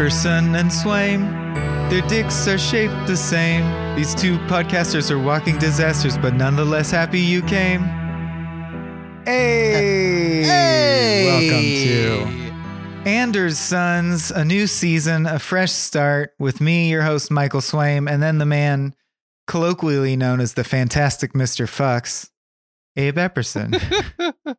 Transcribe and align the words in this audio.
Epperson 0.00 0.58
and 0.58 0.70
Swaim. 0.70 1.28
Their 1.90 2.00
dicks 2.08 2.48
are 2.48 2.56
shaped 2.56 3.06
the 3.06 3.18
same. 3.18 3.66
These 3.96 4.14
two 4.14 4.38
podcasters 4.48 5.10
are 5.10 5.18
walking 5.18 5.58
disasters, 5.58 6.16
but 6.16 6.32
nonetheless 6.32 6.90
happy 6.90 7.20
you 7.20 7.42
came. 7.42 7.82
Hey! 9.26 10.46
Welcome 11.26 13.04
to 13.04 13.10
Anders 13.10 13.58
Sons, 13.58 14.30
a 14.30 14.42
new 14.42 14.66
season, 14.66 15.26
a 15.26 15.38
fresh 15.38 15.72
start 15.72 16.32
with 16.38 16.62
me, 16.62 16.88
your 16.88 17.02
host, 17.02 17.30
Michael 17.30 17.60
Swaim, 17.60 18.10
and 18.10 18.22
then 18.22 18.38
the 18.38 18.46
man 18.46 18.94
colloquially 19.46 20.16
known 20.16 20.40
as 20.40 20.54
the 20.54 20.64
fantastic 20.64 21.34
Mr. 21.34 21.66
Fucks, 21.66 22.30
Abe 22.96 23.16
Epperson. 23.18 23.78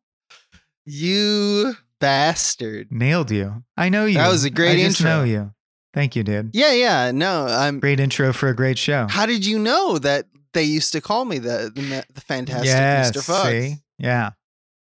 You 0.85 1.75
bastard. 2.01 2.91
Nailed 2.91 3.31
you. 3.31 3.63
I 3.77 3.87
know 3.87 4.05
you. 4.05 4.17
That 4.17 4.29
was 4.29 4.43
a 4.43 4.49
great 4.49 4.71
I 4.71 4.83
just 4.83 4.99
intro. 4.99 5.19
know 5.19 5.23
you. 5.23 5.53
Thank 5.93 6.15
you, 6.15 6.23
dude. 6.23 6.51
Yeah, 6.53 6.73
yeah. 6.73 7.11
No, 7.11 7.45
I'm. 7.45 7.79
Great 7.79 7.99
intro 7.99 8.33
for 8.33 8.49
a 8.49 8.55
great 8.55 8.77
show. 8.77 9.07
How 9.09 9.25
did 9.25 9.45
you 9.45 9.59
know 9.59 9.97
that 9.99 10.25
they 10.53 10.63
used 10.63 10.91
to 10.93 11.01
call 11.01 11.23
me 11.23 11.37
the 11.37 11.71
the, 11.73 12.05
the 12.13 12.21
fantastic 12.21 12.67
yes, 12.67 13.11
Mr. 13.11 13.23
Fox? 13.23 13.49
see? 13.49 13.75
Yeah. 13.97 14.31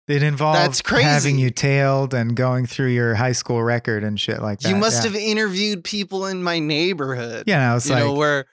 It 0.07 0.23
involved 0.23 0.59
That's 0.59 0.83
crazy. 0.83 1.05
having 1.05 1.39
you 1.39 1.49
tailed 1.49 2.13
and 2.13 2.37
going 2.37 2.67
through 2.67 2.89
your 2.89 3.15
high 3.15 3.33
school 3.33 3.63
record 3.63 4.05
and 4.05 4.21
shit 4.21 4.43
like 4.43 4.61
that. 4.61 4.69
You 4.69 4.77
must 4.77 5.03
yeah. 5.03 5.11
have 5.11 5.19
interviewed 5.19 5.83
people 5.83 6.27
in 6.27 6.43
my 6.43 6.59
neighborhood. 6.59 7.45
Yeah, 7.47 7.71
I 7.71 7.75
was 7.75 7.89
you 7.89 7.95
like, 7.95 8.05
know 8.05 8.13
where 8.13 8.45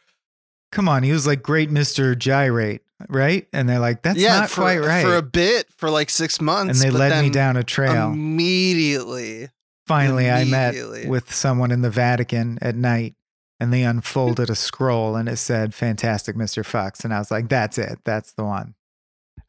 come 0.71 0.87
on, 0.87 1.03
he 1.03 1.11
was 1.11 1.27
like 1.27 1.43
great 1.43 1.69
Mr. 1.69 2.17
Gyrate, 2.17 2.81
right? 3.09 3.47
And 3.53 3.67
they're 3.67 3.79
like, 3.79 4.01
that's 4.01 4.19
yeah, 4.19 4.41
not 4.41 4.49
for, 4.49 4.61
quite 4.61 4.79
right. 4.79 5.03
for 5.03 5.15
a 5.15 5.21
bit 5.21 5.67
for 5.77 5.89
like 5.89 6.09
six 6.09 6.41
months. 6.41 6.81
and 6.81 6.93
they 6.93 6.95
led 6.95 7.21
me 7.23 7.29
down 7.29 7.57
a 7.57 7.63
trail. 7.63 8.11
immediately. 8.11 9.49
Finally, 9.87 10.29
I 10.29 10.45
met 10.45 11.07
with 11.07 11.33
someone 11.33 11.71
in 11.71 11.81
the 11.81 11.89
Vatican 11.89 12.59
at 12.61 12.75
night 12.75 13.15
and 13.59 13.73
they 13.73 13.83
unfolded 13.83 14.49
a 14.49 14.55
scroll 14.55 15.15
and 15.15 15.27
it 15.27 15.37
said, 15.37 15.73
Fantastic 15.73 16.35
Mr. 16.35 16.65
Fox. 16.65 17.03
And 17.03 17.13
I 17.13 17.19
was 17.19 17.29
like, 17.29 17.49
that's 17.49 17.77
it. 17.77 17.99
That's 18.05 18.33
the 18.33 18.43
one. 18.43 18.75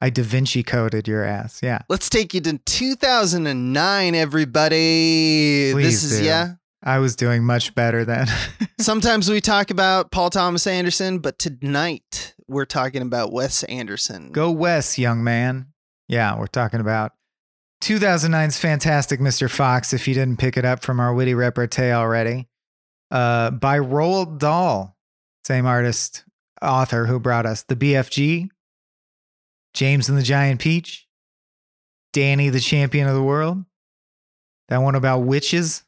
I 0.01 0.11
Da 0.11 0.23
Vinci 0.23 0.65
coded 0.65 1.07
your 1.07 1.23
ass. 1.25 1.61
Yeah. 1.63 1.83
Let's 1.89 2.11
take 2.11 2.35
you 2.35 2.41
to 2.41 2.59
2009, 2.59 4.15
everybody. 4.15 5.71
Please 5.73 6.03
this 6.03 6.13
is 6.13 6.21
do. 6.21 6.27
yeah. 6.27 6.55
I 6.83 6.99
was 6.99 7.15
doing 7.15 7.45
much 7.45 7.75
better 7.75 8.05
then. 8.05 8.27
Sometimes 8.81 9.31
we 9.31 9.41
talk 9.41 9.71
about 9.71 10.11
Paul 10.11 10.31
Thomas 10.31 10.67
Anderson, 10.67 11.21
but 11.21 11.39
tonight 11.39 12.35
we're 12.49 12.65
talking 12.65 13.03
about 13.03 13.33
Wes 13.33 13.63
Anderson. 13.65 14.33
Go 14.33 14.51
Wes, 14.51 14.99
young 14.99 15.23
man. 15.23 15.67
Yeah, 16.09 16.37
we're 16.39 16.49
talking 16.49 16.81
about 16.81 17.13
2009's 17.83 18.59
fantastic 18.59 19.21
Mr. 19.21 19.49
Fox, 19.49 19.93
if 19.93 20.09
you 20.09 20.15
didn't 20.15 20.39
pick 20.39 20.57
it 20.57 20.65
up 20.65 20.83
from 20.83 20.99
our 20.99 21.15
witty 21.15 21.35
repartee 21.35 21.93
already, 21.93 22.49
uh, 23.11 23.51
by 23.51 23.79
Roald 23.79 24.39
Dahl, 24.39 24.97
same 25.45 25.67
artist, 25.67 26.25
author 26.61 27.07
who 27.07 27.21
brought 27.21 27.47
us 27.47 27.63
the 27.63 27.77
BFG, 27.77 28.49
James 29.75 30.09
and 30.09 30.19
the 30.19 30.23
Giant 30.23 30.61
Peach, 30.61 31.07
Danny 32.13 32.49
the 32.51 32.61
Champion 32.61 33.09
of 33.09 33.15
the 33.15 33.23
World, 33.23 33.65
that 34.69 34.79
one 34.79 34.95
about 34.95 35.21
witches, 35.21 35.85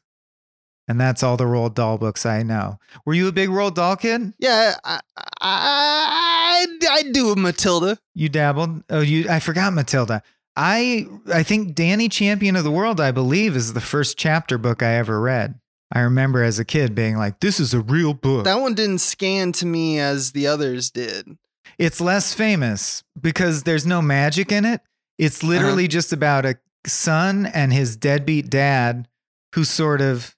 and 0.87 0.99
that's 0.99 1.23
all 1.23 1.37
the 1.37 1.45
Roald 1.45 1.73
Dahl 1.73 1.97
books 1.97 2.25
I 2.25 2.43
know. 2.43 2.79
Were 3.05 3.13
you 3.13 3.27
a 3.27 3.31
big 3.31 3.49
Roald 3.49 3.75
Dahl 3.75 3.95
kid? 3.95 4.33
Yeah, 4.39 4.75
I, 4.83 4.99
I, 5.41 6.67
I 6.89 7.03
do 7.11 7.35
Matilda. 7.35 7.97
You 8.13 8.29
dabbled. 8.29 8.83
Oh, 8.89 9.01
you. 9.01 9.29
I 9.29 9.39
forgot 9.39 9.73
Matilda. 9.73 10.21
I 10.55 11.07
I 11.33 11.43
think 11.43 11.75
Danny 11.75 12.07
Champion 12.07 12.55
of 12.55 12.63
the 12.63 12.71
World. 12.71 13.01
I 13.01 13.11
believe 13.11 13.55
is 13.55 13.73
the 13.73 13.81
first 13.81 14.17
chapter 14.17 14.57
book 14.57 14.81
I 14.81 14.93
ever 14.95 15.19
read. 15.19 15.59
I 15.91 16.01
remember 16.01 16.43
as 16.43 16.59
a 16.59 16.65
kid 16.65 16.95
being 16.95 17.17
like, 17.17 17.39
"This 17.39 17.59
is 17.59 17.73
a 17.73 17.81
real 17.81 18.13
book." 18.13 18.45
That 18.45 18.61
one 18.61 18.73
didn't 18.73 18.99
scan 18.99 19.51
to 19.53 19.65
me 19.65 19.99
as 19.99 20.31
the 20.31 20.47
others 20.47 20.89
did. 20.91 21.37
it's 21.77 21.99
less 21.99 22.33
famous 22.33 23.03
because 23.19 23.63
there's 23.63 23.85
no 23.85 24.01
magic 24.01 24.51
in 24.51 24.63
it. 24.65 24.81
It's 25.17 25.43
uh-huh. 25.43 25.51
literally 25.51 25.87
just 25.87 26.13
about 26.13 26.45
a 26.45 26.57
son 26.85 27.45
and 27.47 27.73
his 27.73 27.97
deadbeat 27.97 28.49
dad 28.49 29.07
who 29.55 29.63
sort 29.63 30.01
of 30.01 30.35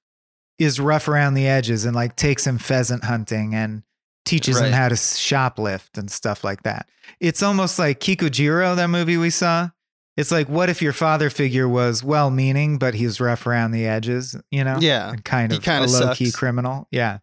is 0.59 0.79
rough 0.79 1.07
around 1.07 1.33
the 1.35 1.47
edges 1.47 1.85
and 1.85 1.95
like 1.95 2.15
takes 2.15 2.45
him 2.45 2.57
pheasant 2.57 3.03
hunting 3.03 3.53
and 3.53 3.83
teaches 4.25 4.59
him 4.59 4.73
how 4.73 4.89
to 4.89 4.95
shoplift 4.95 5.97
and 5.97 6.11
stuff 6.11 6.43
like 6.43 6.63
that. 6.63 6.89
It's 7.19 7.41
almost 7.43 7.79
like 7.79 7.99
Kikujiro, 7.99 8.75
that 8.75 8.87
movie 8.89 9.17
we 9.17 9.29
saw. 9.29 9.69
It's 10.17 10.31
like, 10.31 10.49
what 10.49 10.67
if 10.69 10.81
your 10.81 10.93
father 10.93 11.29
figure 11.29 11.69
was 11.69 12.03
well 12.03 12.31
meaning, 12.31 12.79
but 12.79 12.95
he's 12.95 13.19
rough 13.21 13.45
around 13.45 13.71
the 13.71 13.85
edges, 13.85 14.35
you 14.49 14.63
know? 14.63 14.77
Yeah, 14.79 15.11
And 15.11 15.23
kind 15.23 15.53
of 15.85 15.91
a 15.91 15.93
low 16.07 16.13
key 16.15 16.31
criminal. 16.31 16.87
Yeah. 16.89 17.19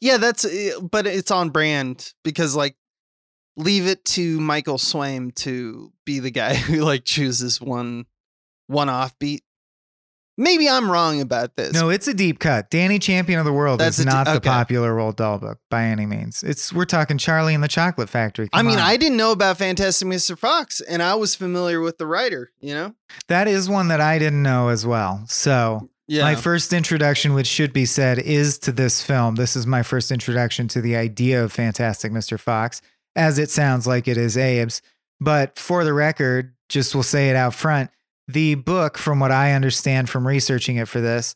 yeah, 0.00 0.16
that's. 0.16 0.46
uh, 0.46 0.80
But 0.80 1.06
it's 1.06 1.30
on 1.30 1.50
brand 1.50 2.14
because 2.24 2.56
like, 2.56 2.74
leave 3.56 3.86
it 3.86 4.04
to 4.06 4.40
Michael 4.40 4.78
Swaim 4.78 5.32
to 5.36 5.92
be 6.06 6.20
the 6.20 6.30
guy 6.30 6.54
who 6.54 6.80
like 6.82 7.04
chooses 7.04 7.60
one, 7.60 8.06
one 8.66 8.88
offbeat. 8.88 9.40
Maybe 10.36 10.68
I'm 10.68 10.90
wrong 10.90 11.20
about 11.20 11.54
this. 11.54 11.72
No, 11.72 11.90
it's 11.90 12.08
a 12.08 12.14
deep 12.14 12.40
cut. 12.40 12.68
Danny 12.70 12.98
Champion 12.98 13.38
of 13.38 13.44
the 13.44 13.52
World 13.52 13.78
That's 13.78 14.00
is 14.00 14.04
not 14.06 14.24
the 14.26 14.36
okay. 14.36 14.48
popular 14.48 14.92
Roald 14.92 15.16
Dahl 15.16 15.38
book 15.38 15.58
by 15.70 15.84
any 15.84 16.06
means. 16.06 16.42
It's 16.42 16.72
we're 16.72 16.86
talking 16.86 17.18
Charlie 17.18 17.54
and 17.54 17.62
the 17.62 17.68
Chocolate 17.68 18.08
Factory. 18.10 18.48
I 18.52 18.62
mean, 18.62 18.78
on. 18.78 18.84
I 18.84 18.96
didn't 18.96 19.16
know 19.16 19.30
about 19.30 19.58
Fantastic 19.58 20.08
Mr. 20.08 20.36
Fox, 20.36 20.80
and 20.80 21.02
I 21.02 21.14
was 21.14 21.34
familiar 21.36 21.80
with 21.80 21.98
the 21.98 22.06
writer. 22.06 22.50
You 22.60 22.74
know. 22.74 22.94
that 23.28 23.46
is 23.46 23.68
one 23.68 23.88
that 23.88 24.00
I 24.00 24.18
didn't 24.18 24.42
know 24.42 24.68
as 24.68 24.84
well. 24.84 25.24
So 25.28 25.88
Yeah. 26.08 26.22
my 26.22 26.34
first 26.34 26.72
introduction, 26.72 27.32
which 27.34 27.46
should 27.46 27.72
be 27.72 27.86
said, 27.86 28.18
is 28.18 28.58
to 28.60 28.72
this 28.72 29.02
film. 29.02 29.36
This 29.36 29.54
is 29.54 29.66
my 29.68 29.82
first 29.84 30.10
introduction 30.10 30.66
to 30.68 30.80
the 30.80 30.96
idea 30.96 31.44
of 31.44 31.52
Fantastic 31.52 32.10
Mr. 32.10 32.40
Fox, 32.40 32.82
as 33.14 33.38
it 33.38 33.50
sounds 33.50 33.86
like 33.86 34.08
it 34.08 34.16
is 34.16 34.36
Abe's. 34.36 34.82
But 35.20 35.58
for 35.60 35.84
the 35.84 35.92
record, 35.94 36.54
just 36.68 36.92
will 36.94 37.04
say 37.04 37.30
it 37.30 37.36
out 37.36 37.54
front. 37.54 37.90
The 38.28 38.54
book, 38.54 38.96
from 38.98 39.20
what 39.20 39.30
I 39.32 39.52
understand 39.52 40.08
from 40.08 40.26
researching 40.26 40.76
it 40.76 40.88
for 40.88 41.00
this, 41.00 41.34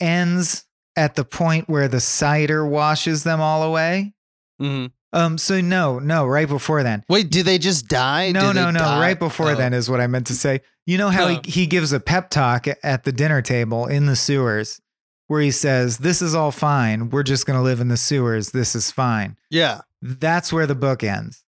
ends 0.00 0.64
at 0.96 1.14
the 1.14 1.24
point 1.24 1.68
where 1.68 1.88
the 1.88 2.00
cider 2.00 2.66
washes 2.66 3.24
them 3.24 3.40
all 3.40 3.62
away. 3.62 4.14
Mhm. 4.60 4.92
Um. 5.12 5.38
So 5.38 5.60
no, 5.60 5.98
no. 5.98 6.26
Right 6.26 6.48
before 6.48 6.82
then. 6.82 7.04
Wait, 7.08 7.30
do 7.30 7.42
they 7.42 7.58
just 7.58 7.88
die? 7.88 8.32
No, 8.32 8.52
Do 8.52 8.60
no, 8.60 8.70
no. 8.70 8.80
die? 8.80 9.00
Right 9.00 9.18
before 9.18 9.50
Oh. 9.50 9.54
then 9.54 9.72
is 9.72 9.88
what 9.88 10.00
I 10.00 10.06
meant 10.06 10.26
to 10.28 10.34
say. 10.34 10.60
You 10.86 10.98
know 10.98 11.08
how 11.10 11.28
he, 11.28 11.40
he 11.44 11.66
gives 11.66 11.92
a 11.92 12.00
pep 12.00 12.30
talk 12.30 12.66
at 12.82 13.04
the 13.04 13.12
dinner 13.12 13.42
table 13.42 13.86
in 13.86 14.06
the 14.06 14.16
sewers, 14.16 14.80
where 15.26 15.40
he 15.40 15.50
says, 15.50 15.98
"This 15.98 16.20
is 16.22 16.34
all 16.34 16.52
fine. 16.52 17.10
We're 17.10 17.22
just 17.22 17.46
going 17.46 17.58
to 17.58 17.62
live 17.62 17.80
in 17.80 17.88
the 17.88 17.96
sewers. 17.96 18.50
This 18.50 18.74
is 18.74 18.90
fine." 18.90 19.36
Yeah. 19.50 19.80
That's 20.02 20.52
where 20.52 20.66
the 20.66 20.74
book 20.74 21.02
ends. 21.02 21.42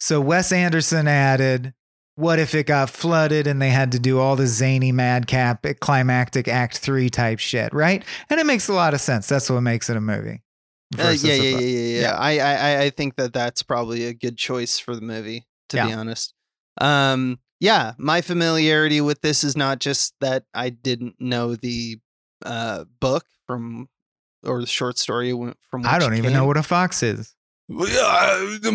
So 0.00 0.20
Wes 0.20 0.50
Anderson 0.50 1.06
added, 1.06 1.74
"What 2.14 2.38
if 2.38 2.54
it 2.54 2.66
got 2.66 2.90
flooded 2.90 3.46
and 3.46 3.60
they 3.60 3.70
had 3.70 3.92
to 3.92 3.98
do 3.98 4.18
all 4.18 4.36
the 4.36 4.46
zany 4.46 4.92
madcap 4.92 5.66
climactic 5.80 6.48
Act 6.48 6.78
Three 6.78 7.08
type 7.10 7.38
shit?" 7.38 7.72
Right? 7.72 8.04
And 8.30 8.38
it 8.40 8.46
makes 8.46 8.68
a 8.68 8.72
lot 8.72 8.94
of 8.94 9.00
sense. 9.00 9.28
That's 9.28 9.48
what 9.50 9.60
makes 9.60 9.88
it 9.90 9.96
a 9.96 10.00
movie. 10.00 10.42
Uh, 10.98 11.08
yeah, 11.08 11.32
yeah, 11.34 11.42
yeah, 11.42 11.58
yeah, 11.58 11.58
yeah, 11.58 12.00
Yeah. 12.02 12.12
I, 12.16 12.38
I, 12.38 12.82
I- 12.82 12.90
think 12.90 13.16
that 13.16 13.32
that's 13.32 13.62
probably 13.62 14.04
a 14.04 14.12
good 14.12 14.36
choice 14.36 14.78
for 14.78 14.94
the 14.94 15.00
movie. 15.00 15.46
To 15.70 15.78
be 15.86 15.92
honest, 15.92 16.34
um, 16.82 17.38
yeah, 17.60 17.92
my 17.96 18.20
familiarity 18.20 19.00
with 19.00 19.22
this 19.22 19.42
is 19.42 19.56
not 19.56 19.78
just 19.78 20.14
that 20.20 20.44
I 20.52 20.68
didn't 20.68 21.14
know 21.18 21.54
the 21.56 21.98
uh 22.44 22.84
book 23.00 23.24
from 23.46 23.88
or 24.44 24.60
the 24.60 24.66
short 24.66 24.98
story 24.98 25.30
from. 25.70 25.86
I 25.86 25.98
don't 25.98 26.14
even 26.14 26.34
know 26.34 26.44
what 26.44 26.58
a 26.58 26.62
fox 26.62 27.02
is. 27.02 27.34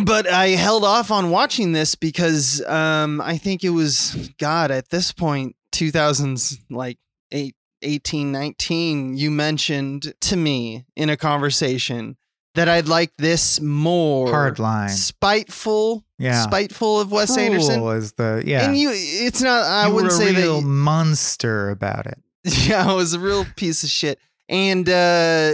But 0.05 0.27
I 0.27 0.49
held 0.49 0.83
off 0.83 1.11
on 1.11 1.29
watching 1.29 1.71
this 1.71 1.95
because 1.95 2.61
um, 2.65 3.21
I 3.21 3.38
think 3.38 3.63
it 3.63 3.69
was 3.69 4.29
God 4.38 4.71
at 4.71 4.89
this 4.89 5.11
point 5.11 5.55
2000s 5.73 6.57
like 6.69 6.97
eight, 7.31 7.55
18 7.81 8.31
19 8.31 9.17
you 9.17 9.29
mentioned 9.29 10.13
to 10.21 10.35
me 10.35 10.85
in 10.95 11.09
a 11.09 11.17
conversation 11.17 12.17
that 12.55 12.67
I'd 12.67 12.88
like 12.88 13.11
this 13.17 13.61
more 13.61 14.29
Hard 14.31 14.57
line. 14.57 14.89
spiteful 14.89 16.03
Yeah. 16.17 16.41
spiteful 16.41 16.99
of 16.99 17.11
Wes 17.11 17.35
Cruel 17.35 17.45
Anderson 17.45 17.83
is 17.89 18.13
the 18.13 18.41
yeah. 18.45 18.65
and 18.65 18.75
you 18.77 18.89
it's 18.94 19.41
not 19.41 19.63
I 19.63 19.88
You 19.88 19.94
wouldn't 19.94 20.13
say 20.13 20.33
a 20.33 20.38
real 20.38 20.61
that 20.61 20.67
monster 20.67 21.69
about 21.69 22.07
it. 22.07 22.17
yeah, 22.67 22.91
it 22.91 22.95
was 22.95 23.13
a 23.13 23.19
real 23.19 23.45
piece 23.55 23.83
of 23.83 23.89
shit. 23.89 24.17
And 24.49 24.88
uh 24.89 25.53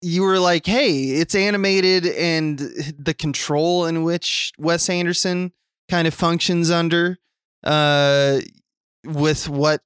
you 0.00 0.22
were 0.22 0.38
like, 0.38 0.66
"Hey, 0.66 0.92
it's 1.20 1.34
animated 1.34 2.06
and 2.06 2.58
the 2.98 3.14
control 3.14 3.86
in 3.86 4.02
which 4.02 4.52
Wes 4.58 4.88
Anderson 4.88 5.52
kind 5.88 6.06
of 6.06 6.14
functions 6.14 6.70
under 6.70 7.18
uh 7.64 8.40
with 9.04 9.48
what 9.48 9.80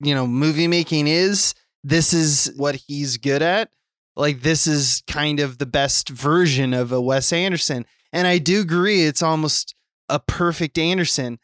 you 0.00 0.14
know 0.14 0.26
movie 0.26 0.68
making 0.68 1.06
is, 1.06 1.54
this 1.84 2.12
is 2.12 2.52
what 2.56 2.74
he's 2.74 3.16
good 3.16 3.42
at. 3.42 3.70
Like 4.16 4.42
this 4.42 4.66
is 4.66 5.02
kind 5.06 5.40
of 5.40 5.58
the 5.58 5.66
best 5.66 6.08
version 6.08 6.74
of 6.74 6.92
a 6.92 7.00
Wes 7.00 7.32
Anderson. 7.32 7.86
And 8.12 8.26
I 8.26 8.38
do 8.38 8.60
agree 8.60 9.04
it's 9.04 9.22
almost 9.22 9.74
a 10.08 10.20
perfect 10.20 10.78
Anderson. 10.78 11.38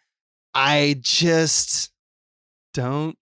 I 0.55 0.97
just 1.00 1.91
don't 2.75 3.17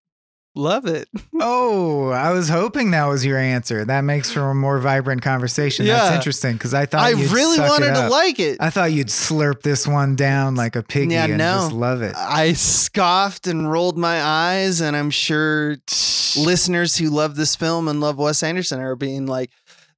Love 0.56 0.86
it. 0.86 1.08
Oh, 1.38 2.08
I 2.08 2.32
was 2.32 2.48
hoping 2.48 2.92
that 2.92 3.04
was 3.04 3.24
your 3.24 3.36
answer. 3.38 3.84
That 3.84 4.00
makes 4.00 4.32
for 4.32 4.50
a 4.50 4.54
more 4.54 4.78
vibrant 4.80 5.20
conversation. 5.20 5.84
That's 5.86 6.14
interesting 6.16 6.54
because 6.54 6.72
I 6.72 6.86
thought 6.86 7.02
I 7.02 7.10
really 7.10 7.60
wanted 7.60 7.92
to 7.94 8.08
like 8.08 8.40
it. 8.40 8.56
I 8.58 8.70
thought 8.70 8.90
you'd 8.90 9.08
slurp 9.08 9.60
this 9.60 9.86
one 9.86 10.16
down 10.16 10.54
like 10.54 10.74
a 10.76 10.82
piggy 10.82 11.12
Yeah, 11.12 11.26
and 11.26 11.36
no. 11.36 11.54
just 11.58 11.72
love 11.72 12.00
it. 12.00 12.16
I 12.16 12.54
scoffed 12.54 13.46
and 13.46 13.70
rolled 13.70 13.98
my 13.98 14.22
eyes, 14.22 14.80
and 14.80 14.96
I'm 14.96 15.10
sure 15.10 15.76
listeners 16.36 16.96
who 16.96 17.10
love 17.10 17.36
this 17.36 17.54
film 17.54 17.86
and 17.86 18.00
love 18.00 18.16
Wes 18.18 18.42
Anderson 18.42 18.80
are 18.80 18.96
being 18.96 19.26
like, 19.26 19.50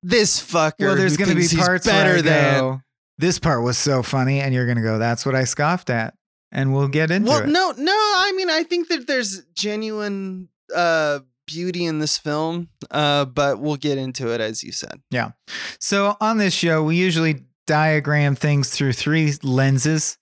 "This 0.03 0.41
fucker." 0.41 0.81
Well, 0.81 0.97
there's 0.97 1.17
going 1.17 1.31
to 1.31 1.37
be 1.37 1.49
parts 1.57 1.87
better 1.87 2.11
where 2.11 2.19
I 2.19 2.23
than. 2.23 2.61
go, 2.61 2.81
this 3.17 3.39
part 3.39 3.63
was 3.63 3.79
so 3.79 4.03
funny, 4.03 4.41
and 4.41 4.53
you're 4.53 4.67
going 4.67 4.77
to 4.79 4.83
go, 4.83 4.99
"That's 4.99 5.25
what 5.25 5.35
I 5.37 5.45
scoffed 5.45 5.89
at," 5.89 6.15
and 6.53 6.75
we'll 6.75 6.89
get 6.89 7.11
into 7.11 7.29
Well, 7.31 7.43
it. 7.43 7.49
no, 7.49 7.73
no. 7.77 7.93
I 7.93 8.33
mean, 8.37 8.51
I 8.51 8.63
think 8.63 8.89
that 8.89 9.07
there's 9.07 9.43
genuine 9.55 10.49
uh, 10.75 11.21
beauty 11.47 11.85
in 11.85 11.99
this 11.99 12.19
film, 12.19 12.69
uh, 12.91 13.25
but 13.25 13.61
we'll 13.61 13.77
get 13.77 13.99
into 13.99 14.33
it 14.33 14.41
as 14.41 14.63
you 14.63 14.73
said. 14.73 15.01
Yeah. 15.11 15.31
So 15.79 16.17
on 16.21 16.39
this 16.39 16.55
show, 16.55 16.83
we 16.83 16.97
usually 16.97 17.45
diagram 17.67 18.35
things 18.35 18.71
through 18.71 18.93
three 18.95 19.33
lenses. 19.43 20.19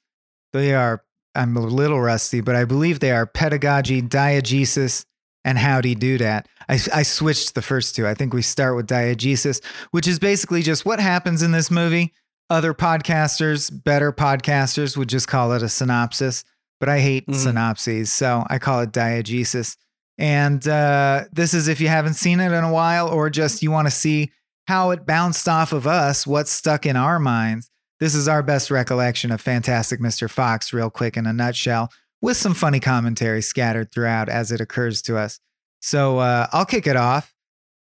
They 0.53 0.75
are, 0.75 1.03
I'm 1.35 1.57
a 1.57 1.61
little 1.61 2.01
rusty, 2.01 2.41
but 2.41 2.57
I 2.57 2.65
believe 2.65 3.01
they 3.01 3.13
are 3.13 3.27
pedagogy, 3.27 4.03
diegesis, 4.03 5.05
and 5.45 5.59
howdy 5.59 5.95
do 5.95 6.19
that. 6.19 6.49
I, 6.69 6.75
I 6.93 7.03
switched 7.05 7.55
the 7.55 7.63
first 7.63 7.95
two. 7.95 8.07
I 8.07 8.15
think 8.15 8.35
we 8.35 8.43
start 8.43 8.75
with 8.75 8.89
diegesis, 8.89 9.65
which 9.93 10.09
is 10.09 10.19
basically 10.19 10.63
just 10.63 10.85
what 10.85 10.99
happens 10.99 11.43
in 11.43 11.53
this 11.53 11.71
movie. 11.71 12.13
Other 12.49 12.75
podcasters, 12.75 13.71
better 13.85 14.13
podcasters, 14.13 14.97
would 14.97 15.09
just 15.09 15.27
call 15.29 15.53
it 15.53 15.63
a 15.63 15.69
synopsis, 15.69 16.45
but 16.79 16.89
I 16.89 17.01
hate 17.01 17.27
Mhm. 17.27 17.35
synopses, 17.35 18.13
so 18.13 18.47
I 18.49 18.59
call 18.59 18.81
it 18.81 18.93
diegesis. 18.93 19.77
And 20.19 20.67
uh, 20.67 21.25
this 21.33 21.53
is 21.55 21.69
if 21.69 21.81
you 21.81 21.89
haven't 21.89 22.15
seen 22.15 22.41
it 22.41 22.53
in 22.53 22.65
a 22.65 22.73
while, 22.73 23.09
or 23.09 23.31
just 23.31 23.63
you 23.63 23.71
want 23.71 23.87
to 23.89 23.91
see 23.91 24.31
how 24.69 24.91
it 24.91 25.05
bounced 25.07 25.49
off 25.49 25.73
of 25.73 25.87
us, 25.87 26.27
what's 26.27 26.51
stuck 26.51 26.87
in 26.87 26.97
our 26.97 27.19
minds. 27.19 27.69
This 28.01 28.15
is 28.15 28.29
our 28.29 28.43
best 28.43 28.71
recollection 28.71 29.31
of 29.33 29.41
Fantastic 29.41 30.01
Mr. 30.01 30.29
Fox, 30.31 30.73
real 30.73 30.91
quick 30.91 31.17
in 31.17 31.27
a 31.27 31.33
nutshell, 31.33 31.91
with 32.23 32.37
some 32.37 32.55
funny 32.55 32.81
commentary 32.81 33.43
scattered 33.43 33.91
throughout 33.93 34.29
as 34.29 34.53
it 34.53 34.61
occurs 34.61 35.03
to 35.03 35.17
us. 35.19 35.41
So 35.81 36.19
uh, 36.19 36.47
I'll 36.53 36.65
kick 36.67 36.87
it 36.87 36.97
off. 36.97 37.33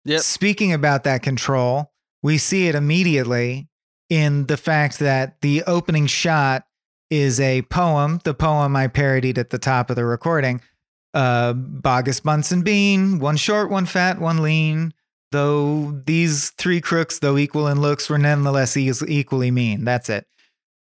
Yep. 0.04 0.20
Speaking 0.20 0.72
about 0.72 1.04
that 1.04 1.22
control, 1.22 1.92
we 2.22 2.38
see 2.38 2.68
it 2.68 2.74
immediately 2.74 3.68
in 4.10 4.46
the 4.46 4.56
fact 4.56 4.98
that 4.98 5.40
the 5.40 5.62
opening 5.64 6.06
shot 6.06 6.64
is 7.10 7.40
a 7.40 7.62
poem, 7.62 8.20
the 8.24 8.34
poem 8.34 8.76
I 8.76 8.88
parodied 8.88 9.38
at 9.38 9.50
the 9.50 9.58
top 9.58 9.90
of 9.90 9.96
the 9.96 10.04
recording. 10.04 10.60
Uh, 11.12 11.54
Boggis 11.54 12.22
Bunsen 12.22 12.62
Bean, 12.62 13.18
one 13.20 13.36
short, 13.36 13.70
one 13.70 13.86
fat, 13.86 14.20
one 14.20 14.42
lean. 14.42 14.92
Though 15.30 16.02
these 16.06 16.50
three 16.50 16.80
crooks, 16.80 17.18
though 17.18 17.38
equal 17.38 17.68
in 17.68 17.80
looks, 17.80 18.08
were 18.08 18.18
nonetheless 18.18 18.76
equally 18.76 19.50
mean. 19.50 19.84
That's 19.84 20.08
it. 20.08 20.26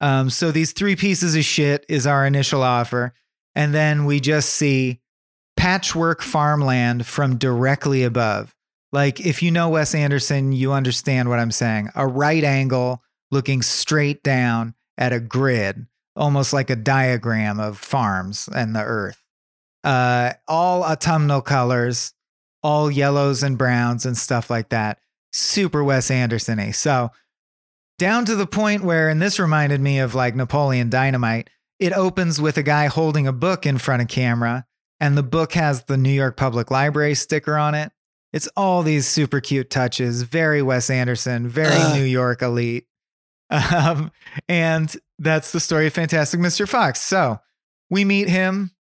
Um, 0.01 0.29
so 0.29 0.51
these 0.51 0.73
three 0.73 0.95
pieces 0.95 1.35
of 1.35 1.43
shit 1.43 1.85
is 1.87 2.05
our 2.05 2.25
initial 2.25 2.61
offer. 2.61 3.13
And 3.55 3.73
then 3.73 4.05
we 4.05 4.19
just 4.19 4.49
see 4.49 4.99
patchwork 5.55 6.21
farmland 6.21 7.05
from 7.05 7.37
directly 7.37 8.03
above. 8.03 8.55
Like 8.91 9.19
if 9.19 9.41
you 9.41 9.51
know 9.51 9.69
Wes 9.69 9.95
Anderson, 9.95 10.51
you 10.51 10.73
understand 10.73 11.29
what 11.29 11.39
I'm 11.39 11.51
saying. 11.51 11.89
A 11.95 12.07
right 12.07 12.43
angle 12.43 13.02
looking 13.33 13.62
straight 13.62 14.24
down 14.24 14.75
at 14.97 15.12
a 15.12 15.19
grid, 15.19 15.88
almost 16.15 16.53
like 16.53 16.69
a 16.69 16.75
diagram 16.75 17.59
of 17.59 17.77
farms 17.77 18.47
and 18.53 18.75
the 18.75 18.83
earth. 18.83 19.21
Uh, 19.83 20.33
all 20.47 20.83
autumnal 20.83 21.41
colors, 21.41 22.13
all 22.62 22.89
yellows 22.89 23.44
and 23.44 23.57
browns 23.57 24.06
and 24.06 24.18
stuff 24.18 24.50
like 24.50 24.69
that. 24.69 25.00
Super 25.33 25.83
Wes 25.83 26.09
Anderson 26.09 26.59
y. 26.59 26.71
So 26.71 27.09
down 28.00 28.25
to 28.25 28.35
the 28.35 28.47
point 28.47 28.83
where, 28.83 29.09
and 29.09 29.21
this 29.21 29.39
reminded 29.39 29.81
me 29.81 30.00
of 30.00 30.15
like 30.15 30.35
Napoleon 30.35 30.89
Dynamite, 30.89 31.50
it 31.80 31.91
opens 31.91 32.39
with 32.39 32.57
a 32.57 32.63
guy 32.63 32.88
holding 32.88 33.27
a 33.27 33.33
book 33.33 33.65
in 33.65 33.77
front 33.77 34.01
of 34.01 34.07
camera, 34.07 34.65
and 35.00 35.18
the 35.18 35.24
book 35.24 35.53
has 35.53 35.83
the 35.83 35.97
New 35.97 36.12
York 36.12 36.38
Public 36.38 36.71
Library 36.71 37.15
sticker 37.15 37.57
on 37.57 37.75
it. 37.75 37.91
It's 38.31 38.47
all 38.56 38.83
these 38.83 39.07
super 39.07 39.41
cute 39.41 39.69
touches, 39.69 40.24
very 40.24 40.62
Wes 40.62 40.89
Anderson, 40.89 41.47
very 41.47 41.75
Ugh. 41.75 41.95
New 41.95 42.03
York 42.03 42.41
elite. 42.41 42.88
Um, 43.53 44.11
and 44.50 44.95
that's 45.19 45.51
the 45.51 45.59
story 45.59 45.88
of 45.88 45.94
Fantastic 45.94 46.39
Mr. 46.39 46.67
Fox. 46.67 47.01
So 47.01 47.39
we 47.89 48.03
meet 48.03 48.27
him. 48.27 48.71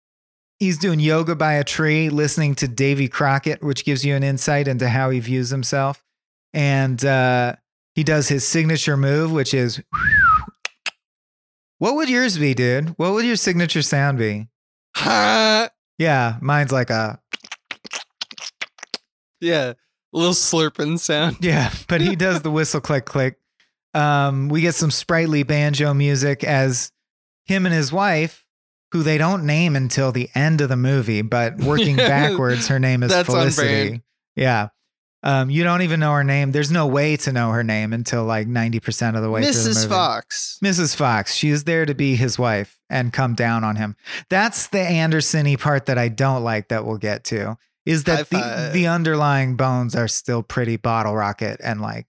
He's 0.58 0.78
doing 0.78 0.98
yoga 1.00 1.34
by 1.34 1.54
a 1.54 1.64
tree, 1.64 2.08
listening 2.08 2.54
to 2.56 2.68
Davy 2.68 3.08
Crockett, 3.08 3.62
which 3.62 3.84
gives 3.84 4.04
you 4.04 4.14
an 4.14 4.22
insight 4.22 4.68
into 4.68 4.88
how 4.88 5.10
he 5.10 5.20
views 5.20 5.50
himself. 5.50 6.02
And 6.54 7.04
uh, 7.04 7.56
he 7.94 8.04
does 8.04 8.28
his 8.28 8.46
signature 8.46 8.96
move, 8.96 9.32
which 9.32 9.52
is 9.54 9.82
what 11.78 11.96
would 11.96 12.08
yours 12.08 12.38
be, 12.38 12.54
dude? 12.54 12.90
What 12.90 13.12
would 13.12 13.24
your 13.24 13.36
signature 13.36 13.82
sound 13.82 14.18
be? 14.18 14.48
Yeah, 15.98 16.38
mine's 16.40 16.72
like 16.72 16.90
a 16.90 17.20
yeah, 19.40 19.72
a 19.72 19.76
little 20.12 20.34
slurping 20.34 20.98
sound. 20.98 21.36
yeah, 21.40 21.72
but 21.86 22.00
he 22.00 22.16
does 22.16 22.42
the 22.42 22.50
whistle 22.50 22.80
click 22.80 23.04
click. 23.04 23.38
Um, 23.94 24.48
we 24.48 24.60
get 24.60 24.74
some 24.74 24.90
sprightly 24.90 25.42
banjo 25.42 25.92
music 25.94 26.44
as 26.44 26.92
him 27.44 27.66
and 27.66 27.74
his 27.74 27.92
wife, 27.92 28.44
who 28.92 29.02
they 29.02 29.18
don't 29.18 29.44
name 29.44 29.76
until 29.76 30.12
the 30.12 30.28
end 30.34 30.60
of 30.60 30.68
the 30.68 30.76
movie, 30.76 31.22
but 31.22 31.56
working 31.58 31.96
backwards, 31.96 32.68
her 32.68 32.78
name 32.78 33.02
is 33.02 33.10
that's 33.10 33.28
Felicity. 33.28 34.02
Yeah. 34.36 34.68
Um, 35.24 35.50
you 35.50 35.62
don't 35.62 35.82
even 35.82 36.00
know 36.00 36.12
her 36.12 36.24
name. 36.24 36.50
There's 36.50 36.72
no 36.72 36.86
way 36.86 37.16
to 37.18 37.32
know 37.32 37.52
her 37.52 37.62
name 37.62 37.92
until 37.92 38.24
like 38.24 38.48
90% 38.48 39.14
of 39.14 39.22
the 39.22 39.30
way 39.30 39.42
through 39.42 39.52
the 39.52 39.58
Mrs. 39.58 39.76
movie. 39.76 39.88
Fox. 39.88 40.58
Mrs. 40.64 40.96
Fox. 40.96 41.34
She 41.34 41.50
is 41.50 41.64
there 41.64 41.86
to 41.86 41.94
be 41.94 42.16
his 42.16 42.38
wife 42.38 42.78
and 42.90 43.12
come 43.12 43.34
down 43.34 43.62
on 43.62 43.76
him. 43.76 43.94
That's 44.30 44.66
the 44.66 44.80
Anderson-y 44.80 45.56
part 45.56 45.86
that 45.86 45.96
I 45.96 46.08
don't 46.08 46.42
like 46.42 46.68
that 46.68 46.84
we'll 46.84 46.98
get 46.98 47.22
to. 47.24 47.56
Is 47.86 48.04
that 48.04 48.30
the, 48.30 48.70
the 48.72 48.86
underlying 48.88 49.56
bones 49.56 49.94
are 49.94 50.08
still 50.08 50.42
pretty 50.42 50.76
bottle 50.76 51.14
rocket 51.14 51.60
and 51.62 51.80
like 51.80 52.06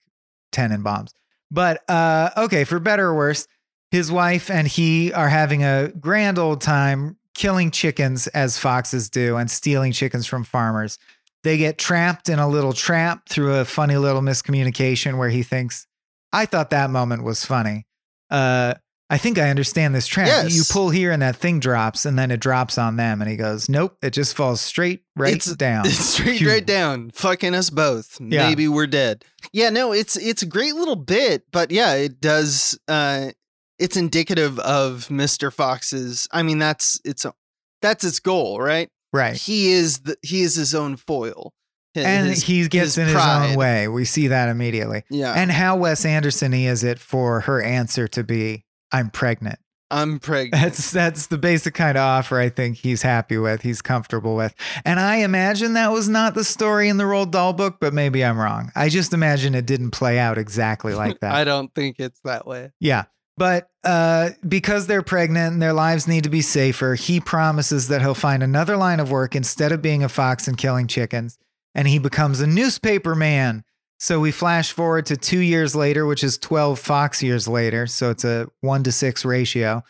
Tenenbaums. 0.51 1.11
But 1.53 1.87
uh 1.89 2.31
okay, 2.35 2.65
for 2.65 2.79
better 2.79 3.07
or 3.07 3.15
worse, 3.15 3.47
his 3.91 4.11
wife 4.11 4.49
and 4.49 4.67
he 4.67 5.13
are 5.13 5.29
having 5.29 5.63
a 5.63 5.89
grand 5.99 6.39
old 6.39 6.61
time 6.61 7.15
killing 7.35 7.71
chickens 7.71 8.27
as 8.27 8.57
foxes 8.57 9.09
do 9.09 9.37
and 9.37 9.49
stealing 9.49 9.91
chickens 9.91 10.25
from 10.25 10.43
farmers. 10.43 10.97
They 11.43 11.57
get 11.57 11.77
trapped 11.77 12.27
in 12.27 12.39
a 12.39 12.47
little 12.47 12.73
trap 12.73 13.29
through 13.29 13.55
a 13.55 13.65
funny 13.65 13.97
little 13.97 14.21
miscommunication 14.21 15.17
where 15.17 15.29
he 15.29 15.43
thinks, 15.43 15.85
I 16.31 16.45
thought 16.45 16.71
that 16.71 16.89
moment 16.89 17.23
was 17.23 17.45
funny. 17.45 17.85
Uh, 18.29 18.75
I 19.09 19.17
think 19.17 19.37
I 19.37 19.49
understand 19.49 19.93
this 19.93 20.07
trap. 20.07 20.27
Yes. 20.27 20.55
You 20.55 20.63
pull 20.71 20.89
here 20.89 21.11
and 21.11 21.21
that 21.21 21.35
thing 21.35 21.59
drops 21.59 22.05
and 22.05 22.17
then 22.17 22.31
it 22.31 22.39
drops 22.39 22.77
on 22.77 22.95
them. 22.95 23.21
And 23.21 23.29
he 23.29 23.37
goes, 23.37 23.69
Nope, 23.69 23.97
it 24.01 24.11
just 24.11 24.35
falls 24.35 24.59
straight 24.61 25.03
right 25.15 25.33
It's- 25.35 25.55
down. 25.55 25.85
It's 25.85 25.97
straight 25.99 26.39
Phew. 26.39 26.49
right 26.49 26.65
down, 26.65 27.11
fucking 27.11 27.53
us 27.53 27.69
both. 27.69 28.17
Yeah. 28.19 28.47
Maybe 28.47 28.67
we're 28.67 28.87
dead. 28.87 29.23
Yeah, 29.51 29.69
no, 29.69 29.91
it's 29.91 30.15
it's 30.17 30.41
a 30.41 30.47
great 30.47 30.73
little 30.73 30.95
bit, 30.95 31.43
but 31.51 31.69
yeah, 31.69 31.93
it 31.93 32.21
does. 32.21 32.79
uh 32.87 33.31
It's 33.77 33.97
indicative 33.97 34.57
of 34.59 35.11
Mister 35.11 35.51
Fox's. 35.51 36.27
I 36.31 36.41
mean, 36.43 36.57
that's 36.59 36.99
it's 37.03 37.25
a 37.25 37.33
that's 37.81 38.03
its 38.03 38.19
goal, 38.19 38.59
right? 38.61 38.89
Right. 39.11 39.35
He 39.35 39.71
is 39.73 39.99
the 39.99 40.15
he 40.23 40.41
is 40.41 40.55
his 40.55 40.73
own 40.73 40.95
foil, 40.95 41.53
His- 41.93 42.05
And 42.05 42.33
he 42.35 42.67
gets 42.67 42.95
his 42.95 42.97
in 42.97 43.07
his 43.07 43.15
own 43.17 43.55
way. 43.57 43.87
We 43.89 44.05
see 44.05 44.27
that 44.29 44.49
immediately. 44.49 45.03
Yeah, 45.11 45.33
And 45.35 45.51
how 45.51 45.75
Wes 45.75 46.03
Anderson 46.05 46.53
is 46.53 46.83
it 46.83 46.97
for 46.97 47.41
her 47.41 47.61
answer 47.61 48.07
to 48.07 48.23
be, 48.23 48.65
I'm 48.93 49.09
pregnant. 49.09 49.59
I'm 49.91 50.19
pregnant. 50.19 50.63
That's 50.63 50.91
that's 50.91 51.27
the 51.27 51.37
basic 51.37 51.75
kind 51.75 51.97
of 51.97 52.01
offer 52.01 52.39
I 52.39 52.49
think 52.49 52.77
he's 52.77 53.03
happy 53.03 53.37
with, 53.37 53.61
he's 53.61 53.81
comfortable 53.81 54.35
with. 54.35 54.55
And 54.85 54.99
I 54.99 55.17
imagine 55.17 55.73
that 55.73 55.91
was 55.91 56.09
not 56.09 56.33
the 56.33 56.43
story 56.43 56.89
in 56.89 56.97
the 56.97 57.03
Roald 57.03 57.31
Dahl 57.31 57.53
book, 57.53 57.77
but 57.79 57.93
maybe 57.93 58.23
I'm 58.25 58.39
wrong. 58.39 58.71
I 58.75 58.89
just 58.89 59.13
imagine 59.13 59.53
it 59.53 59.67
didn't 59.67 59.91
play 59.91 60.17
out 60.17 60.37
exactly 60.37 60.95
like 60.95 61.19
that. 61.19 61.35
I 61.35 61.43
don't 61.43 61.73
think 61.75 61.99
it's 61.99 62.19
that 62.21 62.47
way. 62.47 62.71
Yeah. 62.79 63.03
But 63.35 63.69
uh, 63.83 64.31
because 64.47 64.85
they're 64.87 65.01
pregnant 65.01 65.53
and 65.53 65.61
their 65.61 65.73
lives 65.73 66.07
need 66.07 66.23
to 66.23 66.29
be 66.29 66.41
safer, 66.41 66.95
he 66.95 67.19
promises 67.19 67.87
that 67.87 68.01
he'll 68.01 68.13
find 68.13 68.43
another 68.43 68.77
line 68.77 68.99
of 68.99 69.09
work 69.09 69.35
instead 69.35 69.71
of 69.71 69.81
being 69.81 70.03
a 70.03 70.09
fox 70.09 70.47
and 70.47 70.57
killing 70.57 70.87
chickens. 70.87 71.37
And 71.75 71.87
he 71.87 71.97
becomes 71.97 72.39
a 72.39 72.47
newspaper 72.47 73.15
man. 73.15 73.63
So 74.03 74.19
we 74.19 74.31
flash 74.31 74.73
forward 74.73 75.05
to 75.05 75.15
two 75.15 75.39
years 75.39 75.77
later, 75.77 76.05
which 76.05 76.25
is 76.25 76.37
12 76.37 76.77
fox 76.77 77.23
years 77.23 77.47
later. 77.47 77.87
So 77.87 78.09
it's 78.09 78.25
a 78.25 78.49
one 78.59 78.83
to 78.83 78.91
six 78.91 79.23
ratio. 79.23 79.81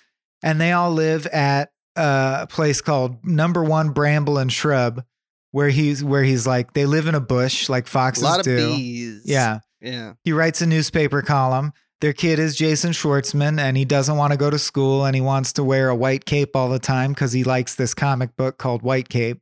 And 0.43 0.62
they 0.62 0.72
all 0.72 0.91
live 0.91 1.25
at 1.25 1.72
uh, 1.96 2.41
a 2.41 2.48
place 2.48 2.79
called 2.79 3.25
Number 3.25 3.63
One 3.63 3.89
Bramble 3.89 4.38
and 4.38 4.53
Shrub, 4.53 5.03
where 5.50 5.70
he's 5.70 6.03
where 6.03 6.22
he's 6.22 6.46
like 6.46 6.74
they 6.74 6.86
live 6.86 7.08
in 7.08 7.15
a 7.15 7.20
bush 7.20 7.70
like 7.70 7.88
A 7.88 7.89
foxes 7.89 8.24
lot 8.24 8.38
of 8.41 8.46
do. 8.46 8.75
bees. 8.75 9.24
Yeah. 9.25 9.62
yeah. 9.82 10.13
He 10.24 10.32
writes 10.32 10.62
a 10.62 10.67
newspaper 10.67 11.24
column. 11.24 11.74
Their 12.00 12.13
kid 12.13 12.38
is 12.38 12.55
Jason 12.55 12.91
Schwartzman, 12.91 13.60
and 13.60 13.75
he 13.75 13.84
doesn't 13.84 14.15
want 14.15 14.32
to 14.32 14.38
go 14.38 14.51
to 14.51 14.60
school 14.60 15.05
and 15.05 15.15
he 15.15 15.22
wants 15.22 15.53
to 15.53 15.63
wear 15.63 15.89
a 15.89 15.96
white 15.96 16.25
cape 16.25 16.55
all 16.55 16.70
the 16.70 16.77
time 16.77 17.13
because 17.13 17.34
he 17.34 17.43
likes 17.43 17.74
this 17.74 17.96
comic 17.96 18.36
book 18.36 18.60
called 18.60 18.84
White 18.84 19.10
Cape. 19.10 19.39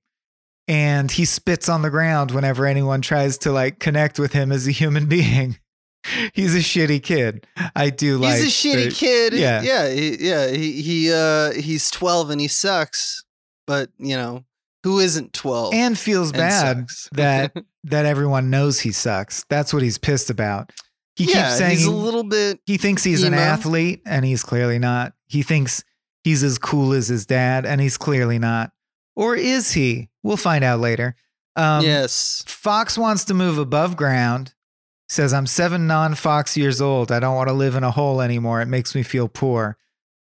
And 0.67 1.11
he 1.11 1.25
spits 1.25 1.67
on 1.69 1.81
the 1.81 1.89
ground 1.89 2.31
whenever 2.31 2.65
anyone 2.65 3.01
tries 3.01 3.37
to 3.39 3.51
like 3.51 3.79
connect 3.79 4.19
with 4.19 4.33
him 4.33 4.51
as 4.51 4.67
a 4.67 4.71
human 4.71 5.05
being. 5.09 5.57
He's 6.33 6.55
a 6.55 6.59
shitty 6.59 7.03
kid. 7.03 7.45
I 7.75 7.91
do 7.91 8.17
like. 8.17 8.35
He's 8.41 8.43
a 8.45 8.47
shitty 8.67 8.85
that- 8.85 8.93
kid. 8.95 9.33
yeah. 9.33 9.61
yeah, 9.61 9.89
he, 9.89 10.17
yeah. 10.19 10.47
He 10.49 10.81
he 10.81 11.13
uh 11.13 11.51
he's 11.51 11.91
twelve 11.91 12.29
and 12.31 12.41
he 12.41 12.47
sucks. 12.47 13.23
But 13.67 13.89
you 13.99 14.15
know 14.15 14.43
who 14.83 14.99
isn't 14.99 15.33
twelve 15.33 15.73
and 15.75 15.97
feels 15.97 16.29
and 16.29 16.37
bad 16.37 16.77
sucks? 16.89 17.09
that 17.13 17.55
that 17.83 18.05
everyone 18.05 18.49
knows 18.49 18.79
he 18.79 18.91
sucks. 18.91 19.45
That's 19.49 19.73
what 19.73 19.83
he's 19.83 19.99
pissed 19.99 20.29
about. 20.31 20.71
He 21.15 21.25
yeah, 21.25 21.43
keeps 21.43 21.57
saying 21.57 21.77
he's 21.77 21.85
a 21.85 21.91
little 21.91 22.23
bit. 22.23 22.59
He 22.65 22.77
thinks 22.77 23.03
he's 23.03 23.23
an 23.23 23.33
athlete, 23.35 24.01
and 24.05 24.25
he's 24.25 24.43
clearly 24.43 24.79
not. 24.79 25.13
He 25.27 25.43
thinks 25.43 25.83
he's 26.23 26.41
as 26.41 26.57
cool 26.57 26.93
as 26.93 27.09
his 27.09 27.25
dad, 27.27 27.65
and 27.65 27.79
he's 27.79 27.97
clearly 27.97 28.39
not. 28.39 28.71
Or 29.21 29.35
is 29.35 29.73
he? 29.73 30.09
We'll 30.23 30.35
find 30.37 30.63
out 30.63 30.79
later. 30.79 31.15
Um, 31.55 31.83
yes. 31.85 32.43
Fox 32.47 32.97
wants 32.97 33.25
to 33.25 33.33
move 33.35 33.57
above 33.59 33.95
ground. 33.95 34.53
Says, 35.09 35.31
I'm 35.33 35.45
seven 35.45 35.85
non 35.85 36.15
Fox 36.15 36.57
years 36.57 36.81
old. 36.81 37.11
I 37.11 37.19
don't 37.19 37.35
want 37.35 37.49
to 37.49 37.53
live 37.53 37.75
in 37.75 37.83
a 37.83 37.91
hole 37.91 38.19
anymore. 38.21 38.61
It 38.61 38.67
makes 38.67 38.95
me 38.95 39.03
feel 39.03 39.27
poor. 39.27 39.77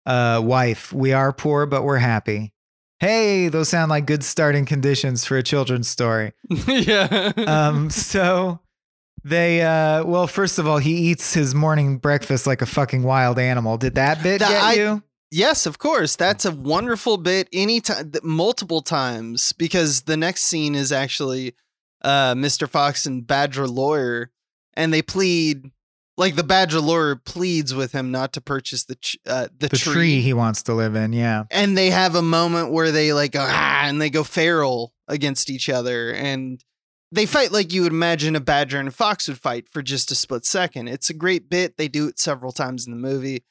Uh, 0.06 0.42
wife, 0.44 0.94
we 0.94 1.12
are 1.14 1.34
poor, 1.34 1.66
but 1.66 1.84
we're 1.84 1.98
happy. 1.98 2.54
Hey, 3.00 3.48
those 3.48 3.70
sound 3.70 3.90
like 3.90 4.06
good 4.06 4.24
starting 4.24 4.66
conditions 4.66 5.26
for 5.26 5.38
a 5.38 5.44
children's 5.44 5.88
story. 5.90 6.34
yeah. 6.68 7.32
Um, 7.38 7.90
so 7.90 8.60
they, 9.24 9.62
uh, 9.62 10.04
well, 10.06 10.28
first 10.28 10.60
of 10.60 10.68
all, 10.68 10.78
he 10.78 10.92
eats 11.10 11.34
his 11.34 11.56
morning 11.56 11.98
breakfast 11.98 12.46
like 12.46 12.62
a 12.62 12.66
fucking 12.66 13.04
wild 13.04 13.40
animal. 13.40 13.78
Did 13.78 13.96
that 13.96 14.22
bit 14.22 14.40
That- 14.40 14.50
get 14.50 14.64
I- 14.64 14.74
you? 14.74 15.04
Yes, 15.36 15.66
of 15.66 15.80
course. 15.80 16.16
That's 16.16 16.46
a 16.46 16.52
wonderful 16.52 17.18
bit. 17.18 17.50
Anytime, 17.52 18.12
th- 18.12 18.24
multiple 18.24 18.82
times, 18.82 19.52
because 19.54 20.02
the 20.02 20.16
next 20.16 20.44
scene 20.44 20.76
is 20.76 20.92
actually 20.92 21.56
uh, 22.04 22.36
Mr. 22.36 22.70
Fox 22.70 23.06
and 23.08 23.26
Badger 23.26 23.68
Lawyer, 23.68 24.30
and 24.76 24.94
they 24.94 25.02
plead 25.02 25.72
like 26.18 26.36
the 26.36 26.44
Badger 26.44 26.80
Lawyer 26.80 27.16
pleads 27.16 27.74
with 27.74 27.92
him 27.94 28.12
not 28.12 28.34
to 28.34 28.42
purchase 28.42 28.84
the 28.86 28.96
ch- 28.96 29.18
uh, 29.26 29.48
the, 29.58 29.70
The 29.70 29.78
tree. 29.78 30.22
he 30.22 30.34
wants 30.34 30.62
to 30.64 30.76
live 30.76 30.94
in. 30.96 31.14
Yeah. 31.14 31.46
and 31.50 31.76
they 31.76 31.90
have 31.90 32.14
a 32.14 32.22
moment 32.22 32.72
where 32.72 32.92
they 32.92 33.12
like 33.14 33.32
go, 33.32 33.44
ah, 33.50 33.86
and 33.86 34.00
they 34.00 34.12
go 34.12 34.24
feral 34.24 34.94
against 35.08 35.50
each 35.50 35.68
other, 35.70 36.12
and 36.14 36.64
they 37.12 37.26
fight 37.26 37.52
like 37.52 37.74
you 37.74 37.82
would 37.84 37.92
imagine 37.92 38.36
a 38.36 38.40
badger 38.40 38.78
and 38.80 38.88
a 38.88 38.92
fox 38.92 39.28
would 39.28 39.40
fight 39.40 39.68
for 39.70 39.82
just 39.82 40.12
a 40.12 40.16
split 40.16 40.46
second. 40.46 40.88
It's 40.90 41.10
a 41.10 41.14
great 41.16 41.50
bit. 41.50 41.78
They 41.78 41.88
do 41.88 42.08
it 42.08 42.20
several 42.20 42.52
times 42.52 42.86
in 42.86 42.92
the 42.92 42.98
movie, 43.00 43.44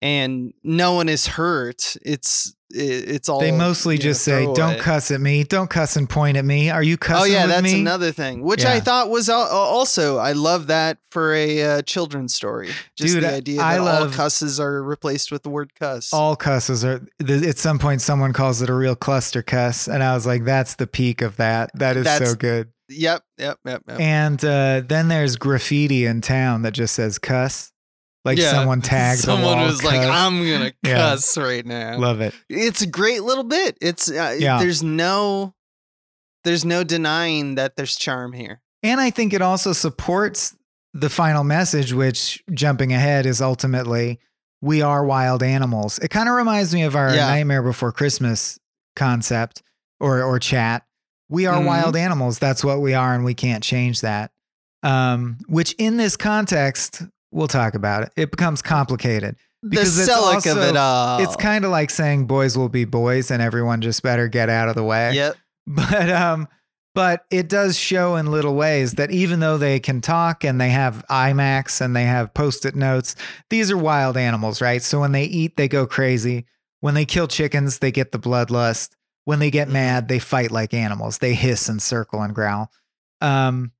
and 0.00 0.52
no 0.62 0.94
one 0.94 1.08
is 1.08 1.26
hurt. 1.26 1.96
It's 2.02 2.54
it's 2.70 3.30
all 3.30 3.40
They 3.40 3.50
mostly 3.50 3.94
you 3.94 3.98
know, 3.98 4.02
just 4.02 4.22
say, 4.22 4.44
"Don't 4.44 4.54
throwaway." 4.54 4.78
cuss 4.78 5.10
at 5.10 5.20
me. 5.20 5.42
Don't 5.42 5.70
cuss 5.70 5.96
and 5.96 6.08
point 6.08 6.36
at 6.36 6.44
me. 6.44 6.68
Are 6.68 6.82
you 6.82 6.98
cussing 6.98 7.22
Oh 7.22 7.24
yeah, 7.24 7.46
that's 7.46 7.62
me?" 7.62 7.80
another 7.80 8.12
thing, 8.12 8.42
which 8.42 8.64
I 8.64 8.80
thought 8.80 9.08
was 9.08 9.28
also 9.30 10.18
I 10.18 10.32
love 10.32 10.66
that 10.66 10.98
for 11.10 11.32
a 11.32 11.62
uh, 11.62 11.82
children's 11.82 12.34
story. 12.34 12.68
Just 12.94 13.14
Dude, 13.14 13.22
the 13.24 13.32
idea 13.32 13.60
I 13.62 13.78
that 13.78 13.80
all 13.80 14.10
cusses 14.10 14.60
are 14.60 14.82
replaced 14.82 15.32
with 15.32 15.44
the 15.44 15.48
word 15.50 15.74
cuss. 15.74 16.12
All 16.12 16.36
cusses 16.36 16.84
are. 16.84 17.06
th- 17.24 17.42
At 17.44 17.58
some 17.58 17.78
point, 17.78 18.02
someone 18.02 18.34
calls 18.34 18.60
it 18.60 18.68
a 18.68 18.74
real 18.74 18.96
cluster 18.96 19.42
cuss, 19.42 19.88
and 19.88 20.02
I 20.02 20.14
was 20.14 20.26
like, 20.26 20.44
"That's 20.44 20.74
the 20.74 20.86
peak 20.86 21.22
of 21.22 21.36
that. 21.36 21.70
That 21.74 21.96
is 21.96 22.06
so 22.18 22.34
good." 22.34 22.70
yep, 22.90 23.22
yep, 23.38 23.58
yep, 23.64 23.82
yep. 23.88 24.00
And 24.00 24.44
uh, 24.44 24.82
then 24.86 25.08
there's 25.08 25.36
graffiti 25.36 26.04
in 26.04 26.20
town 26.20 26.62
that 26.62 26.72
just 26.72 26.94
says 26.94 27.18
"cuss," 27.18 27.72
like 28.28 28.38
Yeah, 28.38 28.50
someone 28.50 28.80
tagged. 28.82 29.20
Someone 29.20 29.58
was 29.60 29.82
like, 29.82 30.00
"I'm 30.00 30.38
gonna 30.48 30.72
Yeah. 30.84 30.96
cuss 30.96 31.36
right 31.38 31.64
now." 31.64 31.98
Love 31.98 32.20
it. 32.20 32.34
it's 32.48 32.82
a 32.82 32.86
great 32.86 33.22
little 33.22 33.44
bit. 33.44 33.76
It's 33.80 34.10
uh, 34.10 34.36
Yeah. 34.38 34.58
there's 34.58 34.82
no 34.82 35.54
there's 36.44 36.64
no 36.64 36.84
denying 36.84 37.56
that 37.56 37.76
there's 37.76 37.96
charm 37.96 38.32
here. 38.32 38.60
And 38.82 39.00
I 39.00 39.10
think 39.10 39.32
it 39.32 39.42
also 39.42 39.72
supports 39.72 40.54
the 40.94 41.10
final 41.10 41.44
message, 41.44 41.92
which 41.92 42.42
jumping 42.52 42.92
ahead 42.92 43.26
is 43.26 43.42
ultimately 43.42 44.20
we 44.62 44.80
are 44.82 45.04
wild 45.04 45.42
animals. 45.42 45.98
It 45.98 46.08
kind 46.08 46.28
of 46.28 46.34
reminds 46.34 46.72
me 46.74 46.82
of 46.82 46.96
our 46.96 47.14
Yeah. 47.14 47.26
Nightmare 47.28 47.62
Before 47.62 47.92
Christmas 47.92 48.58
concept 48.96 49.62
or 50.00 50.22
or 50.22 50.38
chat. 50.38 50.84
We 51.28 51.46
are 51.46 51.60
Mhm. 51.60 51.66
wild 51.66 51.96
animals. 51.96 52.38
That's 52.38 52.64
what 52.64 52.80
we 52.80 52.94
are, 52.94 53.14
and 53.14 53.24
we 53.24 53.34
can't 53.34 53.62
change 53.62 54.00
that. 54.00 54.30
Um, 54.82 55.38
which 55.48 55.72
in 55.72 55.96
this 55.96 56.16
context, 56.16 57.02
we'll 57.30 57.48
talk 57.48 57.74
about 57.74 58.02
it. 58.04 58.12
It 58.16 58.30
becomes 58.30 58.62
complicated. 58.62 59.36
Because 59.68 59.96
the 59.96 60.04
it's 60.04 60.12
Selleck 60.12 60.50
of 60.50 60.56
also- 60.58 60.62
it 60.62 60.76
all. 60.76 61.20
It's 61.20 61.36
kind 61.36 61.64
of 61.64 61.70
like 61.70 61.90
saying 61.90 62.26
boys 62.26 62.56
will 62.56 62.68
be 62.68 62.84
boys 62.84 63.30
and 63.30 63.42
everyone 63.42 63.80
just 63.80 64.02
better 64.02 64.28
get 64.28 64.48
out 64.48 64.68
of 64.68 64.76
the 64.76 64.84
way 64.84 65.14
Yep. 65.14 65.36
but 65.66 66.10
um 66.10 66.46
but 66.94 67.24
it 67.30 67.48
does 67.48 67.76
show 67.78 68.16
in 68.16 68.30
little 68.30 68.54
ways 68.54 68.92
that 68.94 69.10
even 69.10 69.40
though 69.40 69.58
they 69.58 69.78
can 69.80 70.00
talk 70.00 70.42
and 70.44 70.60
they 70.60 70.70
have 70.70 71.04
IMAX 71.10 71.80
and 71.80 71.94
they 71.94 72.04
have 72.04 72.34
post-it 72.34 72.74
notes, 72.74 73.14
these 73.50 73.70
are 73.70 73.76
wild 73.78 74.16
animals, 74.16 74.60
right? 74.60 74.82
So 74.82 74.98
when 75.00 75.12
they 75.12 75.24
eat, 75.24 75.56
they 75.56 75.68
go 75.68 75.86
crazy. 75.86 76.46
When 76.80 76.94
they 76.94 77.04
kill 77.04 77.28
chickens, 77.28 77.78
they 77.78 77.92
get 77.92 78.10
the 78.10 78.18
bloodlust. 78.18 78.90
When 79.26 79.38
they 79.38 79.50
get 79.50 79.68
Mhm. 79.68 79.72
mad, 79.72 80.08
they 80.08 80.18
fight 80.18 80.50
like 80.50 80.74
animals. 80.74 81.18
They 81.18 81.34
hiss 81.34 81.68
and 81.68 81.80
circle 81.80 82.22
and 82.22 82.34
growl. 82.34 82.72
Um, 83.20 83.70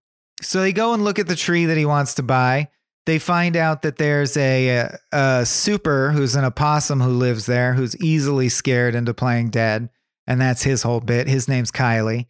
so 0.42 0.60
they 0.60 0.72
go 0.72 0.92
and 0.94 1.02
look 1.02 1.18
at 1.18 1.26
the 1.26 1.34
tree 1.36 1.64
that 1.64 1.76
he 1.78 1.86
wants 1.86 2.14
to 2.14 2.22
buy. 2.22 2.68
They 3.08 3.18
find 3.18 3.56
out 3.56 3.80
that 3.80 3.96
there's 3.96 4.36
a, 4.36 4.94
a 5.12 5.46
super 5.46 6.10
who's 6.10 6.34
an 6.34 6.44
opossum 6.44 7.00
who 7.00 7.08
lives 7.08 7.46
there 7.46 7.72
who's 7.72 7.96
easily 7.96 8.50
scared 8.50 8.94
into 8.94 9.14
playing 9.14 9.48
dead. 9.48 9.88
And 10.26 10.38
that's 10.38 10.62
his 10.62 10.82
whole 10.82 11.00
bit. 11.00 11.26
His 11.26 11.48
name's 11.48 11.70
Kylie. 11.70 12.26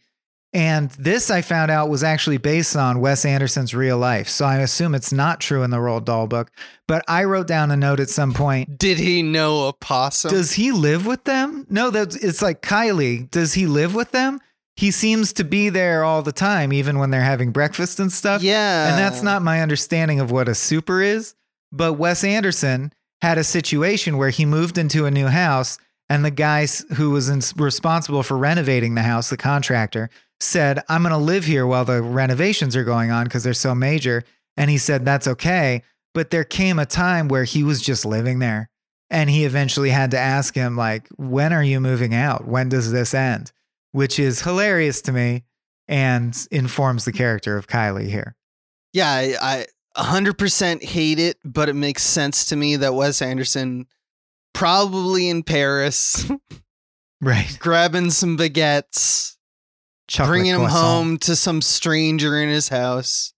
And 0.52 0.92
this 0.92 1.32
I 1.32 1.42
found 1.42 1.72
out 1.72 1.88
was 1.88 2.04
actually 2.04 2.36
based 2.36 2.76
on 2.76 3.00
Wes 3.00 3.24
Anderson's 3.24 3.74
real 3.74 3.98
life. 3.98 4.28
So 4.28 4.44
I 4.44 4.58
assume 4.58 4.94
it's 4.94 5.12
not 5.12 5.40
true 5.40 5.64
in 5.64 5.70
the 5.70 5.78
Roald 5.78 6.04
Dahl 6.04 6.28
book. 6.28 6.52
But 6.86 7.04
I 7.08 7.24
wrote 7.24 7.48
down 7.48 7.72
a 7.72 7.76
note 7.76 7.98
at 7.98 8.08
some 8.08 8.32
point. 8.32 8.78
Did 8.78 9.00
he 9.00 9.20
know 9.24 9.66
a 9.66 9.72
possum? 9.72 10.30
Does 10.30 10.52
he 10.52 10.70
live 10.70 11.06
with 11.06 11.24
them? 11.24 11.66
No, 11.68 11.90
that's 11.90 12.14
it's 12.14 12.40
like 12.40 12.62
Kylie. 12.62 13.28
Does 13.32 13.54
he 13.54 13.66
live 13.66 13.96
with 13.96 14.12
them? 14.12 14.38
He 14.78 14.92
seems 14.92 15.32
to 15.32 15.42
be 15.42 15.70
there 15.70 16.04
all 16.04 16.22
the 16.22 16.30
time, 16.30 16.72
even 16.72 17.00
when 17.00 17.10
they're 17.10 17.20
having 17.20 17.50
breakfast 17.50 17.98
and 17.98 18.12
stuff. 18.12 18.42
yeah. 18.42 18.88
And 18.88 18.96
that's 18.96 19.24
not 19.24 19.42
my 19.42 19.60
understanding 19.60 20.20
of 20.20 20.30
what 20.30 20.48
a 20.48 20.54
super 20.54 21.02
is. 21.02 21.34
But 21.72 21.94
Wes 21.94 22.22
Anderson 22.22 22.92
had 23.20 23.38
a 23.38 23.42
situation 23.42 24.18
where 24.18 24.30
he 24.30 24.44
moved 24.44 24.78
into 24.78 25.04
a 25.04 25.10
new 25.10 25.26
house, 25.26 25.78
and 26.08 26.24
the 26.24 26.30
guy 26.30 26.68
who 26.94 27.10
was 27.10 27.28
in, 27.28 27.42
responsible 27.60 28.22
for 28.22 28.38
renovating 28.38 28.94
the 28.94 29.02
house, 29.02 29.30
the 29.30 29.36
contractor, 29.36 30.10
said, 30.38 30.84
I'm 30.88 31.02
going 31.02 31.10
to 31.10 31.18
live 31.18 31.44
here 31.44 31.66
while 31.66 31.84
the 31.84 32.00
renovations 32.00 32.76
are 32.76 32.84
going 32.84 33.10
on 33.10 33.24
because 33.24 33.42
they're 33.42 33.54
so 33.54 33.74
major. 33.74 34.22
And 34.56 34.70
he 34.70 34.78
said, 34.78 35.04
That's 35.04 35.26
okay. 35.26 35.82
But 36.14 36.30
there 36.30 36.44
came 36.44 36.78
a 36.78 36.86
time 36.86 37.26
where 37.26 37.42
he 37.42 37.64
was 37.64 37.82
just 37.82 38.06
living 38.06 38.38
there. 38.38 38.70
And 39.10 39.28
he 39.28 39.44
eventually 39.44 39.90
had 39.90 40.12
to 40.12 40.18
ask 40.18 40.54
him, 40.54 40.76
like, 40.76 41.08
when 41.16 41.52
are 41.52 41.64
you 41.64 41.80
moving 41.80 42.14
out? 42.14 42.46
When 42.46 42.68
does 42.68 42.92
this 42.92 43.12
end? 43.12 43.50
Which 43.92 44.18
is 44.18 44.42
hilarious 44.42 45.00
to 45.02 45.12
me 45.12 45.44
and 45.88 46.36
informs 46.50 47.04
the 47.04 47.12
character 47.12 47.56
of 47.56 47.66
Kylie 47.66 48.08
here. 48.08 48.36
Yeah, 48.92 49.08
I, 49.10 49.66
I 49.96 50.02
100% 50.02 50.82
hate 50.82 51.18
it, 51.18 51.38
but 51.44 51.68
it 51.68 51.74
makes 51.74 52.02
sense 52.02 52.46
to 52.46 52.56
me 52.56 52.76
that 52.76 52.94
Wes 52.94 53.22
Anderson 53.22 53.86
probably 54.52 55.28
in 55.28 55.42
Paris 55.42 56.30
Right. 57.20 57.56
grabbing 57.58 58.10
some 58.10 58.36
baguettes, 58.36 59.36
Chocolate 60.08 60.30
bringing 60.30 60.52
them 60.52 60.70
home 60.70 61.18
to 61.18 61.34
some 61.34 61.60
stranger 61.62 62.40
in 62.40 62.48
his 62.48 62.68
house, 62.68 63.32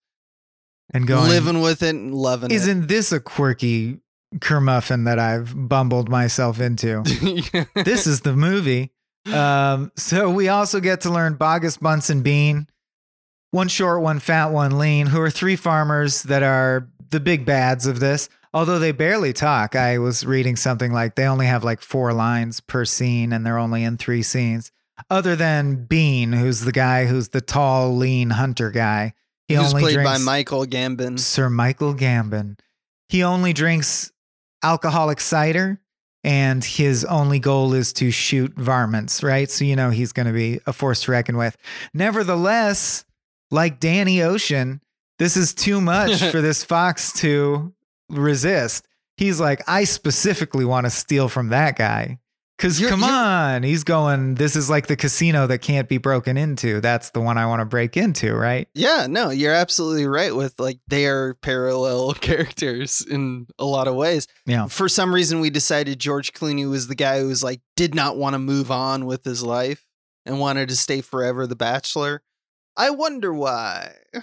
and 0.92 1.06
going, 1.06 1.30
living 1.30 1.60
with 1.60 1.82
it 1.82 1.94
and 1.94 2.14
loving 2.14 2.50
Isn't 2.50 2.88
this 2.88 3.12
a 3.12 3.20
quirky 3.20 4.00
kermuffin 4.40 5.04
that 5.04 5.18
I've 5.18 5.52
bumbled 5.68 6.08
myself 6.08 6.60
into? 6.60 7.02
this 7.74 8.06
is 8.06 8.20
the 8.20 8.34
movie. 8.34 8.92
Um, 9.26 9.92
so 9.96 10.30
we 10.30 10.48
also 10.48 10.80
get 10.80 11.02
to 11.02 11.10
learn 11.10 11.36
Boggis 11.36 11.78
Bunsen 11.78 12.22
Bean, 12.22 12.66
one 13.50 13.68
short, 13.68 14.02
one 14.02 14.18
fat, 14.18 14.46
one 14.46 14.78
lean, 14.78 15.06
who 15.06 15.20
are 15.20 15.30
three 15.30 15.56
farmers 15.56 16.22
that 16.24 16.42
are 16.42 16.88
the 17.10 17.20
big 17.20 17.44
bads 17.44 17.86
of 17.86 18.00
this. 18.00 18.28
Although 18.52 18.78
they 18.78 18.92
barely 18.92 19.32
talk, 19.32 19.76
I 19.76 19.98
was 19.98 20.26
reading 20.26 20.56
something 20.56 20.92
like 20.92 21.14
they 21.14 21.26
only 21.26 21.46
have 21.46 21.62
like 21.62 21.80
four 21.80 22.12
lines 22.12 22.60
per 22.60 22.84
scene 22.84 23.32
and 23.32 23.46
they're 23.46 23.58
only 23.58 23.84
in 23.84 23.96
three 23.96 24.22
scenes. 24.22 24.72
Other 25.08 25.36
than 25.36 25.84
Bean, 25.84 26.32
who's 26.32 26.60
the 26.60 26.72
guy 26.72 27.06
who's 27.06 27.28
the 27.28 27.40
tall, 27.40 27.96
lean 27.96 28.30
hunter 28.30 28.70
guy. 28.70 29.14
He 29.46 29.54
Who's 29.54 29.72
only 29.74 29.82
played 29.82 30.04
by 30.04 30.18
Michael 30.18 30.64
Gambon. 30.64 31.18
Sir 31.18 31.50
Michael 31.50 31.94
Gambon. 31.94 32.58
He 33.08 33.24
only 33.24 33.52
drinks 33.52 34.12
alcoholic 34.62 35.20
cider 35.20 35.80
and 36.22 36.62
his 36.64 37.04
only 37.04 37.38
goal 37.38 37.72
is 37.74 37.92
to 37.94 38.10
shoot 38.10 38.52
varmints, 38.54 39.22
right? 39.22 39.50
So 39.50 39.64
you 39.64 39.76
know 39.76 39.90
he's 39.90 40.12
going 40.12 40.26
to 40.26 40.32
be 40.32 40.60
a 40.66 40.72
force 40.72 41.02
to 41.02 41.12
reckon 41.12 41.36
with. 41.36 41.56
Nevertheless, 41.94 43.04
like 43.50 43.80
Danny 43.80 44.22
Ocean, 44.22 44.80
this 45.18 45.36
is 45.36 45.54
too 45.54 45.80
much 45.80 46.22
for 46.30 46.40
this 46.40 46.64
fox 46.64 47.12
to 47.20 47.72
resist. 48.08 48.86
He's 49.16 49.40
like, 49.40 49.62
I 49.68 49.84
specifically 49.84 50.64
want 50.64 50.86
to 50.86 50.90
steal 50.90 51.28
from 51.28 51.48
that 51.48 51.76
guy 51.76 52.18
Because 52.60 52.78
You're- 52.78 52.90
come 52.90 53.02
on, 53.02 53.62
he's 53.62 53.84
going. 53.84 54.34
This 54.34 54.54
is 54.54 54.68
like 54.68 54.86
the 54.86 54.94
casino 54.96 55.46
that 55.46 55.62
can't 55.62 55.88
be 55.88 55.96
broken 55.96 56.36
into. 56.36 56.82
That's 56.82 57.08
the 57.08 57.20
one 57.20 57.38
I 57.38 57.46
want 57.46 57.60
to 57.60 57.64
break 57.64 57.96
into, 57.96 58.34
right? 58.34 58.68
Yeah, 58.74 59.06
no, 59.08 59.30
you're 59.30 59.54
absolutely 59.54 60.06
right 60.06 60.36
with 60.36 60.60
like 60.60 60.78
they 60.86 61.06
are 61.06 61.32
parallel 61.40 62.12
characters 62.20 63.00
in 63.10 63.46
a 63.58 63.64
lot 63.64 63.88
of 63.88 63.94
ways. 63.94 64.26
Yeah. 64.44 64.66
For 64.66 64.90
some 64.90 65.14
reason 65.14 65.40
we 65.40 65.48
decided 65.48 65.98
George 65.98 66.34
Clooney 66.34 66.68
was 66.68 66.86
the 66.86 66.94
guy 66.94 67.20
who 67.20 67.28
was 67.28 67.42
like 67.42 67.62
did 67.76 67.94
not 67.94 68.18
want 68.18 68.34
to 68.34 68.38
move 68.38 68.70
on 68.70 69.06
with 69.06 69.24
his 69.24 69.42
life 69.42 69.86
and 70.26 70.38
wanted 70.38 70.68
to 70.68 70.76
stay 70.76 71.00
forever 71.00 71.46
the 71.46 71.56
bachelor. 71.56 72.22
I 72.76 72.90
wonder 72.90 73.32
why. 73.32 73.94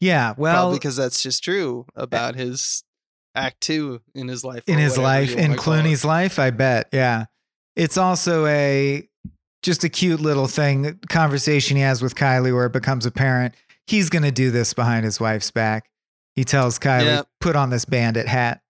Yeah. 0.00 0.34
Well, 0.36 0.54
Probably 0.54 0.78
because 0.78 0.96
that's 0.96 1.22
just 1.22 1.42
true 1.44 1.86
about 1.94 2.34
his 2.34 2.82
act 3.34 3.60
2 3.62 4.00
in 4.14 4.28
his 4.28 4.44
life. 4.44 4.62
in 4.66 4.78
his 4.78 4.98
life, 4.98 5.34
in 5.34 5.50
wanna 5.50 5.56
call 5.56 5.74
it. 5.74 5.84
Clooney's 5.84 6.04
life, 6.04 6.38
I 6.38 6.50
bet. 6.50 6.88
Yeah. 6.92 7.26
It's 7.78 7.96
also 7.96 8.44
a 8.46 9.08
just 9.62 9.84
a 9.84 9.88
cute 9.88 10.20
little 10.20 10.46
thing 10.48 10.98
conversation 11.08 11.76
he 11.78 11.82
has 11.82 12.02
with 12.02 12.14
Kylie 12.14 12.52
where 12.54 12.66
it 12.66 12.72
becomes 12.72 13.06
apparent 13.06 13.54
he's 13.86 14.10
going 14.10 14.22
to 14.22 14.30
do 14.30 14.50
this 14.50 14.74
behind 14.74 15.04
his 15.06 15.18
wife's 15.18 15.50
back. 15.50 15.88
He 16.34 16.44
tells 16.44 16.78
Kylie, 16.78 17.04
Yeah. 17.06 17.22
put 17.40 17.56
on 17.56 17.70
this 17.70 17.86
bandit 17.86 18.28
hat. 18.28 18.60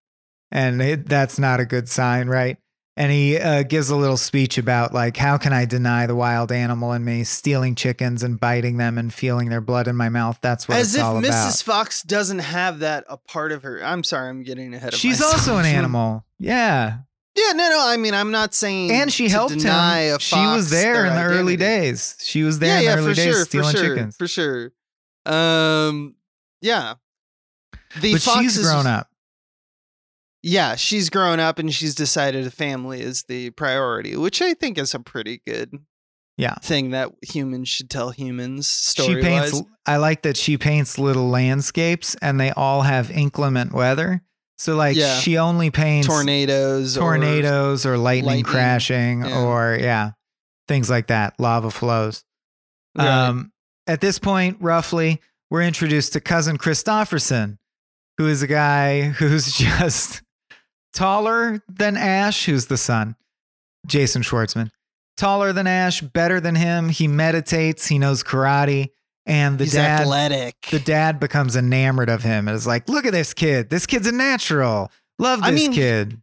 And 0.52 0.80
it, 0.80 1.08
that's 1.08 1.40
not 1.40 1.58
a 1.58 1.64
good 1.66 1.88
sign, 1.88 2.28
right? 2.28 2.56
And 2.96 3.10
he 3.12 3.36
uh, 3.36 3.64
gives 3.64 3.90
a 3.90 3.96
little 3.96 4.16
speech 4.16 4.58
about, 4.58 4.94
like, 4.94 5.16
how 5.16 5.36
can 5.36 5.52
I 5.52 5.64
deny 5.64 6.06
the 6.06 6.14
wild 6.14 6.50
animal 6.52 6.92
in 6.92 7.04
me, 7.04 7.24
stealing 7.24 7.74
chickens 7.74 8.22
and 8.22 8.38
biting 8.40 8.76
them 8.76 8.96
and 8.96 9.12
feeling 9.12 9.48
their 9.50 9.60
blood 9.60 9.88
in 9.88 9.96
my 9.96 10.08
mouth? 10.08 10.38
That's 10.40 10.68
what 10.68 10.78
As 10.78 10.94
if 10.94 11.02
Mrs. 11.02 11.26
about. 11.28 11.56
Fox 11.74 12.02
doesn't 12.02 12.38
have 12.40 12.78
that 12.78 13.04
a 13.08 13.16
part 13.16 13.50
of 13.52 13.64
her. 13.64 13.84
I'm 13.84 14.04
sorry, 14.04 14.28
I'm 14.30 14.42
getting 14.44 14.72
ahead 14.72 14.94
of 14.94 14.98
She's 15.00 15.18
myself. 15.20 15.34
also 15.34 15.56
an 15.58 15.66
animal. 15.66 16.24
Yeah. 16.38 16.98
Yeah, 17.46 17.52
no, 17.52 17.68
no. 17.68 17.84
I 17.86 17.96
mean, 17.96 18.14
I'm 18.14 18.30
not 18.30 18.52
saying 18.54 18.90
and 18.90 19.12
she 19.12 19.28
helped 19.28 19.58
deny 19.58 20.10
him. 20.12 20.18
She 20.18 20.34
was 20.36 20.70
there 20.70 21.06
in 21.06 21.14
the 21.14 21.22
early 21.22 21.56
days. 21.56 22.16
She 22.20 22.42
was 22.42 22.58
there 22.58 22.80
yeah, 22.82 22.96
in 22.96 22.98
the 22.98 23.02
yeah, 23.02 23.04
early 23.06 23.14
for 23.14 23.16
days 23.16 23.34
sure, 23.34 23.44
stealing 23.44 23.70
for 23.70 23.76
sure, 23.76 23.94
chickens. 23.96 24.16
for 24.16 24.26
sure. 24.28 24.72
Um, 25.26 26.14
yeah. 26.60 26.94
The 28.00 28.12
but 28.14 28.22
fox 28.22 28.40
she's 28.40 28.58
is- 28.58 28.66
grown 28.66 28.86
up. 28.86 29.08
Yeah, 30.42 30.76
she's 30.76 31.10
grown 31.10 31.40
up 31.40 31.58
and 31.58 31.72
she's 31.74 31.94
decided 31.94 32.46
a 32.46 32.50
family 32.50 33.00
is 33.02 33.24
the 33.24 33.50
priority, 33.50 34.16
which 34.16 34.40
I 34.40 34.54
think 34.54 34.78
is 34.78 34.94
a 34.94 35.00
pretty 35.00 35.42
good 35.46 35.72
Yeah. 36.36 36.54
thing 36.62 36.90
that 36.90 37.10
humans 37.22 37.68
should 37.68 37.90
tell 37.90 38.10
humans. 38.10 38.68
Stories. 38.68 39.16
She 39.16 39.20
paints. 39.22 39.52
wise. 39.52 39.62
I 39.84 39.96
like 39.96 40.22
that 40.22 40.36
she 40.36 40.56
paints 40.56 40.96
little 40.98 41.28
landscapes, 41.28 42.14
and 42.22 42.38
they 42.38 42.50
all 42.52 42.82
have 42.82 43.10
inclement 43.10 43.72
weather. 43.72 44.22
So 44.58 44.74
like 44.74 44.96
Yeah. 44.96 45.18
she 45.20 45.38
only 45.38 45.70
paints 45.70 46.08
tornadoes, 46.08 46.96
or- 46.96 47.00
tornadoes 47.00 47.86
or 47.86 47.96
lightning, 47.96 48.26
lightning, 48.26 48.44
crashing 48.44 49.24
yeah. 49.24 49.40
or 49.40 49.78
yeah, 49.80 50.10
things 50.66 50.90
like 50.90 51.06
that. 51.08 51.34
Lava 51.38 51.70
flows. 51.70 52.24
Right. 52.96 53.06
Um, 53.06 53.52
at 53.86 54.00
this 54.00 54.18
point, 54.18 54.56
roughly, 54.60 55.20
we're 55.50 55.62
introduced 55.62 56.12
to 56.14 56.20
cousin 56.20 56.58
Kristofferson, 56.58 57.58
who 58.18 58.26
is 58.26 58.42
a 58.42 58.46
guy 58.48 59.02
who's 59.18 59.52
just 59.52 60.22
taller 60.92 61.62
than 61.68 61.96
Ash, 61.96 62.44
who's 62.46 62.66
the 62.66 62.76
son, 62.76 63.14
Jason 63.86 64.22
Schwartzman. 64.22 64.70
Taller 65.16 65.52
than 65.52 65.66
Ash, 65.66 66.00
better 66.00 66.40
than 66.40 66.54
him. 66.54 66.88
He 66.90 67.08
meditates. 67.08 67.86
He 67.86 67.98
knows 67.98 68.22
karate, 68.22 68.90
and 69.28 69.58
the 69.58 69.64
He's 69.64 69.74
dad, 69.74 70.00
athletic. 70.00 70.56
the 70.72 70.80
dad 70.80 71.20
becomes 71.20 71.54
enamored 71.54 72.08
of 72.08 72.22
him 72.24 72.48
and 72.48 72.56
is 72.56 72.66
like, 72.66 72.88
"Look 72.88 73.06
at 73.06 73.12
this 73.12 73.32
kid. 73.34 73.70
This 73.70 73.86
kid's 73.86 74.06
a 74.08 74.12
natural. 74.12 74.90
Love 75.20 75.40
this 75.40 75.48
I 75.48 75.52
mean, 75.52 75.72
kid." 75.72 76.20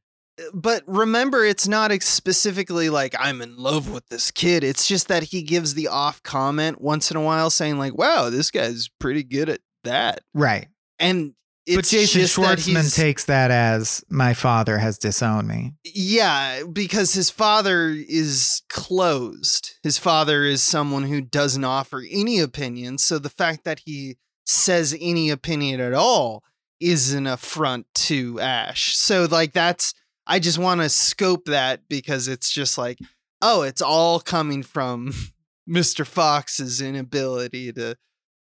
but 0.54 0.84
remember 0.86 1.46
it's 1.46 1.66
not 1.66 1.94
specifically 2.04 2.90
like 2.90 3.16
i'm 3.18 3.42
in 3.42 3.56
love 3.56 3.90
with 3.90 4.06
this 4.10 4.32
kid 4.32 4.66
it's 4.66 4.86
just 4.86 5.08
that 5.08 5.24
he 5.24 5.42
gives 5.42 5.76
the 5.76 5.88
off 5.88 6.22
comment 6.24 6.82
once 6.82 7.10
in 7.10 7.16
a 7.16 7.22
while 7.22 7.50
saying 7.50 7.78
like 7.78 7.98
wow 7.98 8.30
this 8.30 8.52
guy's 8.52 8.90
pretty 9.00 9.24
good 9.24 9.48
at 9.48 9.62
that 9.86 10.20
Right. 10.34 10.68
and 11.00 11.36
but 11.68 11.86
Jason 11.86 12.22
just 12.22 12.36
Schwartzman 12.36 12.94
takes 12.96 13.26
that 13.26 13.50
as 13.52 14.04
my 14.10 14.34
father 14.34 14.78
has 14.78 14.98
disowned 14.98 15.48
me. 15.48 15.74
yeah 15.84 16.64
because 16.72 17.14
his 17.14 17.30
father 17.30 17.90
is 17.90 18.62
closed 18.70 19.74
his 19.84 19.98
father 19.98 20.44
is 20.44 20.62
someone 20.62 21.04
who 21.04 21.22
doesn't 21.22 21.64
offer 21.64 22.04
any 22.12 22.40
opinion 22.40 22.98
so 22.98 23.18
the 23.18 23.30
fact 23.30 23.64
that 23.64 23.82
he 23.86 24.18
says 24.46 24.96
any 25.00 25.30
opinion 25.30 25.80
at 25.80 25.94
all 25.94 26.44
is 26.80 27.14
an 27.14 27.26
affront 27.26 27.86
to 27.96 28.40
ash 28.40 28.96
so 28.96 29.26
like 29.32 29.54
that's 29.54 29.94
i 30.28 30.38
just 30.40 30.58
want 30.60 30.82
to 30.82 30.90
scope 30.90 31.46
that 31.46 31.82
because 31.90 32.28
it's 32.28 32.52
just 32.52 32.78
like 32.78 33.00
oh 33.42 33.62
it's 33.64 33.82
all 33.82 34.20
coming 34.20 34.62
from 34.62 35.12
mr 35.70 36.06
fox's 36.06 36.82
inability 36.82 37.72
to 37.74 37.96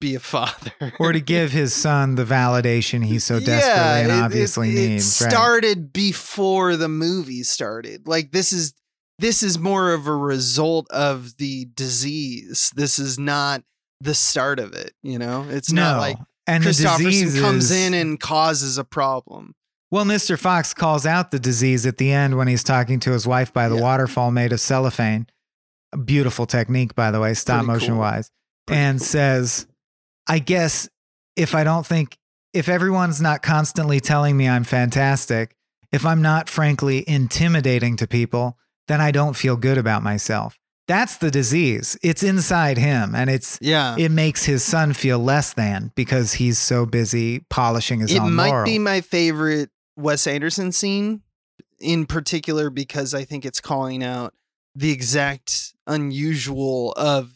be 0.04 0.14
a 0.14 0.20
father 0.20 0.72
or 1.00 1.12
to 1.12 1.20
give 1.20 1.50
his 1.52 1.72
son 1.74 2.14
the 2.14 2.24
validation 2.24 3.04
he 3.04 3.18
so 3.18 3.40
desperately 3.40 4.02
and 4.02 4.10
it- 4.10 4.14
it- 4.14 4.22
obviously 4.22 4.70
it, 4.70 4.88
needs. 4.90 5.20
right. 5.22 5.30
started 5.30 5.92
before 5.92 6.76
the 6.76 6.88
movie 6.88 7.42
started. 7.42 8.06
Like 8.06 8.30
this 8.32 8.52
is 8.52 8.74
this 9.18 9.42
is 9.42 9.58
more 9.58 9.92
of 9.92 10.06
a 10.06 10.14
result 10.16 10.90
of 10.90 11.36
the 11.38 11.66
disease. 11.74 12.70
This 12.74 12.98
is 12.98 13.18
not 13.18 13.62
the 14.00 14.14
start 14.14 14.58
of 14.58 14.72
it. 14.74 14.92
You 15.02 15.18
know, 15.18 15.46
it's 15.48 15.72
no, 15.72 15.82
not 15.82 15.98
like 16.00 16.16
and 16.46 16.62
the 16.64 16.70
Kristofferson 16.70 16.98
disease 17.04 17.40
comes 17.40 17.70
is- 17.70 17.86
in 17.86 17.94
and 17.94 18.20
causes 18.20 18.76
a 18.76 18.84
problem. 18.84 19.54
well, 19.90 20.04
Mr. 20.04 20.38
Fox 20.38 20.74
calls 20.74 21.06
out 21.06 21.30
the 21.30 21.38
disease 21.38 21.86
at 21.86 21.96
the 21.98 22.12
end 22.12 22.36
when 22.36 22.48
he's 22.48 22.64
talking 22.64 22.98
to 23.00 23.12
his 23.12 23.26
wife 23.26 23.52
by 23.52 23.68
the 23.68 23.76
Yeah. 23.76 23.82
waterfall 23.82 24.30
made 24.32 24.52
of 24.52 24.60
cellophane. 24.60 25.26
A 25.92 25.96
beautiful 25.96 26.44
technique, 26.44 26.94
by 26.96 27.10
the 27.12 27.20
way, 27.20 27.32
stop 27.34 27.58
Pretty 27.64 27.72
motion 27.72 27.88
cool. 27.94 28.00
wise, 28.00 28.30
Pretty 28.66 28.80
and 28.82 28.98
cool. 28.98 29.06
says, 29.06 29.66
"I 30.26 30.38
guess 30.38 30.88
if 31.36 31.54
I 31.54 31.64
don't 31.64 31.86
think 31.86 32.16
if 32.52 32.68
everyone's 32.68 33.20
not 33.20 33.42
constantly 33.42 34.00
telling 34.00 34.36
me 34.36 34.48
I'm 34.48 34.64
fantastic, 34.64 35.56
if 35.92 36.06
I'm 36.06 36.22
not 36.22 36.48
frankly 36.48 37.04
intimidating 37.08 37.96
to 37.96 38.06
people, 38.06 38.56
then 38.88 39.00
I 39.00 39.10
don't 39.10 39.34
feel 39.34 39.56
good 39.56 39.78
about 39.78 40.02
myself." 40.02 40.58
That's 40.86 41.16
the 41.16 41.30
disease. 41.30 41.96
It's 42.02 42.22
inside 42.22 42.76
him, 42.76 43.14
and 43.14 43.30
it's 43.30 43.58
Yeah. 43.62 43.96
it 43.98 44.10
makes 44.10 44.44
his 44.44 44.62
son 44.62 44.92
feel 44.92 45.18
less 45.18 45.54
than 45.54 45.92
because 45.94 46.34
he's 46.34 46.58
so 46.58 46.84
busy 46.84 47.40
polishing 47.48 48.00
his 48.00 48.12
it 48.12 48.18
own 48.18 48.28
It 48.28 48.30
might 48.32 48.48
laurel. 48.50 48.64
be 48.66 48.78
my 48.78 49.00
favorite 49.00 49.70
Wes 49.96 50.26
Anderson 50.26 50.72
scene 50.72 51.22
in 51.80 52.04
particular 52.04 52.68
because 52.68 53.14
I 53.14 53.24
think 53.24 53.46
it's 53.46 53.60
calling 53.60 54.04
out 54.04 54.34
the 54.74 54.90
exact 54.90 55.72
unusual 55.86 56.92
of 56.92 57.33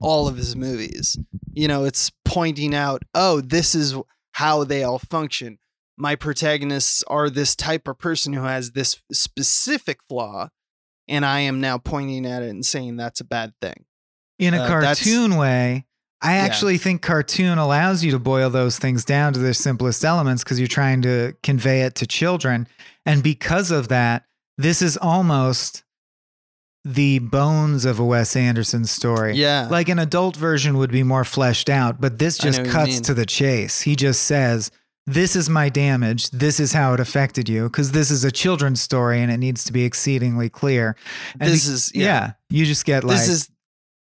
all 0.00 0.28
of 0.28 0.36
his 0.36 0.56
movies. 0.56 1.18
You 1.52 1.68
know, 1.68 1.84
it's 1.84 2.10
pointing 2.24 2.74
out, 2.74 3.02
oh, 3.14 3.40
this 3.40 3.74
is 3.74 3.94
how 4.32 4.64
they 4.64 4.82
all 4.82 4.98
function. 4.98 5.58
My 5.96 6.16
protagonists 6.16 7.04
are 7.06 7.30
this 7.30 7.54
type 7.54 7.86
of 7.86 7.98
person 7.98 8.32
who 8.32 8.42
has 8.42 8.72
this 8.72 9.00
specific 9.12 10.00
flaw, 10.08 10.48
and 11.08 11.24
I 11.24 11.40
am 11.40 11.60
now 11.60 11.78
pointing 11.78 12.26
at 12.26 12.42
it 12.42 12.50
and 12.50 12.64
saying 12.66 12.96
that's 12.96 13.20
a 13.20 13.24
bad 13.24 13.52
thing. 13.60 13.84
in 14.40 14.52
a 14.52 14.62
uh, 14.62 14.66
cartoon 14.68 15.36
way. 15.36 15.86
I 16.20 16.36
Yeah. 16.36 16.42
actually 16.42 16.76
think 16.78 17.02
cartoon 17.02 17.56
allows 17.58 18.02
you 18.02 18.10
to 18.10 18.18
boil 18.18 18.50
those 18.50 18.78
things 18.80 19.04
down 19.04 19.32
to 19.34 19.38
their 19.38 19.52
simplest 19.54 20.04
elements 20.04 20.42
because 20.42 20.58
you're 20.58 20.66
trying 20.66 21.02
to 21.02 21.34
convey 21.44 21.82
it 21.82 21.94
to 21.96 22.06
children. 22.06 22.66
And 23.06 23.22
because 23.22 23.70
of 23.70 23.86
that, 23.88 24.24
this 24.58 24.82
is 24.82 24.96
almost 24.96 25.83
the 26.84 27.18
bones 27.18 27.84
of 27.84 27.98
a 27.98 28.04
Wes 28.04 28.36
Anderson 28.36 28.84
story. 28.84 29.34
Yeah. 29.36 29.68
Like 29.70 29.88
an 29.88 29.98
adult 29.98 30.36
version 30.36 30.76
would 30.78 30.92
be 30.92 31.02
more 31.02 31.24
fleshed 31.24 31.70
out, 31.70 32.00
but 32.00 32.18
this 32.18 32.36
just 32.36 32.64
cuts 32.64 33.00
to 33.00 33.14
the 33.14 33.26
chase. 33.26 33.80
He 33.80 33.96
just 33.96 34.24
says, 34.24 34.70
This 35.06 35.34
is 35.34 35.48
my 35.48 35.70
damage. 35.70 36.30
This 36.30 36.60
is 36.60 36.72
how 36.72 36.92
it 36.92 37.00
affected 37.00 37.48
you. 37.48 37.64
Because 37.64 37.92
this 37.92 38.10
is 38.10 38.24
a 38.24 38.30
children's 38.30 38.82
story 38.82 39.22
and 39.22 39.32
it 39.32 39.38
needs 39.38 39.64
to 39.64 39.72
be 39.72 39.84
exceedingly 39.84 40.50
clear. 40.50 40.96
And 41.40 41.50
this 41.50 41.66
is 41.66 41.90
yeah. 41.94 42.32
you 42.50 42.66
just 42.66 42.84
get 42.84 43.02
like, 43.02 43.16
this 43.16 43.28
is 43.28 43.50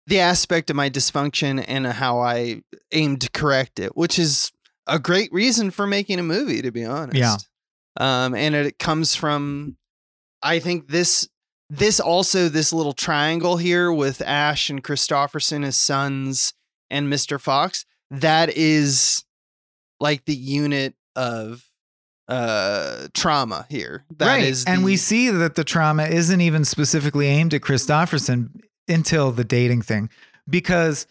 the 0.06 0.20
aspect 0.20 0.70
of 0.70 0.76
my 0.76 0.88
dysfunction 0.88 1.62
and 1.68 1.86
how 1.86 2.20
I 2.20 2.62
aim 2.92 3.18
to 3.18 3.30
correct 3.30 3.78
it, 3.78 3.96
which 3.96 4.18
is 4.18 4.52
a 4.86 4.98
great 4.98 5.32
reason 5.32 5.70
for 5.70 5.86
making 5.86 6.18
a 6.18 6.22
movie, 6.22 6.62
to 6.62 6.70
be 6.70 6.84
honest. 6.84 7.16
Yeah. 7.16 7.36
Um, 7.98 8.34
and 8.34 8.54
it 8.54 8.78
comes 8.78 9.14
from, 9.14 9.76
I 10.42 10.58
think 10.58 10.88
this, 10.88 11.28
this 11.70 12.00
also 12.00 12.48
this 12.48 12.72
little 12.72 12.92
triangle 12.92 13.56
here 13.56 13.92
with 13.92 14.20
Ash 14.22 14.68
and 14.68 14.82
Kristofferson 14.82 15.64
as 15.64 15.76
sons 15.76 16.52
and 16.90 17.10
Mr. 17.10 17.40
Fox. 17.40 17.86
That 18.10 18.50
is 18.56 19.24
like 20.00 20.24
the 20.24 20.34
unit 20.34 20.94
of 21.16 21.64
uh 22.28 23.08
trauma 23.14 23.66
here. 23.68 24.04
That 24.18 24.40
is 24.40 24.64
right. 24.66 24.74
and 24.74 24.84
we 24.84 24.96
see 24.96 25.30
that 25.30 25.54
the 25.54 25.64
trauma 25.64 26.04
isn't 26.04 26.40
even 26.40 26.64
specifically 26.64 27.26
aimed 27.26 27.54
at 27.54 27.60
Kristofferson 27.62 28.50
until 28.88 29.30
the 29.32 29.44
dating 29.44 29.82
thing, 29.82 30.10
because 30.48 31.06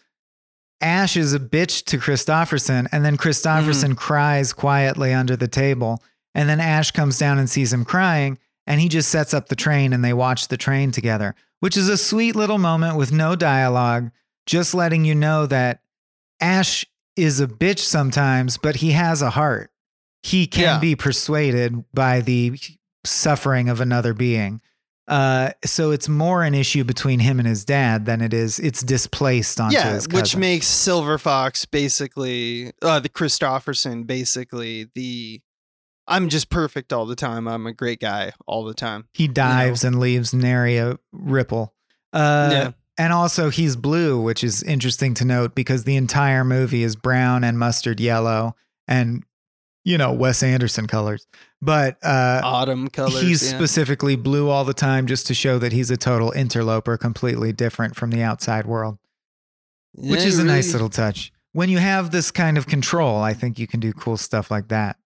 Ash 0.82 1.16
is 1.16 1.34
a 1.34 1.38
bitch 1.40 1.84
to 1.86 1.98
Kristofferson, 1.98 2.86
and 2.92 3.04
then 3.04 3.16
Mm-hmm. 3.16 3.28
Kristofferson 3.28 3.96
cries 3.96 4.52
quietly 4.54 5.12
under 5.12 5.36
the 5.36 5.48
table, 5.48 6.02
and 6.34 6.48
then 6.48 6.58
Ash 6.60 6.90
comes 6.90 7.18
down 7.18 7.38
and 7.38 7.48
sees 7.50 7.70
him 7.72 7.84
crying, 7.84 8.38
and 8.70 8.80
he 8.80 8.88
just 8.88 9.08
sets 9.10 9.34
up 9.34 9.48
the 9.48 9.56
train 9.56 9.92
and 9.92 10.04
they 10.04 10.12
watch 10.12 10.46
the 10.48 10.56
train 10.56 10.92
together, 10.92 11.34
which 11.58 11.76
is 11.76 11.88
a 11.88 11.96
sweet 11.98 12.36
little 12.36 12.58
moment 12.58 12.96
with 12.96 13.10
no 13.12 13.34
dialogue, 13.34 14.10
just 14.46 14.74
letting 14.74 15.04
you 15.04 15.14
know 15.14 15.44
that 15.46 15.80
Ash 16.40 16.86
is 17.16 17.40
a 17.40 17.46
bitch 17.48 17.80
sometimes, 17.80 18.56
but 18.56 18.76
he 18.76 18.92
has 18.92 19.22
a 19.22 19.30
heart. 19.30 19.70
He 20.22 20.46
can 20.46 20.62
Yeah. 20.62 20.78
be 20.78 20.94
persuaded 20.94 21.84
by 21.92 22.20
the 22.20 22.58
suffering 23.04 23.68
of 23.68 23.80
another 23.80 24.14
being. 24.14 24.60
Uh, 25.08 25.50
so 25.64 25.90
it's 25.90 26.08
more 26.08 26.44
an 26.44 26.54
issue 26.54 26.84
between 26.84 27.18
him 27.18 27.40
and 27.40 27.48
his 27.48 27.64
dad 27.64 28.06
than 28.06 28.20
it 28.20 28.32
is 28.32 28.60
it's 28.60 28.80
displaced 28.84 29.58
onto 29.60 29.76
yeah, 29.76 29.94
his 29.94 30.06
which 30.06 30.36
makes 30.36 30.68
Silver 30.68 31.18
Fox 31.18 31.64
basically 31.64 32.70
uh 32.82 33.00
the 33.00 33.08
Kristofferson 33.08 34.06
basically 34.06 34.88
the 34.94 35.40
I'm 36.06 36.28
just 36.28 36.50
perfect 36.50 36.92
all 36.92 37.06
the 37.06 37.16
time. 37.16 37.46
I'm 37.46 37.66
a 37.66 37.72
great 37.72 38.00
guy 38.00 38.32
all 38.46 38.64
the 38.64 38.74
time. 38.74 39.06
he 39.12 39.28
dives 39.28 39.84
and 39.84 40.00
leaves 40.00 40.34
nary 40.34 40.76
a 40.78 40.98
ripple. 41.12 41.74
Uh, 42.12 42.48
Yeah. 42.52 42.70
And 42.98 43.14
also, 43.14 43.48
he's 43.48 43.76
blue, 43.76 44.20
which 44.20 44.44
is 44.44 44.62
interesting 44.62 45.14
to 45.14 45.24
note 45.24 45.54
because 45.54 45.84
the 45.84 45.96
entire 45.96 46.44
movie 46.44 46.82
is 46.82 46.96
brown 46.96 47.44
and 47.44 47.58
mustard 47.58 47.98
yellow 47.98 48.54
and, 48.86 49.24
you 49.84 49.96
know, 49.96 50.12
Wes 50.12 50.42
Anderson 50.42 50.86
colors. 50.86 51.26
But 51.62 51.96
uh, 52.02 52.42
Autumn 52.44 52.88
colors. 52.88 53.22
he's 53.22 53.42
yeah. 53.42 53.56
specifically 53.56 54.16
blue 54.16 54.50
all 54.50 54.66
the 54.66 54.74
time 54.74 55.06
just 55.06 55.26
to 55.28 55.34
show 55.34 55.58
that 55.60 55.72
he's 55.72 55.90
a 55.90 55.96
total 55.96 56.30
interloper, 56.32 56.98
completely 56.98 57.54
different 57.54 57.96
from 57.96 58.10
the 58.10 58.22
outside 58.22 58.66
world, 58.66 58.98
which 59.94 60.20
Yeah, 60.20 60.26
is 60.26 60.38
a 60.38 60.44
nice 60.44 60.72
little 60.74 60.90
touch. 60.90 61.32
When 61.52 61.70
you 61.70 61.78
have 61.78 62.10
this 62.10 62.30
kind 62.30 62.58
of 62.58 62.66
control, 62.66 63.22
I 63.22 63.32
think 63.32 63.58
you 63.58 63.66
can 63.66 63.80
do 63.80 63.94
cool 63.94 64.18
stuff 64.18 64.50
like 64.50 64.68
that. 64.68 64.96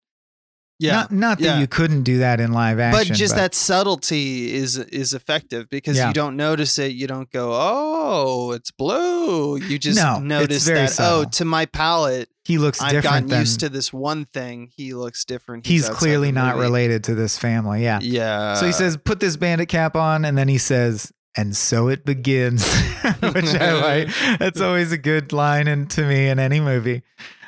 Yeah. 0.79 0.93
Not, 0.93 1.13
not 1.13 1.39
that 1.39 1.45
yeah. 1.45 1.61
you 1.61 1.67
couldn't 1.69 2.03
do 2.03 2.19
that 2.19 2.41
in 2.41 2.53
live 2.53 2.81
action. 2.81 3.09
but 3.09 3.17
just 3.17 3.37
that 3.37 3.55
subtlety 3.55 4.53
is 4.55 4.77
is 4.77 5.15
effective 5.15 5.71
because 5.71 5.97
Yeah. 5.97 6.09
you 6.09 6.15
don't 6.15 6.37
notice 6.37 6.79
it. 6.79 6.93
You 6.93 7.07
don't 7.07 7.31
go, 7.31 7.51
"Oh, 7.53 8.53
it's 8.53 8.71
blue." 8.71 9.57
You 9.57 9.79
just 9.79 9.97
No, 9.97 10.19
notice 10.19 10.65
that. 10.67 10.97
Oh, 10.99 11.25
to 11.25 11.45
my 11.45 11.67
palate, 11.67 12.29
he 12.45 12.59
looks 12.59 12.79
different. 12.79 12.97
I've 12.97 13.03
different 13.03 13.15
gotten 13.15 13.29
than 13.31 13.41
used 13.41 13.61
to 13.61 13.69
this 13.69 13.93
one 13.93 14.27
thing. 14.27 14.71
He 14.77 14.93
looks 14.95 15.25
different. 15.25 15.67
he's 15.67 15.85
outside 15.89 15.99
clearly 15.99 16.33
not 16.33 16.57
related 16.57 17.05
to 17.05 17.15
this 17.15 17.39
family. 17.39 17.83
Yeah. 17.83 18.01
Yeah. 18.03 18.55
so 18.55 18.67
he 18.67 18.73
says, 18.73 18.97
put 18.99 19.21
this 19.21 19.37
bandit 19.37 19.69
cap 19.69 19.97
on. 19.97 20.25
And 20.25 20.37
then 20.37 20.49
he 20.49 20.59
says, 20.59 21.11
and 21.37 21.57
so 21.57 21.89
it 21.89 22.05
begins, 22.05 22.69
which 23.21 23.55
I 23.55 23.73
like. 23.73 24.09
That's 24.39 24.61
always 24.61 24.93
a 24.93 24.99
good 24.99 25.33
line 25.33 25.69
in, 25.69 25.87
to 25.89 26.05
me 26.07 26.29
in 26.29 26.39
any 26.39 26.61
movie. 26.61 27.03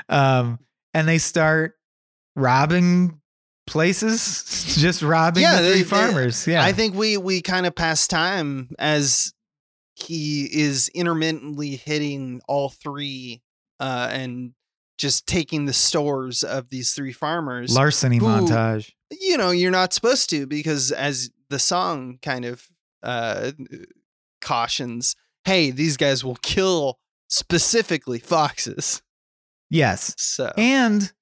Um, 0.09 0.59
and 0.95 1.07
they 1.07 1.19
start 1.19 1.76
robbing 2.37 3.21
places, 3.67 4.77
just 4.79 5.03
robbing 5.03 5.43
Yeah, 5.43 5.61
the 5.61 5.73
three 5.73 5.83
farmers. 5.83 6.47
Yeah. 6.47 6.63
I 6.65 6.73
think 6.73 6.95
we 6.95 7.17
we 7.17 7.43
kind 7.43 7.67
of 7.67 7.75
pass 7.75 8.07
time 8.07 8.71
as 8.79 9.33
he 9.95 10.45
is 10.45 10.89
intermittently 10.95 11.75
hitting 11.77 12.41
all 12.47 12.69
three 12.69 13.43
uh, 13.81 14.09
and 14.13 14.53
just 14.99 15.27
taking 15.27 15.65
the 15.67 15.73
stores 15.73 16.43
of 16.45 16.69
these 16.71 16.93
three 16.93 17.13
farmers. 17.13 17.75
Larceny 17.75 18.19
who- 18.19 18.27
montage. 18.27 18.93
you 19.11 19.37
know, 19.37 19.51
you're 19.51 19.71
not 19.71 19.93
supposed 19.93 20.31
to 20.31 20.47
because 20.47 20.93
as 20.93 21.31
the 21.51 21.59
song 21.59 22.19
kind 22.23 22.45
of 22.45 22.67
uh, 23.03 23.53
cautions, 24.41 25.17
hey, 25.45 25.71
these 25.71 25.97
guys 25.97 26.25
will 26.25 26.37
kill 26.37 26.99
specifically 27.29 28.19
foxes. 28.19 29.03
Yes. 29.71 30.15
So 30.17 30.53
And 30.57 31.13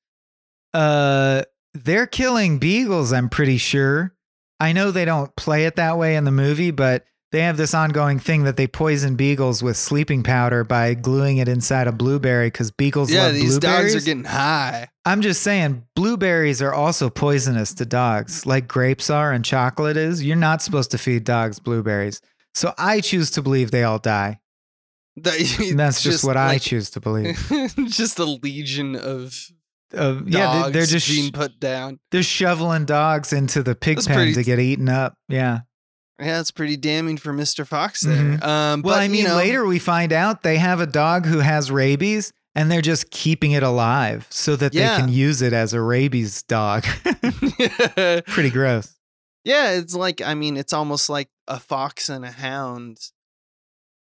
uh 0.75 1.43
they're 1.73 2.07
killing 2.07 2.59
beagles, 2.59 3.13
I'm 3.13 3.29
pretty 3.29 3.59
sure. 3.59 4.15
I 4.61 4.73
know 4.73 4.91
they 4.91 5.05
don't 5.05 5.35
play 5.37 5.67
it 5.67 5.77
that 5.77 5.99
way 5.99 6.17
in 6.17 6.25
the 6.25 6.31
movie, 6.31 6.71
but 6.71 7.05
they 7.33 7.41
have 7.41 7.57
this 7.57 7.75
ongoing 7.75 8.21
thing 8.21 8.45
that 8.45 8.57
they 8.57 8.69
poison 8.69 9.17
beagles 9.17 9.61
with 9.61 9.77
sleeping 9.77 10.23
powder 10.23 10.63
by 10.63 10.95
gluing 10.95 11.39
it 11.39 11.49
inside 11.49 11.89
a 11.89 11.93
blueberry 11.93 12.47
because 12.47 12.71
beagles 12.71 13.11
yeah, 13.11 13.25
love 13.25 13.35
these 13.35 13.59
blueberries. 13.59 13.93
dogs 13.93 14.05
are 14.05 14.07
getting 14.07 14.25
high. 14.25 14.89
I'm 15.05 15.21
just 15.21 15.43
saying, 15.43 15.85
blueberries 15.97 16.63
are 16.63 16.73
also 16.73 17.11
poisonous 17.11 17.75
to 17.75 17.85
dogs, 17.85 18.47
like 18.47 18.69
grapes 18.69 19.11
are 19.11 19.33
and 19.33 19.45
chocolate 19.45 19.97
is. 19.97 20.23
You're 20.23 20.37
not 20.37 20.63
supposed 20.63 20.93
to 20.93 20.99
feed 20.99 21.25
dogs 21.25 21.59
blueberries. 21.59 22.21
So 22.55 22.73
I 22.79 23.01
choose 23.01 23.33
to 23.33 23.43
believe 23.43 23.73
they 23.73 23.83
all 23.83 23.99
die. 23.99 24.39
And 25.25 25.79
that's 25.79 26.03
just, 26.03 26.25
what 26.25 26.37
I 26.37 26.59
choose 26.59 26.91
to 26.91 27.01
believe. 27.01 27.37
just 27.87 28.19
a 28.19 28.25
legion 28.25 28.95
of 28.95 29.51
Uh, 29.93 30.21
yeah, 30.27 30.65
they- 30.67 30.73
they're 30.73 30.87
just 30.87 31.09
being 31.09 31.33
put 31.33 31.59
down. 31.61 31.99
They're 32.11 32.23
shoveling 32.23 32.85
dogs 32.85 33.33
into 33.33 33.63
the 33.63 33.75
pig 33.75 33.97
That's 33.97 34.07
pen 34.07 34.17
pretty- 34.17 34.35
to 34.35 34.43
get 34.45 34.59
eaten 34.59 34.89
up. 34.89 35.15
Yeah. 35.29 35.61
Yeah, 36.21 36.39
it's 36.41 36.53
pretty 36.53 36.77
damning 36.77 37.17
for 37.17 37.33
Mr. 37.33 37.67
Fox 37.67 38.03
there. 38.03 38.17
Mhm. 38.39 38.43
Um, 38.45 38.83
Well, 38.83 38.95
but, 38.95 39.03
I 39.03 39.09
mean, 39.09 39.23
you 39.23 39.29
know, 39.29 39.37
later 39.37 39.65
we 39.67 39.81
find 39.81 40.13
out 40.13 40.43
they 40.45 40.59
have 40.59 40.79
a 40.81 40.87
dog 40.87 41.27
who 41.27 41.41
has 41.41 41.71
rabies 41.73 42.33
and 42.55 42.71
they're 42.71 42.81
just 42.83 43.11
keeping 43.11 43.51
it 43.51 43.65
alive 43.65 44.27
so 44.31 44.55
that 44.57 44.73
Yeah. 44.75 44.95
they 44.97 45.01
can 45.03 45.09
use 45.13 45.43
it 45.43 45.53
as 45.53 45.73
a 45.73 45.81
rabies 45.81 46.43
dog. 46.45 46.85
Pretty 48.27 48.51
gross. 48.51 48.95
yeah, 49.45 49.71
it's 49.73 49.95
like 49.95 50.23
I 50.23 50.35
mean, 50.35 50.57
it's 50.57 50.73
almost 50.73 51.09
like 51.11 51.29
a 51.49 51.59
fox 51.59 52.09
and 52.09 52.25
a 52.25 52.31
hound. 52.31 52.99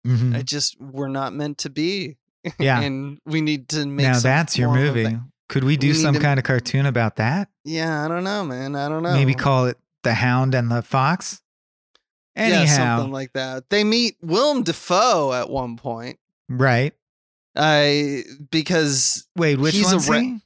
Mhm. 0.07 0.35
I 0.35 0.41
just 0.43 0.79
we're 0.79 1.07
not 1.09 1.33
meant 1.33 1.57
to 1.59 1.69
be. 1.71 2.17
Yeah. 2.59 2.79
and 2.85 3.17
we 3.25 3.41
need 3.41 3.67
to 3.69 3.85
make. 3.87 4.05
now 4.05 4.19
that's 4.19 4.57
your 4.57 4.73
movie. 4.73 5.17
Could 5.49 5.63
we 5.63 5.77
do 5.77 5.89
we 5.89 5.93
some 5.93 6.15
to- 6.15 6.19
kind 6.19 6.39
of 6.39 6.43
cartoon 6.45 6.85
about 6.85 7.17
that? 7.17 7.49
Yeah, 7.63 8.03
I 8.03 8.07
don't 8.07 8.23
know, 8.23 8.43
man. 8.43 8.75
I 8.75 8.89
don't 8.89 9.03
know. 9.03 9.13
Maybe 9.13 9.33
call 9.33 9.65
it 9.67 9.77
The 10.03 10.13
Hound 10.13 10.55
and 10.55 10.71
the 10.71 10.81
Fox? 10.81 11.41
Anyhow, 12.35 12.61
yeah, 12.63 12.97
something 12.97 13.11
like 13.13 13.31
that. 13.33 13.69
They 13.69 13.83
meet 13.83 14.17
Willem 14.21 14.63
Dafoe 14.63 15.33
at 15.33 15.49
one 15.49 15.77
point. 15.77 16.19
right. 16.49 16.93
I 17.57 18.23
because 18.51 19.25
Wait, 19.37 19.57
which 19.57 19.75
He's 19.75 19.89
a 19.89 19.95
one's 19.95 20.07
he? 20.07 20.39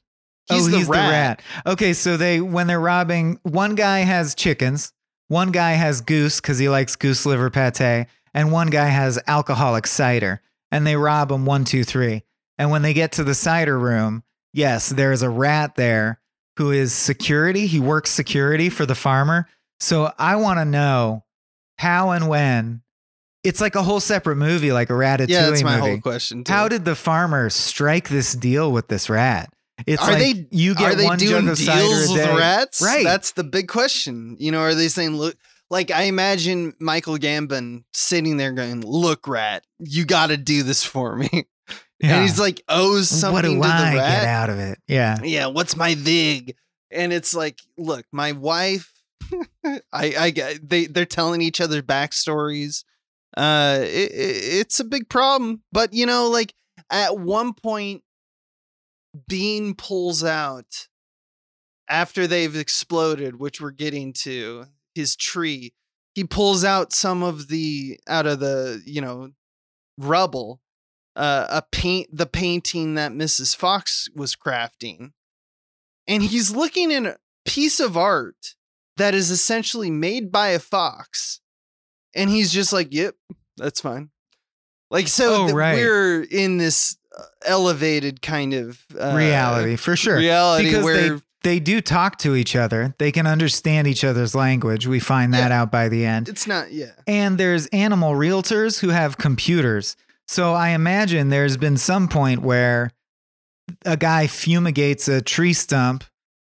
Oh, 0.48 0.54
he's, 0.54 0.68
oh, 0.68 0.70
the, 0.70 0.78
he's 0.78 0.88
rat. 0.88 1.06
the 1.06 1.10
rat. 1.12 1.42
Okay, 1.74 1.92
so 1.92 2.16
they 2.16 2.40
when 2.40 2.68
they're 2.68 2.78
robbing, 2.80 3.40
one 3.42 3.74
guy 3.74 4.00
has 4.00 4.34
chickens, 4.36 4.92
one 5.26 5.50
guy 5.50 5.72
has 5.72 6.00
goose 6.00 6.40
because 6.40 6.58
he 6.60 6.68
likes 6.68 6.94
goose 6.94 7.26
liver 7.26 7.50
pate, 7.50 8.06
and 8.32 8.52
one 8.52 8.68
guy 8.70 8.86
has 8.86 9.18
alcoholic 9.26 9.86
cider. 9.88 10.40
And 10.70 10.86
they 10.86 10.94
rob 10.94 11.30
them 11.30 11.46
one, 11.46 11.64
two, 11.64 11.82
three. 11.82 12.22
And 12.56 12.70
when 12.70 12.82
they 12.82 12.92
get 12.94 13.10
to 13.12 13.24
the 13.24 13.34
cider 13.34 13.76
room, 13.76 14.22
yes, 14.52 14.88
there's 14.88 15.22
a 15.22 15.30
rat 15.30 15.74
there 15.76 16.20
who 16.56 16.70
is 16.72 16.92
security. 16.92 17.66
He 17.66 17.80
works 17.80 18.10
security 18.10 18.68
for 18.70 18.84
the 18.86 18.94
farmer. 18.94 19.46
So 19.80 20.12
I 20.18 20.36
want 20.36 20.58
to 20.58 20.64
know 20.64 21.24
how 21.78 22.10
and 22.10 22.28
when. 22.28 22.82
It's 23.42 23.60
like 23.62 23.74
a 23.74 23.82
whole 23.82 24.00
separate 24.00 24.36
movie, 24.36 24.70
like 24.70 24.90
a 24.90 24.92
Ratatouille 24.92 25.28
Yeah, 25.30 25.48
that's 25.48 25.62
my 25.62 25.76
movie. 25.78 25.90
whole 25.92 26.00
question. 26.00 26.44
Too. 26.44 26.52
How 26.52 26.68
did 26.68 26.84
the 26.84 26.94
farmer 26.94 27.48
strike 27.48 28.10
this 28.10 28.34
deal 28.34 28.70
with 28.70 28.88
this 28.88 29.08
rat? 29.08 29.50
It's 29.86 30.02
Are 30.02 30.10
like 30.12 30.18
they- 30.18 30.46
you 30.50 30.74
get 30.74 30.92
are 30.92 30.94
they 30.94 31.04
one 31.06 31.16
doing 31.18 31.46
jug 31.46 31.52
of 31.52 31.56
deals 31.58 32.10
with 32.12 32.26
rats? 32.38 32.82
Right. 32.82 33.02
That's 33.04 33.32
the 33.32 33.44
big 33.44 33.68
question. 33.68 34.36
You 34.38 34.52
know, 34.52 34.60
are 34.60 34.74
they 34.74 34.88
saying 34.88 35.16
look? 35.16 35.36
Like 35.70 35.90
I 35.90 36.02
imagine 36.02 36.74
Michael 36.80 37.16
Gambon 37.16 37.84
sitting 37.94 38.36
there 38.36 38.52
going, 38.52 38.82
"Look, 38.82 39.26
rat, 39.26 39.64
you 39.78 40.04
got 40.04 40.26
to 40.26 40.36
do 40.36 40.62
this 40.64 40.84
for 40.84 41.16
me," 41.16 41.46
Yeah. 42.00 42.14
and 42.14 42.22
he's 42.22 42.40
like 42.40 42.62
owes 42.68 43.08
something 43.08 43.58
what 43.58 43.66
do 43.66 43.70
to 43.70 43.76
the 43.76 43.82
I 43.84 43.94
rat. 43.96 44.20
get 44.20 44.24
out 44.24 44.50
of 44.50 44.58
it? 44.58 44.78
Yeah. 44.88 45.18
yeah, 45.22 45.46
what's 45.46 45.76
my 45.76 45.94
vig? 45.94 46.56
And 46.90 47.12
it's 47.12 47.34
like, 47.34 47.58
look, 47.76 48.06
my 48.10 48.32
wife, 48.32 48.92
I, 49.64 49.82
I, 49.92 50.58
they, 50.62 50.86
they're 50.86 51.04
telling 51.04 51.40
each 51.42 51.60
other 51.60 51.82
backstories. 51.82 52.84
Uh, 53.36 53.80
it, 53.82 54.10
it's 54.12 54.80
a 54.80 54.84
big 54.84 55.08
problem, 55.08 55.62
but 55.72 55.92
you 55.92 56.06
know, 56.06 56.28
like 56.28 56.54
at 56.90 57.18
one 57.18 57.52
point, 57.52 58.02
Bean 59.28 59.74
pulls 59.74 60.24
out 60.24 60.88
after 61.88 62.26
they've 62.26 62.56
exploded, 62.56 63.38
which 63.38 63.60
we're 63.60 63.70
getting 63.72 64.12
to 64.14 64.64
his 64.94 65.16
tree. 65.16 65.74
He 66.14 66.24
pulls 66.24 66.64
out 66.64 66.92
some 66.92 67.22
of 67.22 67.48
the 67.48 68.00
out 68.08 68.26
of 68.26 68.40
the 68.40 68.82
you 68.84 69.00
know 69.00 69.30
rubble, 69.98 70.60
uh, 71.20 71.46
a 71.50 71.62
paint 71.70 72.08
the 72.16 72.26
painting 72.26 72.94
that 72.94 73.12
Mrs. 73.12 73.54
Fox 73.54 74.08
was 74.14 74.34
crafting, 74.34 75.12
and 76.08 76.22
he's 76.22 76.50
looking 76.50 76.92
at 76.92 77.04
a 77.04 77.18
piece 77.44 77.78
of 77.80 77.96
art 77.96 78.54
that 78.96 79.14
is 79.14 79.30
essentially 79.30 79.90
made 79.90 80.32
by 80.32 80.48
a 80.48 80.58
fox, 80.58 81.40
and 82.14 82.30
he's 82.30 82.52
just 82.52 82.72
like, 82.72 82.88
"Yep, 82.90 83.14
that's 83.56 83.80
fine." 83.80 84.10
Like 84.90 85.08
so, 85.08 85.46
Oh, 85.48 85.52
right. 85.52 85.74
we're 85.74 86.22
in 86.22 86.56
this 86.58 86.96
uh, 87.16 87.22
elevated 87.44 88.22
kind 88.22 88.54
of 88.54 88.80
uh, 88.98 89.14
reality 89.14 89.76
for 89.76 89.94
sure. 89.96 90.16
reality 90.16 90.64
because 90.70 90.84
where 90.84 91.08
they 91.10 91.20
they 91.42 91.60
do 91.60 91.80
talk 91.80 92.18
to 92.18 92.34
each 92.34 92.56
other. 92.56 92.94
They 92.98 93.12
can 93.12 93.26
understand 93.26 93.86
each 93.88 94.04
other's 94.04 94.34
language. 94.34 94.86
We 94.86 95.00
find 95.00 95.32
that 95.34 95.52
out 95.52 95.70
by 95.70 95.88
the 95.88 96.04
end. 96.04 96.28
it's 96.28 96.46
not 96.46 96.72
yeah 96.72 96.92
And 97.06 97.38
there's 97.38 97.66
animal 97.68 98.12
realtors 98.14 98.80
who 98.80 98.88
have 98.88 99.16
computers. 99.16 99.96
So 100.30 100.54
I 100.54 100.68
imagine 100.70 101.28
there's 101.28 101.56
been 101.56 101.76
some 101.76 102.06
point 102.06 102.40
where 102.42 102.92
a 103.84 103.96
guy 103.96 104.28
fumigates 104.28 105.08
a 105.08 105.20
tree 105.20 105.52
stump 105.52 106.04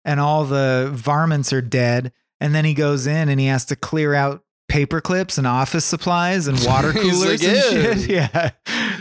and 0.02 0.18
all 0.18 0.46
the 0.46 0.88
varmints 0.94 1.52
are 1.52 1.60
dead. 1.60 2.10
and 2.40 2.54
then 2.54 2.64
he 2.64 2.72
goes 2.72 3.06
in 3.06 3.28
and 3.28 3.38
he 3.38 3.48
has 3.48 3.66
to 3.66 3.76
clear 3.76 4.14
out 4.14 4.42
paper 4.70 5.02
clips 5.02 5.36
and 5.36 5.46
office 5.46 5.84
supplies 5.84 6.46
and 6.48 6.58
water 6.64 6.92
coolers 6.94 7.42
like, 7.42 7.42
and 7.42 8.00
shit. 8.00 8.08
Yeah. 8.10 8.50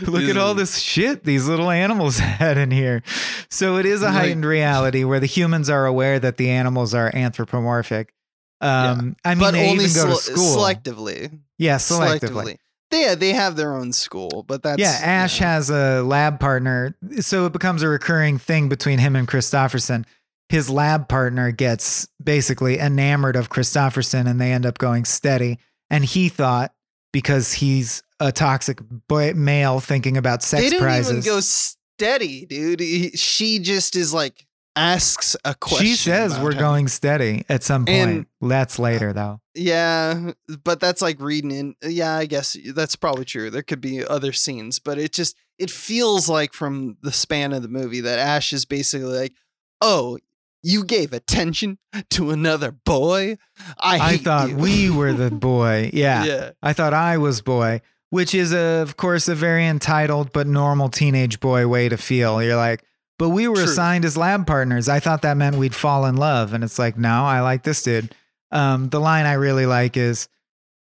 Look 0.02 0.24
at 0.24 0.36
all 0.36 0.52
this 0.54 0.78
shit 0.78 1.24
these 1.24 1.48
little 1.48 1.70
animals 1.70 2.18
had 2.42 2.58
in 2.58 2.70
here. 2.70 3.02
So 3.50 3.78
it 3.78 3.86
is 3.86 4.02
a 4.02 4.06
Like- 4.06 4.14
heightened 4.14 4.44
reality 4.44 5.04
where 5.04 5.20
the 5.20 5.26
humans 5.26 5.70
are 5.70 5.86
aware 5.86 6.18
that 6.18 6.36
the 6.36 6.50
animals 6.50 6.92
are 6.92 7.10
anthropomorphic. 7.16 8.12
Um, 8.60 9.16
I 9.24 9.34
mean, 9.36 9.40
but 9.40 9.50
they 9.52 9.70
only 9.70 9.84
even 9.84 9.94
go 10.02 10.08
to 10.10 10.16
school. 10.16 10.56
selectively. 10.56 11.40
yeah, 11.56 11.76
selectively. 11.76 12.20
Selectively. 12.20 12.56
They, 12.90 13.02
yeah, 13.02 13.14
they 13.16 13.32
have 13.32 13.56
their 13.56 13.74
own 13.74 13.92
school, 13.92 14.44
but 14.46 14.62
that's 14.62 14.78
yeah, 14.80 14.98
Ash 15.02 15.38
has 15.38 15.70
a 15.70 16.02
lab 16.02 16.38
partner, 16.38 16.96
so 17.20 17.46
it 17.46 17.52
becomes 17.52 17.82
a 17.82 17.88
recurring 17.88 18.38
thing 18.38 18.68
between 18.68 18.98
him 18.98 19.16
and 19.16 19.26
Kristofferson. 19.26 20.04
His 20.48 20.70
lab 20.70 21.08
partner 21.08 21.50
gets 21.50 22.06
basically 22.22 22.78
enamored 22.78 23.34
of 23.34 23.50
Kristofferson, 23.50 24.28
and 24.28 24.40
they 24.40 24.52
end 24.52 24.64
up 24.64 24.78
going 24.78 25.04
steady. 25.04 25.58
And 25.90 26.04
he 26.04 26.28
thought 26.28 26.72
because 27.12 27.52
he's 27.52 28.02
a 28.20 28.30
toxic 28.30 28.78
boy, 29.08 29.32
male 29.34 29.80
thinking 29.80 30.16
about 30.16 30.44
sex 30.44 30.62
they 30.62 30.70
didn't 30.70 30.82
prizes. 30.84 31.10
even 31.10 31.22
go 31.24 31.40
steady, 31.40 32.46
dude. 32.46 32.78
He- 32.78 33.10
she 33.16 33.58
just 33.58 33.96
is 33.96 34.14
like 34.14 34.45
asks 34.76 35.34
a 35.44 35.54
question. 35.54 35.86
she 35.86 35.94
says 35.96 36.38
we're 36.38 36.52
going 36.54 36.86
steady 36.88 37.44
at 37.48 37.62
some 37.62 37.86
point. 37.86 37.98
And- 37.98 38.26
That's 38.50 38.78
later 38.78 39.12
though. 39.12 39.40
Yeah, 39.54 40.32
but 40.64 40.80
that's 40.80 41.00
like 41.00 41.18
reading 41.18 41.50
in. 41.50 41.74
Yeah, 41.82 42.14
I 42.14 42.26
guess 42.26 42.56
that's 42.74 42.94
probably 42.94 43.24
true. 43.24 43.48
There 43.50 43.62
could 43.62 43.80
be 43.80 44.04
other 44.04 44.32
scenes, 44.32 44.78
but 44.78 44.98
it 44.98 45.12
just 45.12 45.34
it 45.58 45.70
feels 45.70 46.28
like 46.28 46.52
from 46.52 46.98
the 47.02 47.10
span 47.12 47.52
of 47.54 47.62
the 47.62 47.68
movie 47.68 48.00
that 48.02 48.18
Ash 48.18 48.52
is 48.52 48.66
basically 48.66 49.18
like, 49.18 49.32
"Oh, 49.80 50.18
you 50.62 50.84
gave 50.84 51.14
attention 51.14 51.78
to 52.10 52.30
another 52.32 52.70
boy. 52.70 53.38
I, 53.80 54.12
I 54.12 54.16
thought 54.18 54.50
you." 54.50 54.56
we 54.56 54.90
were 54.90 55.14
the 55.14 55.30
boy. 55.50 55.88
Yeah. 55.94 56.24
yeah, 56.24 56.50
I 56.62 56.74
thought 56.74 56.92
I 56.92 57.16
was 57.16 57.40
boy, 57.40 57.80
which 58.10 58.34
is, 58.34 58.52
a, 58.52 58.82
of 58.82 58.98
course, 58.98 59.26
a 59.26 59.34
very 59.34 59.66
entitled 59.66 60.34
but 60.34 60.46
normal 60.46 60.90
teenage 60.90 61.40
boy 61.40 61.66
way 61.66 61.88
to 61.88 61.96
feel. 61.96 62.42
You're 62.42 62.56
like, 62.56 62.84
but 63.18 63.30
we 63.30 63.48
were 63.48 63.54
True. 63.56 63.64
assigned 63.64 64.04
as 64.04 64.16
lab 64.16 64.46
partners. 64.46 64.88
I 64.88 65.00
thought 65.00 65.22
that 65.22 65.36
meant 65.36 65.56
we'd 65.56 65.74
fall 65.74 66.06
in 66.06 66.16
love. 66.16 66.52
And 66.52 66.62
it's 66.62 66.78
like, 66.78 66.98
no, 66.98 67.24
I 67.24 67.40
like 67.40 67.62
this 67.62 67.82
dude. 67.82 68.14
Um, 68.52 68.88
the 68.90 69.00
line 69.00 69.26
I 69.26 69.34
really 69.34 69.66
like 69.66 69.96
is, 69.96 70.28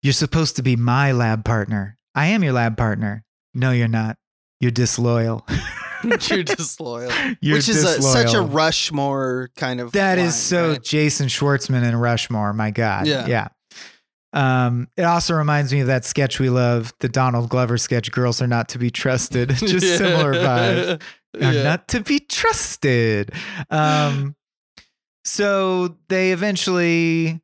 You're 0.02 0.12
supposed 0.12 0.56
to 0.56 0.62
be 0.62 0.76
my 0.76 1.12
lab 1.12 1.44
partner. 1.44 1.96
I 2.14 2.26
am 2.26 2.42
your 2.44 2.52
lab 2.52 2.76
partner. 2.76 3.24
No, 3.54 3.70
you're 3.70 3.88
not. 3.88 4.16
You're 4.60 4.70
disloyal. 4.70 5.46
you're 6.28 6.42
disloyal. 6.42 7.10
You're 7.40 7.56
Which 7.56 7.68
is 7.68 7.82
a, 7.84 8.02
such 8.02 8.34
a. 8.34 8.42
Rushmore 8.42 9.50
kind 9.56 9.80
of. 9.80 9.92
That 9.92 10.18
is 10.18 10.24
line, 10.24 10.30
so 10.32 10.70
right? 10.72 10.82
Jason 10.82 11.28
Schwartzman 11.28 11.82
and 11.82 12.00
Rushmore. 12.00 12.52
My 12.52 12.70
God. 12.70 13.06
Yeah. 13.06 13.26
Yeah. 13.26 13.48
Um, 14.32 14.88
it 14.96 15.02
also 15.04 15.34
reminds 15.34 15.72
me 15.72 15.80
of 15.80 15.86
that 15.86 16.04
sketch 16.04 16.40
we 16.40 16.50
love, 16.50 16.92
the 16.98 17.08
Donald 17.08 17.48
Glover 17.48 17.78
sketch, 17.78 18.10
Girls 18.10 18.42
Are 18.42 18.48
Not 18.48 18.68
to 18.70 18.78
Be 18.78 18.90
Trusted. 18.90 19.48
Just 19.54 19.86
Yeah. 19.86 19.96
similar 19.96 20.34
vibes. 20.34 21.02
Are 21.40 21.52
Yeah. 21.52 21.62
not 21.62 21.88
to 21.88 22.00
be 22.00 22.20
trusted. 22.20 23.32
Um, 23.70 24.36
so 25.24 25.96
they 26.08 26.32
eventually 26.32 27.40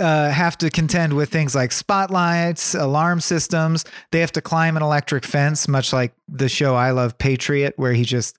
uh, 0.00 0.30
have 0.30 0.58
to 0.58 0.70
contend 0.70 1.12
with 1.12 1.30
things 1.30 1.54
like 1.54 1.72
spotlights, 1.72 2.74
alarm 2.74 3.20
systems. 3.20 3.84
They 4.12 4.20
have 4.20 4.32
to 4.32 4.40
climb 4.40 4.76
an 4.76 4.82
electric 4.82 5.24
fence, 5.24 5.68
much 5.68 5.92
like 5.92 6.14
the 6.28 6.48
show 6.48 6.74
I 6.74 6.90
love, 6.90 7.16
Patriot, 7.18 7.74
where 7.76 7.92
he 7.92 8.04
just 8.04 8.36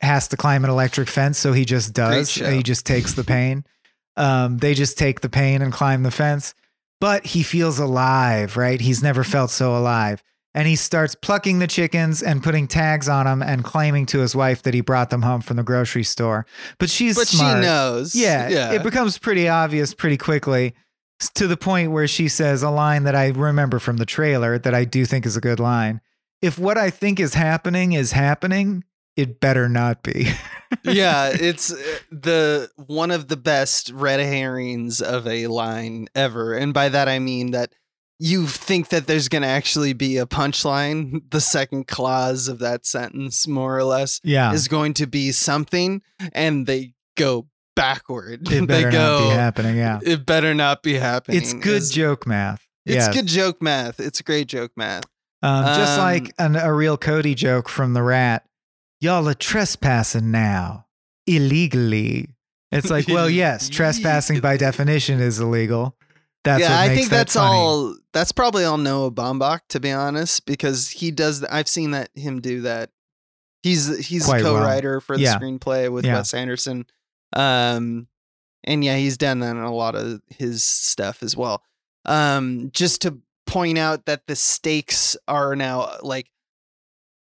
has 0.00 0.28
to 0.28 0.36
climb 0.36 0.64
an 0.64 0.70
electric 0.70 1.08
fence. 1.08 1.38
So 1.38 1.52
he 1.52 1.64
just 1.64 1.92
does. 1.92 2.34
He 2.56 2.62
just 2.62 2.86
takes 2.86 3.14
the 3.14 3.24
pain. 3.24 3.64
Um, 4.16 4.58
they 4.58 4.74
just 4.74 4.96
take 4.98 5.20
the 5.20 5.28
pain 5.28 5.60
and 5.62 5.72
climb 5.72 6.02
the 6.04 6.10
fence. 6.10 6.54
But 7.00 7.26
he 7.26 7.42
feels 7.42 7.78
alive, 7.78 8.56
right? 8.56 8.80
He's 8.80 9.02
never 9.02 9.24
felt 9.24 9.50
so 9.50 9.76
alive. 9.76 10.22
And 10.54 10.68
he 10.68 10.76
starts 10.76 11.16
plucking 11.16 11.58
the 11.58 11.66
chickens 11.66 12.22
and 12.22 12.42
putting 12.42 12.68
tags 12.68 13.08
on 13.08 13.26
them 13.26 13.42
and 13.42 13.64
claiming 13.64 14.06
to 14.06 14.20
his 14.20 14.36
wife 14.36 14.62
that 14.62 14.72
he 14.74 14.80
brought 14.80 15.10
them 15.10 15.22
home 15.22 15.40
from 15.40 15.56
the 15.56 15.64
grocery 15.64 16.04
store. 16.04 16.46
But 16.78 16.90
she's 16.90 17.16
But 17.16 17.26
smart. 17.26 17.56
she 17.56 17.62
knows. 17.62 18.14
Yeah, 18.14 18.48
yeah. 18.48 18.72
it 18.72 18.82
becomes 18.84 19.18
pretty 19.18 19.48
obvious 19.48 19.94
pretty 19.94 20.16
quickly 20.16 20.74
to 21.34 21.46
the 21.48 21.56
point 21.56 21.90
where 21.90 22.06
she 22.06 22.28
says 22.28 22.62
a 22.62 22.70
line 22.70 23.02
that 23.04 23.16
I 23.16 23.28
remember 23.28 23.78
from 23.80 23.96
the 23.96 24.06
trailer 24.06 24.58
that 24.58 24.74
I 24.74 24.84
do 24.84 25.04
think 25.04 25.26
is 25.26 25.36
a 25.36 25.40
good 25.40 25.58
line. 25.58 26.00
If 26.40 26.58
what 26.58 26.76
I 26.78 26.90
think 26.90 27.18
is 27.18 27.34
happening 27.34 27.92
is 27.92 28.12
happening, 28.12 28.84
it 29.16 29.40
better 29.40 29.68
not 29.68 30.02
be. 30.02 30.28
yeah, 30.84 31.30
it's 31.32 31.72
uh, 31.72 31.76
the 32.10 32.70
one 32.76 33.10
of 33.10 33.28
the 33.28 33.36
best 33.36 33.90
red 33.90 34.20
herrings 34.20 35.00
of 35.00 35.26
a 35.26 35.46
line 35.46 36.08
ever, 36.14 36.54
and 36.54 36.74
by 36.74 36.88
that 36.90 37.08
I 37.08 37.18
mean 37.20 37.52
that 37.52 37.72
you 38.18 38.46
think 38.46 38.88
that 38.90 39.06
there's 39.06 39.28
going 39.28 39.42
to 39.42 39.48
actually 39.48 39.92
be 39.92 40.18
a 40.18 40.26
punchline. 40.26 41.22
The 41.30 41.40
second 41.40 41.86
clause 41.88 42.48
of 42.48 42.60
that 42.60 42.86
sentence, 42.86 43.46
more 43.48 43.76
or 43.76 43.84
less, 43.84 44.20
yeah. 44.22 44.52
is 44.52 44.68
going 44.68 44.94
to 44.94 45.06
be 45.06 45.32
something, 45.32 46.00
and 46.32 46.66
they 46.66 46.94
go 47.16 47.48
backward. 47.76 48.50
It 48.52 48.66
better 48.68 48.90
they 48.90 48.96
go. 48.96 49.18
not 49.20 49.28
be 49.30 49.34
happening. 49.34 49.76
Yeah. 49.76 49.98
It 50.02 50.24
better 50.26 50.54
not 50.54 50.82
be 50.82 50.94
happening. 50.94 51.38
It's 51.38 51.52
good 51.52 51.76
It's- 51.82 51.90
joke 51.90 52.26
math. 52.26 52.66
It's 52.86 53.08
good 53.08 53.26
joke 53.26 53.62
math. 53.62 53.98
It's 53.98 54.20
great 54.20 54.46
joke 54.46 54.72
math. 54.76 55.04
Um, 55.42 55.64
just 55.64 55.98
Um, 55.98 56.04
like 56.04 56.32
an, 56.38 56.54
a 56.56 56.72
real 56.72 56.98
Cody 56.98 57.34
joke 57.34 57.68
from 57.68 57.94
the 57.94 58.02
rat. 58.02 58.44
Y'all 59.00 59.26
are 59.28 59.34
trespassing 59.34 60.30
now 60.30 60.84
illegally. 61.26 62.28
It's 62.70 62.90
like, 62.90 63.08
well, 63.08 63.28
yes, 63.44 63.68
trespassing 63.68 64.40
by 64.40 64.56
definition 64.56 65.20
is 65.20 65.40
illegal. 65.40 65.96
That's 66.44 66.60
yeah, 66.60 66.78
I 66.78 66.94
think 66.94 67.08
that 67.08 67.16
that's 67.16 67.32
funny. 67.34 67.56
all. 67.56 67.96
That's 68.12 68.30
probably 68.32 68.64
all 68.64 68.76
Noah 68.78 69.10
Baumbach, 69.10 69.60
to 69.70 69.80
be 69.80 69.90
honest, 69.90 70.44
because 70.46 70.90
he 70.90 71.10
does. 71.10 71.42
I've 71.44 71.68
seen 71.68 71.92
that 71.92 72.10
him 72.14 72.40
do 72.40 72.60
that. 72.62 72.90
He's 73.62 74.06
he's 74.06 74.26
Quite 74.26 74.42
a 74.42 74.44
co-writer 74.44 75.00
for 75.00 75.16
the 75.16 75.22
Yeah. 75.22 75.38
screenplay 75.38 75.90
with 75.90 76.04
Yeah. 76.04 76.16
Wes 76.16 76.34
Anderson, 76.34 76.84
um, 77.34 78.08
and 78.62 78.84
yeah, 78.84 78.96
he's 78.96 79.16
done 79.16 79.38
that 79.40 79.52
in 79.52 79.62
a 79.62 79.74
lot 79.74 79.94
of 79.94 80.20
his 80.28 80.62
stuff 80.62 81.22
as 81.22 81.34
well. 81.34 81.62
Um, 82.04 82.70
just 82.74 83.00
to 83.02 83.18
point 83.46 83.78
out 83.78 84.04
that 84.04 84.26
the 84.26 84.36
stakes 84.36 85.16
are 85.26 85.56
now 85.56 85.96
like 86.02 86.30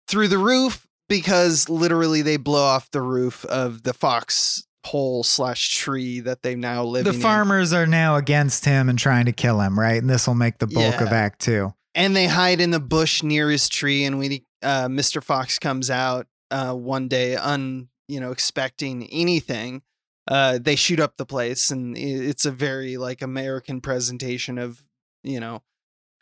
through 0.07 0.29
the 0.29 0.39
roof 0.39 0.87
because 1.09 1.69
literally 1.69 2.23
they 2.23 2.37
blow 2.37 2.63
off 2.63 2.91
the 2.93 3.03
roof 3.03 3.45
of 3.47 3.83
the 3.83 3.93
fox 3.93 4.65
hole 4.85 5.23
slash 5.23 5.77
tree 5.77 6.21
that 6.21 6.43
they 6.43 6.55
now 6.55 6.85
live 6.85 7.07
in 7.07 7.13
The 7.13 7.17
in. 7.17 7.23
farmers 7.23 7.73
are 7.73 7.87
now 7.87 8.17
against 8.17 8.65
him 8.65 8.89
and 8.89 8.99
trying 8.99 9.27
to 9.27 9.33
kill 9.33 9.61
him, 9.61 9.79
right? 9.79 10.01
And 10.01 10.09
this 10.09 10.27
will 10.27 10.35
make 10.35 10.59
the 10.59 10.67
bulk 10.67 11.01
of 11.01 11.09
Act 11.09 11.41
Two. 11.41 11.75
and 11.95 12.15
they 12.17 12.27
hide 12.27 12.61
in 12.61 12.71
the 12.71 12.81
bush 12.81 13.23
near 13.23 13.51
his 13.51 13.69
tree 13.69 14.05
and 14.05 14.19
we 14.19 14.45
uh, 14.63 14.87
mr 14.89 15.23
fox 15.25 15.59
comes 15.59 15.91
out 15.91 16.27
uh, 16.51 16.73
one 16.75 17.09
day 17.09 17.35
un 17.37 17.89
you 18.09 18.21
know 18.21 18.31
expecting 18.31 19.07
anything 19.09 19.83
uh, 20.29 20.59
they 20.61 20.77
shoot 20.77 21.01
up 21.01 21.17
the 21.17 21.25
place 21.27 21.71
and 21.71 21.97
it's 21.97 22.45
a 22.45 22.51
very 22.53 22.97
like 22.97 23.23
american 23.23 23.81
presentation 23.81 24.57
of 24.59 24.85
you 25.25 25.41
know 25.41 25.63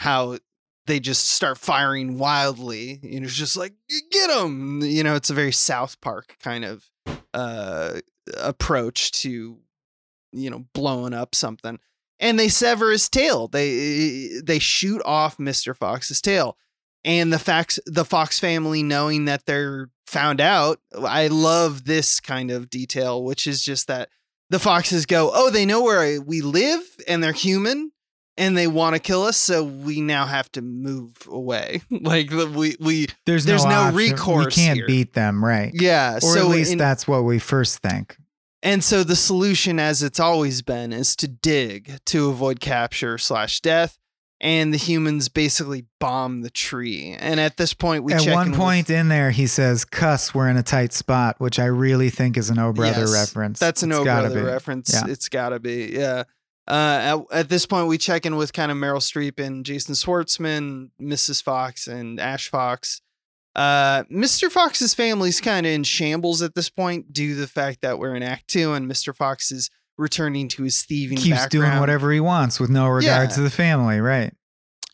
how 0.01 0.38
they 0.87 0.99
just 1.01 1.29
start 1.31 1.59
firing 1.59 2.16
wildly 2.18 2.99
you 3.03 3.21
know 3.21 3.25
it's 3.27 3.35
just 3.35 3.57
like 3.57 3.75
get 4.12 4.29
them 4.29 4.81
you 4.83 5.03
know 5.03 5.14
it's 5.16 5.31
a 5.31 5.35
very 5.35 5.53
south 5.53 6.01
park 6.01 6.37
kind 6.42 6.64
of 6.64 6.88
uh 7.35 7.99
approach 8.37 9.12
to 9.12 9.59
you 10.33 10.51
know 10.51 10.64
blowing 10.73 11.14
up 11.14 11.35
something 11.35 11.79
and 12.21 12.37
they 12.37 12.49
sever 12.49 12.91
his 12.91 13.09
tail. 13.09 13.47
They 13.47 14.38
eh, 14.38 14.41
they 14.45 14.59
shoot 14.59 15.03
off 15.05 15.38
mr 15.38 15.77
fox's 15.77 16.21
tail 16.21 16.57
and 17.05 17.33
the 17.33 17.38
facts 17.38 17.79
the 17.87 18.05
fox 18.05 18.38
family 18.38 18.83
knowing 18.83 19.27
that 19.27 19.47
they're 19.47 19.91
found 20.07 20.41
out 20.41 20.81
i 21.07 21.27
love 21.29 21.85
this 21.85 22.19
kind 22.21 22.51
of 22.51 22.71
detail 22.71 23.23
which 23.23 23.47
is 23.47 23.62
just 23.62 23.88
that 23.88 24.09
the 24.51 24.59
foxes 24.59 25.07
go 25.07 25.31
oh 25.33 25.51
they 25.51 25.67
know 25.67 25.83
where 25.83 26.21
we 26.21 26.41
live 26.41 26.81
and 27.07 27.23
they're 27.23 27.33
human 27.33 27.93
and 28.38 28.57
they 28.57 28.66
want 28.66 28.94
to 28.94 29.01
kill 29.01 29.22
us 29.24 29.37
so 29.37 29.62
we 29.64 30.01
now 30.01 30.24
have 30.24 30.51
to 30.53 30.62
move 30.62 31.12
away 31.31 31.83
like 31.90 32.31
we 32.31 32.77
we 32.81 33.07
There's, 33.27 33.44
There's 33.44 33.64
no, 33.64 33.90
no 33.90 33.96
recourse 33.96 34.57
We 34.57 34.62
can't 34.62 34.77
here. 34.79 34.87
beat 34.87 35.12
them, 35.12 35.44
right? 35.44 35.72
yeah 35.74 36.16
Or 36.16 36.20
so 36.20 36.40
at 36.40 36.48
least 36.48 36.72
in- 36.72 36.79
that's 36.79 37.07
what 37.07 37.24
we 37.24 37.38
first 37.38 37.79
think. 37.79 38.16
And 38.62 38.83
so 38.83 39.05
the 39.05 39.14
solution, 39.14 39.79
as 39.79 40.03
it's 40.03 40.18
always 40.18 40.62
been, 40.62 40.92
is 40.92 41.14
to 41.16 41.29
dig 41.29 41.92
to 42.07 42.29
avoid 42.29 42.59
capture 42.59 43.16
slash 43.16 43.61
death. 43.61 43.98
And 44.40 44.72
the 44.74 44.79
humans 44.79 45.29
basically 45.29 45.87
bomb 46.01 46.42
the 46.42 46.51
tree. 46.51 47.16
And 47.18 47.38
at 47.40 47.57
this 47.57 47.74
point, 47.74 48.05
we 48.05 48.12
At 48.12 48.20
check 48.22 48.35
one 48.35 48.46
in 48.46 48.51
with- 48.53 48.61
point 48.61 48.88
in 48.90 49.09
there, 49.09 49.31
he 49.33 49.46
says, 49.48 49.85
"Cuss, 49.85 50.33
we're 50.35 50.48
in 50.48 50.57
a 50.57 50.62
tight 50.62 50.92
spot," 50.92 51.37
which 51.38 51.59
I 51.59 51.64
really 51.66 52.09
think 52.11 52.37
is 52.37 52.48
an 52.51 52.59
O 52.59 52.72
Brother 52.72 53.01
Yes, 53.01 53.12
reference. 53.12 53.59
that's 53.61 53.83
an 53.83 53.90
It's 53.90 53.98
O 54.01 54.05
brother 54.05 54.35
be. 54.35 54.40
reference. 54.46 54.92
Yeah. 54.92 55.11
It's 55.12 55.29
gotta 55.29 55.59
be, 55.59 55.90
yeah. 55.92 56.22
Uh, 56.69 57.25
at, 57.33 57.39
at 57.41 57.49
this 57.49 57.65
point, 57.67 57.89
we 57.89 57.97
check 57.97 58.27
in 58.27 58.37
with 58.37 58.53
kind 58.53 58.71
of 58.71 58.77
Meryl 58.77 58.99
Streep 59.01 59.45
and 59.45 59.65
Jason 59.65 59.95
Schwartzman, 59.95 60.91
Mrs. 61.01 61.43
Fox, 61.43 61.87
and 61.87 62.21
Ash 62.21 62.49
Fox. 62.51 63.01
Uh, 63.57 64.05
Mr. 64.05 64.51
Fox's 64.51 64.95
family's 64.95 65.41
kind 65.41 65.67
of 65.67 65.73
in 65.73 65.83
shambles 65.83 66.43
at 66.43 66.55
this 66.55 66.69
point 66.69 67.13
due 67.13 67.35
to 67.35 67.41
the 67.41 67.47
fact 67.47 67.81
that 67.81 67.99
we're 67.99 68.15
in 68.15 68.23
Act 68.23 68.47
Two 68.49 68.75
and 68.75 68.89
Mr. 68.89 69.17
Fox 69.17 69.51
is 69.51 69.71
returning 69.97 70.47
to 70.49 70.63
his 70.63 70.83
thieving 70.83 71.19
Keeps 71.19 71.49
doing 71.49 71.81
whatever 71.81 72.13
he 72.13 72.21
wants 72.21 72.61
with 72.61 72.71
no 72.71 72.87
regard 72.87 73.31
Yeah. 73.31 73.35
to 73.35 73.41
the 73.41 73.51
family, 73.51 74.01
right? 74.01 74.33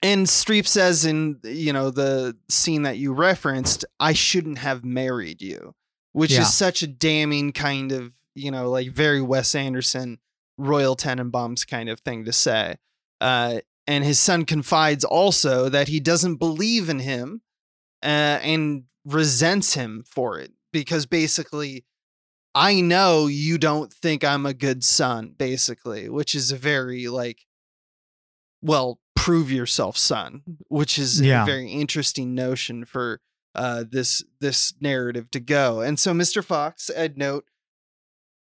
And 0.03 0.27
Streep 0.27 0.67
says 0.67 1.05
in 1.05 1.41
you 1.45 1.73
know 1.75 1.91
the 1.91 2.37
scene 2.49 2.83
that 2.85 2.97
you 2.99 3.13
referenced, 3.13 3.85
I 4.01 4.13
shouldn't 4.15 4.59
have 4.59 4.85
married 4.85 5.43
you, 5.43 5.75
which 6.13 6.31
Yeah. 6.33 6.43
is 6.43 6.55
such 6.55 6.83
a 6.83 6.87
damning 6.87 7.53
kind 7.53 7.91
of 7.93 8.13
you 8.35 8.51
know 8.51 8.71
like 8.71 8.91
very 8.93 9.21
Wes 9.21 9.55
Anderson, 9.55 10.19
Royal 10.59 10.97
Tenenbaums 10.97 11.67
kind 11.67 11.89
of 11.89 12.01
thing 12.01 12.25
to 12.25 12.33
say. 12.33 12.77
Uh, 13.21 13.61
and 13.87 14.05
his 14.05 14.19
son 14.19 14.45
confides 14.45 15.05
also 15.05 15.69
that 15.69 15.89
he 15.89 16.01
doesn't 16.01 16.37
believe 16.37 16.89
in 16.89 17.01
him, 17.01 17.43
uh, 18.03 18.39
and 18.43 18.85
resents 19.05 19.75
him 19.75 20.05
for 20.07 20.39
it 20.39 20.53
because 20.73 21.07
basically. 21.07 21.85
I 22.57 22.81
know 22.83 23.27
you 23.27 23.59
don't 23.59 23.93
think 23.93 24.23
I'm 24.23 24.47
a 24.47 24.55
good 24.55 24.85
son, 24.85 25.35
basically, 25.37 26.09
which 26.09 26.37
is 26.37 26.53
a 26.53 26.57
very 26.57 27.09
like 27.09 27.47
well, 28.63 29.01
prove 29.17 29.51
yourself, 29.51 29.97
son, 29.97 30.43
which 30.69 30.97
is 30.97 31.21
Yeah. 31.21 31.43
a 31.43 31.47
very 31.47 31.69
interesting 31.71 32.33
notion 32.33 32.85
for 32.85 33.21
uh, 33.57 33.83
this 33.91 34.23
this 34.41 34.73
narrative 34.81 35.31
to 35.33 35.41
go. 35.41 35.81
And 35.81 35.99
so, 35.99 36.13
Mr. 36.13 36.45
Fox, 36.45 36.91
I'd 36.97 37.19
note, 37.19 37.45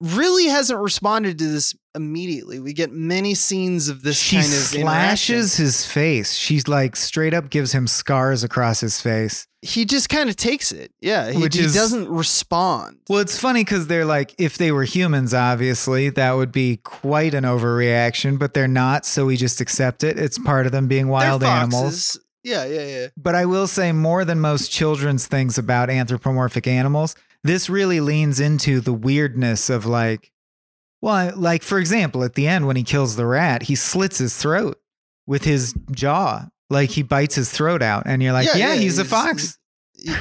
really 0.00 0.46
hasn't 0.48 0.78
responded 0.80 1.38
to 1.38 1.48
this 1.48 1.74
immediately. 1.94 2.58
We 2.58 2.72
get 2.72 2.92
many 2.92 3.34
scenes 3.34 3.88
of 3.88 4.02
this 4.02 4.18
she 4.18 4.36
kind 4.36 4.46
of 4.46 4.52
slashes 4.52 5.56
his 5.56 5.86
face. 5.86 6.34
She's 6.34 6.68
like 6.68 6.96
straight 6.96 7.34
up 7.34 7.50
gives 7.50 7.72
him 7.72 7.86
scars 7.86 8.44
across 8.44 8.80
his 8.80 9.00
face. 9.00 9.46
He 9.60 9.84
just 9.84 10.08
kind 10.08 10.28
of 10.28 10.34
takes 10.34 10.72
it. 10.72 10.92
Yeah, 11.00 11.30
he, 11.30 11.40
Which 11.40 11.54
he 11.54 11.62
doesn't 11.62 12.08
respond. 12.08 12.98
Well, 13.08 13.20
it's 13.20 13.38
funny 13.38 13.62
because 13.62 13.86
they're 13.86 14.04
like, 14.04 14.34
if 14.36 14.58
they 14.58 14.72
were 14.72 14.82
humans, 14.82 15.32
obviously, 15.32 16.08
that 16.10 16.32
would 16.32 16.50
be 16.50 16.78
quite 16.78 17.32
an 17.32 17.44
overreaction, 17.44 18.40
but 18.40 18.54
they're 18.54 18.66
not. 18.66 19.06
So 19.06 19.26
we 19.26 19.36
just 19.36 19.60
accept 19.60 20.02
it. 20.02 20.18
It's 20.18 20.36
part 20.38 20.66
of 20.66 20.72
them 20.72 20.88
being 20.88 21.06
wild 21.06 21.44
animals. 21.44 22.18
Yeah, 22.42 22.64
yeah, 22.64 22.86
yeah. 22.86 23.06
But 23.16 23.36
I 23.36 23.46
will 23.46 23.68
say, 23.68 23.92
more 23.92 24.24
than 24.24 24.40
most 24.40 24.72
children's 24.72 25.28
things 25.28 25.58
about 25.58 25.90
anthropomorphic 25.90 26.66
animals, 26.66 27.14
this 27.44 27.70
really 27.70 28.00
leans 28.00 28.40
into 28.40 28.80
the 28.80 28.92
weirdness 28.92 29.70
of 29.70 29.86
like, 29.86 30.31
well, 31.02 31.32
like, 31.36 31.62
for 31.62 31.78
example, 31.78 32.24
at 32.24 32.34
the 32.34 32.46
end 32.46 32.66
when 32.66 32.76
he 32.76 32.82
kills 32.84 33.16
the 33.16 33.26
rat, 33.26 33.64
he 33.64 33.74
slits 33.74 34.16
his 34.18 34.34
throat 34.36 34.80
with 35.26 35.44
his 35.44 35.74
jaw. 35.90 36.46
Like 36.70 36.88
he 36.90 37.02
bites 37.02 37.34
his 37.34 37.50
throat 37.50 37.82
out. 37.82 38.04
And 38.06 38.22
you're 38.22 38.32
like, 38.32 38.46
Yeah, 38.46 38.56
yeah, 38.56 38.72
yeah, 38.74 38.80
he's 38.80 38.98
a 38.98 39.02
he's- 39.02 39.10
fox. 39.10 39.58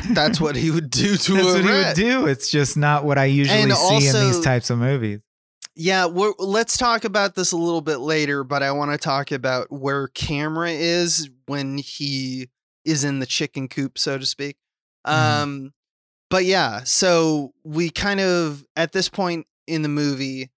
That's 0.09 0.39
what 0.39 0.55
he 0.55 0.69
would 0.69 0.89
do 0.91 1.15
to 1.17 1.33
That's 1.33 1.47
a 1.47 1.51
what 1.53 1.61
he 1.63 1.69
rat. 1.69 1.95
would 1.97 2.01
do. 2.01 2.27
It's 2.27 2.51
just 2.51 2.75
not 2.77 3.03
what 3.05 3.17
I 3.17 3.25
usually 3.25 3.61
And 3.61 3.73
see 3.73 4.07
in 4.07 4.13
these 4.27 4.39
types 4.41 4.69
of 4.69 4.77
movies. 4.79 5.21
Yeah, 5.75 6.03
let's 6.03 6.75
talk 6.77 7.05
about 7.05 7.33
this 7.35 7.53
a 7.53 7.57
little 7.57 7.81
bit 7.81 7.97
later, 7.99 8.43
but 8.43 8.61
I 8.61 8.73
want 8.73 8.91
to 8.91 8.97
talk 8.97 9.31
about 9.31 9.71
where 9.71 10.09
camera 10.09 10.69
is 10.71 11.29
when 11.45 11.77
he 11.77 12.49
is 12.83 13.03
in 13.05 13.19
the 13.19 13.25
chicken 13.25 13.69
coop, 13.69 13.97
so 13.97 14.17
to 14.17 14.25
speak. 14.25 14.57
Mhm. 15.07 15.11
Um, 15.13 15.73
but 16.29 16.43
yeah, 16.45 16.81
so 16.83 17.53
we 17.63 17.89
kind 17.89 18.19
of 18.19 18.65
at 18.75 18.91
this 18.91 19.07
point 19.09 19.47
in 19.65 19.81
the 19.81 19.89
movie, 19.89 20.51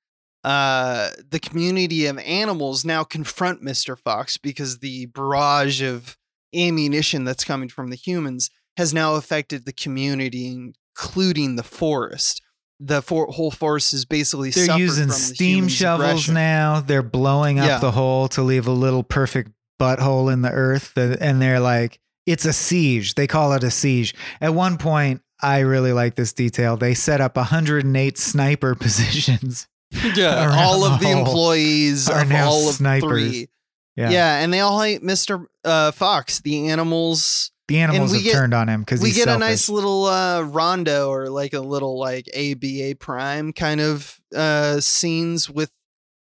uh, 0.44 1.10
the 1.30 1.40
community 1.40 2.06
of 2.06 2.18
animals 2.18 2.84
now 2.84 3.02
confront 3.04 3.62
Mr. 3.62 3.98
Fox 3.98 4.36
because 4.36 4.78
the 4.78 5.06
barrage 5.06 5.82
of 5.82 6.16
ammunition 6.54 7.24
that's 7.24 7.44
coming 7.44 7.68
from 7.68 7.90
the 7.90 7.96
humans 7.96 8.50
has 8.76 8.92
now 8.92 9.14
affected 9.14 9.64
the 9.64 9.72
community, 9.72 10.46
including 10.48 11.56
the 11.56 11.62
forest. 11.62 12.40
The 12.80 13.00
for- 13.02 13.28
whole 13.28 13.50
forest 13.50 13.94
is 13.94 14.04
basically 14.04 14.50
They're 14.50 14.76
using 14.78 15.06
the 15.08 15.14
steam 15.14 15.56
humans' 15.56 15.72
shovels 15.72 16.08
aggression. 16.10 16.34
now. 16.34 16.80
They're 16.80 17.02
blowing 17.02 17.58
up 17.60 17.66
Yeah. 17.68 17.78
the 17.78 17.92
hole 17.92 18.28
to 18.28 18.42
leave 18.42 18.66
a 18.66 18.72
little 18.72 19.02
perfect 19.04 19.52
butthole 19.80 20.32
in 20.32 20.42
the 20.42 20.50
earth. 20.50 20.92
And 20.96 21.40
they're 21.40 21.60
like, 21.60 21.98
it's 22.26 22.44
a 22.44 22.52
siege. 22.52 23.14
They 23.14 23.26
call 23.26 23.52
it 23.52 23.62
a 23.64 23.70
siege. 23.70 24.14
At 24.40 24.54
one 24.54 24.76
point, 24.76 25.22
I 25.40 25.60
really 25.60 25.92
like 25.92 26.16
this 26.16 26.32
detail. 26.32 26.76
They 26.76 26.94
set 26.94 27.20
up 27.20 27.36
108 27.36 28.18
sniper 28.18 28.74
positions. 28.80 29.68
Yeah, 30.14 30.50
all 30.56 30.84
of 30.84 31.00
the 31.00 31.10
employees 31.18 32.08
are 32.08 32.22
of 32.22 32.28
now 32.28 32.48
all 32.48 32.68
of 32.68 32.74
snipers. 32.76 33.08
three. 33.30 33.48
Yeah. 33.96 34.10
Yeah. 34.10 34.38
and 34.38 34.52
they 34.52 34.60
all 34.60 34.80
hate 34.82 35.02
Mr. 35.02 35.46
Uh, 35.64 35.92
Fox. 35.92 36.40
The 36.40 36.68
animals. 36.68 37.50
The 37.68 37.78
animals 37.78 38.12
have 38.12 38.22
get- 38.22 38.32
turned 38.34 38.52
on 38.52 38.68
him 38.68 38.80
because 38.80 39.00
We 39.00 39.08
he's 39.08 39.16
get 39.16 39.24
selfish. 39.24 39.46
a 39.46 39.48
nice 39.50 39.68
little 39.70 40.04
uh, 40.04 40.42
rondo 40.42 41.08
or 41.08 41.30
like 41.30 41.54
a 41.54 41.60
little 41.60 41.98
like 41.98 42.28
ABA 42.36 42.96
Prime 43.00 43.52
kind 43.54 43.80
of 43.80 44.20
uh, 44.36 44.80
scenes 44.80 45.48
with 45.48 45.70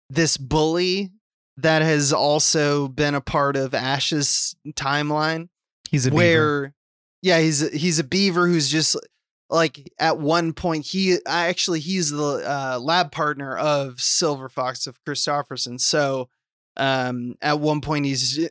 this 0.10 0.38
bully 0.38 1.12
that 1.58 1.82
has 1.82 2.14
also 2.14 2.88
been 2.88 3.14
a 3.16 3.22
part 3.22 3.58
of 3.58 3.74
Ash's 3.74 4.56
timeline. 4.74 5.50
he's 5.90 6.06
a 6.06 6.12
beaver. 6.12 6.18
where 6.18 6.74
yeah 7.22 7.40
he's 7.40 7.60
he's 7.74 8.00
a 8.00 8.04
beaver 8.04 8.48
who's 8.48 8.70
just 8.70 8.96
like 9.50 9.92
at 10.00 10.20
one 10.20 10.54
point 10.54 10.86
he 10.86 11.18
actually 11.26 11.80
he's 11.80 12.10
the 12.10 12.44
uh, 12.46 12.80
lab 12.80 13.12
partner 13.12 13.56
of 13.58 14.00
silver 14.00 14.50
fox 14.50 14.88
of 14.88 15.02
kristofferson 15.06 15.80
so 15.80 16.30
um 16.78 17.36
at 17.42 17.60
one 17.60 17.82
point 17.82 18.06
he's 18.06 18.50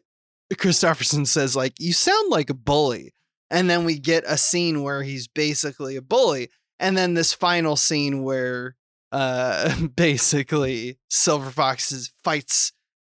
kristofferson 0.55 1.27
says 1.27 1.57
like 1.57 1.75
you 1.79 1.93
sound 1.93 2.31
like 2.31 2.51
a 2.51 2.55
bully 2.55 3.15
and 3.51 3.69
then 3.69 3.85
we 3.85 3.99
get 3.99 4.25
a 4.27 4.37
scene 4.37 4.83
where 4.83 5.03
he's 5.03 5.29
basically 5.29 5.97
a 5.97 6.03
bully 6.03 6.49
and 6.79 6.97
then 6.97 7.15
this 7.15 7.33
final 7.33 7.77
scene 7.77 8.23
where 8.23 8.77
uh 9.11 9.75
basically 9.97 10.99
silver 11.09 11.51
fox 11.51 12.13
fights 12.23 12.73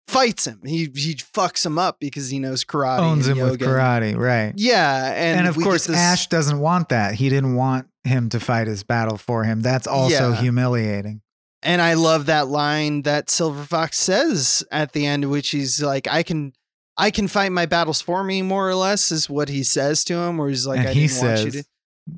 fights 0.09 0.47
him 0.47 0.61
he 0.65 0.89
he 0.95 1.15
fucks 1.17 1.67
him 1.67 1.79
up 1.79 1.99
because 2.01 2.29
he 2.31 2.39
knows 2.39 2.65
karate 2.65 3.01
owns 3.01 3.27
and 3.27 3.39
him 3.39 3.51
with 3.51 3.61
karate, 3.61 4.17
right? 4.17 4.53
Yeah, 4.57 5.13
and, 5.13 5.41
And, 5.41 5.49
of 5.49 5.57
course, 5.57 5.87
this- 5.87 5.97
Ash 5.97 6.29
doesn't 6.29 6.59
want 6.61 6.91
that. 6.91 7.15
He 7.15 7.29
didn't 7.29 7.55
want 7.57 7.89
him 8.05 8.29
to 8.29 8.39
fight 8.41 8.69
his 8.69 8.83
battle 8.85 9.17
for 9.19 9.43
him. 9.45 9.61
That's 9.63 9.87
also 9.87 10.31
Yeah. 10.31 10.37
humiliating. 10.41 11.23
And 11.63 11.83
I 11.83 11.95
love 11.95 12.27
that 12.27 12.47
line 12.47 13.03
that 13.03 13.29
Silver 13.31 13.65
Fox 13.65 13.99
says 13.99 14.63
at 14.71 14.93
the 14.93 15.05
end, 15.07 15.29
which 15.29 15.51
he's 15.51 15.83
like, 15.83 16.07
"I 16.07 16.23
can, 16.23 16.53
I 16.97 17.11
can 17.11 17.27
fight 17.27 17.51
my 17.51 17.67
battles 17.67 18.01
for 18.01 18.23
me." 18.23 18.43
More 18.43 18.69
or 18.69 18.77
less 18.77 19.11
is 19.11 19.29
what 19.29 19.49
he 19.49 19.65
says 19.65 20.05
to 20.05 20.15
him, 20.15 20.37
where 20.37 20.49
he's 20.49 20.67
like, 20.67 20.79
and 20.79 20.89
"I 20.89 20.93
he 20.93 21.09
didn't 21.09 21.21
want 21.27 21.45
you 21.45 21.51
says, 21.51 21.63
to." 21.65 21.69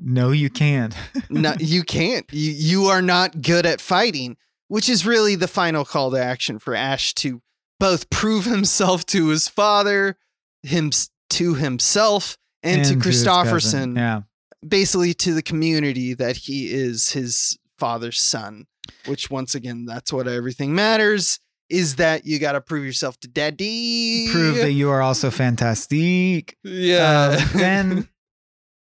"No, 0.03 0.29
you 0.29 0.51
can't." 0.51 0.93
No, 1.31 1.55
you 1.59 1.81
can't. 1.83 2.25
You 2.31 2.51
you 2.51 2.85
are 2.85 3.01
not 3.01 3.41
good 3.41 3.65
at 3.65 3.81
fighting, 3.81 4.37
which 4.67 4.87
is 4.89 5.07
really 5.07 5.33
the 5.35 5.47
final 5.47 5.83
call 5.85 6.11
to 6.11 6.23
action 6.23 6.59
for 6.59 6.75
Ash 6.75 7.13
to 7.15 7.41
both 7.79 8.09
prove 8.09 8.45
himself 8.45 9.05
to 9.07 9.29
his 9.29 9.47
father, 9.47 10.17
him 10.63 10.91
to 11.31 11.53
himself, 11.55 12.37
and, 12.63 12.85
to 12.85 12.93
his 12.95 13.23
cousin. 13.23 13.95
Kristofferson. 13.95 13.97
Yeah. 13.97 14.21
basically 14.67 15.13
to 15.13 15.33
the 15.33 15.41
community 15.41 16.13
that 16.13 16.35
he 16.35 16.73
is 16.73 17.11
his 17.11 17.57
father's 17.77 18.19
son, 18.19 18.65
which 19.05 19.29
once 19.29 19.55
again, 19.55 19.85
that's 19.85 20.11
what 20.11 20.27
everything 20.27 20.75
matters 20.75 21.39
is 21.69 21.97
that 21.97 22.25
you 22.25 22.39
got 22.39 22.53
to 22.53 22.61
prove 22.61 22.83
yourself 22.83 23.19
to 23.19 23.27
daddy. 23.27 24.27
Prove 24.31 24.55
that 24.55 24.71
you 24.71 24.89
are 24.89 25.01
also 25.01 25.29
fantastic. 25.29 26.57
Yeah. 26.63 27.37
Uh, 27.37 27.47
then 27.53 28.09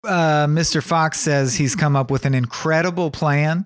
uh, 0.06 0.46
Mr. 0.48 0.82
Fox 0.84 1.20
says 1.20 1.56
he's 1.56 1.76
come 1.76 1.96
up 1.96 2.12
with 2.12 2.26
an 2.26 2.34
incredible 2.34 3.12
plan. 3.12 3.66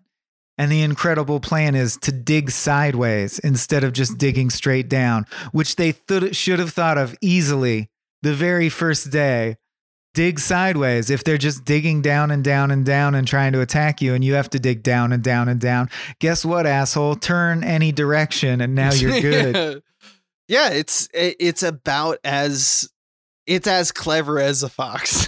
And 0.62 0.71
the 0.71 0.84
incredible 0.84 1.39
plan 1.39 1.74
is 1.74 1.97
to 2.04 2.12
dig 2.12 2.52
sideways 2.52 3.39
instead 3.39 3.84
of 3.84 3.93
just 3.93 4.19
digging 4.19 4.52
straight 4.52 4.88
down, 4.88 5.26
which 5.52 5.76
they 5.76 5.93
th- 5.93 6.36
should 6.36 6.60
have 6.60 6.69
thought 6.71 7.00
of 7.00 7.15
easily 7.19 7.89
the 8.21 8.36
very 8.36 8.69
first 8.69 9.09
day. 9.09 9.57
Dig 10.14 10.38
sideways 10.39 11.09
if 11.09 11.24
they're 11.24 11.39
just 11.39 11.66
digging 11.66 12.03
down 12.03 12.30
and 12.30 12.43
down 12.43 12.70
and 12.70 12.86
down 12.86 13.16
and 13.16 13.28
trying 13.28 13.53
to 13.53 13.62
attack 13.62 14.03
you, 14.03 14.14
and 14.14 14.24
you 14.24 14.36
have 14.36 14.51
to 14.51 14.59
dig 14.59 14.84
down 14.84 15.12
and 15.12 15.24
down 15.24 15.49
and 15.49 15.59
down. 15.59 15.89
Guess 16.20 16.45
what, 16.45 16.68
asshole? 16.68 17.16
Turn 17.16 17.64
any 17.64 17.91
direction, 17.91 18.62
and 18.62 18.76
now 18.76 18.93
you're 18.93 19.20
good. 19.22 19.82
yeah, 20.47 20.70
it's 20.70 21.09
it's 21.12 21.64
about 21.64 22.20
as 22.24 22.88
it's 23.47 23.66
as 23.66 23.91
clever 23.91 24.38
as 24.39 24.62
a 24.62 24.70
fox. 24.70 25.26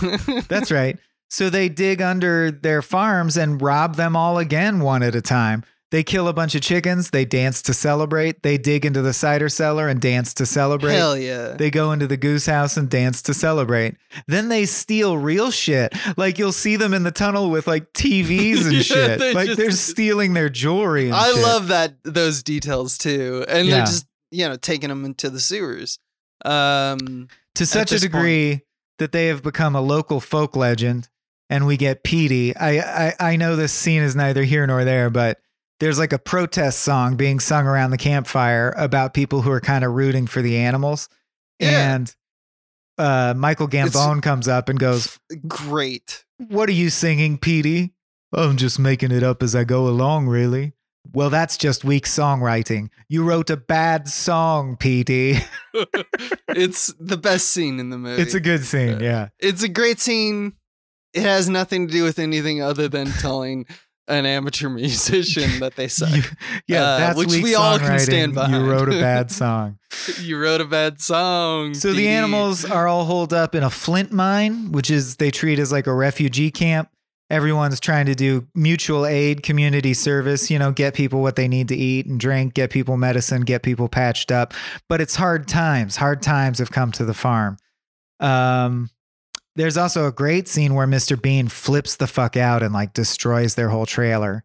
That's 0.48 0.70
right. 0.70 1.00
So 1.34 1.50
they 1.50 1.68
dig 1.68 2.00
under 2.00 2.52
their 2.52 2.84
farms 2.84 3.38
and 3.38 3.60
rob 3.60 3.96
them 3.96 4.16
all 4.16 4.38
again 4.38 4.82
one 4.82 5.02
at 5.02 5.16
a 5.16 5.22
time. 5.22 5.64
They 5.90 6.04
kill 6.04 6.28
a 6.28 6.34
bunch 6.34 6.54
of 6.54 6.62
chickens. 6.62 7.10
They 7.10 7.26
dance 7.26 7.64
to 7.64 7.74
celebrate. 7.74 8.44
They 8.44 8.60
dig 8.60 8.86
into 8.86 9.02
the 9.02 9.14
cider 9.14 9.50
cellar 9.50 9.88
and 9.88 10.00
dance 10.00 10.36
to 10.36 10.46
celebrate. 10.46 10.94
Hell 10.94 11.18
yeah. 11.18 11.56
They 11.58 11.72
go 11.72 11.92
into 11.92 12.06
the 12.06 12.18
goose 12.18 12.46
house 12.46 12.78
and 12.78 12.88
dance 12.88 13.24
to 13.24 13.34
celebrate. 13.34 13.96
Then 14.28 14.50
they 14.50 14.66
steal 14.68 15.18
real 15.18 15.50
shit. 15.50 15.92
Like 16.18 16.38
you'll 16.38 16.52
see 16.52 16.76
them 16.76 16.94
in 16.94 17.02
the 17.02 17.10
tunnel 17.12 17.50
with 17.50 17.66
like 17.66 17.92
TVs 17.94 18.62
and 18.66 18.74
Yeah, 18.74 18.82
shit. 18.84 19.20
they 19.20 19.34
Like 19.34 19.48
just- 19.48 19.58
they're 19.58 19.72
stealing 19.72 20.34
their 20.36 20.50
jewelry 20.50 21.06
and 21.08 21.16
I 21.16 21.32
shit. 21.32 21.42
love 21.42 21.68
that 21.70 21.96
those 22.04 22.44
details 22.44 23.00
too, 23.00 23.44
and 23.48 23.68
Yeah. 23.68 23.78
they're 23.78 23.86
just 23.88 24.06
you 24.30 24.48
know 24.48 24.56
taking 24.56 24.90
them 24.90 25.04
into 25.04 25.32
the 25.32 25.40
sewers. 25.40 25.98
Um, 26.46 27.28
to 27.56 27.66
such 27.66 27.92
a 27.92 27.96
this 27.96 28.04
point. 28.04 28.12
degree 28.14 28.62
that 29.00 29.12
they 29.12 29.28
have 29.28 29.42
become 29.42 29.76
a 29.76 29.82
local 29.82 30.20
folk 30.20 30.56
legend 30.56 31.10
and 31.50 31.66
we 31.66 31.78
get 31.78 32.04
Petey. 32.04 32.56
I, 32.56 32.80
I 33.08 33.14
I 33.20 33.36
know 33.36 33.56
this 33.56 33.74
scene 33.74 34.02
is 34.02 34.16
neither 34.16 34.44
here 34.44 34.66
nor 34.66 34.84
there, 34.84 35.10
but 35.10 35.40
there's 35.80 36.00
like 36.00 36.14
a 36.14 36.20
protest 36.20 36.80
song 36.80 37.18
being 37.18 37.40
sung 37.40 37.68
around 37.68 37.92
the 37.92 37.98
campfire 37.98 38.74
about 38.78 39.14
people 39.14 39.42
who 39.42 39.52
are 39.52 39.62
kind 39.62 39.84
of 39.84 39.92
rooting 39.92 40.28
for 40.28 40.42
the 40.42 40.58
animals. 40.58 41.10
Yeah. 41.60 41.96
And 41.96 42.16
uh, 42.98 43.34
Michael 43.36 43.68
Gambon 43.68 44.22
comes 44.22 44.48
up 44.48 44.70
and 44.70 44.80
goes, 44.80 45.20
Great. 45.48 46.26
What 46.38 46.70
are 46.70 46.74
you 46.74 46.90
singing, 46.90 47.38
Petey? 47.38 47.94
I'm 48.34 48.58
just 48.58 48.80
making 48.80 49.12
it 49.12 49.24
up 49.24 49.44
as 49.44 49.56
I 49.56 49.64
go 49.64 49.88
along, 49.88 50.28
really. 50.28 50.74
Well, 51.12 51.30
that's 51.30 51.58
just 51.58 51.84
weak 51.84 52.06
songwriting. 52.06 52.90
You 53.10 53.24
wrote 53.24 53.50
a 53.50 53.58
bad 53.58 54.08
song, 54.08 54.78
Petey. 54.78 55.38
it's 56.48 56.94
the 57.00 57.18
best 57.18 57.50
scene 57.50 57.80
in 57.80 57.90
the 57.90 57.98
movie. 57.98 58.22
It's 58.24 58.34
a 58.34 58.40
good 58.40 58.64
scene, 58.64 59.00
yeah. 59.02 59.30
It's 59.40 59.64
a 59.64 59.70
great 59.70 60.00
scene. 60.00 60.54
It 61.14 61.24
has 61.24 61.48
nothing 61.50 61.88
to 61.88 61.94
do 61.94 62.04
with 62.04 62.20
anything 62.20 62.62
other 62.62 62.88
than 62.88 63.08
telling 63.20 63.66
an 64.08 64.26
amateur 64.26 64.68
musician 64.68 65.50
that 65.62 65.76
they 65.76 65.88
suck. 65.88 66.10
You- 66.14 66.24
yeah, 66.68 66.82
Uh, 66.84 66.98
that's 66.98 67.18
which 67.18 67.30
we 67.42 67.56
all 67.56 67.80
can 67.80 68.00
stand 68.00 68.36
by. 68.36 68.48
You 68.50 68.70
wrote 68.70 68.90
a 68.90 69.00
bad 69.00 69.32
song. 69.42 69.78
you 70.20 70.38
wrote 70.38 70.60
a 70.62 70.66
bad 70.66 71.00
song. 71.02 71.74
So 71.74 71.94
the 71.94 72.08
animals 72.10 72.66
are 72.66 72.88
all 72.88 73.06
holed 73.06 73.34
up 73.34 73.56
in 73.56 73.64
a 73.64 73.70
flint 73.70 74.12
mine, 74.12 74.72
which 74.74 74.90
is 74.92 75.16
they 75.18 75.32
treat 75.32 75.58
as 75.60 75.72
like 75.72 75.88
a 75.88 75.94
refugee 75.94 76.52
camp. 76.52 76.90
Everyone's 77.30 77.80
trying 77.80 78.06
to 78.08 78.14
do 78.16 78.46
mutual 78.54 79.06
aid, 79.08 79.42
community 79.42 79.94
service, 79.96 80.52
you 80.52 80.60
know, 80.60 80.72
get 80.72 80.94
people 80.94 81.22
what 81.22 81.36
they 81.38 81.48
need 81.48 81.68
to 81.70 81.76
eat 81.76 82.06
and 82.06 82.20
drink, 82.20 82.54
get 82.54 82.70
people 82.70 82.98
medicine, 82.98 83.42
get 83.42 83.64
people 83.64 83.88
patched 83.88 84.32
up. 84.32 84.54
But 84.90 85.00
it's 85.02 85.16
hard 85.16 85.48
times. 85.48 85.96
Hard 85.96 86.22
times 86.22 86.60
have 86.60 86.70
come 86.72 86.92
to 86.92 87.06
the 87.06 87.14
farm. 87.14 87.58
Um, 88.20 88.90
there's 89.56 89.78
also 89.78 90.08
a 90.08 90.12
great 90.12 90.48
scene 90.48 90.74
where 90.74 90.88
Mr. 90.88 91.20
Bean 91.22 91.48
flips 91.48 91.96
the 91.96 92.08
fuck 92.08 92.36
out 92.38 92.64
and 92.64 92.74
like 92.74 92.94
destroys 92.94 93.56
their 93.56 93.70
whole 93.70 93.86
trailer. 93.86 94.44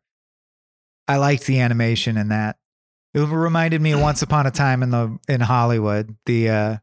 I 1.06 1.16
liked 1.16 1.46
the 1.46 1.60
animation 1.60 2.16
in 2.16 2.28
that. 2.28 2.56
It 3.14 3.20
reminded 3.20 3.80
me 3.80 3.92
of 3.92 4.00
Once 4.00 4.20
Upon 4.22 4.46
a 4.46 4.50
Time 4.50 4.82
in 4.82 4.90
the 4.90 5.18
in 5.28 5.40
Hollywood, 5.40 6.16
the 6.26 6.48
uh 6.50 6.76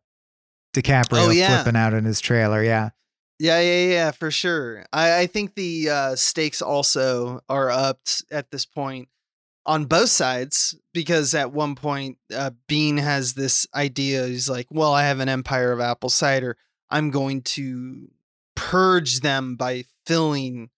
DiCaprio 0.76 1.28
Oh, 1.28 1.30
yeah. 1.30 1.62
flipping 1.64 1.80
out 1.80 1.94
in 1.94 2.04
his 2.06 2.20
trailer. 2.20 2.64
Yeah. 2.64 2.90
Yeah, 3.38 3.60
yeah, 3.60 3.86
yeah, 3.88 4.12
for 4.12 4.32
sure. 4.32 4.86
I, 4.94 5.20
I 5.22 5.28
think 5.28 5.56
the 5.56 5.90
uh, 5.90 6.16
stakes 6.16 6.62
also 6.62 7.42
are 7.50 7.70
upped 7.70 8.24
at 8.32 8.50
this 8.50 8.66
point 8.66 9.10
on 9.66 9.86
both 9.86 10.08
sides 10.10 10.74
because 10.94 11.34
at 11.36 11.52
one 11.52 11.76
point 11.76 12.18
uh, 12.34 12.52
Bean 12.70 12.96
has 12.96 13.34
this 13.34 13.68
idea. 13.76 14.26
He's 14.28 14.50
like, 14.50 14.68
"Well, 14.72 14.94
I 14.94 15.04
have 15.04 15.20
an 15.20 15.28
empire 15.28 15.74
of 15.74 15.82
apple 15.82 16.10
cider. 16.10 16.56
I'm 16.90 17.12
going 17.12 17.42
to 17.42 18.08
purge 18.56 19.22
them 19.22 19.56
by 19.56 19.86
filling 20.06 20.70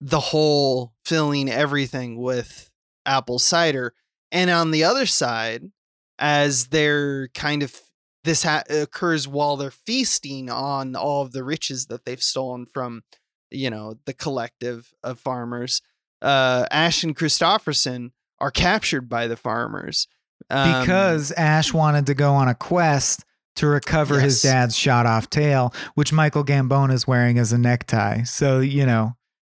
the 0.00 0.20
whole, 0.20 0.92
filling 1.04 1.48
everything 1.48 2.16
with 2.16 2.70
apple 3.06 3.38
cider." 3.38 3.94
And 4.32 4.50
on 4.50 4.70
the 4.70 4.84
other 4.84 5.06
side, 5.06 5.70
as 6.18 6.68
they're 6.68 7.28
kind 7.28 7.62
of 7.62 7.80
this 8.24 8.42
ha- 8.42 8.64
occurs 8.68 9.28
while 9.28 9.56
they're 9.56 9.70
feasting 9.70 10.50
on 10.50 10.96
all 10.96 11.22
of 11.22 11.32
the 11.32 11.44
riches 11.44 11.86
that 11.86 12.04
they've 12.04 12.22
stolen 12.22 12.66
from 12.66 13.02
you 13.50 13.70
know 13.70 13.94
the 14.06 14.14
collective 14.14 14.92
of 15.02 15.20
farmers 15.20 15.82
uh 16.22 16.64
ash 16.70 17.04
and 17.04 17.16
kristofferson 17.16 18.10
are 18.40 18.50
captured 18.50 19.08
by 19.08 19.26
the 19.26 19.36
farmers 19.36 20.08
um, 20.50 20.80
Because 20.80 21.32
Ash 21.32 21.72
wanted 21.72 22.06
to 22.06 22.14
go 22.14 22.34
on 22.34 22.48
a 22.48 22.54
quest 22.54 23.24
to 23.56 23.66
recover 23.66 24.20
his 24.20 24.42
dad's 24.42 24.76
shot 24.76 25.06
off 25.06 25.30
tail, 25.30 25.72
which 25.94 26.12
Michael 26.12 26.44
Gambon 26.44 26.92
is 26.92 27.06
wearing 27.06 27.38
as 27.38 27.52
a 27.52 27.58
necktie. 27.58 28.22
So, 28.24 28.60
you 28.60 28.84
know, 28.84 29.16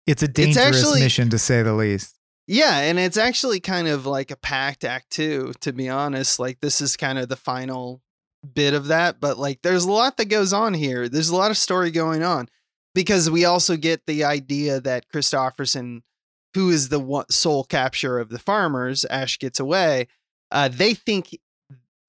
it's 0.06 0.22
a 0.22 0.28
dangerous 0.28 0.58
actually- 0.84 1.00
mission 1.00 1.30
to 1.30 1.38
say 1.38 1.62
the 1.62 1.74
least. 1.74 2.18
yeah 2.46 2.80
and 2.80 2.98
it's 2.98 3.16
actually 3.16 3.58
kind 3.58 3.88
of 3.88 4.04
like 4.04 4.30
a 4.30 4.36
pact 4.36 4.84
act 4.84 5.08
too 5.10 5.54
to 5.60 5.72
be 5.72 5.88
honest 5.88 6.38
like 6.38 6.60
this 6.60 6.82
is 6.82 6.94
kind 6.94 7.18
of 7.18 7.30
the 7.30 7.36
final 7.36 8.02
bit 8.52 8.74
of 8.74 8.88
that 8.88 9.18
but 9.18 9.38
like 9.38 9.62
there's 9.62 9.86
a 9.86 9.90
lot 9.90 10.18
that 10.18 10.26
goes 10.26 10.52
on 10.52 10.74
here 10.74 11.08
there's 11.08 11.30
a 11.30 11.36
lot 11.36 11.50
of 11.50 11.56
story 11.56 11.90
going 11.90 12.22
on 12.22 12.46
because 12.94 13.30
we 13.30 13.46
also 13.46 13.78
get 13.78 14.04
the 14.04 14.24
idea 14.24 14.78
that 14.78 15.08
kristofferson 15.10 16.02
who 16.52 16.68
is 16.68 16.90
the 16.90 17.00
one, 17.00 17.24
sole 17.30 17.64
capture 17.64 18.18
of 18.18 18.28
the 18.28 18.38
farmers 18.38 19.06
ash 19.06 19.38
gets 19.38 19.58
away 19.58 20.06
uh, 20.50 20.68
they 20.68 20.92
think 20.92 21.38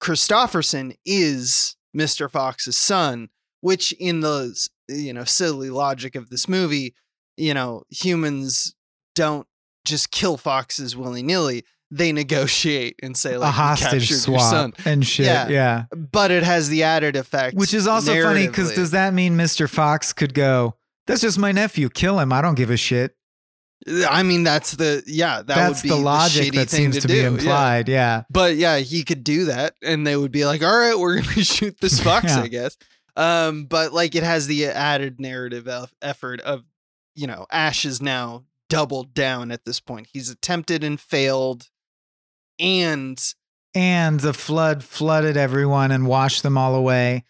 kristofferson 0.02 0.94
is 1.06 1.75
mr 1.96 2.30
fox's 2.30 2.76
son 2.76 3.28
which 3.60 3.92
in 3.92 4.20
the 4.20 4.68
you 4.88 5.12
know 5.12 5.24
silly 5.24 5.70
logic 5.70 6.14
of 6.14 6.30
this 6.30 6.48
movie 6.48 6.94
you 7.36 7.54
know 7.54 7.82
humans 7.90 8.74
don't 9.14 9.46
just 9.84 10.10
kill 10.10 10.36
foxes 10.36 10.96
willy-nilly 10.96 11.64
they 11.90 12.12
negotiate 12.12 12.98
and 13.02 13.16
say 13.16 13.36
like 13.36 13.48
a 13.48 13.50
"We 13.50 13.56
hostage 13.56 14.10
swap 14.10 14.74
and 14.84 15.06
shit. 15.06 15.26
Yeah. 15.26 15.48
yeah. 15.48 15.84
but 15.92 16.30
it 16.30 16.42
has 16.42 16.68
the 16.68 16.82
added 16.82 17.16
effect 17.16 17.56
Which 17.56 17.72
is 17.72 17.86
also 17.86 18.20
funny 18.22 18.46
because 18.46 18.74
does 18.74 18.90
that 18.90 19.14
mean 19.14 19.36
Mr. 19.36 19.68
Fox 19.68 20.12
could 20.12 20.34
go, 20.34 20.74
that's 21.06 21.20
just 21.20 21.38
my 21.38 21.52
nephew, 21.52 21.88
kill 21.88 22.18
him. 22.18 22.32
I 22.32 22.42
don't 22.42 22.56
give 22.56 22.70
a 22.70 22.76
shit. 22.76 23.14
I 24.08 24.22
mean 24.22 24.42
that's 24.42 24.72
the 24.72 25.02
yeah 25.06 25.36
that 25.36 25.46
that's 25.46 25.82
would 25.82 25.88
be 25.88 25.94
the 25.94 25.96
logic 25.96 26.46
shitty 26.52 26.56
that 26.56 26.70
seems 26.70 26.98
to, 26.98 27.06
do, 27.06 27.14
be 27.14 27.20
yeah. 27.20 27.26
implied. 27.28 27.88
Yeah. 27.88 28.22
but 28.30 28.56
yeah 28.56 28.78
he 28.78 29.04
could 29.04 29.22
do 29.24 29.44
that 29.46 29.74
and 29.82 30.06
they 30.06 30.16
would 30.16 30.32
be 30.32 30.44
like 30.44 30.62
all 30.62 30.76
right 30.76 30.98
we're 30.98 31.16
gonna 31.22 31.44
shoot 31.44 31.78
this 31.80 32.00
fox 32.00 32.26
Yeah. 32.26 32.42
i 32.42 32.48
guess 32.48 32.76
um 33.16 33.64
but 33.66 33.92
like 33.92 34.14
it 34.14 34.22
has 34.22 34.46
the 34.46 34.66
added 34.66 35.20
narrative 35.20 35.68
eff- 35.68 35.94
effort 36.02 36.40
of 36.40 36.64
you 37.14 37.26
know 37.26 37.46
ash 37.50 37.84
is 37.84 38.02
now 38.02 38.44
doubled 38.68 39.14
down 39.14 39.50
at 39.52 39.64
this 39.64 39.78
point 39.80 40.08
he's 40.12 40.28
attempted 40.30 40.82
and 40.82 41.00
failed 41.00 41.68
and 42.58 43.34
and 43.74 44.20
the 44.20 44.32
flood 44.34 44.82
flooded 44.82 45.36
everyone 45.36 45.90
and 45.92 46.06
washed 46.06 46.42
them 46.42 46.56
all 46.58 46.74
away 46.74 47.24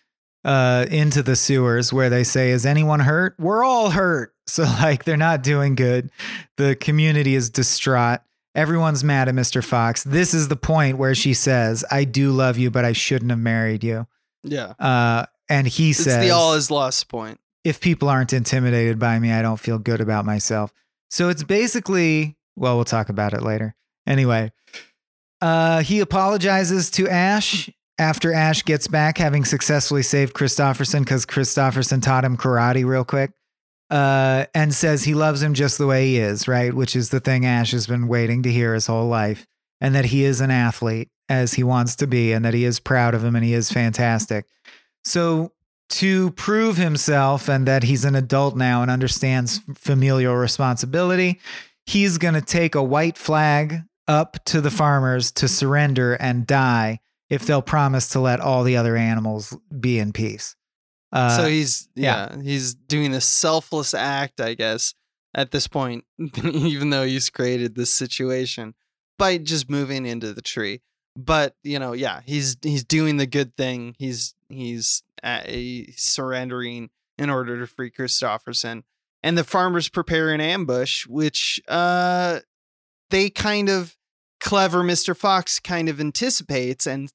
uh, 0.45 0.87
into 0.93 1.25
the 1.25 1.35
sewers 1.35 1.93
where 1.93 2.09
they 2.09 2.23
say 2.23 2.51
is 2.51 2.65
anyone 2.65 3.01
hurt 3.01 3.35
we're 3.39 3.65
all 3.65 3.91
hurt 3.91 4.33
so 4.47 4.63
like 4.81 5.05
they're 5.05 5.17
not 5.17 5.43
doing 5.43 5.75
good. 5.75 6.11
The 6.57 6.77
community 6.77 7.35
is 7.35 7.51
distraught. 7.51 8.21
Everyone's 8.55 9.05
mad 9.05 9.29
at 9.29 9.35
mr 9.35 9.63
fox. 9.63 10.03
This 10.05 10.33
is 10.33 10.49
the 10.49 10.57
point 10.57 10.99
where 10.99 11.15
she 11.15 11.35
says 11.35 11.85
i 11.91 12.05
do 12.05 12.33
love 12.33 12.57
you 12.57 12.71
but 12.71 12.85
i 12.85 12.93
shouldn't 12.93 13.31
have 13.31 13.41
married 13.41 13.85
you. 13.85 14.07
Yeah. 14.43 14.75
Uh, 14.79 15.27
and 15.49 15.67
he 15.67 15.91
it's 15.91 16.05
says 16.05 16.25
the 16.25 16.31
all 16.31 16.55
is 16.55 16.71
lost 16.71 17.09
point. 17.09 17.39
If 17.65 17.81
people 17.81 18.09
aren't 18.09 18.33
intimidated 18.33 18.99
by 18.99 19.19
me, 19.19 19.33
I 19.33 19.43
don't 19.43 19.59
feel 19.59 19.79
good 19.79 20.01
about 20.01 20.25
myself. 20.25 20.73
So 21.11 21.29
it's 21.29 21.43
basically, 21.43 22.37
well, 22.55 22.77
we'll 22.77 22.85
talk 22.85 23.09
about 23.09 23.35
it 23.35 23.43
later. 23.43 23.75
Anyway, 24.07 24.53
uh, 25.41 25.83
he 25.83 26.01
apologizes 26.01 26.91
to 26.93 27.09
Ash 27.09 27.69
after 27.99 28.33
Ash 28.33 28.65
gets 28.65 28.89
back, 28.89 29.19
having 29.19 29.45
successfully 29.45 30.03
saved 30.03 30.35
Kristofferson 30.35 31.01
because 31.01 31.27
Kristofferson 31.27 32.03
taught 32.03 32.25
him 32.25 32.37
karate 32.37 32.85
real 32.85 33.05
quick, 33.05 33.33
uh, 33.91 34.47
and 34.55 34.75
says 34.75 35.05
he 35.05 35.15
loves 35.15 35.43
him 35.43 35.55
just 35.55 35.79
the 35.79 35.87
way 35.87 36.07
he 36.07 36.19
is, 36.19 36.49
right? 36.49 36.75
Which 36.75 36.97
is 36.97 37.11
the 37.11 37.21
thing 37.21 37.47
Ash 37.47 37.73
has 37.73 37.87
been 37.87 38.09
waiting 38.09 38.43
to 38.43 38.53
hear 38.53 38.75
his 38.75 38.87
whole 38.87 39.09
life, 39.09 39.47
and 39.81 39.95
that 39.95 40.07
he 40.07 40.25
is 40.25 40.41
an 40.41 40.51
athlete 40.51 41.09
as 41.29 41.55
he 41.55 41.63
wants 41.63 41.97
to 41.97 42.07
be, 42.07 42.33
and 42.33 42.45
that 42.45 42.55
he 42.55 42.65
is 42.65 42.81
proud 42.81 43.15
of 43.15 43.25
him 43.25 43.37
and 43.37 43.45
he 43.45 43.55
is 43.55 43.71
fantastic. 43.71 44.47
So 45.05 45.53
to 45.89 46.33
prove 46.33 46.77
himself 46.77 47.49
and 47.49 47.67
that 47.67 47.85
he's 47.85 48.05
an 48.05 48.17
adult 48.17 48.57
now 48.57 48.83
and 48.83 48.91
understands 48.91 49.61
familial 49.75 50.35
responsibility, 50.35 51.41
he's 51.85 52.19
going 52.19 52.35
to 52.35 52.41
take 52.41 52.75
a 52.75 52.83
white 52.83 53.17
flag 53.17 53.83
up 54.09 54.45
to 54.47 54.61
the 54.61 54.71
farmers 54.71 55.33
to 55.33 55.49
surrender 55.49 56.15
and 56.15 56.47
die 56.47 57.01
if 57.29 57.47
they'll 57.47 57.63
promise 57.63 58.09
to 58.11 58.21
let 58.21 58.41
all 58.41 58.63
the 58.63 58.77
other 58.77 58.97
animals 58.97 59.57
be 59.81 59.99
in 59.99 60.13
peace. 60.13 60.55
Uh, 61.13 61.37
so 61.37 61.47
he's 61.47 61.89
yeah. 61.95 62.35
yeah. 62.35 62.43
he's 62.43 62.75
doing 62.75 63.15
a 63.15 63.21
selfless 63.21 63.95
act 63.95 64.41
i 64.41 64.55
guess 64.55 64.95
at 65.35 65.51
this 65.51 65.69
point 65.69 66.05
even 66.45 66.91
though 66.91 67.05
he's 67.05 67.31
created 67.31 67.75
this 67.75 67.93
situation 67.93 68.75
by 69.19 69.39
just 69.39 69.71
moving 69.71 70.05
into 70.05 70.33
the 70.33 70.43
tree 70.43 70.81
but 71.17 71.55
you 71.63 71.79
know 71.79 71.93
yeah 71.93 72.21
he's 72.27 72.57
he's 72.63 72.85
doing 72.85 73.17
the 73.17 73.27
good 73.27 73.57
thing 73.57 73.95
he's 73.99 74.35
he's 74.49 75.03
uh, 75.23 75.41
surrendering 75.97 76.91
in 77.19 77.31
order 77.31 77.59
to 77.59 77.67
free 77.67 77.91
kristofferson 77.91 78.83
and 79.23 79.39
the 79.39 79.45
farmers 79.45 79.89
prepare 79.89 80.31
an 80.31 80.41
ambush 80.41 81.07
which 81.07 81.61
uh 81.69 82.41
they 83.11 83.31
kind 83.31 83.69
of 83.69 83.97
clever 84.41 84.83
mr 84.83 85.17
fox 85.17 85.59
kind 85.59 85.89
of 85.89 86.01
anticipates 86.01 86.87
and 86.87 87.11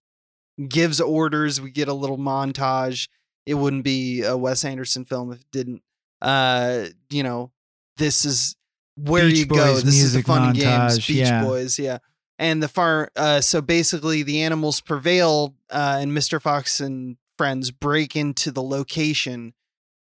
gives 0.68 1.00
orders 1.00 1.62
we 1.62 1.72
get 1.72 1.88
a 1.88 1.94
little 1.94 2.18
montage 2.18 3.08
it 3.46 3.56
wouldn't 3.56 3.84
be 3.84 4.24
a 4.24 4.38
Wes 4.38 4.66
Anderson 4.66 5.06
film 5.06 5.32
if 5.32 5.42
it 5.42 5.52
didn't. 5.52 5.82
Uh, 6.22 6.86
you 7.10 7.24
know, 7.24 7.52
this 7.98 8.26
is 8.26 8.56
where 8.96 9.28
Beach 9.28 9.40
you 9.40 9.46
go. 9.46 9.76
This 9.76 10.02
is 10.02 10.14
the 10.14 10.22
fun 10.22 10.50
and 10.50 10.58
games. 10.58 11.06
Beach 11.06 11.18
yeah. 11.18 11.44
Boys, 11.44 11.80
yeah. 11.80 12.00
And 12.38 12.62
the 12.62 12.68
far, 12.68 13.12
uh, 13.16 13.42
so 13.42 13.62
basically 13.62 14.24
the 14.24 14.42
animals 14.42 14.82
prevail, 14.82 15.56
uh, 15.70 16.00
and 16.02 16.12
Mr. 16.12 16.42
Fox 16.42 16.80
and 16.80 17.18
friends 17.38 17.72
break 17.72 18.16
into 18.16 18.52
the 18.52 18.64
location 18.64 19.54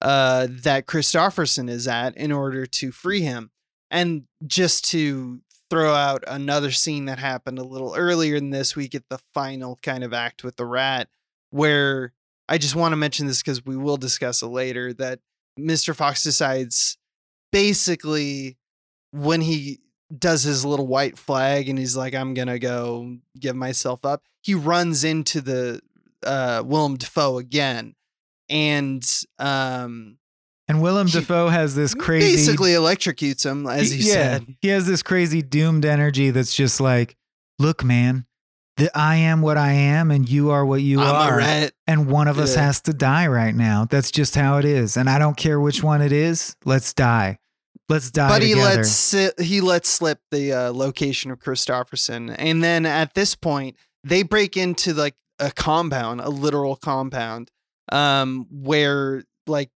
uh, 0.01 0.49
that 0.51 0.87
Kristofferson 0.87 1.71
is 1.71 1.87
at 1.87 2.17
in 2.17 2.33
order 2.33 2.67
to 2.67 2.93
free 2.93 3.23
him. 3.23 3.51
And 3.91 4.25
just 4.47 4.85
to 4.91 5.41
throw 5.71 5.95
out 5.95 6.25
another 6.27 6.71
scene 6.71 7.07
that 7.07 7.19
happened 7.19 7.59
a 7.59 7.65
little 7.65 7.95
earlier 7.97 8.37
in 8.37 8.51
this 8.51 8.77
we 8.77 8.89
get 8.89 9.09
the 9.09 9.19
final 9.33 9.79
kind 9.83 10.05
of 10.05 10.13
act 10.13 10.45
with 10.45 10.57
the 10.57 10.67
rat, 10.67 11.09
where 11.51 12.13
I 12.49 12.59
just 12.59 12.77
want 12.77 12.93
to 12.93 12.97
mention 12.97 13.27
this 13.27 13.43
because 13.43 13.65
we 13.65 13.77
will 13.77 13.97
discuss 13.97 14.43
it 14.43 14.47
later 14.49 14.93
that 14.95 15.21
Mr. 15.59 15.95
Fox 15.95 16.23
decides 16.23 16.99
basically 17.53 18.57
when 19.13 19.41
he 19.41 19.81
does 20.17 20.43
his 20.43 20.65
little 20.65 20.87
white 20.87 21.19
flag 21.19 21.69
and 21.69 21.79
he's 21.79 21.97
like, 21.97 22.15
I'm 22.15 22.35
gonna 22.35 22.59
go 22.59 23.17
give 23.39 23.57
myself 23.57 24.05
up, 24.05 24.23
he 24.43 24.55
runs 24.55 25.05
into 25.05 25.41
the 25.41 25.81
uh 26.25 26.63
Willem 26.65 26.97
Dafoe 26.97 27.39
again. 27.39 27.95
And 28.51 29.03
um 29.39 30.19
And 30.69 30.83
Willem 30.83 31.07
He 31.07 31.15
Dafoe 31.21 31.49
has 31.49 31.75
this 31.75 31.95
crazy 31.95 32.37
basically 32.37 32.73
electrocutes 32.73 33.45
him, 33.45 33.67
as 33.67 33.91
he, 33.91 34.07
yeah, 34.09 34.13
said. 34.15 34.57
He 34.61 34.69
has 34.69 34.87
this 34.87 35.03
crazy 35.03 35.41
doomed 35.41 35.85
energy 35.87 36.31
that's 36.31 36.55
just 36.55 36.81
like, 36.81 37.17
look, 37.59 37.83
man, 37.85 38.27
the 38.77 38.91
I 38.97 39.17
am 39.17 39.41
what 39.41 39.57
I 39.57 39.73
am 39.73 40.11
and 40.11 40.29
you 40.29 40.51
are 40.51 40.65
what 40.65 40.83
you 40.83 41.01
I'm 41.01 41.15
are. 41.15 41.71
And 41.87 42.11
one 42.11 42.29
of 42.29 42.39
us 42.39 42.55
has 42.55 42.81
to 42.83 42.93
die 42.93 43.27
right 43.27 43.55
now. 43.55 43.85
That's 43.85 44.11
just 44.11 44.35
how 44.35 44.59
it 44.59 44.65
is. 44.65 44.97
And 44.97 45.09
I 45.09 45.19
don't 45.19 45.37
care 45.37 45.61
which 45.61 45.83
one 45.83 46.03
it 46.03 46.13
is. 46.13 46.57
Let's 46.65 46.93
die. 46.93 47.39
Let's 47.89 48.11
die 48.11 48.29
but 48.29 48.43
he 48.43 48.55
together. 48.55 48.77
lets 48.77 49.15
he 49.39 49.61
lets 49.61 49.89
slip 49.91 50.19
the 50.31 50.53
uh, 50.53 50.73
location 50.73 51.31
of 51.31 51.39
Kristofferson, 51.39 52.35
and 52.39 52.65
then 52.65 52.87
at 52.87 53.13
this 53.13 53.35
point 53.35 53.77
they 54.03 54.23
break 54.23 54.57
into 54.57 54.95
like 54.95 55.17
a 55.39 55.51
compound, 55.51 56.23
a 56.23 56.31
literal 56.31 56.77
compound, 56.77 57.51
um, 57.93 58.47
where 58.51 59.25
like 59.47 59.71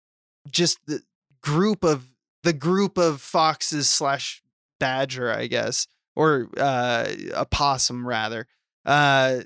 just 0.48 0.78
the 0.86 1.00
group 1.40 1.82
of 1.82 2.08
the 2.44 2.52
group 2.52 2.96
of 2.96 3.20
foxes 3.20 3.88
slash 3.88 4.40
badger, 4.78 5.32
I 5.32 5.48
guess, 5.48 5.88
or 6.14 6.48
uh, 6.56 7.08
a 7.34 7.44
possum 7.44 8.06
rather, 8.06 8.46
uh, 8.86 9.40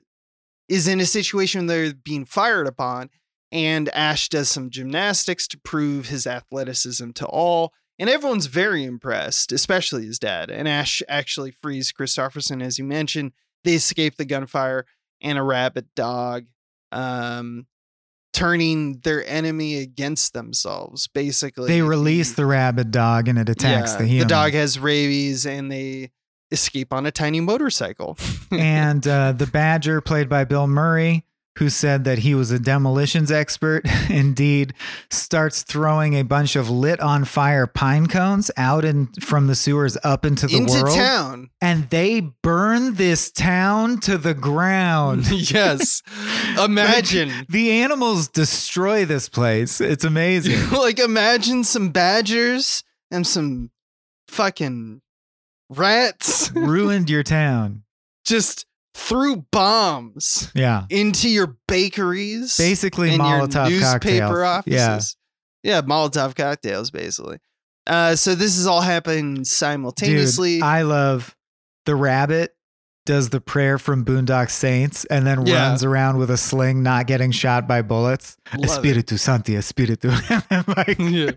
is 0.68 0.86
in 0.86 1.01
a 1.01 1.07
situation 1.07 1.66
where 1.66 1.88
they're 1.88 1.95
being 1.95 2.24
fired 2.24 2.68
upon, 2.68 3.11
and 3.51 3.88
Ash 3.88 4.28
does 4.28 4.49
some 4.49 4.70
gymnastics 4.70 5.49
to 5.49 5.59
prove 5.59 6.09
his 6.09 6.26
athleticism 6.26 7.11
to 7.12 7.26
all. 7.26 7.72
And 7.99 8.09
everyone's 8.09 8.47
very 8.47 8.84
impressed, 8.84 9.53
especially 9.53 10.07
his 10.07 10.18
dad. 10.18 10.51
And 10.51 10.66
Ash 10.68 11.03
actually 11.09 11.51
frees 11.51 11.93
Kristofferson, 11.93 12.62
as 12.62 12.78
you 12.78 12.84
mentioned. 12.84 13.32
They 13.64 13.74
escape 13.74 14.16
the 14.16 14.24
gunfire 14.24 14.86
and 15.20 15.36
a 15.36 15.43
rabid 15.43 15.88
dog, 15.95 16.47
um, 16.93 17.66
turning 18.32 19.01
their 19.01 19.26
enemy 19.26 19.78
against 19.78 20.32
themselves. 20.32 21.09
Basically, 21.09 21.68
they 21.68 21.82
release 21.82 22.32
the 22.32 22.47
rabid 22.47 22.91
dog 22.91 23.28
and 23.28 23.38
it 23.38 23.51
attacks 23.51 23.93
the 23.95 24.07
human. 24.07 24.28
The 24.28 24.34
dog 24.34 24.53
has 24.53 24.78
rabies, 24.78 25.45
and 25.45 25.70
they 25.70 26.11
escape 26.53 26.92
on 26.92 27.07
a 27.07 27.11
tiny 27.11 27.40
motorcycle. 27.40 28.18
and 28.51 29.07
uh, 29.07 29.32
the 29.32 29.46
badger, 29.46 30.01
played 30.01 30.28
by 30.28 30.44
Bill 30.44 30.66
Murray, 30.66 31.24
who 31.59 31.68
said 31.68 32.05
that 32.05 32.18
he 32.18 32.34
was 32.34 32.51
a 32.51 32.59
demolitions 32.59 33.30
expert, 33.30 33.84
indeed 34.09 34.72
starts 35.11 35.62
throwing 35.62 36.14
a 36.14 36.22
bunch 36.22 36.57
of 36.57 36.70
lit 36.70 37.01
on 37.01 37.24
fire 37.24 37.66
pine 37.66 38.07
cones 38.07 38.51
out 38.57 38.84
in 38.84 39.09
from 39.20 39.46
the 39.46 39.55
sewers 39.55 39.96
up 40.05 40.24
into 40.24 40.46
the 40.46 40.57
into 40.57 40.82
world, 40.82 40.94
town. 40.94 41.51
and 41.61 41.90
they 41.90 42.20
burn 42.20 42.94
this 42.94 43.30
town 43.30 43.98
to 43.98 44.16
the 44.16 44.32
ground. 44.32 45.30
yes, 45.51 46.03
imagine. 46.59 47.30
the 47.48 47.72
animals 47.72 48.28
destroy 48.28 49.05
this 49.05 49.28
place. 49.28 49.80
It's 49.80 50.05
amazing. 50.05 50.70
like 50.70 50.98
imagine 50.98 51.64
some 51.64 51.90
badgers 51.90 52.84
and 53.11 53.26
some 53.26 53.70
fucking 54.28 55.03
rats 55.70 56.50
Ruined 56.52 57.08
your 57.08 57.22
town. 57.22 57.82
just 58.26 58.66
threw 58.94 59.46
bombs 59.52 60.50
Yeah. 60.54 60.84
into 60.90 61.28
your 61.30 61.56
bakeries 61.68 62.56
Basically, 62.56 63.10
and 63.10 63.18
your 63.18 63.26
Molotov 63.48 63.70
newspaper 63.70 64.28
cocktails. 64.28 64.64
Yeah. 64.66 64.88
offices. 64.92 65.16
Yeah. 65.62 65.80
Molotov 65.82 66.34
cocktails, 66.34 66.90
basically. 66.90 67.38
Uh, 67.86 68.14
so 68.16 68.34
this 68.34 68.58
is 68.58 68.66
all 68.66 68.82
happening 68.82 69.44
simultaneously. 69.44 70.56
Dude, 70.56 70.62
I 70.64 70.82
love 70.82 71.34
the 71.86 71.94
rabbit 71.96 72.54
does 73.06 73.30
the 73.30 73.40
prayer 73.40 73.78
from 73.78 74.04
Boondock 74.04 74.50
Saints 74.50 75.04
and 75.06 75.26
then 75.26 75.46
Yeah. 75.46 75.68
runs 75.68 75.82
around 75.82 76.18
with 76.18 76.30
a 76.30 76.36
sling, 76.36 76.82
not 76.82 77.06
getting 77.06 77.30
shot 77.32 77.66
by 77.66 77.80
bullets. 77.82 78.36
Love 78.52 78.62
it. 78.64 78.70
Espiritu 78.70 79.16
Santi, 79.18 79.54
Espiritu. 79.56 80.10
like, 80.76 80.98
Yeah. 80.98 81.30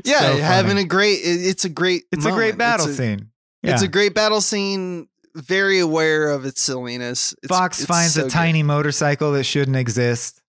yeah, 0.04 0.32
having 0.36 0.78
a 0.78 0.84
great. 0.84 1.20
It's 1.24 1.64
a 1.64 1.68
great. 1.68 2.04
it's 2.12 2.24
a 2.24 2.30
great 2.30 2.56
battle 2.56 2.86
a- 2.88 2.92
scene. 2.92 3.30
It's 3.72 3.82
a 3.82 3.88
great 3.88 4.14
battle 4.14 4.40
scene. 4.40 5.08
Very 5.34 5.80
aware 5.80 6.30
of 6.30 6.44
its 6.44 6.60
silliness. 6.60 7.34
It's, 7.42 7.48
Fox 7.48 7.80
it's 7.80 7.86
finds 7.88 8.14
so 8.14 8.20
a 8.20 8.24
good. 8.24 8.32
tiny 8.32 8.62
motorcycle 8.62 9.32
that 9.32 9.44
shouldn't 9.44 9.76
exist. 9.76 10.40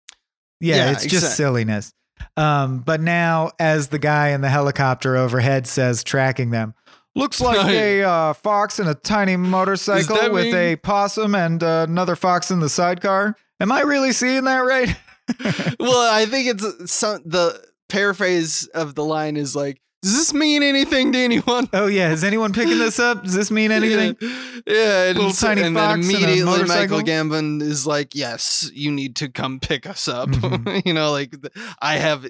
Yeah, 0.60 0.76
Yeah, 0.76 0.92
it's 0.92 1.06
just 1.06 1.36
silliness. 1.36 1.92
Um, 2.36 2.80
but 2.80 3.00
now, 3.00 3.52
as 3.58 3.88
the 3.88 3.98
guy 3.98 4.30
in 4.30 4.40
the 4.40 4.48
helicopter 4.50 5.16
overhead 5.16 5.66
says, 5.66 6.04
tracking 6.04 6.50
them, 6.50 6.74
looks 7.14 7.40
like 7.40 7.66
a 7.66 8.02
uh, 8.02 8.32
fox 8.34 8.78
in 8.78 8.86
a 8.88 8.94
tiny 8.94 9.36
motorcycle 9.36 10.30
with 10.32 10.46
mean- 10.46 10.54
a 10.54 10.76
possum 10.76 11.34
and 11.34 11.62
uh, 11.62 11.86
another 11.88 12.16
fox 12.16 12.50
in 12.50 12.60
the 12.60 12.68
sidecar. 12.68 13.36
Am 13.60 13.70
I 13.72 13.82
really 13.82 14.12
seeing 14.12 14.44
that 14.44 14.58
right? 14.58 14.94
well, 15.80 16.12
I 16.12 16.26
think 16.26 16.48
it's 16.48 16.92
some 16.92 17.22
the 17.24 17.64
paraphrase 17.88 18.66
of 18.74 18.94
the 18.94 19.04
line 19.04 19.36
is 19.36 19.54
like, 19.56 19.80
"Does 20.04 20.14
this 20.14 20.34
mean 20.34 20.62
anything 20.62 21.12
to 21.12 21.18
anyone?" 21.18 21.68
oh 21.72 21.86
yeah, 21.86 22.12
is 22.12 22.22
anyone 22.22 22.52
picking 22.52 22.78
this 22.78 22.98
up? 22.98 23.24
Does 23.24 23.32
this 23.32 23.50
mean 23.50 23.72
anything? 23.80 24.16
Yeah, 24.20 24.28
yeah 24.66 25.02
and, 25.08 25.18
Little 25.18 25.32
tiny 25.32 25.62
and 25.62 25.74
fox 25.74 25.88
then 25.88 26.00
and 26.00 26.04
immediately 26.04 26.44
motorcycle? 26.44 26.98
Michael 26.98 27.12
Gambon 27.12 27.62
is 27.62 27.86
like, 27.86 28.14
"Yes, 28.14 28.70
you 28.74 28.92
need 28.92 29.16
to 29.16 29.30
come 29.30 29.60
pick 29.60 29.86
us 29.86 30.06
up." 30.06 30.28
Mhm. 30.28 30.84
you 30.86 30.92
know, 30.92 31.10
like 31.10 31.34
I 31.80 31.94
have, 31.96 32.26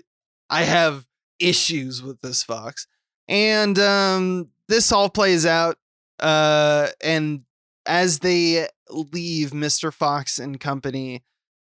I 0.49 0.63
have 0.63 1.05
issues 1.41 2.01
with 2.01 2.21
this 2.21 2.45
fox, 2.45 2.87
and 3.29 3.77
um, 3.79 4.51
this 4.69 4.93
all 4.93 5.11
plays 5.11 5.45
out, 5.45 5.77
uh, 6.21 6.89
and 7.03 7.43
as 7.87 8.21
they 8.21 8.69
leave, 8.89 9.53
Mister 9.53 9.91
Fox 9.91 10.39
and 10.39 10.61
company, 10.61 11.25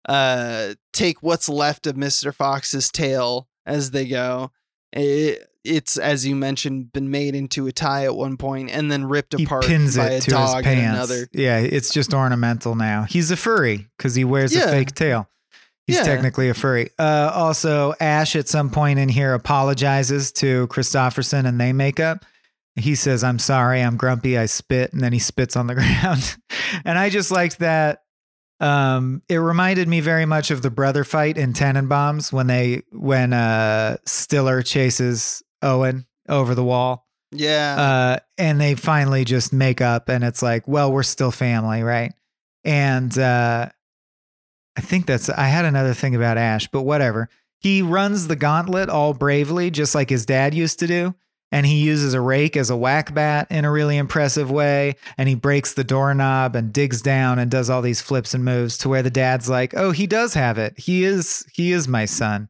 uh, 0.08 0.74
take 0.92 1.22
what's 1.22 1.48
left 1.48 1.86
of 1.86 1.98
Mister 1.98 2.32
Fox's 2.32 2.90
tail 2.90 3.46
as 3.66 3.90
they 3.90 4.06
go. 4.06 4.50
It, 4.92 5.47
it's 5.64 5.96
as 5.96 6.26
you 6.26 6.34
mentioned, 6.36 6.92
been 6.92 7.10
made 7.10 7.34
into 7.34 7.66
a 7.66 7.72
tie 7.72 8.04
at 8.04 8.14
one 8.16 8.36
point, 8.36 8.70
and 8.70 8.90
then 8.90 9.04
ripped 9.04 9.34
He 9.36 9.44
apart 9.44 9.64
pins 9.64 9.96
by 9.96 10.10
it 10.10 10.26
a 10.26 10.30
to 10.30 10.38
his 10.38 10.50
dog 10.50 10.56
and 10.56 10.64
pants. 10.64 10.96
another. 11.10 11.28
Yeah, 11.32 11.58
it's 11.58 11.92
just 11.92 12.14
ornamental 12.14 12.74
now. 12.74 13.02
He's 13.04 13.30
a 13.30 13.36
furry 13.36 13.88
because 13.96 14.14
he 14.14 14.24
wears 14.24 14.54
Yeah. 14.54 14.64
a 14.64 14.70
fake 14.70 14.94
tail. 14.94 15.28
He's 15.86 15.96
Yeah. 15.96 16.02
technically 16.04 16.48
a 16.50 16.54
furry. 16.54 16.90
Uh, 16.98 17.30
also, 17.34 17.94
Ash 18.00 18.36
at 18.36 18.46
some 18.48 18.68
point 18.70 18.98
in 18.98 19.08
here 19.08 19.32
apologizes 19.34 20.32
to 20.32 20.66
Kristofferson 20.68 21.46
and 21.46 21.58
they 21.60 21.72
make 21.72 21.98
up. 21.98 22.24
He 22.76 22.94
says, 22.94 23.24
I'm 23.24 23.38
sorry, 23.38 23.80
I'm 23.80 23.96
grumpy, 23.96 24.38
I 24.38 24.46
spit, 24.46 24.92
and 24.92 25.00
then 25.02 25.12
he 25.12 25.18
spits 25.18 25.56
on 25.56 25.66
the 25.66 25.74
ground. 25.76 26.36
and 26.84 26.98
I 26.98 27.08
just 27.10 27.30
liked 27.30 27.58
that. 27.60 28.02
Um, 28.60 29.22
it 29.28 29.36
reminded 29.36 29.88
me 29.88 30.00
very 30.00 30.26
much 30.26 30.50
of 30.50 30.62
the 30.62 30.70
brother 30.70 31.04
fight 31.04 31.38
in 31.38 31.52
Tenenbaums 31.52 32.32
when 32.32 32.48
they 32.48 32.82
when 32.90 33.32
uh 33.32 33.98
Stiller 34.04 34.62
chases 34.62 35.42
Owen 35.62 36.06
over 36.28 36.54
the 36.54 36.64
wall. 36.64 37.06
Yeah, 37.30 37.76
Uh, 37.78 38.18
and 38.38 38.58
they 38.60 38.74
finally 38.74 39.24
just 39.24 39.52
make 39.52 39.80
up, 39.82 40.08
and 40.08 40.24
it's 40.24 40.42
like, 40.42 40.66
well, 40.66 40.90
we're 40.90 41.02
still 41.02 41.30
family, 41.30 41.82
right? 41.82 42.14
And 42.64 43.16
uh, 43.18 43.68
I 44.76 44.80
think 44.80 45.06
that's. 45.06 45.28
I 45.28 45.48
had 45.48 45.64
another 45.64 45.92
thing 45.94 46.14
about 46.14 46.38
Ash, 46.38 46.68
but 46.68 46.82
whatever. 46.82 47.28
He 47.60 47.82
runs 47.82 48.28
the 48.28 48.36
gauntlet 48.36 48.88
all 48.88 49.12
bravely, 49.14 49.70
just 49.70 49.94
like 49.94 50.08
his 50.10 50.24
dad 50.24 50.54
used 50.54 50.78
to 50.78 50.86
do. 50.86 51.14
And 51.50 51.64
he 51.66 51.80
uses 51.80 52.12
a 52.14 52.20
rake 52.20 52.56
as 52.58 52.68
a 52.70 52.76
whack 52.76 53.14
bat 53.14 53.46
in 53.50 53.64
a 53.64 53.72
really 53.72 53.96
impressive 53.96 54.50
way. 54.50 54.96
And 55.16 55.28
he 55.28 55.34
breaks 55.34 55.72
the 55.72 55.82
doorknob 55.82 56.54
and 56.54 56.72
digs 56.74 57.00
down 57.00 57.38
and 57.38 57.50
does 57.50 57.70
all 57.70 57.80
these 57.82 58.02
flips 58.02 58.34
and 58.34 58.44
moves 58.44 58.76
to 58.78 58.88
where 58.88 59.02
the 59.02 59.10
dad's 59.10 59.48
like, 59.48 59.74
"Oh, 59.74 59.90
he 59.90 60.06
does 60.06 60.34
have 60.34 60.58
it. 60.58 60.78
He 60.78 61.04
is. 61.04 61.44
He 61.52 61.72
is 61.72 61.88
my 61.88 62.04
son." 62.04 62.48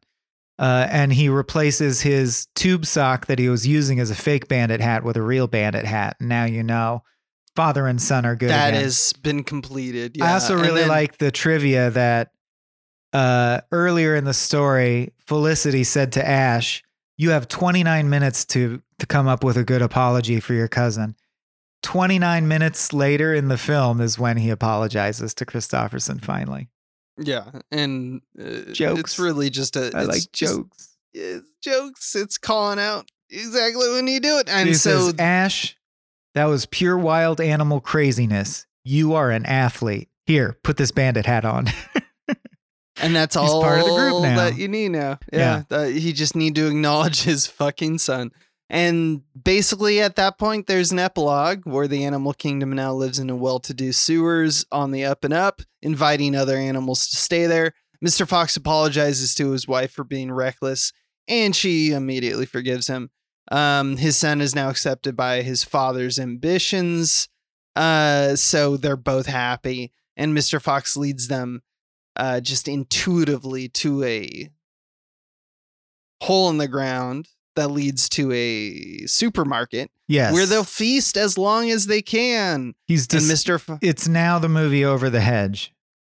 Uh, 0.59 0.85
and 0.91 1.13
he 1.13 1.29
replaces 1.29 2.01
his 2.01 2.47
tube 2.53 2.85
sock 2.85 3.27
that 3.27 3.39
he 3.39 3.47
was 3.47 3.65
using 3.65 3.97
as 4.01 4.11
a 4.11 4.15
fake 4.15 4.49
bandit 4.49 4.81
hat 4.81 5.05
with 5.05 5.15
a 5.15 5.21
real 5.21 5.47
bandit 5.47 5.85
hat. 5.85 6.17
Now 6.19 6.43
you 6.43 6.63
know, 6.63 7.01
father 7.55 7.87
and 7.87 8.01
son 8.01 8.25
are 8.25 8.35
good. 8.35 8.49
that 8.49 8.69
again. 8.69 8.83
has 8.83 9.13
been 9.13 9.45
completed. 9.45 10.21
I 10.21 10.33
also 10.33 10.55
really 10.55 10.81
then- 10.81 10.89
like 10.89 11.17
the 11.17 11.31
trivia 11.31 11.89
that 11.91 12.31
uh, 13.13 13.61
earlier 13.71 14.15
in 14.15 14.25
the 14.25 14.33
story, 14.33 15.13
Felicity 15.25 15.85
said 15.85 16.11
to 16.13 16.27
Ash, 16.27 16.83
"You 17.17 17.29
have 17.29 17.47
29 17.47 18.09
minutes 18.09 18.43
to 18.47 18.81
to 18.99 19.05
come 19.05 19.29
up 19.29 19.45
with 19.45 19.55
a 19.55 19.63
good 19.63 19.81
apology 19.81 20.41
for 20.41 20.53
your 20.53 20.67
cousin." 20.67 21.15
29 21.83 22.45
minutes 22.45 22.91
later 22.91 23.33
in 23.33 23.47
the 23.47 23.57
film 23.57 24.01
is 24.01 24.19
when 24.19 24.35
he 24.35 24.49
apologizes 24.49 25.33
to 25.35 25.45
Kristofferson 25.45 26.21
finally. 26.21 26.67
Yeah, 27.19 27.51
and 27.71 28.21
uh, 28.39 28.71
Jokes. 28.71 28.99
It's 29.01 29.19
really 29.19 29.49
just 29.49 29.75
a. 29.75 29.91
I 29.93 30.01
it's 30.01 30.07
like 30.07 30.31
just- 30.31 30.55
jokes. 30.55 30.97
It's 31.13 31.47
jokes. 31.61 32.15
It's 32.15 32.37
calling 32.37 32.79
out 32.79 33.09
exactly 33.29 33.89
when 33.91 34.07
you 34.07 34.19
do 34.19 34.37
it, 34.37 34.47
and 34.49 34.75
so 34.75 35.07
says, 35.09 35.15
Ash, 35.19 35.75
That 36.35 36.45
was 36.45 36.65
pure 36.65 36.97
wild 36.97 37.41
animal 37.41 37.81
craziness. 37.81 38.65
You 38.83 39.13
are 39.15 39.31
an 39.31 39.45
athlete. 39.45 40.07
Here, 40.25 40.57
put 40.63 40.77
this 40.77 40.91
bandit 40.91 41.25
hat 41.25 41.45
on. 41.45 41.67
And 43.01 43.15
that's 43.15 43.33
He's 43.35 43.49
all 43.49 43.61
part 43.63 43.79
of 43.79 43.85
the 43.85 43.95
group 43.95 44.23
now. 44.23 44.35
that 44.35 44.57
you 44.57 44.67
need 44.67 44.89
now. 44.89 45.19
Yeah. 45.31 45.63
that- 45.69 45.93
he 45.93 46.11
just 46.11 46.35
need 46.35 46.55
to 46.55 46.67
acknowledge 46.67 47.23
his 47.23 47.47
fucking 47.47 47.97
son. 47.99 48.31
And 48.69 49.23
basically 49.41 49.99
at 49.99 50.15
that 50.17 50.37
point 50.37 50.67
there's 50.67 50.91
an 50.91 50.99
epilogue 50.99 51.61
where 51.63 51.87
the 51.87 52.05
animal 52.05 52.33
kingdom 52.33 52.71
now 52.71 52.93
lives 52.93 53.17
in 53.17 53.29
a 53.29 53.35
well-to-do 53.35 53.91
sewers 53.91 54.65
on 54.71 54.91
the 54.91 55.05
up 55.05 55.23
and 55.23 55.33
up, 55.33 55.61
inviting 55.81 56.35
other 56.35 56.55
animals 56.55 57.07
to 57.09 57.17
stay 57.17 57.47
there. 57.47 57.73
Mr. 58.03 58.27
Fox 58.27 58.55
apologizes 58.55 59.33
to 59.35 59.51
his 59.51 59.67
wife 59.67 59.91
for 59.91 60.03
being 60.03 60.31
reckless, 60.31 60.93
and 61.27 61.55
she 61.55 61.91
immediately 61.91 62.45
forgives 62.45 62.87
him. 62.87 63.09
Um, 63.51 63.97
his 63.97 64.15
son 64.15 64.39
is 64.41 64.55
now 64.55 64.69
accepted 64.69 65.17
by 65.17 65.41
his 65.41 65.63
father's 65.63 66.19
ambitions. 66.19 67.27
Uh, 67.75 68.35
so 68.35 68.77
they're 68.77 68.95
both 68.95 69.25
happy, 69.25 69.91
and 70.15 70.37
Mr. 70.37 70.61
Fox 70.61 70.95
leads 70.95 71.27
them 71.27 71.61
uh, 72.15 72.39
just 72.39 72.67
intuitively 72.67 73.67
to 73.69 74.03
a 74.03 74.49
hole 76.21 76.49
in 76.49 76.57
the 76.57 76.67
ground 76.67 77.27
that 77.55 77.69
leads 77.71 78.07
to 78.09 78.31
a 78.31 79.05
supermarket 79.07 79.91
yes. 80.07 80.33
where 80.33 80.45
they'll 80.45 80.63
feast 80.63 81.17
as 81.17 81.37
long 81.37 81.69
as 81.69 81.87
they 81.87 82.01
can. 82.01 82.73
He's 82.87 83.07
And 83.13 83.23
Mr. 83.23 83.55
F- 83.55 83.79
It's 83.81 84.07
now 84.07 84.39
the 84.39 84.49
movie 84.49 84.85
Over 84.85 85.09
the 85.09 85.21
Hedge, 85.21 85.73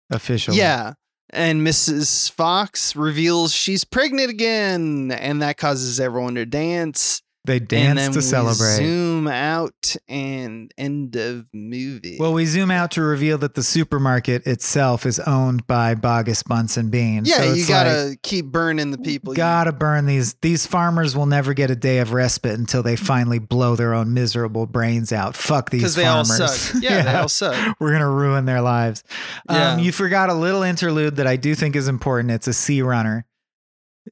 officially. 0.10 0.58
yeah. 0.58 0.94
And 1.34 1.66
Mrs. 1.66 2.30
Fox 2.32 2.94
reveals 2.96 3.54
she's 3.54 3.86
pregnant 3.86 4.30
again, 4.30 5.12
and 5.12 5.42
that 5.42 5.58
causes 5.58 6.00
everyone 6.00 6.36
to 6.36 6.46
dance. 6.46 7.22
They 7.44 7.58
and 7.58 7.68
dance 7.68 8.00
then 8.00 8.12
to 8.12 8.18
we 8.20 8.22
celebrate. 8.22 8.76
Zoom 8.78 9.28
out 9.28 9.96
and 10.08 10.72
end 10.78 11.16
of 11.16 11.46
movie. 11.52 12.18
Well, 12.20 12.34
we 12.34 12.46
zoom 12.46 12.70
out 12.70 12.92
to 12.92 13.02
reveal 13.02 13.40
that 13.40 13.56
the 13.56 13.64
supermarket 13.64 14.46
itself 14.46 15.08
is 15.08 15.20
owned 15.22 15.66
by 15.66 15.96
Boggis 15.96 16.48
Bunce 16.48 16.78
and 16.78 16.92
Bean. 16.92 17.26
yeah, 17.26 17.38
So 17.38 17.54
you 17.54 17.66
gotta 17.68 18.04
like, 18.10 18.22
keep 18.22 18.46
burning 18.46 18.92
the 18.92 19.00
people. 19.00 19.34
you- 19.34 19.38
gotta 19.38 19.72
burn 19.72 20.06
these. 20.06 20.36
These 20.42 20.68
farmers 20.68 21.16
will 21.16 21.26
never 21.26 21.56
get 21.56 21.72
a 21.72 21.76
day 21.76 21.98
of 21.98 22.14
respite 22.14 22.60
until 22.60 22.84
they 22.84 22.96
finally 22.96 23.40
blow 23.40 23.76
their 23.76 23.96
own 23.96 24.14
miserable 24.14 24.68
brains 24.68 25.12
out. 25.12 25.36
Fuck 25.36 25.72
these 25.72 25.82
because 25.82 25.96
they 25.96 26.06
all 26.06 26.24
farmers. 26.24 26.54
suck. 26.54 26.84
Yeah, 26.84 27.02
they 27.02 27.14
all 27.16 27.28
suck. 27.28 27.76
We're 27.80 27.92
gonna 27.92 28.08
ruin 28.10 28.46
their 28.46 28.62
lives. 28.62 29.04
Yeah. 29.50 29.72
Um, 29.74 29.80
you 29.80 29.92
forgot 29.92 30.30
a 30.30 30.34
little 30.36 30.62
interlude 30.62 31.16
that 31.16 31.26
I 31.26 31.38
do 31.38 31.56
think 31.56 31.76
is 31.76 31.88
important. 31.88 32.30
It's 32.32 32.48
a 32.48 32.54
sea 32.54 32.84
runner. 32.84 33.26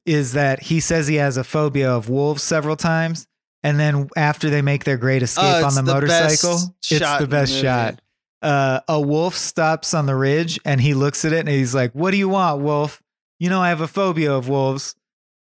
Is 0.06 0.32
that 0.34 0.60
he 0.62 0.78
says 0.80 1.06
he 1.08 1.16
has 1.16 1.36
a 1.36 1.44
phobia 1.44 1.90
of 1.90 2.08
wolves 2.08 2.42
several 2.42 2.76
times, 2.76 3.26
and 3.62 3.78
then 3.78 4.08
after 4.16 4.48
they 4.48 4.62
make 4.62 4.84
their 4.84 4.96
great 4.96 5.22
escape 5.22 5.44
Oh, 5.44 5.64
on 5.66 5.74
the, 5.74 5.82
the 5.82 5.92
motorcycle, 5.94 6.74
it's 6.90 7.18
the 7.18 7.26
best 7.28 7.52
movie. 7.52 7.62
shot. 7.62 8.00
Uh, 8.42 8.80
a 8.88 9.00
wolf 9.00 9.36
stops 9.36 9.92
on 9.92 10.06
the 10.06 10.14
ridge 10.16 10.58
and 10.64 10.80
he 10.80 10.94
looks 10.94 11.24
at 11.26 11.32
it 11.32 11.40
and 11.40 11.48
he's 11.48 11.74
like, 11.74 11.92
"What 11.92 12.12
do 12.12 12.16
you 12.16 12.28
want, 12.28 12.62
wolf? 12.62 13.02
You 13.38 13.50
know 13.50 13.60
I 13.60 13.68
have 13.70 13.80
a 13.82 13.88
phobia 13.88 14.32
of 14.32 14.48
wolves. 14.48 14.94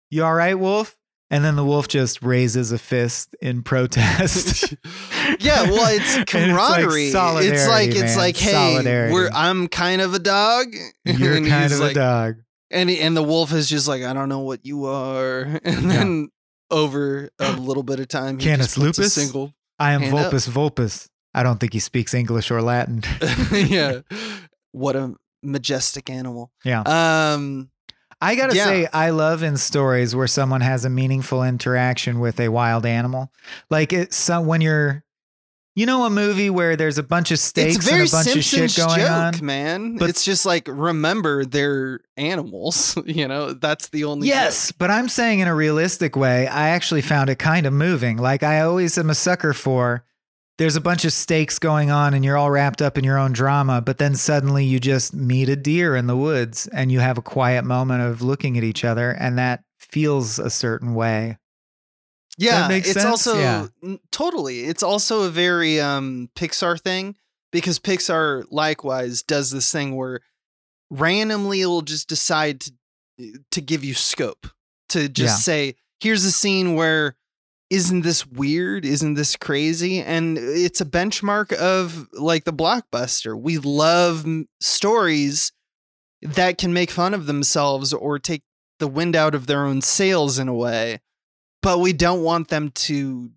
You 0.09 0.23
all 0.23 0.33
right, 0.33 0.55
wolf?" 0.55 0.97
And 1.29 1.43
then 1.43 1.57
the 1.57 1.65
wolf 1.65 1.89
just 1.89 2.21
raises 2.23 2.71
a 2.71 2.77
fist 2.77 3.35
in 3.41 3.61
protest. 3.63 4.71
yeah, 5.39 5.63
well, 5.63 5.93
it's 5.93 6.23
camaraderie. 6.31 7.07
It's 7.07 7.67
like 7.67 7.89
it's, 7.89 8.15
like, 8.17 8.37
hey, 8.37 8.51
Solidarity. 8.53 9.13
we're 9.13 9.29
I'm 9.33 9.67
kind 9.67 10.01
of 10.01 10.13
a 10.13 10.19
dog. 10.19 10.67
You're 11.05 11.45
kind 11.45 11.71
of 11.73 11.79
like, 11.79 11.91
a 11.91 11.95
dog. 11.95 12.35
And 12.71 12.89
he- 12.89 12.99
and 12.99 13.15
the 13.15 13.23
wolf 13.23 13.53
is 13.53 13.69
just 13.69 13.87
like, 13.87 14.03
I 14.03 14.13
don't 14.13 14.29
know 14.29 14.39
what 14.39 14.65
you 14.65 14.85
are. 14.85 15.41
And 15.63 15.89
then 15.89 16.29
over 16.69 17.29
a 17.39 17.51
little 17.57 17.83
bit 17.83 17.99
of 17.99 18.07
time, 18.07 18.37
Canis 18.37 18.77
lupus? 18.77 19.13
single. 19.13 19.53
I 19.79 19.93
am 19.93 20.01
Hand 20.01 20.15
up. 20.15 20.31
Vulpes 20.31 20.47
Vulpes. 20.47 21.07
I 21.33 21.43
don't 21.43 21.59
think 21.59 21.73
he 21.73 21.79
speaks 21.79 22.13
English 22.13 22.49
or 22.51 22.61
Latin. 22.61 23.03
yeah, 23.53 23.99
what 24.71 24.95
a 24.95 25.13
majestic 25.43 26.09
animal. 26.09 26.51
Yeah. 26.65 26.81
Um. 26.85 27.69
I 28.19 28.33
gotta 28.35 28.55
Yeah. 28.55 28.65
say, 28.65 28.87
I 28.91 29.11
love 29.11 29.43
in 29.43 29.57
stories 29.57 30.15
where 30.15 30.25
someone 30.25 30.61
has 30.61 30.83
a 30.85 30.89
meaningful 30.89 31.43
interaction 31.43 32.19
with 32.19 32.39
a 32.39 32.49
wild 32.49 32.83
animal. 32.83 33.31
Like 33.69 33.93
it's 33.93 34.15
some 34.17 34.47
when 34.47 34.59
you're, 34.59 35.03
you 35.77 35.85
know, 35.85 36.05
a 36.05 36.09
movie 36.09 36.49
where 36.49 36.75
there's 36.75 36.97
a 36.97 37.03
bunch 37.03 37.29
of 37.29 37.37
stakes 37.37 37.87
a 37.87 37.93
and 37.93 38.07
a 38.07 38.11
bunch 38.11 38.27
Simpsons 38.29 38.35
of 38.63 38.71
shit 38.71 38.85
going 38.87 38.99
joke, 38.99 39.11
on. 39.39 39.45
man. 39.45 39.97
But- 39.97 40.09
it's 40.09 40.25
just 40.25 40.43
like 40.43 40.67
remember 40.67 41.45
they're 41.45 42.01
animals. 42.17 42.97
You 43.05 43.27
know, 43.27 43.53
that's 43.53 43.89
the 43.89 44.03
only. 44.03 44.27
Yes, 44.27 44.71
but 44.71 44.89
I'm 44.91 45.07
saying 45.07 45.39
in 45.39 45.47
a 45.47 45.53
realistic 45.55 46.15
way, 46.15 46.47
I 46.47 46.69
actually 46.69 47.01
found 47.01 47.29
it 47.29 47.37
kind 47.39 47.65
of 47.65 47.73
moving. 47.73 48.17
Like 48.17 48.43
I 48.43 48.61
always 48.61 48.97
am 48.97 49.09
a 49.09 49.15
sucker 49.15 49.53
for 49.53 50.03
there's 50.57 50.75
a 50.75 50.81
bunch 50.81 51.05
of 51.05 51.13
stakes 51.13 51.59
going 51.59 51.91
on 51.91 52.13
and 52.15 52.25
you're 52.25 52.37
all 52.37 52.49
wrapped 52.49 52.81
up 52.81 52.97
in 52.97 53.03
your 53.03 53.17
own 53.17 53.31
drama, 53.31 53.81
but 53.81 53.99
then 53.99 54.15
suddenly 54.15 54.65
you 54.65 54.79
just 54.79 55.13
meet 55.13 55.47
a 55.47 55.55
deer 55.55 55.95
in 55.95 56.07
the 56.07 56.17
woods 56.17 56.67
and 56.67 56.91
you 56.91 56.99
have 56.99 57.17
a 57.17 57.21
quiet 57.21 57.63
moment 57.63 58.01
of 58.01 58.21
looking 58.23 58.57
at 58.57 58.63
each 58.63 58.83
other 58.83 59.11
and 59.11 59.37
that 59.37 59.63
feels 59.79 60.39
a 60.39 60.49
certain 60.49 60.95
way. 60.95 61.37
Yeah, 62.37 62.71
it's 62.71 62.91
sense? 62.93 63.05
also 63.05 63.39
Yeah. 63.39 63.67
totally. 64.11 64.61
It's 64.65 64.83
also 64.83 65.23
a 65.23 65.29
very 65.29 65.79
um 65.79 66.29
Pixar 66.35 66.79
thing 66.79 67.15
because 67.51 67.79
Pixar 67.79 68.45
likewise 68.51 69.23
does 69.23 69.51
this 69.51 69.71
thing 69.71 69.95
where 69.95 70.21
randomly 70.89 71.61
it'll 71.61 71.81
just 71.81 72.07
decide 72.07 72.61
to 72.61 72.71
to 73.51 73.61
give 73.61 73.83
you 73.83 73.93
scope 73.95 74.47
to 74.89 75.09
just 75.09 75.39
Yeah. 75.47 75.53
say 75.53 75.75
here's 75.99 76.23
a 76.23 76.31
scene 76.31 76.75
where 76.75 77.15
isn't 77.69 78.01
this 78.03 78.25
weird 78.25 78.85
isn't 78.85 79.15
this 79.15 79.35
crazy 79.35 79.99
and 79.99 80.37
it's 80.37 80.79
a 80.79 80.85
benchmark 80.85 81.51
of 81.53 82.07
like 82.13 82.45
the 82.45 82.53
blockbuster 82.53 83.37
we 83.37 83.57
love 83.57 84.23
m- 84.25 84.47
stories 84.61 85.51
that 86.21 86.57
can 86.57 86.71
make 86.71 86.91
fun 86.91 87.13
of 87.15 87.25
themselves 87.25 87.91
or 87.91 88.19
take 88.19 88.43
the 88.79 88.87
wind 88.87 89.15
out 89.15 89.33
of 89.35 89.47
their 89.47 89.65
own 89.65 89.81
sails 89.81 90.37
in 90.39 90.47
a 90.47 90.53
way 90.53 91.01
but 91.61 91.79
we 91.79 91.93
don't 91.93 92.23
want 92.23 92.47
them 92.49 92.71
to 92.71 93.31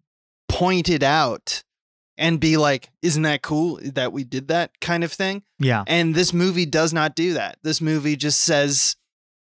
point 0.49 0.89
it 0.89 1.03
out 1.03 1.63
and 2.19 2.39
be 2.41 2.57
like 2.57 2.91
isn't 3.03 3.23
that 3.23 3.41
cool 3.43 3.79
that 3.83 4.13
we 4.13 4.25
did 4.25 4.49
that 4.49 4.79
kind 4.81 5.03
of 5.05 5.13
thing 5.13 5.43
Yeah. 5.59 5.85
and 5.87 6.15
this 6.15 6.33
movie 6.35 6.67
does 6.67 6.93
not 6.93 7.15
do 7.15 7.35
that. 7.35 7.59
This 7.63 7.81
movie 7.81 8.17
just 8.17 8.41
says, 8.41 8.97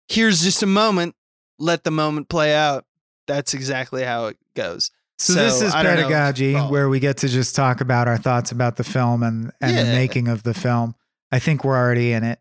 here's 0.08 0.44
just 0.44 0.62
a 0.62 0.68
moment, 0.68 1.16
let 1.58 1.84
the 1.84 1.92
moment 1.92 2.30
play 2.30 2.54
out. 2.56 2.86
That's 3.28 3.54
exactly 3.54 4.04
how 4.04 4.28
it 4.28 4.38
goes. 4.56 4.92
So, 5.18 5.34
this 5.34 5.62
is 5.62 5.74
pedagogy 5.74 6.54
where 6.56 6.88
we 6.90 7.00
get 7.00 7.18
to 7.18 7.28
just 7.28 7.54
talk 7.56 7.82
about 7.82 8.08
our 8.08 8.18
thoughts 8.18 8.52
about 8.52 8.78
the 8.78 8.84
film 8.86 9.22
and, 9.24 9.52
and 9.60 9.78
the 9.78 9.84
making 9.84 10.28
of 10.30 10.44
the 10.44 10.54
film. 10.54 10.96
I 11.32 11.40
think 11.40 11.64
we're 11.66 11.78
already 11.78 12.14
in 12.14 12.24
it. 12.24 12.40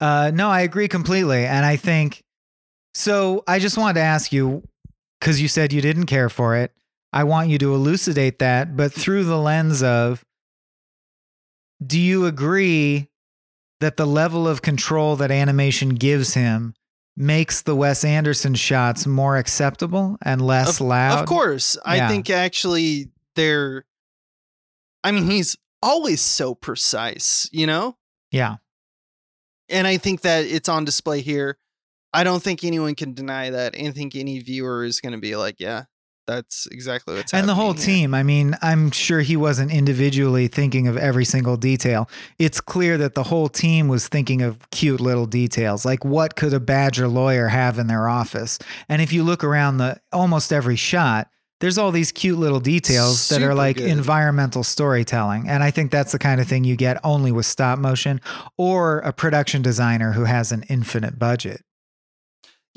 Uh, 0.00 0.30
no, 0.32 0.48
I 0.48 0.60
agree 0.60 0.86
completely. 0.88 1.44
And 1.44 1.66
I 1.66 1.74
think 1.76 2.22
so. 2.94 3.42
I 3.48 3.58
just 3.58 3.76
wanted 3.76 3.94
to 3.94 4.00
ask 4.00 4.32
you 4.32 4.62
because 5.20 5.40
you 5.40 5.48
said 5.48 5.72
you 5.72 5.80
didn't 5.82 6.06
care 6.06 6.28
for 6.28 6.56
it. 6.56 6.72
I 7.12 7.24
want 7.24 7.50
you 7.50 7.58
to 7.58 7.74
elucidate 7.74 8.38
that, 8.38 8.76
but 8.76 8.92
through 8.92 9.24
the 9.24 9.38
lens 9.38 9.82
of 9.82 10.24
do 11.84 11.98
you 11.98 12.26
agree 12.26 13.08
that 13.80 13.96
the 13.96 14.06
level 14.06 14.46
of 14.46 14.62
control 14.62 15.16
that 15.16 15.30
animation 15.30 15.90
gives 15.90 16.34
him 16.34 16.74
makes 17.16 17.62
the 17.62 17.74
Wes 17.74 18.04
Anderson 18.04 18.54
shots 18.54 19.06
more 19.06 19.36
acceptable 19.36 20.16
and 20.22 20.40
less 20.40 20.80
loud? 20.80 21.20
Of 21.20 21.26
course. 21.26 21.76
I 21.84 22.06
think 22.06 22.30
actually 22.30 23.10
they're, 23.34 23.84
I 25.02 25.10
mean, 25.10 25.24
he's 25.24 25.56
always 25.82 26.20
so 26.20 26.54
precise, 26.54 27.48
you 27.52 27.66
know? 27.66 27.96
Yeah. 28.30 28.56
And 29.68 29.86
I 29.86 29.96
think 29.96 30.22
that 30.22 30.44
it's 30.44 30.68
on 30.68 30.84
display 30.84 31.20
here. 31.20 31.56
I 32.12 32.24
don't 32.24 32.42
think 32.42 32.64
anyone 32.64 32.94
can 32.94 33.14
deny 33.14 33.50
that. 33.50 33.74
I 33.78 33.90
think 33.90 34.16
any 34.16 34.40
viewer 34.40 34.84
is 34.84 35.00
going 35.00 35.12
to 35.12 35.18
be 35.18 35.36
like, 35.36 35.56
yeah, 35.58 35.84
that's 36.30 36.66
exactly 36.66 37.16
what's 37.16 37.32
happening. 37.32 37.40
and 37.40 37.48
the 37.48 37.60
whole 37.60 37.72
here. 37.72 37.84
team 37.84 38.14
i 38.14 38.22
mean 38.22 38.56
i'm 38.62 38.90
sure 38.90 39.20
he 39.20 39.36
wasn't 39.36 39.70
individually 39.70 40.46
thinking 40.46 40.86
of 40.86 40.96
every 40.96 41.24
single 41.24 41.56
detail 41.56 42.08
it's 42.38 42.60
clear 42.60 42.96
that 42.96 43.14
the 43.14 43.24
whole 43.24 43.48
team 43.48 43.88
was 43.88 44.06
thinking 44.06 44.40
of 44.40 44.58
cute 44.70 45.00
little 45.00 45.26
details 45.26 45.84
like 45.84 46.04
what 46.04 46.36
could 46.36 46.54
a 46.54 46.60
badger 46.60 47.08
lawyer 47.08 47.48
have 47.48 47.78
in 47.78 47.88
their 47.88 48.08
office 48.08 48.58
and 48.88 49.02
if 49.02 49.12
you 49.12 49.24
look 49.24 49.42
around 49.42 49.78
the 49.78 50.00
almost 50.12 50.52
every 50.52 50.76
shot 50.76 51.28
there's 51.58 51.76
all 51.76 51.90
these 51.90 52.12
cute 52.12 52.38
little 52.38 52.60
details 52.60 53.28
that 53.28 53.42
are 53.42 53.54
like 53.54 53.76
good. 53.76 53.88
environmental 53.88 54.62
storytelling 54.62 55.48
and 55.48 55.64
i 55.64 55.70
think 55.70 55.90
that's 55.90 56.12
the 56.12 56.18
kind 56.18 56.40
of 56.40 56.46
thing 56.46 56.62
you 56.62 56.76
get 56.76 56.96
only 57.02 57.32
with 57.32 57.46
stop 57.46 57.78
motion 57.78 58.20
or 58.56 59.00
a 59.00 59.12
production 59.12 59.62
designer 59.62 60.12
who 60.12 60.24
has 60.24 60.52
an 60.52 60.62
infinite 60.68 61.18
budget 61.18 61.64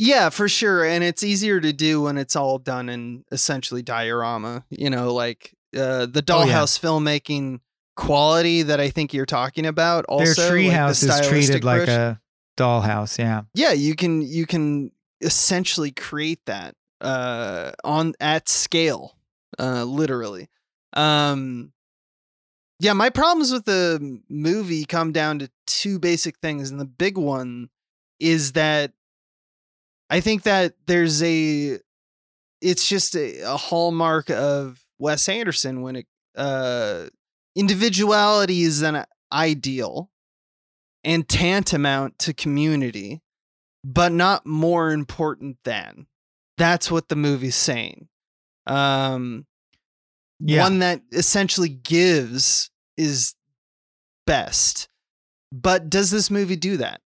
Yeah, 0.03 0.29
for 0.29 0.49
sure. 0.49 0.83
And 0.83 1.01
it's 1.01 1.23
easier 1.23 1.61
to 1.61 1.71
do 1.71 2.01
when 2.01 2.17
it's 2.17 2.35
all 2.35 2.59
done 2.59 2.89
in 2.89 3.23
essentially 3.31 3.81
diorama, 3.81 4.65
you 4.69 4.89
know, 4.89 5.13
like 5.13 5.55
uh, 5.73 6.05
the 6.07 6.21
Oh, 6.27 6.43
yeah. 6.43 6.53
dollhouse 6.59 6.77
filmmaking 6.77 7.61
quality 7.95 8.63
that 8.63 8.81
I 8.81 8.89
think 8.89 9.13
you're 9.13 9.25
talking 9.25 9.65
about. 9.65 10.03
Also, 10.09 10.25
their 10.41 10.51
treehouse 10.51 11.07
like 11.07 11.19
the 11.19 11.21
is 11.21 11.27
treated 11.29 11.63
like 11.63 11.87
a 11.87 12.19
dollhouse 12.57 13.17
yeah 13.17 13.43
yeah, 13.53 13.71
you 13.71 13.95
can 13.95 14.21
you 14.21 14.45
can 14.45 14.91
essentially 15.21 15.91
create 15.91 16.41
that 16.47 16.75
uh, 16.99 17.71
on 17.85 18.13
at 18.19 18.49
scale, 18.49 19.15
uh, 19.57 19.85
literally. 19.85 20.49
Um, 20.91 21.71
Yeah, 22.79 22.91
my 22.93 23.09
problems 23.09 23.53
with 23.53 23.63
the 23.63 24.21
movie 24.27 24.83
come 24.83 25.13
down 25.13 25.39
to 25.39 25.49
two 25.65 25.97
basic 25.97 26.39
things. 26.39 26.69
And 26.71 26.79
the 26.79 26.85
big 26.85 27.17
one 27.17 27.69
is 28.19 28.51
that 28.51 28.91
I 30.14 30.20
think 30.22 30.43
that 30.43 30.76
there's 30.86 31.24
a 31.24 31.80
it's 32.61 32.88
just 32.88 33.16
a, 33.16 33.41
a 33.41 33.57
hallmark 33.57 34.30
of 34.30 34.80
Wes 34.99 35.28
Anderson 35.28 35.82
when 35.82 35.95
it 35.95 36.05
uh 36.36 37.07
individuality 37.55 38.61
is 38.61 38.84
an 38.84 39.05
ideal 39.32 40.11
and 41.03 41.28
tantamount 41.28 42.20
to 42.20 42.34
community, 42.34 43.22
but 43.84 44.11
not 44.11 44.45
more 44.45 44.91
important 44.91 45.57
than. 45.66 46.05
That's 46.59 46.91
what 46.91 47.09
the 47.09 47.16
movie's 47.16 47.55
saying. 47.55 48.07
Um 48.68 49.47
Yeah. 50.39 50.61
one 50.61 50.78
that 50.80 51.01
essentially 51.11 51.70
gives 51.70 52.70
is 52.97 53.34
best. 54.28 54.89
But 55.51 55.89
does 55.89 56.11
this 56.11 56.30
movie 56.30 56.55
do 56.55 56.78
that? 56.78 57.01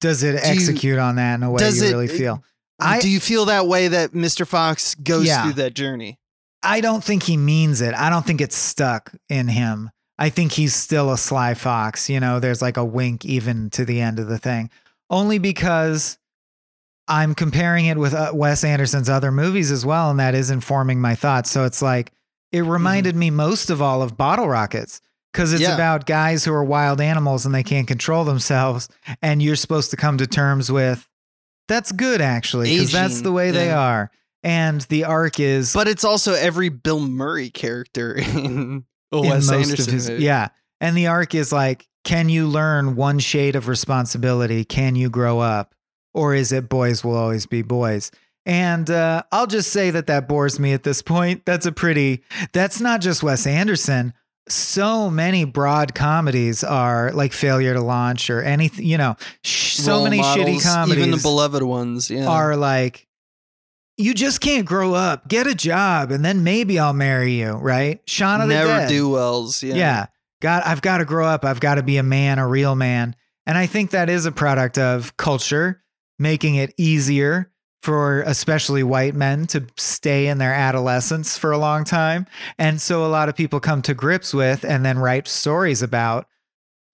Does 0.00 0.22
it 0.22 0.34
you- 0.34 0.40
execute 0.42 0.98
on 0.98 1.16
that 1.16 1.34
in 1.34 1.42
a 1.42 1.50
way 1.50 1.58
does 1.58 1.80
you 1.80 1.88
it- 1.88 1.90
really 1.92 2.08
feel? 2.08 2.42
I 2.80 3.00
do 3.00 3.08
you 3.10 3.18
feel 3.18 3.46
that 3.46 3.66
way 3.66 3.88
that 3.88 4.12
Mr. 4.12 4.46
Fox 4.46 4.94
goes 4.94 5.26
Yeah. 5.26 5.42
through 5.42 5.54
that 5.54 5.74
journey? 5.74 6.18
I 6.62 6.80
don't 6.80 7.02
think 7.02 7.24
he 7.24 7.36
means 7.36 7.80
it. 7.80 7.92
I 7.94 8.08
don't 8.10 8.24
think 8.26 8.40
it's 8.40 8.56
stuck 8.56 9.12
in 9.28 9.48
him. 9.48 9.90
I 10.18 10.30
think 10.30 10.52
he's 10.52 10.74
still 10.74 11.12
a 11.12 11.18
sly 11.18 11.54
fox. 11.54 12.08
You 12.08 12.20
know, 12.20 12.38
there's 12.40 12.62
like 12.62 12.76
a 12.76 12.84
wink 12.84 13.24
even 13.24 13.70
to 13.70 13.84
the 13.84 14.00
end 14.00 14.18
of 14.18 14.28
the 14.28 14.38
thing. 14.38 14.70
Only 15.10 15.38
because 15.38 16.18
I'm 17.08 17.34
comparing 17.34 17.86
it 17.86 17.96
with 17.96 18.14
uh, 18.14 18.30
Wes 18.34 18.62
Anderson's 18.64 19.08
other 19.08 19.32
movies 19.32 19.70
as 19.70 19.86
well, 19.86 20.10
and 20.10 20.20
that 20.20 20.34
is 20.34 20.50
informing 20.50 21.00
my 21.00 21.14
thoughts. 21.14 21.50
So 21.50 21.64
it's 21.64 21.80
like, 21.82 22.12
it 22.52 22.60
reminded 22.62 23.16
me 23.16 23.30
most 23.30 23.70
of 23.70 23.80
all 23.82 24.02
of 24.02 24.16
Bottle 24.16 24.48
Rockets 24.48 25.00
because 25.38 25.52
it's 25.52 25.62
Yeah. 25.62 25.74
about 25.74 26.04
guys 26.04 26.44
who 26.44 26.52
are 26.52 26.64
wild 26.64 27.00
animals 27.00 27.46
and 27.46 27.54
they 27.54 27.62
can't 27.62 27.86
control 27.86 28.24
themselves. 28.24 28.88
And 29.22 29.40
you're 29.40 29.54
supposed 29.54 29.92
to 29.92 29.96
come 29.96 30.18
to 30.18 30.26
terms 30.26 30.70
with 30.72 31.08
that's 31.68 31.92
good, 31.92 32.20
actually, 32.20 32.74
because 32.76 32.90
that's 32.90 33.20
the 33.20 33.30
way 33.30 33.52
they 33.52 33.70
are. 33.70 34.10
And 34.42 34.80
the 34.82 35.04
arc 35.04 35.38
is 35.38 35.72
But 35.72 35.86
it's 35.86 36.02
also 36.04 36.32
every 36.32 36.70
Bill 36.70 36.98
Murray 37.00 37.50
character 37.50 38.14
in 38.16 38.84
in 39.12 39.20
Wes 39.28 39.46
most 39.48 39.52
Anderson 39.52 39.88
of 39.88 39.92
his 39.92 40.10
movie. 40.10 40.24
yeah 40.24 40.48
and 40.80 40.96
the 40.96 41.06
arc 41.06 41.34
is 41.34 41.52
like 41.52 41.86
can 42.04 42.28
you 42.28 42.46
learn 42.48 42.94
one 42.96 43.18
shade 43.20 43.54
of 43.56 43.68
responsibility 43.68 44.64
can 44.64 44.96
you 44.96 45.08
grow 45.08 45.38
up 45.40 45.74
or 46.14 46.34
is 46.34 46.52
it 46.52 46.68
boys 46.68 47.02
will 47.04 47.16
always 47.16 47.46
be 47.46 47.62
boys 47.62 48.10
and 48.44 48.90
uh, 48.90 49.22
i'll 49.32 49.46
just 49.46 49.72
say 49.72 49.90
that 49.90 50.06
that 50.08 50.28
bores 50.28 50.60
me 50.60 50.72
at 50.74 50.82
this 50.82 51.00
point 51.00 51.42
that's 51.46 51.64
a 51.64 51.72
pretty 51.72 52.22
that's 52.52 52.80
not 52.82 53.00
just 53.00 53.22
wes 53.22 53.46
anderson 53.46 54.12
so 54.50 55.10
many 55.10 55.44
broad 55.44 55.94
comedies 55.94 56.62
are 56.64 57.12
like 57.12 57.32
failure 57.32 57.74
to 57.74 57.80
launch 57.80 58.30
or 58.30 58.42
anything 58.42 58.84
you 58.86 58.98
know 58.98 59.16
sh- 59.44 59.74
so 59.76 60.04
many 60.04 60.18
shitty 60.20 60.62
comedies 60.62 60.98
even 61.06 61.10
the 61.10 61.22
beloved 61.22 61.62
ones. 61.62 62.10
Yeah, 62.10 62.26
are 62.28 62.56
like 62.56 63.06
you 63.96 64.14
just 64.14 64.40
can't 64.40 64.64
grow 64.66 64.94
up 64.94 65.28
get 65.28 65.46
a 65.46 65.54
job 65.54 66.10
and 66.12 66.24
then 66.24 66.44
maybe 66.44 66.78
i'll 66.78 66.92
marry 66.92 67.32
you 67.32 67.50
right 67.52 68.00
shaun 68.06 68.40
of 68.40 68.48
the 68.48 68.54
never 68.54 68.68
Dead. 68.80 68.88
do 68.88 69.08
wells. 69.10 69.62
Yeah, 69.62 69.74
Yeah. 69.74 70.06
God, 70.40 70.62
I've 70.64 70.82
got 70.82 70.98
to 70.98 71.04
grow 71.04 71.26
up. 71.26 71.44
I've 71.44 71.58
got 71.58 71.74
to 71.76 71.82
be 71.82 71.96
a 71.96 72.02
man, 72.04 72.38
a 72.38 72.46
real 72.46 72.76
man. 72.76 73.16
And 73.44 73.58
I 73.58 73.66
think 73.66 73.90
that 73.90 74.08
is 74.08 74.24
a 74.24 74.30
product 74.30 74.78
of 74.78 75.16
culture 75.16 75.82
making 76.16 76.54
it 76.54 76.72
easier 76.76 77.50
for 77.82 78.22
especially 78.22 78.82
white 78.82 79.14
men 79.14 79.46
to 79.46 79.66
stay 79.76 80.26
in 80.26 80.38
their 80.38 80.52
adolescence 80.52 81.38
for 81.38 81.52
a 81.52 81.58
long 81.58 81.84
time. 81.84 82.26
And 82.58 82.80
so 82.80 83.04
a 83.04 83.08
lot 83.08 83.28
of 83.28 83.36
people 83.36 83.60
come 83.60 83.82
to 83.82 83.94
grips 83.94 84.34
with 84.34 84.64
and 84.64 84.84
then 84.84 84.98
write 84.98 85.28
stories 85.28 85.82
about 85.82 86.26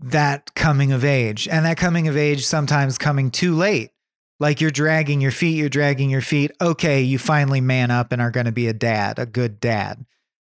that 0.00 0.54
coming 0.54 0.92
of 0.92 1.04
age. 1.04 1.48
And 1.48 1.64
that 1.64 1.78
coming 1.78 2.08
of 2.08 2.16
age 2.16 2.44
sometimes 2.44 2.98
coming 2.98 3.30
too 3.30 3.54
late. 3.54 3.90
Like 4.40 4.60
you're 4.60 4.70
dragging 4.70 5.20
your 5.20 5.30
feet, 5.30 5.56
you're 5.56 5.68
dragging 5.68 6.10
your 6.10 6.20
feet. 6.20 6.50
Okay, 6.60 7.00
you 7.00 7.18
finally 7.18 7.60
man 7.60 7.90
up 7.90 8.12
and 8.12 8.20
are 8.20 8.32
going 8.32 8.46
to 8.46 8.52
be 8.52 8.66
a 8.66 8.72
dad, 8.72 9.18
a 9.18 9.26
good 9.26 9.60
dad. 9.60 10.04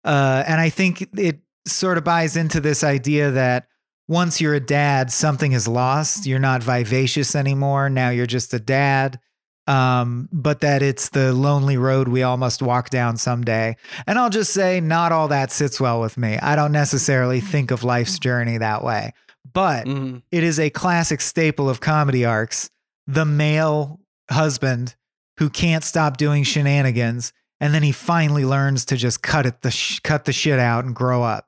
Uh, 0.05 0.43
and 0.47 0.61
I 0.61 0.70
think 0.70 1.09
it 1.16 1.41
sort 1.66 1.99
of 1.99 2.05
buys 2.05 2.37
into 2.37 2.61
this 2.61 2.82
idea 2.82 3.30
that 3.30 3.68
once 4.09 4.41
you're 4.41 4.55
a 4.55 4.61
dad, 4.61 5.12
something 5.12 5.53
is 5.53 5.68
lost. 5.68 6.26
You're 6.26 6.39
not 6.39 6.62
vivacious 6.62 7.35
anymore. 7.35 7.89
Now 7.89 8.11
you're 8.11 8.26
just 8.26 8.53
a 8.53 8.59
dad. 8.59 9.20
Um, 9.67 10.29
but 10.31 10.61
that 10.61 10.83
it's 10.83 11.09
the 11.09 11.33
lonely 11.33 11.77
road 11.79 12.07
we 12.09 12.23
all 12.23 12.37
must 12.37 12.61
walk 12.61 12.91
down 12.91 13.17
someday. 13.17 13.77
And 14.07 14.19
I'll 14.19 14.29
just 14.31 14.53
say, 14.53 14.81
not 14.81 15.11
all 15.11 15.29
that 15.29 15.51
sits 15.53 15.81
well 15.81 16.01
with 16.03 16.19
me. 16.19 16.37
I 16.39 16.55
don't 16.55 16.73
necessarily 16.73 17.41
think 17.41 17.71
of 17.71 17.83
life's 17.83 18.19
journey 18.19 18.59
that 18.59 18.85
way. 18.85 19.12
But 19.53 19.87
Mhm. 19.87 20.23
it 20.31 20.43
is 20.45 20.59
a 20.61 20.69
classic 20.69 21.21
staple 21.23 21.71
of 21.71 21.81
comedy 21.81 22.25
arcs 22.25 22.69
the 23.07 23.25
male 23.25 24.01
husband 24.31 24.97
who 25.39 25.49
can't 25.51 25.85
stop 25.85 26.17
doing 26.17 26.43
shenanigans 26.45 27.33
and 27.61 27.73
then 27.75 27.83
he 27.83 27.93
finally 27.93 28.45
learns 28.45 28.85
to 28.87 28.97
just 28.97 29.23
cut 29.23 29.45
it 29.47 29.61
the 29.62 29.71
sh- 29.71 30.01
cut 30.01 30.25
the 30.25 30.33
shit 30.33 30.59
out 30.59 30.85
and 30.87 30.95
grow 30.95 31.23
up 31.23 31.47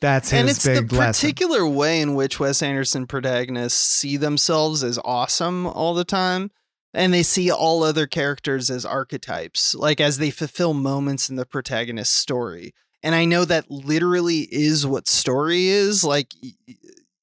that's 0.00 0.30
his 0.30 0.40
and 0.40 0.48
it's 0.48 0.62
the 0.62 0.82
big 0.82 0.92
lesson 0.92 1.26
particular 1.26 1.66
way 1.66 2.00
in 2.00 2.14
which 2.14 2.38
Wes 2.38 2.62
Anderson 2.62 3.06
protagonists 3.08 3.78
see 3.80 4.16
themselves 4.16 4.84
as 4.84 4.98
awesome 5.04 5.66
all 5.66 5.94
the 5.94 6.04
time, 6.04 6.50
and 6.94 7.12
they 7.12 7.22
see 7.22 7.50
all 7.50 7.82
other 7.82 8.06
characters 8.06 8.70
as 8.70 8.84
archetypes, 8.84 9.74
like 9.74 10.00
as 10.00 10.18
they 10.18 10.30
fulfill 10.30 10.74
moments 10.74 11.28
in 11.28 11.36
the 11.36 11.46
protagonist's 11.46 12.14
story. 12.14 12.74
And 13.02 13.14
I 13.14 13.24
know 13.24 13.44
that 13.44 13.70
literally 13.70 14.48
is 14.50 14.86
what 14.86 15.06
story 15.06 15.68
is. 15.68 16.02
Like 16.02 16.32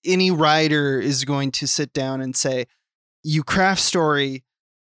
any 0.05 0.31
writer 0.31 0.99
is 0.99 1.25
going 1.25 1.51
to 1.53 1.67
sit 1.67 1.93
down 1.93 2.21
and 2.21 2.35
say, 2.35 2.67
"You 3.23 3.43
craft 3.43 3.81
story." 3.81 4.43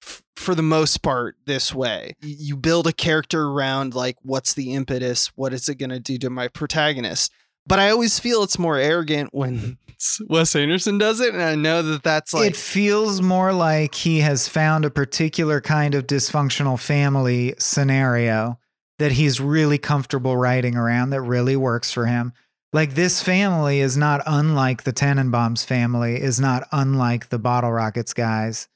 f- 0.03 0.23
For 0.37 0.55
the 0.55 0.63
most 0.63 1.03
part, 1.03 1.37
this 1.47 1.73
way, 1.73 2.15
you 2.21 2.57
build 2.57 2.87
a 2.87 2.93
character 2.93 3.45
around 3.45 3.95
like, 3.95 4.17
what's 4.23 4.53
the 4.55 4.75
impetus? 4.75 5.29
What 5.37 5.55
is 5.55 5.69
it 5.69 5.77
going 5.77 5.91
to 5.91 6.01
do 6.01 6.19
to 6.19 6.31
my 6.31 6.49
protagonist? 6.49 7.31
but 7.65 7.79
I 7.79 7.91
always 7.91 8.19
feel 8.19 8.43
it's 8.43 8.59
more 8.59 8.77
arrogant 8.77 9.31
when 9.33 9.79
Wes 10.29 10.57
Anderson 10.57 10.99
does 10.99 11.21
it, 11.21 11.35
and 11.35 11.43
I 11.43 11.55
know 11.55 11.83
that 11.83 12.03
that's 12.03 12.35
like 12.35 12.51
it 12.51 12.57
feels 12.57 13.21
more 13.21 13.53
like 13.53 13.95
he 13.95 14.21
has 14.21 14.49
found 14.49 14.85
a 14.85 14.91
particular 14.91 15.61
kind 15.61 15.95
of 15.95 16.07
dysfunctional 16.07 16.79
family 16.79 17.55
scenario 17.59 18.59
that 18.99 19.13
he's 19.13 19.41
really 19.41 19.79
comfortable 19.79 20.37
writing 20.37 20.77
around 20.77 21.11
that 21.11 21.23
really 21.23 21.57
works 21.57 21.93
for 21.93 22.07
him. 22.07 22.33
Like 22.73 22.95
this 22.95 23.23
family 23.23 23.81
is 23.81 23.97
not 23.97 24.23
unlike 24.27 24.85
the 24.85 24.93
Tenenbaum's 24.93 25.65
family, 25.65 26.21
is 26.21 26.41
not 26.41 26.67
unlike 26.73 27.29
the 27.29 27.39
Bottle 27.39 27.73
Rockets 27.73 28.15
guys. 28.15 28.69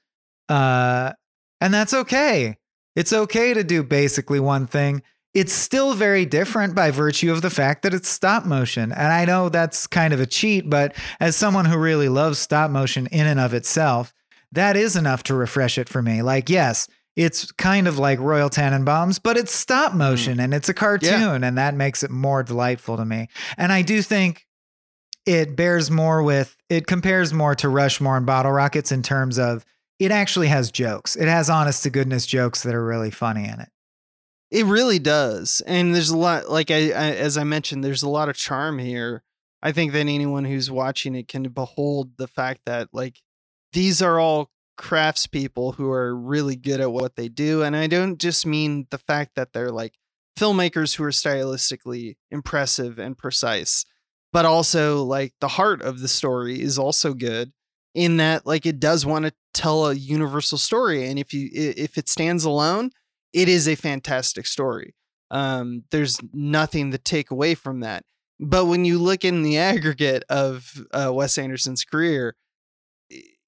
Uh, 0.49 1.12
and 1.61 1.72
that's 1.72 1.95
okay. 1.95 2.57
It's 2.95 3.12
okay 3.12 3.55
to 3.55 3.64
do 3.64 3.83
basically 3.83 4.41
one 4.41 4.66
thing. 4.66 5.03
It's 5.37 5.53
still 5.53 5.93
very 5.93 6.24
different 6.24 6.74
by 6.74 6.91
virtue 6.91 7.30
of 7.30 7.43
the 7.43 7.51
fact 7.51 7.82
that 7.82 7.93
it's 7.93 8.09
stop 8.09 8.47
motion. 8.47 8.91
And 8.91 9.12
I 9.12 9.26
know 9.26 9.51
that's 9.51 9.87
kind 9.87 10.14
of 10.14 10.20
a 10.20 10.24
cheat, 10.24 10.70
but 10.70 10.97
as 11.20 11.37
someone 11.37 11.66
who 11.66 11.76
really 11.76 12.09
loves 12.09 12.39
stop 12.39 12.70
motion 12.70 13.07
in 13.09 13.26
and 13.26 13.39
of 13.39 13.53
itself, 13.53 14.14
that 14.53 14.78
is 14.78 14.97
enough 14.97 15.22
to 15.24 15.34
refresh 15.34 15.76
it 15.76 15.91
for 15.91 16.01
me. 16.01 16.22
Like, 16.22 16.49
yes, 16.49 16.89
it's 17.16 17.53
kind 17.53 17.87
of 17.87 17.99
like 17.99 18.18
Royal 18.18 18.49
Tenenbaums, 18.49 19.20
but 19.22 19.37
it's 19.37 19.55
stop 19.55 19.93
hmm. 19.93 19.99
motion 19.99 20.41
and 20.41 20.55
it's 20.55 20.70
a 20.70 20.74
cartoon, 20.74 21.45
and 21.45 21.59
that 21.59 21.74
makes 21.74 22.03
it 22.03 22.11
more 22.11 22.43
delightful 22.43 22.97
to 22.97 23.05
me. 23.05 23.28
And 23.59 23.74
I 23.74 23.82
do 23.82 24.01
think 24.01 24.47
it 25.26 25.55
bears 25.55 25.91
more 25.91 26.22
with, 26.22 26.57
it 26.70 26.87
compares 26.87 27.34
more 27.34 27.55
to 27.57 27.68
Rushmore 27.68 28.16
and 28.16 28.24
Bottle 28.24 28.53
Rockets 28.53 28.91
in 28.91 29.03
terms 29.03 29.39
of 29.39 29.66
it 29.99 30.11
actually 30.11 30.49
has 30.49 30.70
jokes. 30.70 31.14
It 31.14 31.28
has 31.28 31.51
honest 31.51 31.82
to 31.82 31.91
goodness 31.91 32.24
jokes 32.24 32.62
that 32.62 32.74
are 32.74 32.87
really 32.87 33.11
funny 33.11 33.45
in 33.45 33.61
it. 33.61 33.68
It 34.51 34.65
really 34.65 34.99
does, 34.99 35.61
and 35.67 35.95
there's 35.95 36.11
a 36.11 36.17
lot. 36.17 36.49
Like 36.49 36.71
I, 36.71 36.91
I 36.91 37.15
as 37.15 37.37
I 37.37 37.45
mentioned, 37.45 37.83
there's 37.83 38.03
a 38.03 38.09
lot 38.09 38.29
of 38.29 38.37
charm 38.37 38.79
here. 38.79 39.23
I 39.63 39.73
think 39.73 39.93
that 39.93 40.01
anyone 40.01 40.45
who's 40.45 40.71
watching 40.71 41.15
it 41.15 41.29
can 41.29 41.45
behold 41.45 42.17
the 42.19 42.29
fact 42.29 42.61
that 42.67 42.89
like 42.93 43.21
these 43.73 44.01
are 44.01 44.21
all 44.21 44.51
craftspeople 44.79 45.75
who 45.75 45.91
are 45.91 46.15
really 46.15 46.55
good 46.55 46.81
at 46.81 46.93
what 46.93 47.17
they 47.17 47.29
do, 47.29 47.63
and 47.63 47.75
I 47.75 47.87
don't 47.89 48.19
just 48.19 48.47
mean 48.47 48.87
the 48.91 48.99
fact 48.99 49.33
that 49.35 49.53
they're 49.53 49.73
like 49.73 49.95
filmmakers 50.39 50.95
who 50.95 51.05
are 51.05 51.11
stylistically 51.11 52.17
impressive 52.31 52.99
and 52.99 53.19
precise, 53.19 53.85
but 54.33 54.45
also 54.45 55.03
like 55.03 55.33
the 55.41 55.49
heart 55.49 55.83
of 55.83 56.01
the 56.01 56.09
story 56.09 56.61
is 56.61 56.79
also 56.79 57.15
good 57.15 57.53
in 57.95 58.19
that 58.19 58.47
like 58.47 58.67
it 58.67 58.79
does 58.79 59.07
want 59.07 59.25
to 59.25 59.33
tell 59.55 59.87
a 59.87 59.95
universal 59.95 60.59
story 60.59 61.09
and 61.09 61.19
if 61.19 61.33
you 61.33 61.49
if 61.53 61.97
it 61.97 62.11
stands 62.11 62.45
alone 62.45 62.91
it 63.33 63.49
is 63.49 63.66
a 63.68 63.74
fantastic 63.74 64.47
story 64.47 64.95
um 65.31 65.83
there's 65.91 66.18
nothing 66.33 66.91
to 66.93 66.99
take 66.99 67.31
away 67.31 67.55
from 67.55 67.81
that 67.81 68.05
but 68.39 68.66
when 68.66 68.85
you 68.85 68.99
look 68.99 69.24
in 69.24 69.43
the 69.43 69.57
aggregate 69.59 70.22
of 70.29 70.72
uh, 70.93 71.11
Wes 71.12 71.39
Anderson's 71.39 71.85
career 71.85 72.37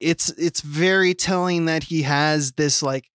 it's 0.01 0.31
it's 0.31 0.61
very 0.61 1.12
telling 1.14 1.64
that 1.66 1.85
he 1.85 2.03
has 2.03 2.53
this 2.53 2.83
like 2.83 3.09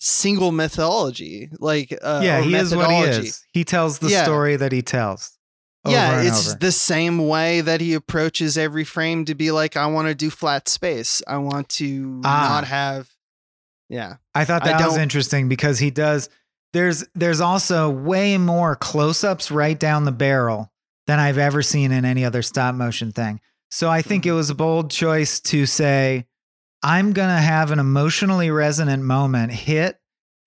single 0.00 0.52
mythology 0.52 1.48
like 1.58 1.96
uh 2.02 2.20
yeah, 2.22 2.40
he 2.42 2.54
is 2.54 2.74
what 2.74 2.90
he 2.90 2.98
is. 3.00 3.42
He 3.52 3.64
tells 3.64 3.98
the 4.00 4.08
Yeah. 4.10 4.24
story 4.24 4.56
that 4.56 4.72
he 4.72 4.82
tells. 4.82 5.38
yeah, 5.86 6.22
it's 6.22 6.48
over. 6.48 6.58
the 6.58 6.72
same 6.72 7.26
way 7.26 7.60
that 7.62 7.80
he 7.80 7.94
approaches 7.94 8.56
every 8.58 8.84
frame 8.84 9.24
to 9.26 9.34
be 9.34 9.50
like, 9.50 9.76
I 9.76 9.86
want 9.86 10.08
to 10.08 10.14
do 10.14 10.30
flat 10.30 10.68
space. 10.68 11.22
I 11.26 11.36
want 11.38 11.68
to 11.80 12.20
Ah. 12.24 12.48
not 12.48 12.64
have. 12.66 13.08
Yeah. 13.88 14.16
I 14.34 14.44
thought 14.44 14.62
I 14.66 14.78
that 14.78 14.86
was 14.86 14.96
interesting 14.96 15.48
because 15.48 15.78
he 15.78 15.90
does. 15.90 16.28
There's 16.72 17.04
there's 17.14 17.40
also 17.40 17.90
way 17.90 18.36
more 18.38 18.74
close-ups 18.76 19.50
right 19.50 19.78
down 19.78 20.04
the 20.04 20.12
barrel 20.12 20.72
than 21.06 21.18
I've 21.18 21.38
ever 21.38 21.62
seen 21.62 21.92
in 21.92 22.04
any 22.04 22.24
other 22.24 22.42
stop 22.42 22.74
motion 22.74 23.12
thing. 23.12 23.40
So 23.70 23.90
I 23.90 24.02
think 24.02 24.24
it 24.24 24.30
Mm-hmm. 24.30 24.36
was 24.36 24.50
a 24.50 24.54
bold 24.54 24.90
choice 24.90 25.40
to 25.40 25.66
say, 25.66 26.26
I'm 26.82 27.12
gonna 27.12 27.40
have 27.40 27.70
an 27.70 27.78
emotionally 27.78 28.50
resonant 28.50 29.02
moment 29.02 29.52
hit, 29.52 29.98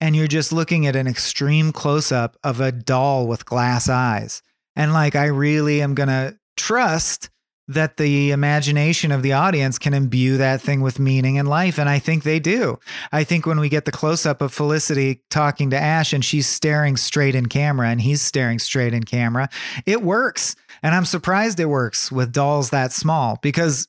and 0.01 0.15
you're 0.15 0.27
just 0.27 0.51
looking 0.51 0.85
at 0.87 0.95
an 0.95 1.07
extreme 1.07 1.71
close-up 1.71 2.37
of 2.43 2.59
a 2.59 2.71
doll 2.71 3.27
with 3.27 3.45
glass 3.45 3.87
eyes, 3.89 4.41
and 4.75 4.93
like 4.93 5.15
I 5.15 5.25
really 5.25 5.81
am 5.81 5.93
gonna 5.95 6.37
trust 6.57 7.29
that 7.67 7.97
the 7.97 8.31
imagination 8.31 9.11
of 9.11 9.21
the 9.21 9.33
audience 9.33 9.77
can 9.77 9.93
imbue 9.93 10.37
that 10.37 10.61
thing 10.61 10.81
with 10.81 10.99
meaning 10.99 11.37
and 11.37 11.47
life. 11.47 11.77
And 11.77 11.89
I 11.89 11.99
think 11.99 12.23
they 12.23 12.39
do. 12.39 12.79
I 13.11 13.23
think 13.23 13.45
when 13.45 13.59
we 13.59 13.67
get 13.67 13.85
the 13.85 13.91
close 13.91 14.25
up 14.25 14.41
of 14.41 14.53
Felicity 14.53 15.21
talking 15.29 15.69
to 15.71 15.77
Ash 15.77 16.13
and 16.13 16.23
she's 16.23 16.47
staring 16.47 16.95
straight 16.95 17.35
in 17.35 17.47
camera 17.47 17.89
and 17.89 17.99
he's 17.99 18.21
staring 18.21 18.59
straight 18.59 18.93
in 18.93 19.03
camera, 19.03 19.49
it 19.85 20.01
works. 20.01 20.55
And 20.81 20.95
I'm 20.95 21.05
surprised 21.05 21.59
it 21.59 21.65
works 21.65 22.11
with 22.11 22.31
dolls 22.31 22.69
that 22.69 22.93
small 22.93 23.37
because 23.41 23.87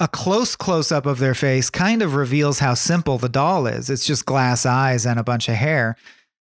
a 0.00 0.08
close 0.08 0.56
close 0.56 0.90
up 0.90 1.06
of 1.06 1.20
their 1.20 1.34
face 1.34 1.70
kind 1.70 2.02
of 2.02 2.16
reveals 2.16 2.58
how 2.58 2.74
simple 2.74 3.16
the 3.18 3.28
doll 3.28 3.68
is. 3.68 3.90
It's 3.90 4.06
just 4.06 4.26
glass 4.26 4.66
eyes 4.66 5.06
and 5.06 5.20
a 5.20 5.24
bunch 5.24 5.48
of 5.48 5.54
hair. 5.54 5.96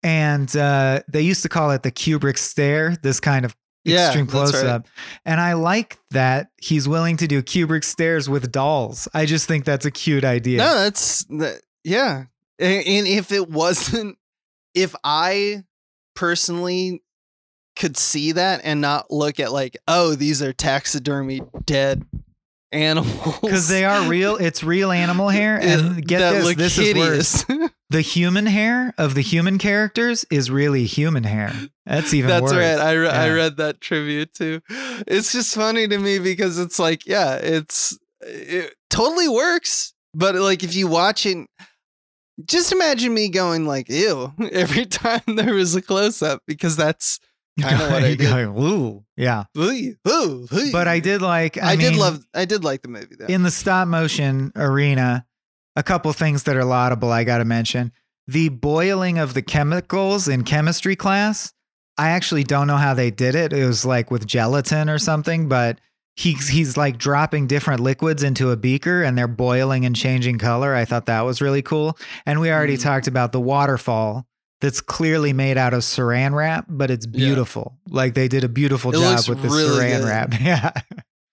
And 0.02 0.54
uh, 0.56 1.00
they 1.08 1.20
used 1.20 1.42
to 1.42 1.48
call 1.48 1.70
it 1.72 1.82
the 1.82 1.90
Kubrick 1.90 2.38
stare, 2.38 2.96
this 3.02 3.20
kind 3.20 3.44
of 3.44 3.54
Yeah, 3.86 4.06
extreme 4.06 4.26
close 4.26 4.54
right. 4.54 4.66
up. 4.66 4.86
And 5.24 5.40
I 5.40 5.54
like 5.54 5.98
that 6.10 6.48
he's 6.58 6.88
willing 6.88 7.16
to 7.18 7.26
do 7.26 7.42
Kubrick 7.42 7.84
stares 7.84 8.28
with 8.28 8.50
dolls. 8.52 9.08
I 9.14 9.26
just 9.26 9.46
think 9.46 9.64
that's 9.64 9.86
a 9.86 9.90
cute 9.90 10.24
idea. 10.24 10.58
No, 10.58 10.74
that's 10.74 11.24
that. 11.24 11.62
Yeah, 11.84 12.24
and, 12.58 12.86
and 12.86 13.06
if 13.06 13.32
it 13.32 13.48
wasn't, 13.48 14.18
if 14.74 14.94
I 15.04 15.64
personally 16.14 17.02
could 17.76 17.96
see 17.96 18.32
that 18.32 18.62
and 18.64 18.80
not 18.80 19.10
look 19.10 19.38
at 19.38 19.52
like, 19.52 19.76
oh, 19.86 20.14
these 20.14 20.42
are 20.42 20.52
taxidermy 20.52 21.42
dead 21.64 22.04
animals 22.72 23.38
Because 23.40 23.68
they 23.68 23.84
are 23.84 24.08
real, 24.08 24.36
it's 24.36 24.64
real 24.64 24.90
animal 24.90 25.28
hair. 25.30 25.58
And 25.60 26.06
get 26.06 26.18
that 26.20 26.42
this, 26.42 26.56
this 26.56 26.78
is 26.78 26.94
worse. 26.94 27.44
The 27.88 28.00
human 28.00 28.46
hair 28.46 28.92
of 28.98 29.14
the 29.14 29.20
human 29.20 29.58
characters 29.58 30.24
is 30.30 30.50
really 30.50 30.84
human 30.86 31.22
hair. 31.22 31.52
That's 31.84 32.12
even 32.12 32.28
That's 32.28 32.42
worse. 32.42 32.52
right. 32.52 32.78
I, 32.78 32.92
re- 32.94 33.08
I 33.08 33.30
read 33.30 33.58
that 33.58 33.80
tribute 33.80 34.34
too. 34.34 34.60
It's 35.06 35.32
just 35.32 35.54
funny 35.54 35.86
to 35.86 35.98
me 35.98 36.18
because 36.18 36.58
it's 36.58 36.80
like, 36.80 37.06
yeah, 37.06 37.36
it's 37.36 37.96
it 38.20 38.74
totally 38.90 39.28
works. 39.28 39.94
But 40.14 40.34
like, 40.34 40.64
if 40.64 40.74
you 40.74 40.88
watch 40.88 41.26
it, 41.26 41.46
just 42.44 42.72
imagine 42.72 43.14
me 43.14 43.28
going 43.28 43.66
like, 43.66 43.88
"Ew!" 43.88 44.32
every 44.52 44.86
time 44.86 45.22
there 45.26 45.54
was 45.54 45.74
a 45.74 45.82
close 45.82 46.22
up 46.22 46.42
because 46.46 46.76
that's 46.76 47.20
kind 47.60 47.80
of 47.80 47.90
what 47.90 48.02
I 48.02 48.14
did. 48.14 48.20
Going, 48.20 48.58
Ooh, 48.58 49.04
yeah. 49.16 49.44
Ooh, 49.56 49.94
ooh, 50.08 50.48
ooh. 50.52 50.72
But 50.72 50.88
I 50.88 51.00
did 51.00 51.22
like, 51.22 51.56
I, 51.58 51.72
I, 51.72 51.76
did 51.76 51.96
love. 51.96 52.24
I 52.34 52.44
did 52.44 52.64
like 52.64 52.82
the 52.82 52.88
movie 52.88 53.16
though. 53.18 53.26
in 53.26 53.42
the 53.42 53.50
stop 53.50 53.88
motion 53.88 54.52
arena, 54.56 55.26
a 55.76 55.82
couple 55.82 56.12
things 56.12 56.42
that 56.44 56.56
are 56.56 56.64
laudable 56.64 57.12
I 57.12 57.24
got 57.24 57.38
to 57.38 57.44
mention. 57.44 57.92
The 58.26 58.48
boiling 58.48 59.18
of 59.18 59.34
the 59.34 59.42
chemicals 59.42 60.26
in 60.26 60.42
chemistry 60.42 60.96
class. 60.96 61.52
I 61.98 62.10
actually 62.10 62.44
don't 62.44 62.66
know 62.66 62.76
how 62.76 62.92
they 62.94 63.10
did 63.10 63.34
it. 63.34 63.52
It 63.52 63.64
was 63.66 63.84
like 63.84 64.10
with 64.10 64.26
gelatin 64.26 64.90
or 64.90 64.98
something, 64.98 65.48
but 65.48 65.80
he's 66.16 66.48
he's 66.48 66.76
like 66.76 66.98
dropping 66.98 67.46
different 67.46 67.80
liquids 67.80 68.22
into 68.22 68.50
a 68.50 68.56
beaker 68.56 69.02
and 69.02 69.16
they're 69.16 69.28
boiling 69.28 69.84
and 69.86 69.94
changing 69.94 70.38
color. 70.38 70.74
I 70.74 70.84
thought 70.84 71.06
that 71.06 71.20
was 71.22 71.40
really 71.40 71.62
cool. 71.62 71.96
And 72.26 72.40
we 72.40 72.50
already 72.50 72.76
Mm. 72.76 72.82
talked 72.82 73.06
about 73.06 73.32
the 73.32 73.40
waterfall 73.40 74.26
that's 74.60 74.80
clearly 74.80 75.32
made 75.32 75.56
out 75.58 75.72
of 75.74 75.82
saran 75.82 76.34
wrap, 76.34 76.64
but 76.68 76.90
it's 76.90 77.06
Yeah. 77.06 77.26
beautiful. 77.26 77.78
Like 77.88 78.14
they 78.14 78.28
did 78.28 78.44
a 78.44 78.48
beautiful 78.48 78.90
It 78.94 78.98
job 78.98 79.28
with 79.28 79.42
the 79.42 79.48
really 79.48 79.84
saran 79.84 80.00
good. 80.00 80.08
wrap. 80.08 80.34
Yeah. 80.40 80.70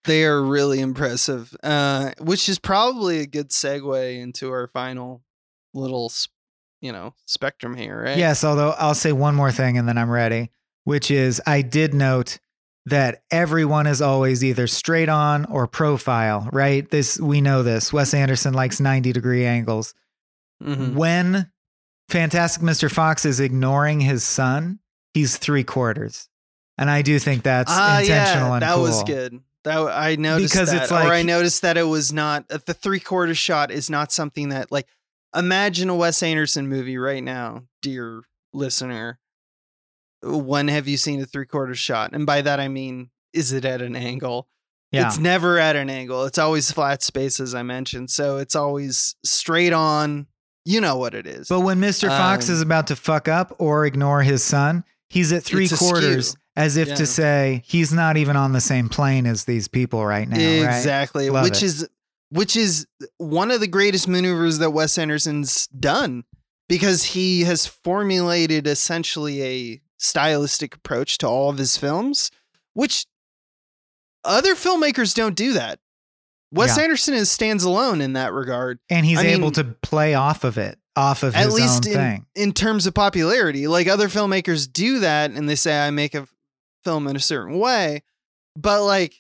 They 0.06 0.24
are 0.26 0.42
really 0.42 0.80
impressive, 0.80 1.56
uh, 1.64 2.12
which 2.20 2.50
is 2.50 2.60
probably 2.60 3.20
a 3.20 3.26
good 3.28 3.50
segue 3.50 4.20
into 4.20 4.52
our 4.52 4.68
final 4.68 5.22
little, 5.74 6.12
you 6.82 6.92
know, 6.92 7.14
spectrum 7.26 7.76
here, 7.76 8.04
right? 8.04 8.18
Yes, 8.18 8.44
although 8.44 8.72
I'll 8.78 8.96
say 8.96 9.12
one 9.12 9.36
more 9.36 9.52
thing 9.52 9.78
and 9.78 9.88
then 9.88 9.98
I'm 9.98 10.10
ready, 10.12 10.50
which 10.84 11.10
is 11.12 11.42
I 11.48 11.62
did 11.62 11.94
note 11.94 12.40
that 12.86 13.24
everyone 13.32 13.88
is 13.88 14.02
always 14.02 14.44
either 14.44 14.68
straight 14.68 15.08
on 15.08 15.46
or 15.46 15.68
profile, 15.68 16.50
right? 16.52 16.90
This 16.90 17.18
we 17.20 17.40
know 17.40 17.64
this. 17.64 17.94
Wes 17.94 18.14
Anderson 18.14 18.54
likes 18.54 18.82
90 18.82 19.14
degree 19.14 19.46
angles. 19.46 19.94
Mhm. 20.62 20.94
When 20.96 21.50
Fantastic 22.10 22.62
Mr. 22.62 22.92
Fox 22.92 23.24
is 23.26 23.40
ignoring 23.40 24.02
his 24.02 24.24
son, 24.26 24.80
he's 25.14 25.38
three 25.38 25.64
quarters. 25.64 26.28
And 26.78 26.90
I 26.90 27.02
do 27.04 27.18
think 27.20 27.44
that's 27.44 27.72
Ah, 27.72 28.00
intentional 28.02 28.50
yeah, 28.50 28.54
and 28.56 28.62
that 28.64 28.74
cool. 28.74 28.84
was 28.84 29.04
good. 29.04 29.40
That 29.64 29.78
I 29.80 30.16
noticed 30.18 30.54
Because 30.54 30.72
that, 30.72 30.84
it's 30.84 30.92
or 30.92 30.96
I 30.96 31.24
noticed 31.24 31.62
that 31.62 31.78
it 31.78 31.84
was 31.84 32.12
not 32.12 32.46
uh, 32.52 32.60
the 32.66 32.74
three 32.74 33.00
quarter 33.00 33.34
shot 33.34 33.72
is 33.72 33.90
not 33.90 34.12
something 34.12 34.50
that 34.50 34.72
like 34.72 34.88
imagine 35.36 35.90
a 35.90 35.96
Wes 35.96 36.22
Anderson 36.22 36.68
movie 36.68 36.98
right 36.98 37.24
now, 37.24 37.64
dear 37.82 38.24
listener. 38.54 39.20
When 40.22 40.68
have 40.70 40.88
you 40.88 40.98
seen 40.98 41.22
a 41.22 41.26
three 41.26 41.46
quarter 41.46 41.76
shot? 41.76 42.12
And 42.14 42.26
by 42.26 42.42
that 42.42 42.60
I 42.60 42.68
mean, 42.68 43.10
is 43.34 43.52
it 43.52 43.66
at 43.66 43.82
an 43.82 43.96
angle? 43.96 44.48
Yeah. 44.92 45.08
It's 45.08 45.18
never 45.18 45.58
at 45.58 45.76
an 45.76 45.90
angle. 45.90 46.26
It's 46.26 46.38
always 46.38 46.72
flat 46.72 47.02
space, 47.02 47.40
as 47.40 47.56
I 47.56 47.64
mentioned. 47.64 48.12
So 48.12 48.38
it's 48.38 48.56
always 48.56 49.16
straight 49.26 49.74
on. 49.74 50.28
You 50.66 50.80
know 50.80 50.98
what 50.98 51.14
it 51.14 51.26
is. 51.28 51.50
But 51.50 51.62
when 51.62 51.80
Mr. 51.82 52.08
Fox 52.08 52.48
Um, 52.48 52.56
is 52.56 52.62
about 52.62 52.88
to 52.88 52.96
fuck 52.96 53.28
up 53.28 53.54
or 53.60 53.86
ignore 53.86 54.22
his 54.22 54.44
son, 54.44 54.86
he's 55.10 55.34
at 55.34 55.44
three 55.44 55.68
quarters. 55.68 56.28
askew. 56.30 56.40
As 56.56 56.78
if 56.78 56.88
Yeah. 56.90 56.96
to 56.96 57.06
say 57.06 57.64
he's 57.66 57.92
not 57.94 58.18
even 58.18 58.36
on 58.36 58.52
the 58.54 58.62
same 58.62 58.90
plane 58.90 59.26
as 59.26 59.46
these 59.46 59.68
people 59.68 60.06
right 60.06 60.28
now. 60.28 60.38
exactly 60.38 61.30
Love 61.30 61.44
which 61.44 61.58
it. 61.58 61.64
is 61.64 61.88
which 62.30 62.56
is 62.56 62.88
one 63.18 63.52
of 63.52 63.60
the 63.60 63.68
greatest 63.68 64.08
maneuvers 64.08 64.58
that 64.60 64.72
wes 64.72 64.98
anderson's 64.98 65.68
done 65.68 66.24
because 66.70 67.04
he 67.04 67.42
has 67.44 67.66
formulated 67.68 68.66
essentially 68.68 69.44
a 69.44 69.82
stylistic 69.98 70.76
approach 70.76 71.18
to 71.20 71.28
all 71.28 71.50
of 71.50 71.58
his 71.58 71.78
films 71.78 72.30
which 72.74 73.06
other 74.26 74.56
filmmakers 74.56 75.14
don't 75.16 75.36
do 75.36 75.54
that 75.54 75.80
wes 76.52 76.78
Yeah. 76.78 76.84
anderson 76.84 77.14
is 77.14 77.30
stands 77.30 77.64
alone 77.64 78.02
in 78.02 78.14
that 78.14 78.32
regard 78.34 78.80
And 78.90 79.06
he's 79.06 79.20
I 79.20 79.24
able 79.28 79.46
mean- 79.48 79.54
to 79.54 79.64
play 79.82 80.14
off 80.14 80.44
of 80.44 80.58
it, 80.58 80.78
off 80.96 81.24
of 81.24 81.36
at 81.36 81.46
his 81.46 81.54
least 81.56 81.86
in, 81.88 81.94
thing. 81.94 82.26
in 82.36 82.52
terms 82.54 82.86
of 82.86 82.94
popularity 82.94 83.68
like 83.68 83.88
other 83.88 84.08
filmmakers 84.08 84.72
do 84.72 85.00
that 85.00 85.32
and 85.32 85.48
they 85.50 85.56
say 85.56 85.80
i 85.86 85.90
make 85.92 86.14
a 86.16 86.28
film 86.84 87.08
in 87.08 87.16
a 87.16 87.20
certain 87.20 87.58
way 87.60 88.02
but 88.56 88.84
like 88.84 89.16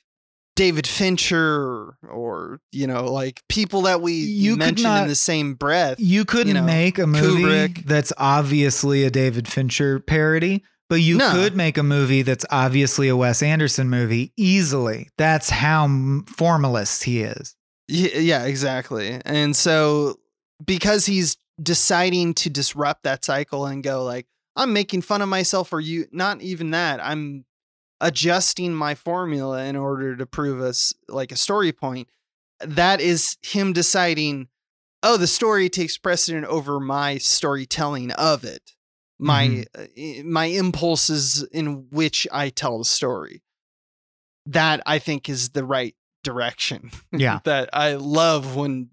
david 0.56 0.86
fincher 0.86 1.96
or 2.10 2.60
you 2.72 2.86
know 2.86 3.06
like 3.12 3.42
people 3.50 3.82
that 3.84 4.02
we 4.02 4.14
You 4.14 4.56
mention 4.56 4.84
not- 4.84 5.04
in 5.04 5.08
the 5.08 5.16
same 5.16 5.56
breath 5.56 6.00
You 6.00 6.26
couldn't 6.26 6.54
know, 6.54 6.64
make 6.64 7.00
a 7.00 7.08
movie 7.08 7.44
Kubrick. 7.44 7.86
that's 7.86 8.14
obviously 8.18 9.04
a 9.04 9.10
David 9.10 9.48
Fincher 9.48 10.00
parody, 10.00 10.64
but 10.90 11.02
you 11.02 11.18
No. 11.18 11.32
could 11.32 11.56
make 11.56 11.78
a 11.78 11.84
movie 11.84 12.22
that's 12.22 12.46
obviously 12.52 13.08
a 13.08 13.16
Wes 13.16 13.42
Anderson 13.42 13.90
movie 13.90 14.32
easily. 14.38 15.10
That's 15.18 15.50
how 15.50 15.88
formalist 16.28 17.04
he 17.06 17.22
is. 17.24 17.56
Yeah 17.88 18.44
exactly 18.46 19.20
and 19.26 19.56
so 19.56 20.20
because 20.64 21.06
he's 21.08 21.36
deciding 21.62 22.34
to 22.36 22.50
disrupt 22.50 23.04
that 23.04 23.26
cycle 23.26 23.66
and 23.66 23.84
go 23.84 24.04
like 24.04 24.26
i'm 24.56 24.72
making 24.74 25.02
fun 25.02 25.22
of 25.22 25.30
myself 25.30 25.72
or 25.74 25.80
you 25.82 26.06
not 26.12 26.42
even 26.42 26.72
that 26.72 27.00
i'm 27.04 27.44
adjusting 28.04 28.74
my 28.74 28.94
formula 28.96 29.64
in 29.64 29.76
order 29.76 30.16
to 30.16 30.26
prove 30.26 30.62
us 30.62 30.94
like 31.08 31.32
a 31.32 31.36
story 31.38 31.72
point 31.72 32.10
that 32.60 33.00
is 33.02 33.38
him 33.42 33.72
deciding 33.74 34.48
oh 35.02 35.16
the 35.18 35.26
story 35.28 35.70
takes 35.70 35.98
precedent 35.98 36.46
over 36.48 36.80
my 36.80 37.18
storytelling 37.18 38.12
of 38.12 38.44
it 38.44 38.74
my 39.20 39.64
uh, 39.78 39.86
my 40.26 40.46
impulses 40.46 41.44
in 41.54 41.88
which 41.92 42.28
i 42.32 42.50
tell 42.50 42.78
the 42.78 42.86
story 42.86 43.42
that 44.46 44.82
i 44.86 45.00
think 45.00 45.30
is 45.30 45.50
the 45.52 45.64
right 45.64 45.96
direction 46.24 46.92
Yeah. 47.12 47.40
that 47.46 47.70
i 47.74 47.94
love 47.94 48.56
when 48.56 48.90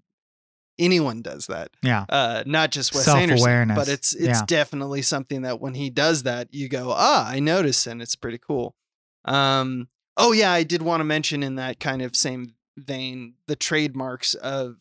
anyone 0.79 1.21
does 1.21 1.47
that 1.47 1.69
Yeah. 1.83 2.05
uh 2.09 2.43
not 2.45 2.71
just 2.71 2.95
Wes 2.95 3.07
Anderson 3.07 3.67
but 3.75 3.87
it's 3.89 4.13
it's 4.13 4.39
Yeah. 4.39 4.45
definitely 4.47 5.01
something 5.01 5.41
that 5.43 5.59
when 5.59 5.73
he 5.75 5.89
does 5.89 6.23
that 6.23 6.47
you 6.53 6.69
go 6.69 6.91
ah 6.95 7.27
I 7.29 7.39
notice 7.39 7.85
and 7.87 8.01
it's 8.01 8.15
pretty 8.15 8.37
cool 8.39 8.73
um 9.25 9.87
oh 10.17 10.31
yeah 10.31 10.51
I 10.51 10.63
did 10.63 10.81
want 10.81 10.99
to 11.01 11.05
mention 11.05 11.43
in 11.43 11.55
that 11.55 11.79
kind 11.79 12.01
of 12.01 12.15
same 12.15 12.53
vein 12.77 13.33
the 13.47 13.55
trademarks 13.55 14.33
of 14.33 14.77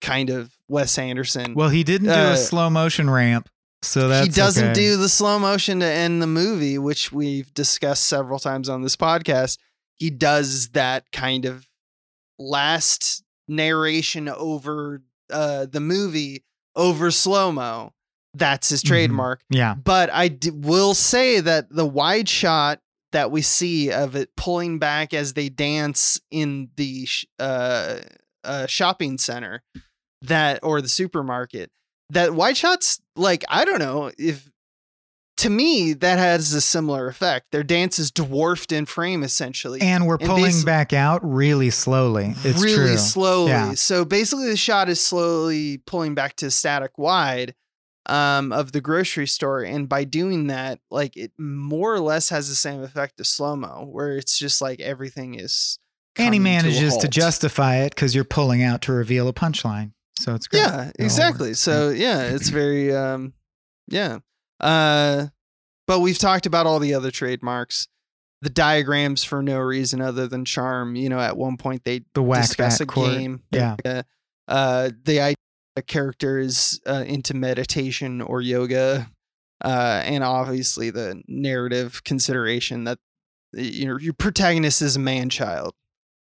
kind 0.00 0.30
of 0.30 0.56
Wes 0.68 0.98
Anderson 0.98 1.54
Well, 1.54 1.68
he 1.70 1.82
didn't 1.84 2.08
do 2.08 2.14
Uh, 2.14 2.32
a 2.32 2.36
slow 2.36 2.68
motion 2.70 3.08
ramp 3.08 3.48
So 3.82 4.08
that's 4.08 4.26
he 4.26 4.32
doesn't 4.32 4.64
okay. 4.70 4.74
do 4.74 4.96
the 4.96 5.08
slow 5.08 5.38
motion 5.38 5.80
to 5.80 5.86
end 5.86 6.20
the 6.20 6.26
movie, 6.26 6.76
which 6.78 7.12
we've 7.12 7.52
discussed 7.54 8.04
several 8.04 8.38
times 8.38 8.68
on 8.68 8.82
this 8.82 8.96
podcast. 8.96 9.58
He 9.94 10.10
does 10.10 10.68
that 10.70 11.10
kind 11.12 11.44
of 11.44 11.66
last 12.38 13.22
narration 13.48 14.28
over 14.28 15.02
uh, 15.30 15.66
the 15.66 15.80
movie 15.80 16.44
over 16.74 17.10
slow 17.10 17.50
mo. 17.52 17.92
That's 18.34 18.68
his 18.68 18.82
Mhm. 18.82 18.86
trademark. 18.88 19.40
Yeah. 19.50 19.74
But 19.74 20.10
I 20.12 20.28
d- 20.28 20.50
will 20.50 20.94
say 20.94 21.40
that 21.40 21.70
the 21.70 21.86
wide 21.86 22.28
shot 22.28 22.80
that 23.12 23.30
we 23.30 23.42
see 23.42 23.90
of 23.90 24.16
it 24.16 24.30
pulling 24.36 24.78
back 24.78 25.14
as 25.14 25.32
they 25.34 25.48
dance 25.48 26.20
in 26.30 26.68
the 26.76 27.06
sh- 27.06 27.24
uh, 27.38 27.98
uh, 28.44 28.66
shopping 28.66 29.18
center 29.18 29.62
that 30.22 30.60
or 30.62 30.80
the 30.80 30.88
supermarket 30.88 31.70
that 32.10 32.32
wide 32.34 32.56
shots 32.56 33.00
like 33.16 33.44
i 33.48 33.64
don't 33.64 33.78
know 33.80 34.10
if 34.18 34.48
to 35.36 35.50
me 35.50 35.92
that 35.92 36.18
has 36.18 36.52
a 36.54 36.60
similar 36.60 37.08
effect 37.08 37.46
their 37.52 37.62
dance 37.62 37.98
is 37.98 38.10
dwarfed 38.10 38.72
in 38.72 38.86
frame 38.86 39.22
essentially 39.22 39.80
And 39.82 40.06
we're 40.06 40.16
And 40.16 40.26
pulling 40.28 40.44
basi- 40.52 40.64
back 40.64 40.92
out 40.94 41.20
really 41.22 41.68
slowly. 41.70 42.34
It's 42.44 42.62
really 42.62 42.74
true. 42.88 42.96
slowly 42.96 43.50
Yeah. 43.50 43.74
so 43.74 44.04
basically 44.04 44.48
the 44.48 44.56
shot 44.56 44.88
is 44.88 45.04
slowly 45.04 45.78
pulling 45.86 46.14
back 46.14 46.36
to 46.36 46.50
static 46.50 46.96
wide 46.96 47.54
um, 48.06 48.52
of 48.52 48.72
the 48.72 48.80
grocery 48.80 49.26
store 49.26 49.62
and 49.62 49.88
by 49.88 50.04
doing 50.04 50.46
that 50.46 50.78
like 50.90 51.16
it 51.16 51.32
more 51.38 51.92
or 51.92 52.00
less 52.00 52.28
has 52.28 52.48
the 52.48 52.54
same 52.54 52.82
effect 52.82 53.20
as 53.20 53.28
slow 53.28 53.56
mo 53.56 53.88
where 53.90 54.16
it's 54.16 54.38
just 54.38 54.60
like 54.60 54.80
everything 54.80 55.38
is 55.38 55.78
and 56.18 56.34
he 56.34 56.38
coming 56.38 56.58
to 56.58 56.62
manages 56.62 56.96
to 56.98 57.08
justify 57.08 57.76
it 57.76 57.94
because 57.94 58.14
you're 58.14 58.24
pulling 58.24 58.62
out 58.62 58.82
to 58.82 58.92
reveal 58.92 59.28
a 59.28 59.32
punchline. 59.32 59.92
So 60.18 60.34
it's 60.34 60.46
great. 60.46 60.60
Yeah, 60.60 60.90
exactly. 60.98 61.54
So 61.54 61.90
yeah, 61.90 62.22
it's 62.22 62.48
very 62.48 62.94
um 62.94 63.34
yeah. 63.88 64.18
Uh 64.60 65.26
but 65.86 66.00
we've 66.00 66.18
talked 66.18 66.46
about 66.46 66.66
all 66.66 66.78
the 66.78 66.94
other 66.94 67.10
trademarks. 67.10 67.88
The 68.42 68.50
diagrams 68.50 69.24
for 69.24 69.42
no 69.42 69.58
reason 69.58 70.00
other 70.00 70.26
than 70.26 70.44
charm. 70.44 70.96
You 70.96 71.08
know, 71.08 71.20
at 71.20 71.36
one 71.36 71.56
point 71.56 71.84
they 71.84 72.02
the 72.14 72.22
whack 72.22 72.42
discuss 72.42 72.80
a 72.80 72.86
court. 72.86 73.12
game. 73.12 73.42
Yeah. 73.50 73.76
Uh, 73.84 74.02
uh 74.48 74.90
the 75.04 75.36
idea 75.76 75.80
a 75.80 75.82
character 75.82 76.38
is 76.38 76.80
uh, 76.86 77.04
into 77.06 77.34
meditation 77.34 78.20
or 78.20 78.40
yoga. 78.40 79.08
Uh 79.64 80.02
and 80.04 80.22
obviously 80.22 80.90
the 80.90 81.22
narrative 81.28 82.04
consideration 82.04 82.84
that 82.84 82.98
you 83.54 83.86
know 83.86 83.98
your 83.98 84.12
protagonist 84.12 84.82
is 84.82 84.96
a 84.96 84.98
man 84.98 85.30
child 85.30 85.72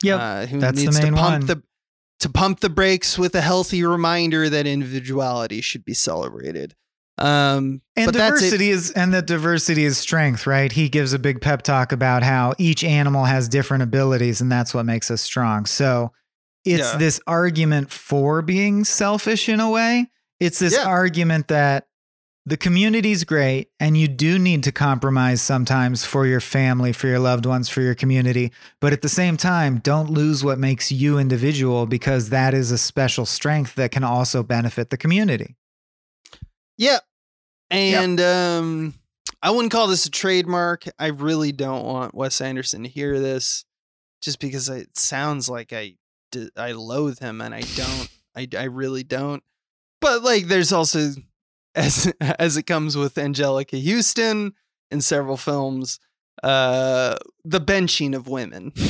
Yep. 0.04 0.20
uh, 0.20 0.46
who 0.46 0.60
That's 0.60 0.78
the 0.80 0.86
needs 0.86 1.02
main 1.02 1.14
to 1.14 1.18
pump 1.20 1.40
one. 1.40 1.46
the 1.48 1.64
to 2.20 2.30
pump 2.30 2.60
the 2.60 2.70
brakes 2.70 3.18
with 3.18 3.34
a 3.36 3.42
healthy 3.42 3.84
reminder 3.84 4.50
that 4.50 4.68
individuality 4.68 5.62
should 5.62 5.84
be 5.84 5.94
celebrated. 5.96 6.76
Um, 7.18 7.82
And 7.96 8.12
diversity 8.12 8.70
is 8.70 8.92
and 8.92 9.14
that 9.14 9.26
diversity 9.26 9.84
is 9.86 9.98
strength, 9.98 10.46
right? 10.46 10.72
He 10.72 10.88
gives 10.90 11.14
a 11.14 11.20
big 11.20 11.42
pep 11.42 11.64
talk 11.64 11.92
about 11.92 12.22
how 12.24 12.54
each 12.60 12.84
animal 12.84 13.26
has 13.26 13.50
different 13.50 13.84
abilities 13.84 14.42
and 14.42 14.52
that's 14.52 14.74
what 14.76 14.86
makes 14.86 15.10
us 15.10 15.22
strong. 15.22 15.66
So 15.66 16.12
it's 16.66 16.94
Yeah. 16.94 16.98
this 16.98 17.20
argument 17.28 17.92
for 17.92 18.42
being 18.42 18.84
selfish 18.84 19.50
in 19.50 19.60
a 19.60 19.70
way. 19.70 20.10
It's 20.40 20.60
this 20.60 20.74
Yeah. 20.74 20.86
argument 20.86 21.48
that 21.50 21.88
the 22.46 22.58
community's 22.58 23.24
great 23.24 23.70
and 23.80 23.96
you 23.98 24.08
do 24.10 24.38
need 24.38 24.64
to 24.64 24.72
compromise 24.72 25.42
sometimes 25.42 26.04
for 26.04 26.28
your 26.28 26.42
family, 26.42 26.92
for 26.92 27.08
your 27.08 27.20
loved 27.20 27.46
ones, 27.46 27.70
for 27.70 27.80
your 27.82 27.96
community. 27.96 28.52
But 28.82 28.92
at 28.92 29.02
the 29.02 29.08
same 29.08 29.38
time, 29.38 29.80
don't 29.80 30.10
lose 30.10 30.44
what 30.44 30.60
makes 30.60 30.92
you 30.92 31.18
individual 31.18 31.86
because 31.86 32.30
that 32.30 32.54
is 32.54 32.70
a 32.72 32.78
special 32.78 33.26
strength 33.26 33.76
that 33.76 33.92
can 33.92 34.04
also 34.04 34.44
benefit 34.44 34.90
the 34.90 34.98
community. 34.98 35.56
Yeah. 36.78 37.00
And 37.72 38.20
um 38.20 38.94
I 39.42 39.52
wouldn't 39.52 39.72
call 39.72 39.88
this 39.88 40.06
a 40.06 40.12
trademark. 40.12 40.84
I 41.00 41.08
really 41.08 41.52
don't 41.52 41.86
want 41.86 42.14
Wes 42.16 42.40
Anderson 42.42 42.84
to 42.84 42.90
hear 42.90 43.20
this 43.20 43.66
just 44.22 44.40
because 44.40 44.70
it 44.70 44.98
sounds 44.98 45.50
like 45.50 45.74
I 45.74 45.96
I 46.58 46.72
loathe 46.74 47.20
him 47.20 47.42
and 47.42 47.54
I 47.54 47.62
don't 47.62 48.10
I 48.36 48.48
I 48.58 48.64
really 48.66 49.04
don't. 49.04 49.44
But 50.02 50.24
like 50.24 50.48
there's 50.48 50.72
also 50.74 51.12
as 51.76 52.12
as 52.22 52.58
it 52.58 52.64
comes 52.64 52.96
with 52.98 53.16
Anjelica 53.16 53.82
Huston 53.84 54.54
in 54.92 55.02
several 55.02 55.38
films 55.38 56.00
uh 56.42 57.16
the 57.46 57.62
benching 57.62 58.16
of 58.16 58.28
women. 58.28 58.72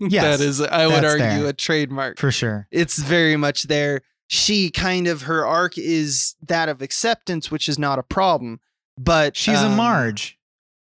Yes, 0.00 0.38
that 0.38 0.44
is 0.44 0.60
I 0.60 0.88
would 0.88 1.04
argue 1.04 1.18
there. 1.42 1.46
a 1.46 1.52
trademark 1.52 2.18
For 2.18 2.32
sure. 2.32 2.66
it's 2.72 2.98
very 2.98 3.36
much 3.36 3.64
there. 3.64 4.02
She 4.26 4.70
kind 4.70 5.06
of 5.06 5.22
her 5.22 5.46
arc 5.46 5.78
is 5.78 6.34
that 6.48 6.68
of 6.68 6.82
acceptance, 6.82 7.50
which 7.52 7.68
is 7.68 7.78
not 7.78 7.98
a 8.00 8.02
problem. 8.02 8.58
But 8.98 9.36
She's 9.36 9.60
a 9.60 9.66
um, 9.66 9.76
Marge. 9.76 10.38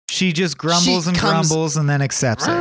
She 0.09 0.33
just 0.33 0.57
grumbles 0.57 1.05
she 1.05 1.09
and 1.09 1.17
comes- 1.17 1.49
grumbles 1.49 1.77
and 1.77 1.89
then 1.89 2.01
accepts 2.03 2.45
it. 2.47 2.51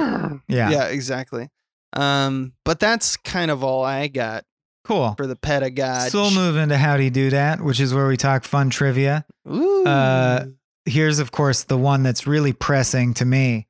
Yeah. 0.49 0.71
Yeah, 0.71 0.85
exactly. 0.87 1.51
Um, 1.97 2.53
but 2.65 2.79
that's 2.79 3.17
kind 3.17 3.51
of 3.51 3.65
all 3.65 3.85
I 3.85 4.09
got 4.09 4.45
Cool. 4.85 5.15
for 5.17 5.27
the 5.27 5.37
pedagogue. 5.37 6.11
So 6.11 6.23
we'll 6.23 6.31
move 6.31 6.57
into 6.57 6.77
Howdy 6.77 7.11
Do 7.11 7.21
you 7.21 7.27
do 7.27 7.31
that, 7.37 7.61
which 7.61 7.81
is 7.81 7.93
where 7.95 8.07
we 8.07 8.17
talk 8.17 8.45
fun 8.45 8.71
trivia. 8.71 9.25
Ooh. 9.51 9.85
Uh, 9.85 10.47
Here's, 10.89 11.19
of 11.19 11.33
course, 11.33 11.65
the 11.65 11.77
one 11.77 12.05
that's 12.05 12.29
really 12.29 12.53
pressing 12.53 13.13
to 13.15 13.25
me. 13.25 13.67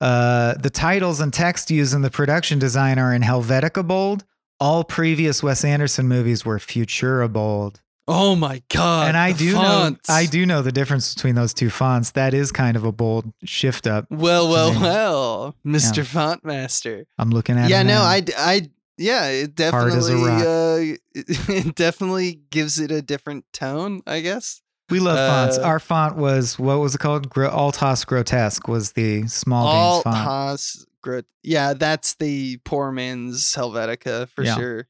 Uh, 0.00 0.54
the 0.54 0.70
titles 0.70 1.20
and 1.20 1.32
text 1.32 1.70
used 1.70 1.92
in 1.92 2.00
the 2.00 2.10
production 2.10 2.58
design 2.58 2.98
are 2.98 3.12
in 3.12 3.20
Helvetica 3.20 3.86
bold. 3.86 4.24
All 4.58 4.82
previous 4.82 5.42
Wes 5.42 5.64
Anderson 5.64 6.08
movies 6.08 6.46
were 6.46 6.58
Futura 6.58 7.30
bold. 7.30 7.82
Oh 8.08 8.36
my 8.36 8.62
god! 8.68 9.08
and 9.08 9.16
I 9.16 9.32
do 9.32 9.52
fonts. 9.52 10.08
know 10.08 10.14
I 10.14 10.26
do 10.26 10.46
know 10.46 10.62
the 10.62 10.72
difference 10.72 11.14
between 11.14 11.34
those 11.34 11.52
two 11.54 11.70
fonts. 11.70 12.12
That 12.12 12.34
is 12.34 12.52
kind 12.52 12.76
of 12.76 12.84
a 12.84 12.92
bold 12.92 13.32
shift 13.44 13.86
up. 13.86 14.06
Well, 14.10 14.48
well, 14.48 14.72
me. 14.72 14.80
well, 14.80 15.54
Mr. 15.66 16.04
Font 16.04 16.44
Master. 16.44 17.06
I'm 17.18 17.30
looking 17.30 17.58
at 17.58 17.68
yeah, 17.70 17.82
no, 17.82 17.94
now. 17.94 18.02
I, 18.02 18.22
I, 18.36 18.70
yeah, 18.98 19.26
it 19.28 19.58
Hard 19.58 19.92
as 19.92 20.08
a 20.08 20.12
definitely, 20.12 20.92
uh, 20.92 20.96
it 21.14 21.74
definitely 21.74 22.40
gives 22.50 22.78
it 22.78 22.90
a 22.90 23.02
different 23.02 23.44
tone, 23.52 24.00
I 24.06 24.20
guess. 24.20 24.62
We 24.88 25.00
love 25.00 25.18
fonts. 25.18 25.58
Uh, 25.58 25.62
Our 25.66 25.80
font 25.80 26.16
was 26.16 26.58
what 26.58 26.78
was 26.78 26.94
it 26.94 26.98
called? 26.98 27.28
Gro- 27.28 27.50
Altos 27.50 28.04
Grotesque 28.04 28.68
was 28.68 28.92
the 28.92 29.26
small 29.26 30.00
font. 30.02 30.16
Haas, 30.16 30.86
Grot- 31.02 31.24
yeah, 31.42 31.74
that's 31.74 32.14
the 32.14 32.58
poor 32.58 32.92
man's 32.92 33.42
Helvetica 33.54 34.28
for 34.28 34.44
Yeah. 34.44 34.54
sure. 34.54 34.88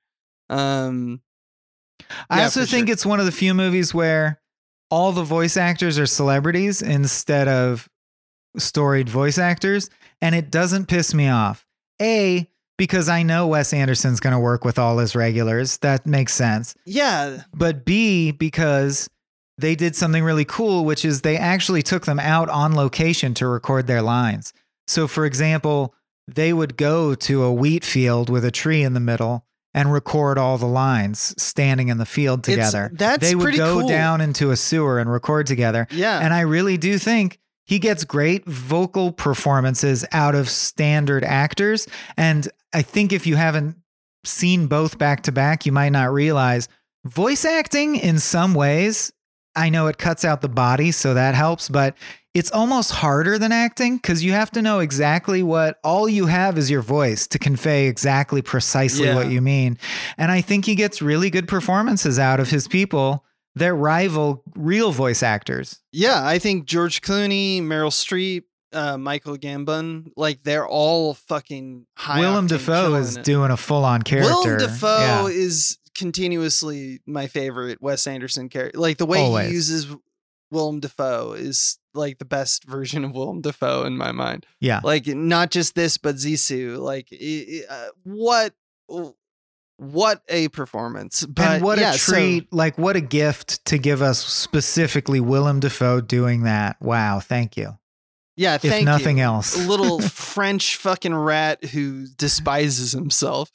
Um, 0.51 1.23
I 2.31 2.39
yeah, 2.39 2.45
also 2.45 2.65
think 2.65 2.89
sure. 2.89 2.93
it's 2.93 3.07
one 3.07 3.21
of 3.21 3.27
the 3.27 3.33
few 3.33 3.55
movies 3.55 3.95
where 3.95 4.41
all 4.91 5.13
the 5.13 5.25
voice 5.25 5.57
actors 5.57 5.99
are 5.99 6.07
celebrities 6.07 6.83
instead 6.83 7.49
of 7.49 7.89
storied 8.57 9.09
voice 9.09 9.39
actors, 9.39 9.91
and 10.21 10.35
it 10.35 10.51
doesn't 10.51 10.87
piss 10.87 11.15
me 11.15 11.29
off. 11.29 11.67
A 12.01 12.49
because 12.79 13.09
I 13.09 13.23
know 13.23 13.47
Wes 13.47 13.73
Anderson's 13.73 14.21
going 14.21 14.35
to 14.35 14.39
work 14.39 14.65
with 14.65 14.79
all 14.79 14.99
his 14.99 15.17
regulars. 15.17 15.79
That 15.79 16.07
makes 16.07 16.35
sense. 16.35 16.75
yeah, 16.85 17.43
But 17.55 17.85
B 17.85 18.33
because 18.33 19.09
they 19.59 19.75
did 19.75 19.97
something 19.97 20.23
really 20.23 20.45
cool, 20.45 20.85
which 20.85 21.05
is 21.05 21.23
they 21.23 21.39
actually 21.39 21.83
took 21.83 22.05
them 22.05 22.21
out 22.21 22.51
on 22.51 22.75
location 22.75 23.33
to 23.35 23.47
record 23.47 23.87
their 23.87 24.03
lines. 24.03 24.53
So, 24.87 25.09
for 25.09 25.25
example, 25.25 25.95
they 26.29 26.53
would 26.53 26.77
go 26.77 27.15
to 27.15 27.43
a 27.45 27.53
wheat 27.53 27.85
field 27.85 28.29
with 28.29 28.45
a 28.45 28.51
tree 28.51 28.83
in 28.83 28.93
the 28.93 29.01
middle 29.01 29.47
and 29.77 29.93
record 29.93 30.39
all 30.39 30.59
the 30.59 30.66
lines 30.66 31.33
standing 31.41 31.89
in 31.89 31.99
the 31.99 32.07
field 32.07 32.41
It's- 32.49 32.70
together. 32.72 32.91
that's 32.95 33.20
they 33.29 33.35
would 33.37 33.43
pretty 33.45 33.59
go 33.59 33.81
cool. 33.81 33.89
down 33.89 34.20
into 34.20 34.51
a 34.51 34.57
sewer 34.57 34.99
and 34.99 35.12
record 35.12 35.47
together. 35.47 35.87
yeah, 35.93 36.18
And 36.18 36.35
I 36.35 36.41
really 36.41 36.77
do 36.79 36.99
think 36.99 37.39
he 37.66 37.79
gets 37.79 38.03
great 38.05 38.45
vocal 38.47 39.12
performances 39.12 40.05
out 40.12 40.35
of 40.35 40.49
standard 40.49 41.22
actors. 41.24 41.87
And 42.16 42.49
I 42.72 42.83
think 42.83 43.12
if 43.12 43.27
you 43.27 43.37
haven't 43.37 43.77
seen 44.24 44.66
both 44.66 44.99
back 44.99 45.22
to 45.24 45.33
back, 45.33 45.66
you 45.66 45.72
might 45.72 45.91
not 45.93 46.12
realize 46.12 46.68
voice 47.05 47.45
acting 47.45 47.97
in 47.97 48.18
some 48.18 48.55
ways. 48.55 49.12
I 49.55 49.68
know 49.68 49.87
it 49.89 49.99
cuts 49.99 50.24
out 50.24 50.41
the 50.43 50.49
body, 50.49 50.91
so 50.91 51.14
that 51.14 51.35
helps, 51.35 51.68
but 51.68 51.95
it's 52.37 52.53
almost 52.53 52.91
harder 52.93 53.39
than 53.39 53.51
acting 53.53 53.97
because 53.97 54.22
you 54.22 54.32
have 54.32 54.51
to 54.53 54.61
know 54.62 54.80
exactly 54.80 55.43
what 55.43 55.78
all 55.82 56.09
you 56.09 56.26
have 56.26 56.59
is 56.59 56.70
your 56.70 56.82
voice 56.82 57.26
to 57.28 57.39
convey 57.39 57.87
exactly 57.87 58.43
precisely 58.43 59.07
Yeah. 59.07 59.14
what 59.14 59.30
you 59.30 59.41
mean. 59.41 59.78
And 60.18 60.30
I 60.30 60.41
think 60.43 60.64
he 60.66 60.74
gets 60.74 61.01
really 61.01 61.30
good 61.30 61.49
performances 61.49 62.18
out 62.18 62.39
of 62.41 62.51
his 62.51 62.68
people 62.68 63.24
that 63.55 63.72
rival 63.74 64.43
real 64.55 64.93
voice 64.93 65.22
actors. 65.22 65.80
yeah. 65.93 66.20
I 66.24 66.39
think 66.39 66.66
George 66.66 67.01
Clooney, 67.01 67.62
Meryl 67.62 67.91
Streep, 67.91 68.43
uh, 68.74 68.99
Michael 68.99 69.39
Gambon, 69.39 70.11
like 70.16 70.43
they're 70.43 70.68
all 70.68 71.14
fucking 71.14 71.87
high. 71.97 72.20
Willem 72.20 72.49
Dafoe 72.49 72.95
is 72.97 73.16
it. 73.16 73.24
doing 73.24 73.51
a 73.51 73.57
full 73.57 73.84
on 73.87 74.03
character. 74.03 74.30
Willem 74.34 74.59
Dafoe 74.59 74.99
Yeah. 74.99 75.26
is 75.28 75.78
continuously 75.95 77.01
my 77.07 77.26
favorite 77.28 77.80
Wes 77.80 78.07
Anderson 78.07 78.49
character. 78.51 78.78
Like 78.78 78.99
the 78.99 79.07
way 79.07 79.20
Always. 79.20 79.49
he 79.49 79.55
uses 79.55 79.87
Willem 80.51 80.80
Dafoe 80.80 81.32
is 81.32 81.78
like 81.97 82.19
the 82.19 82.25
best 82.25 82.65
version 82.65 83.05
of 83.05 83.13
Willem 83.13 83.41
Dafoe 83.41 83.85
in 83.85 83.97
my 83.97 84.13
mind. 84.13 84.47
Yeah. 84.61 84.81
Like 84.85 85.07
not 85.07 85.51
just 85.51 85.75
this, 85.75 85.99
but 85.99 86.17
Zissou. 86.17 86.79
Like 86.79 87.09
uh, 87.69 87.89
what 88.05 88.55
what 89.79 90.23
a 90.29 90.49
performance! 90.49 91.27
But 91.27 91.47
and 91.47 91.63
what 91.65 91.79
yeah, 91.79 91.91
a 91.93 91.99
so- 91.99 92.13
treat, 92.13 92.53
like 92.53 92.79
what 92.79 92.97
a 92.97 93.01
gift 93.01 93.65
to 93.67 93.79
give 93.79 94.01
us 94.01 94.25
specifically 94.25 95.21
Willem 95.21 95.61
Dafoe 95.61 96.01
doing 96.01 96.45
that. 96.45 96.77
Wow, 96.81 97.21
thank 97.21 97.57
you. 97.59 97.77
yeah, 98.37 98.57
thank 98.57 98.73
you. 98.73 98.79
If 98.79 98.85
nothing 98.85 99.19
you. 99.19 99.25
else. 99.25 99.55
a 99.55 99.69
little 99.69 100.01
French 100.09 100.77
fucking 100.77 101.15
rat 101.15 101.63
who 101.65 102.07
despises 102.17 102.93
himself. 102.93 103.53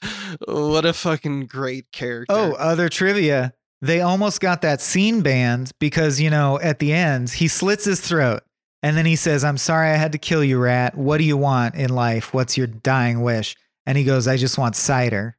What 0.48 0.86
a 0.86 0.94
fucking 0.94 1.48
great 1.48 1.92
character. 1.92 2.36
Oh, 2.36 2.54
other 2.54 2.88
trivia. 2.88 3.54
They 3.82 4.02
almost 4.02 4.40
got 4.42 4.62
that 4.62 4.82
scene 4.82 5.22
banned 5.22 5.72
because, 5.80 6.20
you 6.22 6.30
know, 6.30 6.60
at 6.60 6.80
the 6.80 6.94
end, 6.94 7.30
he 7.32 7.48
slits 7.48 7.86
his 7.86 8.00
throat 8.00 8.44
and 8.84 8.96
then 8.96 9.06
he 9.06 9.16
says, 9.16 9.44
I'm 9.44 9.58
sorry 9.58 9.90
I 9.90 9.96
had 9.96 10.12
to 10.12 10.18
kill 10.18 10.44
you, 10.44 10.60
rat. 10.60 10.96
What 10.98 11.18
do 11.18 11.24
you 11.24 11.38
want 11.38 11.76
in 11.76 11.90
life? 11.90 12.34
What's 12.34 12.58
your 12.58 12.68
dying 12.68 13.22
wish? 13.22 13.56
And 13.86 13.98
he 13.98 14.04
goes, 14.04 14.28
I 14.28 14.38
just 14.38 14.58
want 14.58 14.76
cider. 14.76 15.36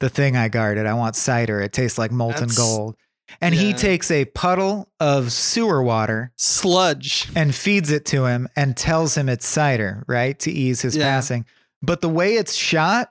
The 0.00 0.08
thing 0.08 0.36
I 0.36 0.48
guarded. 0.48 0.86
I 0.86 0.94
want 0.94 1.14
cider. 1.16 1.60
It 1.60 1.72
tastes 1.72 1.98
like 1.98 2.10
molten 2.10 2.48
That's- 2.48 2.56
gold. 2.58 2.96
And 3.40 3.54
he 3.54 3.72
takes 3.72 4.10
a 4.10 4.26
puddle 4.26 4.90
of 5.00 5.32
sewer 5.32 5.82
water 5.82 6.32
sludge. 6.36 7.28
and 7.34 7.54
feeds 7.54 7.90
it 7.90 8.04
to 8.06 8.26
him 8.26 8.46
and 8.56 8.76
tells 8.76 9.16
him 9.16 9.28
it's 9.28 9.46
cider, 9.46 10.04
right? 10.06 10.38
To 10.40 10.50
ease 10.50 10.82
his 10.82 10.96
Yeah. 10.96 11.04
passing. 11.08 11.46
But 11.82 12.00
the 12.02 12.10
way 12.10 12.34
it's 12.34 12.54
shot, 12.54 13.10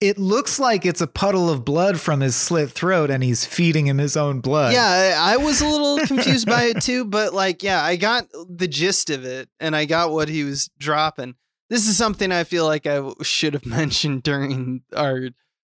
it 0.00 0.18
looks 0.18 0.58
like 0.58 0.86
it's 0.86 1.02
a 1.02 1.06
puddle 1.06 1.50
of 1.50 1.64
blood 1.64 2.00
from 2.00 2.20
his 2.20 2.34
slit 2.34 2.70
throat 2.70 3.10
and 3.10 3.22
he's 3.22 3.44
feeding 3.44 3.86
him 3.86 3.98
his 3.98 4.16
own 4.16 4.40
blood. 4.40 4.72
Yeah, 4.72 5.18
I 5.18 5.34
I 5.34 5.36
was 5.36 5.60
a 5.60 5.68
little 5.68 5.98
confused 6.06 6.46
by 6.46 6.64
it 6.64 6.80
too, 6.80 7.04
but 7.04 7.34
like, 7.34 7.62
yeah, 7.62 7.82
I 7.82 7.96
got 7.96 8.26
the 8.48 8.68
gist 8.68 9.10
of 9.10 9.24
it 9.24 9.48
and 9.60 9.76
I 9.76 9.84
got 9.84 10.10
what 10.10 10.28
he 10.28 10.44
was 10.44 10.70
dropping. 10.78 11.34
This 11.68 11.86
is 11.86 11.96
something 11.96 12.32
I 12.32 12.44
feel 12.44 12.64
like 12.66 12.86
I 12.86 13.02
should 13.22 13.54
have 13.54 13.66
mentioned 13.66 14.22
during 14.22 14.82
our, 14.96 15.28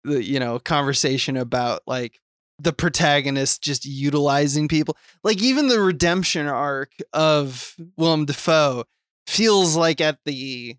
you 0.05 0.39
know, 0.39 0.59
conversation 0.59 1.37
about 1.37 1.83
like 1.87 2.21
the 2.59 2.73
protagonist 2.75 3.63
just 3.63 3.87
utilizing 3.87 4.69
people. 4.69 4.97
Like 5.25 5.43
even 5.43 5.69
the 5.69 5.81
redemption 5.81 6.47
arc 6.47 6.93
of 7.15 7.75
Willem 7.97 8.27
Dafoe 8.27 8.85
feels 9.27 9.77
like 9.77 10.01
at 10.03 10.19
the 10.27 10.77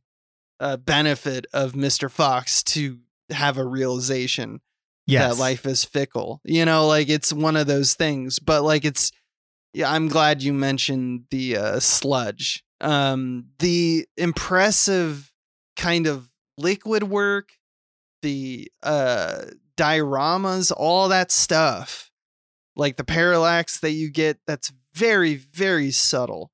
uh, 0.60 0.78
benefit 0.78 1.48
of 1.54 1.74
Mr. 1.74 2.10
Fox 2.10 2.62
to 2.62 3.00
have 3.32 3.58
a 3.58 3.66
realization 3.66 4.62
yes. 5.08 5.36
that 5.36 5.42
life 5.42 5.66
is 5.66 5.84
fickle. 5.84 6.42
You 6.44 6.66
know, 6.66 6.88
like 6.88 7.10
it's 7.10 7.34
one 7.34 7.56
of 7.56 7.68
those 7.68 7.94
things. 7.94 8.40
But 8.40 8.64
like 8.64 8.86
it's 8.86 9.12
yeah, 9.74 9.92
I'm 9.92 10.08
glad 10.08 10.44
you 10.44 10.54
mentioned 10.54 11.26
the 11.30 11.58
uh 11.58 11.80
sludge. 11.80 12.64
Um 12.80 13.46
the 13.60 14.08
impressive 14.18 15.32
kind 15.76 16.08
of 16.08 16.30
liquid 16.58 17.04
work, 17.04 17.50
the 18.22 18.72
uh 18.84 19.46
dioramas, 19.78 20.72
all 20.76 21.10
that 21.10 21.32
stuff. 21.32 22.12
Like 22.76 22.98
the 22.98 23.04
parallax 23.04 23.80
that 23.80 23.92
you 23.92 24.10
get 24.10 24.40
that's 24.48 24.72
very 24.94 25.36
very 25.36 25.92
subtle. 25.92 26.52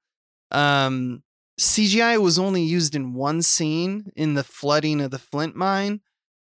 Um 0.51 1.23
CGI 1.59 2.21
was 2.21 2.37
only 2.37 2.61
used 2.61 2.93
in 2.93 3.15
one 3.15 3.41
scene 3.41 4.11
in 4.15 4.35
the 4.35 4.43
flooding 4.43 5.01
of 5.01 5.09
the 5.09 5.17
Flint 5.17 5.55
mine. 5.55 6.01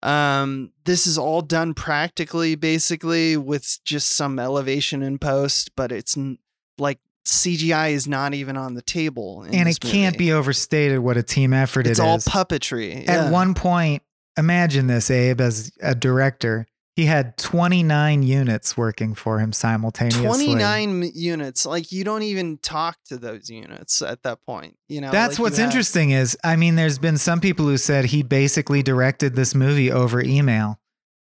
Um, 0.03 0.72
this 0.84 1.07
is 1.07 1.18
all 1.18 1.42
done 1.42 1.74
practically, 1.74 2.55
basically, 2.55 3.36
with 3.36 3.78
just 3.84 4.11
some 4.11 4.38
elevation 4.38 5.03
in 5.03 5.18
post, 5.18 5.72
but 5.76 5.90
it's 5.92 6.16
n- 6.16 6.38
like 6.78 6.99
CGI 7.26 7.90
is 7.90 8.07
not 8.07 8.32
even 8.32 8.57
on 8.57 8.74
the 8.74 8.82
table. 8.82 9.42
and 9.42 9.68
it 9.68 9.80
can't 9.80 10.14
movie. 10.14 10.26
be 10.26 10.32
overstated 10.32 11.01
what 11.01 11.16
a 11.16 11.22
team 11.22 11.53
effort 11.53 11.86
It's 11.86 11.99
it 11.99 12.03
all 12.05 12.16
is. 12.16 12.24
puppetry. 12.26 13.09
At 13.09 13.32
one 13.32 13.55
point, 13.55 14.03
imagine 14.36 14.86
this, 14.86 15.11
Abe, 15.11 15.40
as 15.40 15.72
a 15.82 15.94
director. 15.94 16.66
He 16.99 17.05
had 17.07 17.36
29 17.36 18.24
units 18.24 18.76
working 18.76 19.14
for 19.14 19.38
him 19.38 19.53
simultaneously. 19.53 20.24
29 20.26 21.12
units. 21.14 21.64
Like 21.64 21.92
you 21.92 22.03
don't 22.03 22.24
even 22.24 22.59
talk 22.59 22.96
to 23.07 23.16
those 23.16 23.49
units 23.49 24.03
at 24.03 24.24
that 24.24 24.44
point. 24.44 24.76
You 24.88 25.03
know, 25.03 25.12
That's 25.12 25.38
like, 25.38 25.44
what's 25.44 25.61
interesting 25.61 26.11
is, 26.11 26.36
I 26.42 26.57
mean, 26.57 26.74
there's 26.74 26.99
been 26.99 27.16
some 27.16 27.40
people 27.40 27.66
who 27.66 27.76
said 27.76 28.07
he 28.07 28.24
basically 28.24 28.82
directed 28.82 29.36
this 29.36 29.55
movie 29.55 29.92
over 29.92 30.20
email 30.20 30.80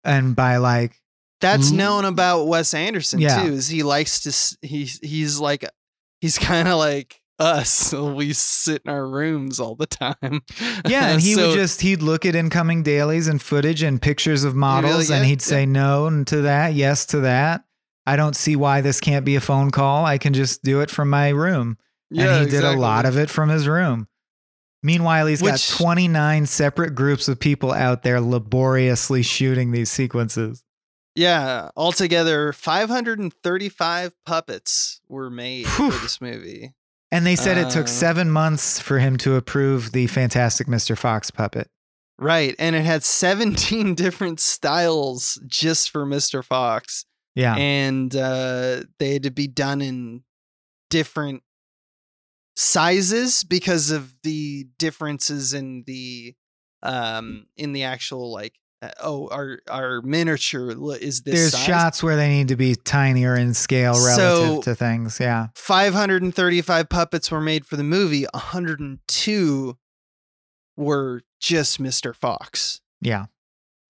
and 0.04 0.36
by 0.36 0.58
like, 0.58 1.02
That's 1.40 1.72
L- 1.72 1.76
known 1.76 2.04
about 2.04 2.44
Wes 2.44 2.72
Anderson 2.72 3.18
Yeah. 3.18 3.42
too. 3.42 3.54
Is 3.54 3.66
he 3.66 3.82
likes 3.82 4.20
to? 4.20 4.58
He's 4.64 5.00
he's 5.00 5.40
like 5.40 5.68
he's 6.20 6.38
kind 6.38 6.68
of 6.68 6.78
like 6.78 7.20
us. 7.38 7.92
We 8.16 8.32
sit 8.32 8.82
in 8.84 8.90
our 8.90 9.06
rooms 9.06 9.60
all 9.60 9.74
the 9.74 9.86
time. 9.86 10.14
yeah, 10.86 11.08
and 11.10 11.20
he 11.20 11.34
So- 11.34 11.48
would 11.48 11.54
just, 11.54 11.80
he'd 11.80 12.02
look 12.02 12.24
at 12.24 12.34
incoming 12.34 12.82
dailies 12.82 13.28
and 13.28 13.40
footage 13.40 13.82
and 13.82 14.00
pictures 14.00 14.44
of 14.44 14.54
models 14.54 15.10
and 15.10 15.20
yeah, 15.22 15.28
he'd 15.28 15.42
say 15.42 15.66
no 15.66 16.24
to 16.24 16.42
that, 16.42 16.74
yes 16.74 17.06
to 17.06 17.20
that. 17.20 17.64
I 18.06 18.16
don't 18.16 18.36
see 18.36 18.54
why 18.56 18.80
this 18.82 19.00
can't 19.00 19.24
be 19.24 19.34
a 19.36 19.40
phone 19.40 19.70
call. 19.70 20.04
I 20.04 20.18
can 20.18 20.32
just 20.32 20.62
do 20.62 20.80
it 20.80 20.90
from 20.90 21.10
my 21.10 21.30
room. 21.30 21.76
Yeah, 22.10 22.36
and 22.36 22.44
he 22.44 22.50
did 22.50 22.62
a 22.64 22.76
lot 22.76 23.04
of 23.04 23.18
it 23.18 23.28
from 23.28 23.48
his 23.48 23.66
room. 23.66 24.06
Meanwhile, 24.82 25.26
he's 25.26 25.42
Which- 25.42 25.52
got 25.52 25.76
29 25.78 26.46
separate 26.46 26.94
groups 26.94 27.26
of 27.26 27.40
people 27.40 27.72
out 27.72 28.04
there 28.04 28.20
laboriously 28.20 29.22
shooting 29.22 29.72
these 29.72 29.90
sequences. 29.90 30.62
Yeah, 31.16 31.70
altogether, 31.76 32.52
535 32.52 34.12
puppets 34.24 35.00
were 35.08 35.30
made 35.30 35.66
Whew. 35.66 35.90
for 35.90 36.02
this 36.02 36.20
movie. 36.20 36.74
And 37.12 37.24
they 37.26 37.36
said 37.36 37.56
it 37.58 37.70
took 37.70 37.84
Uh. 37.86 37.88
seven 37.88 38.30
months 38.30 38.80
for 38.80 38.98
him 38.98 39.16
to 39.18 39.36
approve 39.36 39.92
the 39.92 40.06
Fantastic 40.08 40.66
Mr. 40.66 40.96
Fox 40.98 41.30
puppet. 41.30 41.68
Right, 42.18 42.54
and 42.58 42.74
it 42.74 42.84
had 42.84 43.04
17 43.04 43.94
different 43.96 44.40
styles 44.40 45.40
just 45.46 45.90
for 45.90 46.06
Mr. 46.06 46.42
Fox. 46.44 47.04
Yeah. 47.34 47.54
and 47.56 48.16
uh, 48.16 48.84
they 48.98 49.12
had 49.12 49.24
to 49.24 49.30
be 49.30 49.46
done 49.46 49.82
in 49.82 50.22
different 50.88 51.42
sizes 52.56 53.44
because 53.44 53.90
of 53.90 54.14
the 54.22 54.66
differences 54.78 55.52
in 55.52 55.84
the 55.86 56.34
um 56.82 57.46
in 57.56 57.72
the 57.72 57.82
actual 57.84 58.32
like 58.32 58.54
uh, 58.82 58.90
oh 59.02 59.28
our 59.28 59.58
our 59.68 60.02
miniature 60.02 60.70
is 61.00 61.22
this 61.22 61.34
There's 61.34 61.52
size. 61.52 61.64
shots 61.64 62.02
where 62.02 62.16
they 62.16 62.28
need 62.28 62.48
to 62.48 62.56
be 62.56 62.74
tinier 62.74 63.34
in 63.36 63.54
scale 63.54 63.94
relative 63.94 64.16
So- 64.56 64.62
to 64.62 64.74
things. 64.74 65.18
Yeah. 65.20 65.48
535 65.54 66.88
puppets 66.88 67.30
were 67.30 67.40
made 67.40 67.64
for 67.66 67.76
the 67.76 67.84
movie 67.84 68.26
102 68.34 69.76
were 70.76 71.22
just 71.40 71.80
mr 71.80 72.14
fox 72.14 72.80
Yeah. 73.00 73.26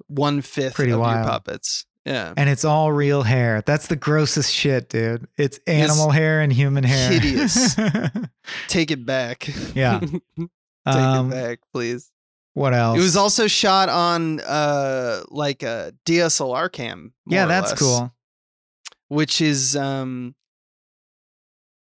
one 0.07 0.41
fifth 0.43 0.75
Pretty 0.75 0.93
of 0.93 1.01
wild. 1.01 1.17
your 1.25 1.33
puppets 1.33 1.85
yeah 2.05 2.33
And 2.37 2.49
it's 2.49 2.65
all 2.65 2.93
real 2.93 3.25
hair. 3.25 3.63
That's 3.67 3.89
the 3.89 3.97
grossest 3.97 4.55
shit, 4.55 4.89
dude. 4.89 5.27
It's 5.37 5.59
animal 5.67 6.11
hair 6.11 6.41
and 6.41 6.53
human 6.53 6.85
hair. 6.85 7.11
hideous. 7.11 7.75
take 8.69 8.93
it 8.93 9.05
back 9.05 9.49
Yeah. 9.75 9.99
take 10.39 10.49
Um, 10.87 11.33
it 11.33 11.35
back 11.35 11.59
please 11.73 12.13
What 12.57 12.73
else? 12.73 12.99
It 12.99 13.03
was 13.03 13.19
also 13.19 13.49
shot 13.49 13.91
on 13.91 14.41
uh 14.41 15.25
like 15.29 15.63
a 15.63 15.93
DSLR 16.07 16.73
cam. 16.73 17.13
Yeah, 17.27 17.45
that's 17.45 17.73
less, 17.73 17.79
cool. 17.79 18.15
Which 19.09 19.43
is 19.43 19.77
um 19.77 20.35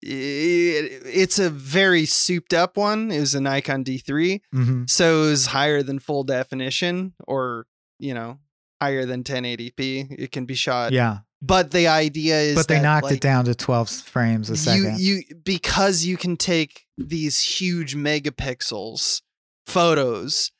it, 0.02 1.02
it's 1.06 1.40
a 1.40 1.50
very 1.50 2.06
souped 2.06 2.54
up 2.54 2.76
one. 2.76 3.10
It 3.10 3.22
was 3.22 3.36
a 3.36 3.40
Nikon 3.40 3.86
D3, 3.86 4.42
hmm 4.52 4.84
so 4.88 5.24
it 5.24 5.30
was 5.30 5.46
higher 5.46 5.82
than 5.82 6.00
full 6.00 6.26
definition 6.26 7.14
or, 7.26 7.68
you 7.98 8.14
know, 8.14 8.40
higher 8.82 9.06
than 9.06 9.24
1080p. 9.24 10.20
It 10.20 10.34
can 10.34 10.46
be 10.46 10.56
shot. 10.56 10.92
Yeah. 10.92 11.20
But 11.42 11.72
the 11.72 11.88
idea 11.88 12.38
is 12.42 12.56
But 12.56 12.68
they 12.68 12.76
that, 12.76 12.82
knocked 12.82 13.06
like, 13.06 13.14
it 13.14 13.22
down 13.22 13.46
to 13.46 13.56
12 13.56 13.90
frames 13.90 14.50
a 14.50 14.58
second. 14.58 15.00
you 15.00 15.22
you 15.30 15.36
because 15.42 16.04
you 16.04 16.18
can 16.18 16.36
take 16.36 16.86
these 16.98 17.40
huge 17.42 17.96
megapixels 17.96 19.22
photos 19.66 20.52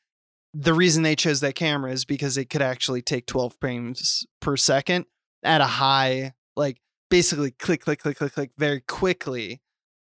the 0.58 0.72
reason 0.72 1.02
they 1.02 1.14
chose 1.16 1.40
that 1.40 1.54
camera 1.54 1.92
is 1.92 2.04
because 2.06 2.38
it 2.38 2.46
could 2.46 2.62
actually 2.62 3.02
take 3.02 3.26
12 3.26 3.54
frames 3.60 4.26
per 4.40 4.56
second 4.56 5.04
at 5.42 5.60
a 5.60 5.66
high 5.66 6.32
like 6.56 6.78
basically 7.10 7.50
click 7.50 7.82
click 7.82 8.00
click 8.00 8.16
click 8.16 8.32
click 8.32 8.50
very 8.56 8.80
quickly 8.80 9.60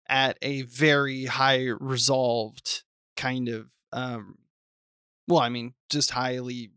at 0.10 0.38
a 0.42 0.64
very 0.64 1.26
high 1.26 1.68
resolved 1.80 2.84
kind 3.16 3.48
of 3.48 3.68
um 3.94 4.36
well 5.28 5.40
i 5.40 5.48
mean 5.48 5.74
just 5.90 6.12
highly 6.12 6.72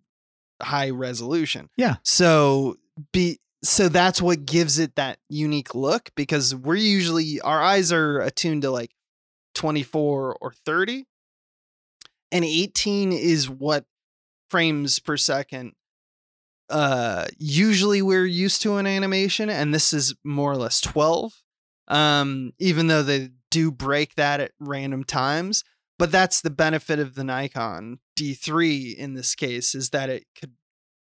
high 0.62 0.90
resolution 0.90 1.68
Yeah. 1.76 1.96
so 2.04 2.76
be 3.12 3.40
so 3.64 3.88
that's 3.88 4.22
what 4.22 4.46
gives 4.46 4.78
it 4.78 4.94
that 4.94 5.18
unique 5.28 5.74
look 5.74 6.10
because 6.14 6.54
we're 6.54 6.76
usually 6.76 7.40
our 7.40 7.60
eyes 7.60 7.90
are 7.90 8.20
attuned 8.20 8.62
to 8.62 8.70
like 8.70 8.92
24 9.54 10.36
or 10.40 10.52
30 10.64 11.04
and 12.32 12.44
18 12.44 13.12
is 13.12 13.48
what 13.48 13.84
frames 14.50 14.98
per 14.98 15.16
second 15.16 15.72
uh 16.68 17.26
usually 17.38 18.02
we're 18.02 18.26
used 18.26 18.62
to 18.62 18.76
in 18.78 18.86
animation 18.86 19.48
and 19.48 19.72
this 19.72 19.92
is 19.92 20.14
more 20.24 20.50
or 20.50 20.56
less 20.56 20.80
12 20.80 21.32
um 21.88 22.52
even 22.58 22.88
though 22.88 23.02
they 23.02 23.30
do 23.50 23.70
break 23.70 24.14
that 24.16 24.40
at 24.40 24.52
random 24.58 25.04
times 25.04 25.62
but 25.98 26.12
that's 26.12 26.40
the 26.40 26.50
benefit 26.50 26.98
of 26.98 27.14
the 27.14 27.24
Nikon 27.24 27.98
D3 28.18 28.94
in 28.96 29.14
this 29.14 29.34
case 29.34 29.74
is 29.74 29.90
that 29.90 30.10
it 30.10 30.26
could 30.38 30.52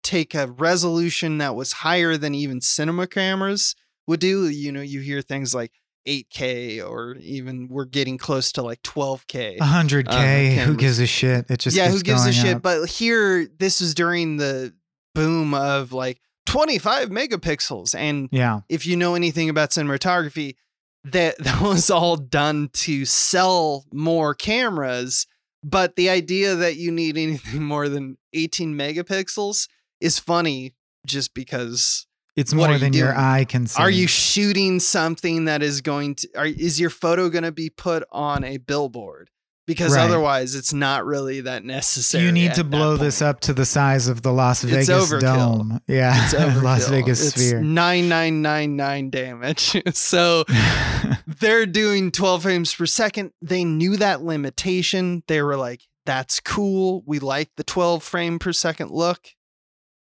take 0.03 0.35
a 0.35 0.47
resolution 0.49 1.39
that 1.39 1.55
was 1.55 1.73
higher 1.73 2.17
than 2.17 2.35
even 2.35 2.61
cinema 2.61 3.07
cameras 3.07 3.75
would 4.07 4.21
do. 4.21 4.49
You 4.49 4.73
know, 4.73 4.81
you 4.81 5.01
hear 5.01 5.23
things 5.23 5.55
like 5.55 5.73
8K 6.07 6.87
or 6.89 7.17
even 7.17 7.69
we're 7.69 7.85
getting 7.85 8.19
close 8.19 8.53
to 8.53 8.63
like 8.63 8.83
12K. 8.83 9.59
100K. 9.59 10.59
Um, 10.59 10.65
who 10.67 10.77
gives 10.77 10.99
a 10.99 11.07
shit? 11.07 11.51
It 11.51 11.61
just 11.61 11.77
yeah, 11.77 11.89
who 11.89 12.01
gives 12.01 12.27
a 12.27 12.33
shit? 12.33 12.57
up. 12.57 12.63
But 12.63 12.87
here, 12.87 13.47
this 13.59 13.81
was 13.81 13.95
during 13.95 14.37
the 14.37 14.75
boom 15.15 15.55
of 15.55 15.93
like 15.93 16.21
25 16.47 17.11
megapixels. 17.11 17.95
And 17.95 18.29
yeah. 18.33 18.61
if 18.69 18.87
you 18.87 18.97
know 18.97 19.15
anything 19.15 19.49
about 19.49 19.71
cinematography, 19.71 20.57
that 21.05 21.39
that 21.45 21.61
was 21.61 21.91
all 21.91 22.17
done 22.17 22.71
to 22.73 23.05
sell 23.05 23.85
more 23.93 24.35
cameras. 24.35 25.27
But 25.63 25.97
the 25.97 26.09
idea 26.09 26.55
that 26.55 26.77
you 26.77 26.91
need 26.91 27.19
anything 27.19 27.63
more 27.63 27.89
than 27.89 28.17
18 28.33 28.75
megapixels 28.75 29.69
is 30.01 30.19
funny 30.19 30.75
just 31.07 31.35
because 31.35 32.07
It's 32.41 32.53
more 32.55 32.73
you 32.73 32.79
than 32.79 32.93
your 32.93 33.17
eye 33.17 33.45
can 33.45 33.67
see. 33.67 33.81
are 33.83 33.91
you 33.91 34.07
shooting 34.07 34.81
something 34.81 35.45
that 35.45 35.63
is 35.63 35.81
going 35.81 36.17
to 36.17 36.29
are, 36.37 36.47
is 36.47 36.81
your 36.81 36.91
photo 36.91 37.29
going 37.29 37.45
to 37.45 37.53
be 37.53 37.71
put 37.71 38.03
on 38.11 38.43
a 38.45 38.57
billboard 38.57 39.31
because 39.67 39.95
Right. 39.95 40.03
otherwise 40.03 40.55
it's 40.57 40.73
not 40.73 41.05
really 41.07 41.43
that 41.43 41.65
necessary 41.65 42.25
you 42.25 42.33
need 42.33 42.55
to 42.55 42.65
blow 42.65 42.97
this 42.97 43.23
up 43.23 43.39
to 43.41 43.53
the 43.53 43.65
size 43.67 44.09
of 44.09 44.23
the 44.23 44.33
Las 44.33 44.63
Vegas 44.65 45.11
dome. 45.21 45.81
Yeah. 45.87 46.25
it's 46.25 46.35
over 46.35 46.61
Las. 46.65 46.89
Vegas 46.89 47.25
it's 47.25 47.37
sphere. 47.41 47.61
9999 47.61 49.11
damage 49.11 49.77
so 49.95 50.45
they're 51.27 51.67
doing 51.67 52.11
12 52.11 52.43
frames 52.43 52.75
per 52.75 52.87
second. 52.87 53.33
They 53.43 53.65
knew 53.65 53.97
that 53.97 54.23
limitation. 54.23 55.23
They 55.29 55.43
were 55.43 55.57
like, 55.57 55.83
that's 56.07 56.41
cool. 56.41 57.03
We 57.07 57.19
like 57.19 57.51
the 57.57 57.65
12 57.65 58.03
frame 58.03 58.39
per 58.39 58.53
second 58.53 58.91
look. 58.91 59.29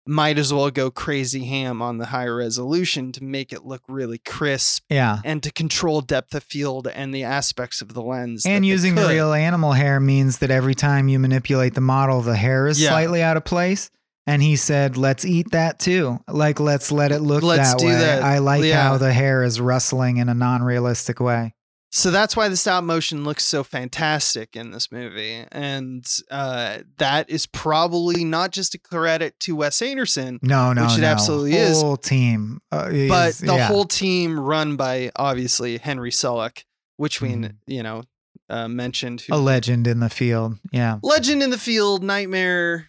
Might 0.07 0.39
as 0.39 0.53
well 0.53 0.71
go 0.71 0.91
crazy 0.91 1.45
ham 1.47 1.83
on 1.83 1.99
the 1.99 2.07
higher 2.07 2.37
resolution 2.37 3.11
to 3.13 3.25
make 3.25 3.53
it 3.53 3.65
look 3.65 3.83
really 3.89 4.19
crisp 4.19 4.85
yeah. 4.89 5.19
and 5.25 5.43
to 5.43 5.51
control 5.51 6.01
depth 6.01 6.33
of 6.35 6.45
field 6.45 6.87
and 6.87 7.13
the 7.13 7.25
aspects 7.25 7.81
of 7.81 7.93
the 7.95 8.03
lens. 8.03 8.47
And 8.47 8.65
using 8.65 8.95
the 8.95 9.09
real 9.09 9.33
animal 9.33 9.73
hair 9.73 9.99
means 9.99 10.39
that 10.39 10.51
every 10.53 10.77
time 10.77 11.09
you 11.09 11.19
manipulate 11.19 11.75
the 11.75 11.81
model, 11.81 12.23
the 12.23 12.37
hair 12.37 12.69
is 12.69 12.81
Yeah. 12.81 12.91
slightly 12.91 13.21
out 13.23 13.37
of 13.37 13.45
place. 13.45 13.91
And 14.29 14.43
he 14.43 14.57
said, 14.57 14.97
let's 14.97 15.25
eat 15.25 15.51
that 15.53 15.79
too. 15.81 16.19
Like, 16.29 16.61
let's 16.61 16.91
let 16.93 17.11
it 17.13 17.21
look 17.21 17.43
Let's 17.43 17.75
that 17.75 17.85
way. 17.85 17.93
that. 17.95 18.23
I 18.23 18.39
like 18.39 18.63
Yeah. 18.65 18.83
how 18.83 18.99
the 18.99 19.13
hair 19.13 19.43
is 19.43 19.61
rustling 19.61 20.19
in 20.19 20.29
a 20.29 20.35
non 20.35 20.63
realistic 20.63 21.19
way. 21.21 21.55
So 21.97 22.11
that's 22.11 22.37
why 22.37 22.49
the 22.51 22.59
stop 22.59 22.85
motion 22.85 23.25
looks 23.25 23.43
so 23.43 23.65
fantastic 23.65 24.55
in 24.55 24.71
this 24.71 24.93
movie. 24.93 25.45
And 25.51 26.07
uh, 26.31 26.81
that 26.99 27.31
is 27.31 27.47
probably 27.47 28.23
not 28.23 28.53
just 28.53 28.75
a 28.75 28.79
credit 28.79 29.41
to 29.41 29.57
Wes 29.57 29.81
Anderson, 29.81 30.39
No, 30.43 30.75
no, 30.75 30.83
Which 30.85 30.99
it 30.99 31.01
no. 31.01 31.07
absolutely 31.07 31.55
is. 31.55 31.79
The 31.81 31.87
whole 31.87 31.97
team. 31.97 32.61
Uh, 32.71 32.91
but 33.09 33.35
the 33.37 33.55
yeah. 33.57 33.67
whole 33.67 33.85
team 33.87 34.39
run 34.39 34.77
by 34.77 35.11
obviously 35.17 35.79
Henry 35.79 36.11
Selick, 36.11 36.65
which 36.99 37.23
we 37.23 37.31
Mhm. 37.31 37.57
you 37.67 37.83
know 37.83 38.03
uh, 38.51 38.69
mentioned. 38.69 39.23
Who, 39.23 39.35
a 39.35 39.37
legend 39.39 39.87
in 39.87 40.01
the 40.01 40.11
field. 40.11 40.59
Yeah. 40.73 40.99
Legend 41.03 41.43
in 41.43 41.49
the 41.49 41.59
Field, 41.59 42.03
Nightmare 42.05 42.89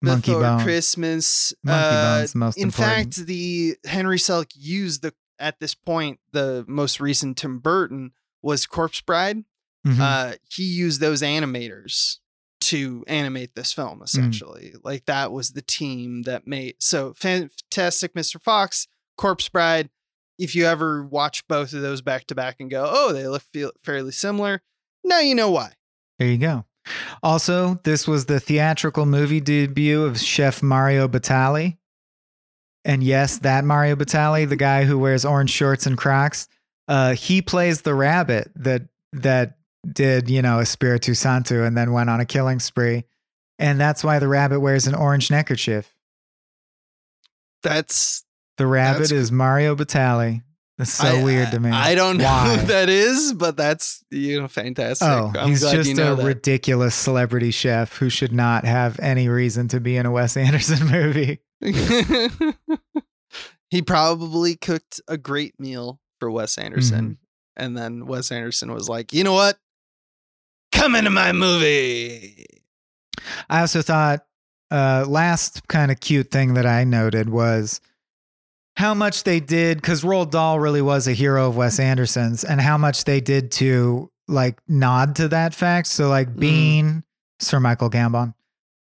Monkey 0.00 0.30
Before 0.32 0.40
Bone. 0.42 0.62
Christmas. 0.62 1.52
Monkey 1.62 1.84
Uh, 1.94 2.18
Bone's 2.20 2.34
most 2.34 2.56
in 2.56 2.64
important. 2.64 3.14
fact, 3.14 3.26
the 3.26 3.76
Henry 3.84 4.16
Selick 4.16 4.52
used 4.54 5.02
the 5.02 5.12
at 5.38 5.60
this 5.60 5.74
point 5.74 6.18
the 6.32 6.64
most 6.66 7.00
recent 7.00 7.36
Tim 7.36 7.58
Burton 7.58 8.12
was 8.42 8.66
Corpse 8.66 9.00
Bride. 9.00 9.44
Mhm. 9.86 9.98
Uh, 9.98 10.34
he 10.50 10.64
used 10.64 11.00
those 11.00 11.22
animators 11.22 12.18
to 12.62 13.02
animate 13.06 13.54
this 13.54 13.72
Mm. 13.72 13.76
film 13.76 14.02
essentially. 14.02 14.74
Like 14.84 15.06
that 15.06 15.32
was 15.32 15.52
the 15.52 15.62
team 15.62 16.22
that 16.22 16.46
made 16.46 16.76
so 16.78 17.14
Fantastic 17.14 18.14
Mr. 18.14 18.40
Fox, 18.42 18.86
Corpse 19.16 19.48
Bride. 19.48 19.88
If 20.38 20.54
you 20.54 20.66
ever 20.66 21.02
watch 21.04 21.46
both 21.48 21.72
of 21.72 21.82
those 21.82 22.02
back 22.02 22.26
to 22.26 22.34
back 22.34 22.56
and 22.60 22.70
go, 22.70 22.86
oh, 22.90 23.12
they 23.12 23.26
look 23.26 23.42
feel 23.52 23.72
fairly 23.84 24.12
similar, 24.12 24.62
now 25.04 25.20
you 25.20 25.34
know 25.34 25.50
why. 25.50 25.72
There 26.18 26.28
you 26.28 26.38
go. 26.38 26.64
Also, 27.22 27.80
this 27.84 28.06
was 28.08 28.26
the 28.26 28.40
theatrical 28.40 29.06
movie 29.06 29.40
debut 29.40 30.02
of 30.04 30.18
Chef 30.18 30.62
Mario 30.62 31.08
Batali. 31.08 31.76
And 32.84 33.02
yes, 33.04 33.38
that 33.38 33.64
Mario 33.64 33.96
Batali, 33.96 34.48
the 34.48 34.56
guy 34.56 34.84
who 34.84 34.98
wears 34.98 35.24
orange 35.24 35.50
shorts 35.50 35.86
and 35.86 35.96
Crocs, 35.98 36.48
uh, 36.90 37.14
he 37.14 37.40
plays 37.40 37.80
the 37.82 37.94
rabbit 37.94 38.50
that 38.56 38.82
that 39.14 39.56
did, 39.90 40.28
you 40.28 40.42
know, 40.42 40.58
Espiritu 40.58 41.14
Santo 41.14 41.64
and 41.64 41.74
then 41.78 41.92
went 41.92 42.10
on 42.10 42.20
a 42.20 42.26
killing 42.26 42.58
spree. 42.60 43.04
And 43.58 43.80
that's 43.80 44.04
why 44.04 44.18
the 44.18 44.28
rabbit 44.28 44.60
wears 44.60 44.86
an 44.86 44.94
orange 44.94 45.30
neckerchief. 45.30 45.94
That's 47.62 48.24
The 48.56 48.66
rabbit 48.66 49.08
That's- 49.08 49.12
is 49.12 49.32
Mario 49.32 49.74
Batali. 49.76 50.42
That's 50.78 50.92
so 50.92 51.06
I- 51.08 51.22
weird 51.22 51.50
to 51.50 51.60
me. 51.60 51.70
I 51.70 51.94
don't 51.94 52.16
know 52.16 52.24
Why? 52.24 52.56
who 52.56 52.66
that 52.68 52.88
is, 52.88 53.34
but 53.34 53.54
that's 53.56 54.02
you 54.10 54.40
know 54.40 54.48
fantastic. 54.48 55.06
Oh, 55.06 55.30
I'm 55.38 55.50
he's 55.50 55.60
just 55.60 55.88
you 55.90 55.94
know 55.94 56.14
a 56.14 56.16
that. 56.16 56.24
ridiculous 56.24 56.94
celebrity 56.94 57.50
chef 57.50 57.96
who 57.98 58.08
should 58.08 58.32
not 58.32 58.64
have 58.64 58.98
any 58.98 59.28
reason 59.28 59.68
to 59.68 59.80
be 59.80 59.96
in 59.98 60.06
a 60.06 60.10
Wes 60.10 60.36
Anderson 60.38 60.86
movie. 60.88 61.40
he 63.70 63.82
probably 63.82 64.56
cooked 64.56 65.00
a 65.06 65.18
great 65.18 65.60
meal 65.60 66.00
for 66.20 66.30
Wes 66.30 66.56
Anderson. 66.58 67.04
Mm-hmm. 67.04 67.12
And 67.56 67.76
then 67.76 68.06
Wes 68.06 68.30
Anderson 68.30 68.72
was 68.72 68.88
like, 68.88 69.12
you 69.12 69.24
know 69.24 69.32
what? 69.32 69.58
Come 70.70 70.94
into 70.94 71.10
my 71.10 71.32
movie. 71.32 72.46
I 73.48 73.60
also 73.60 73.82
thought 73.82 74.24
uh, 74.70 75.04
last 75.08 75.66
kind 75.66 75.90
of 75.90 75.98
cute 75.98 76.30
thing 76.30 76.54
that 76.54 76.64
I 76.66 76.84
noted 76.84 77.28
was 77.28 77.80
how 78.76 78.94
much 78.94 79.24
they 79.24 79.40
did 79.40 79.78
because 79.78 80.02
Roald 80.02 80.30
Dahl 80.30 80.60
really 80.60 80.80
was 80.80 81.08
a 81.08 81.12
hero 81.12 81.48
of 81.48 81.56
Wes 81.56 81.80
Anderson's, 81.80 82.44
and 82.44 82.60
how 82.60 82.78
much 82.78 83.04
they 83.04 83.20
did 83.20 83.50
to 83.52 84.10
like 84.28 84.58
nod 84.68 85.16
to 85.16 85.28
that 85.28 85.54
fact. 85.54 85.88
So 85.88 86.08
like 86.08 86.28
Mm. 86.28 86.38
Bean, 86.40 87.04
Sir 87.40 87.58
Michael 87.58 87.90
Gambon, 87.90 88.32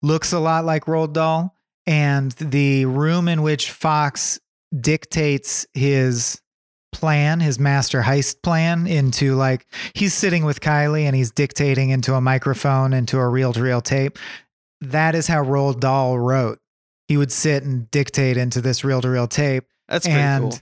looks 0.03 0.31
a 0.31 0.39
lot 0.39 0.63
like 0.63 0.85
Roald 0.85 1.13
Dahl, 1.13 1.55
and 1.87 2.31
the 2.33 2.85
room 2.85 3.27
in 3.27 3.41
which 3.41 3.71
Fox 3.71 4.39
dictates 4.79 5.65
his 5.73 6.39
plan, 6.91 7.39
his 7.39 7.59
master 7.59 8.01
heist 8.01 8.41
plan 8.41 8.87
into 8.87 9.35
like 9.35 9.65
he's 9.93 10.13
sitting 10.13 10.45
with 10.45 10.61
Kylie 10.61 11.03
and 11.03 11.15
he's 11.15 11.31
dictating 11.31 11.89
into 11.89 12.13
a 12.13 12.21
microphone 12.21 12.93
into 12.93 13.17
a 13.17 13.27
reel 13.27 13.53
to 13.53 13.61
reel 13.61 13.81
tape. 13.81 14.17
That 14.81 15.15
is 15.15 15.27
how 15.27 15.43
Roald 15.43 15.79
Dahl 15.79 16.17
wrote. 16.17 16.59
He 17.07 17.17
would 17.17 17.31
sit 17.31 17.63
and 17.63 17.89
dictate 17.91 18.37
into 18.37 18.61
this 18.61 18.83
reel 18.83 19.01
to 19.01 19.09
reel 19.09 19.27
tape. 19.27 19.65
That's 19.87 20.05
pretty 20.05 20.19
and 20.19 20.51
cool. 20.51 20.59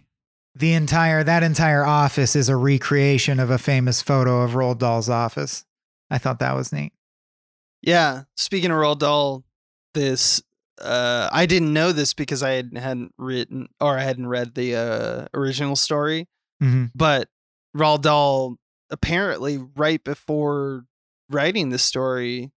the 0.56 0.74
entire 0.74 1.24
that 1.24 1.44
entire 1.44 1.86
office 1.86 2.36
is 2.36 2.50
a 2.50 2.56
recreation 2.56 3.40
of 3.40 3.50
a 3.50 3.58
famous 3.58 4.02
photo 4.02 4.42
of 4.42 4.52
Roald 4.52 4.80
Dahl's 4.80 5.10
office. 5.10 5.66
I 6.10 6.18
thought 6.18 6.40
that 6.40 6.56
was 6.56 6.72
neat. 6.72 6.94
Yeah. 7.82 8.24
Speaking 8.36 8.72
of 8.72 8.78
Roald 8.78 9.00
Dahl, 9.00 9.44
this 9.94 10.42
uh 10.82 11.30
I 11.32 11.46
didn't 11.46 11.74
know 11.74 11.92
this 11.92 12.14
because 12.14 12.42
I 12.44 12.52
had, 12.52 12.72
hadn't 12.76 13.14
written 13.18 13.68
or 13.80 13.98
I 13.98 14.04
hadn't 14.04 14.28
read 14.28 14.56
the 14.56 14.76
uh 14.76 15.26
original 15.34 15.76
story, 15.76 16.28
hmm 16.60 16.86
but 16.96 17.30
Roald 17.76 18.02
Dahl 18.02 18.58
apparently 18.90 19.60
right 19.76 20.04
before 20.04 20.86
writing 21.30 21.70
the 21.70 21.78
story 21.78 22.52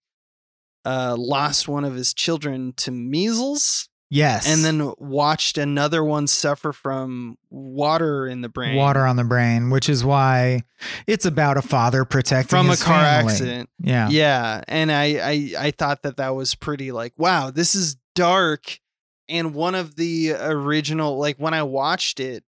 uh 0.86 1.16
lost 1.18 1.68
one 1.68 1.84
of 1.84 1.94
his 1.94 2.14
children 2.14 2.72
to 2.78 2.90
measles 2.90 3.89
Yes. 4.12 4.48
and 4.48 4.64
then 4.64 4.92
watched 4.98 5.56
another 5.56 6.02
one 6.02 6.26
suffer 6.26 6.72
from 6.72 7.38
water 7.48 8.26
in 8.26 8.40
the 8.40 8.48
brain 8.48 8.74
water 8.76 9.06
on 9.06 9.14
the 9.16 9.24
brain, 9.24 9.70
which 9.70 9.88
is 9.88 10.04
why 10.04 10.64
it's 11.06 11.24
about 11.24 11.56
a 11.56 11.62
father 11.62 12.04
protecting 12.04 12.48
from 12.48 12.70
a 12.70 12.76
car 12.76 13.02
family. 13.04 13.32
accident. 13.32 13.70
Yeah. 13.78 14.08
Yeah, 14.08 14.62
and 14.66 14.90
I, 14.90 15.04
I 15.04 15.52
I 15.66 15.70
thought 15.70 16.02
that 16.02 16.16
that 16.16 16.34
was 16.34 16.54
pretty 16.56 16.90
like 16.90 17.12
wow, 17.16 17.50
this 17.50 17.74
is 17.74 17.96
dark. 18.16 18.80
And 19.28 19.54
one 19.54 19.76
of 19.76 19.94
the 19.94 20.32
original 20.32 21.16
like 21.16 21.36
when 21.36 21.54
I 21.54 21.62
watched 21.62 22.18
it, 22.18 22.42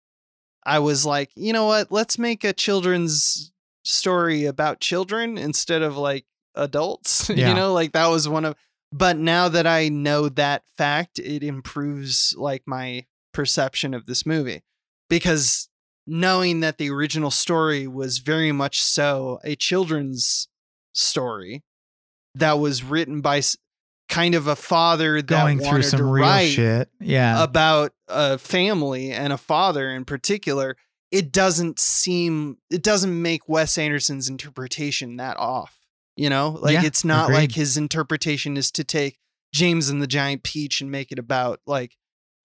I 0.64 0.80
was 0.80 1.06
like, 1.06 1.30
you 1.36 1.52
know 1.52 1.65
what? 1.65 1.91
Let's 1.91 2.18
make 2.18 2.45
a 2.45 2.53
children's 2.53 3.52
story 3.84 4.45
about 4.45 4.80
children 4.80 5.38
instead 5.38 5.81
of 5.81 5.98
like 5.98 6.26
adults. 6.56 7.30
Yeah. 7.36 7.49
you 7.49 7.53
know, 7.56 7.73
like 7.73 7.91
that 7.91 8.07
was 8.07 8.30
one 8.30 8.45
of. 8.45 8.56
But 8.91 9.18
now 9.18 9.49
that 9.49 9.68
I 9.68 9.90
know 9.90 10.30
that 10.30 10.64
fact, 10.78 11.20
it 11.20 11.44
improves 11.44 12.34
like 12.38 12.64
my 12.66 13.06
perception 13.34 13.94
of 13.94 14.07
this 14.07 14.26
movie 14.26 14.64
because 15.10 15.70
knowing 16.07 16.61
that 16.61 16.78
the 16.80 16.90
original 16.90 17.30
story 17.30 17.88
was 17.88 18.18
very 18.18 18.52
much 18.52 18.82
so 18.82 19.40
a 19.44 19.56
children's 19.56 20.48
story 20.94 21.64
that 22.36 22.60
was 22.60 22.84
written 22.84 23.22
by 23.22 23.41
kind 24.07 24.34
of 24.34 24.48
a 24.48 24.56
father 24.56 25.22
that 25.22 25.28
Going 25.28 25.60
through 25.60 25.84
some 25.84 26.10
real 26.10 26.40
shit. 26.40 26.90
Yeah. 26.99 27.44
about 27.44 27.94
a 28.07 28.40
family 28.40 29.11
and 29.11 29.32
a 29.32 29.38
father 29.38 29.91
in 29.91 30.03
particular 30.03 30.76
it 31.11 31.32
doesn't 31.32 31.80
seem 31.80 32.57
it 32.72 32.82
doesn't 32.82 33.22
make 33.22 33.48
wes 33.48 33.78
anderson's 33.78 34.28
interpretation 34.28 35.18
that 35.18 35.38
off 35.38 35.78
you 36.20 36.30
know 36.30 36.58
like 36.62 36.74
Yeah, 36.74 36.86
it's 36.86 37.04
not 37.06 37.32
like 37.32 37.52
his 37.54 37.78
interpretation 37.78 38.58
is 38.58 38.72
to 38.74 38.84
take 38.84 39.18
James 39.54 39.90
and 39.90 40.02
the 40.02 40.08
Giant 40.08 40.44
Peach 40.44 40.82
and 40.82 40.91
make 40.91 41.12
it 41.12 41.18
about 41.20 41.60
like 41.66 41.96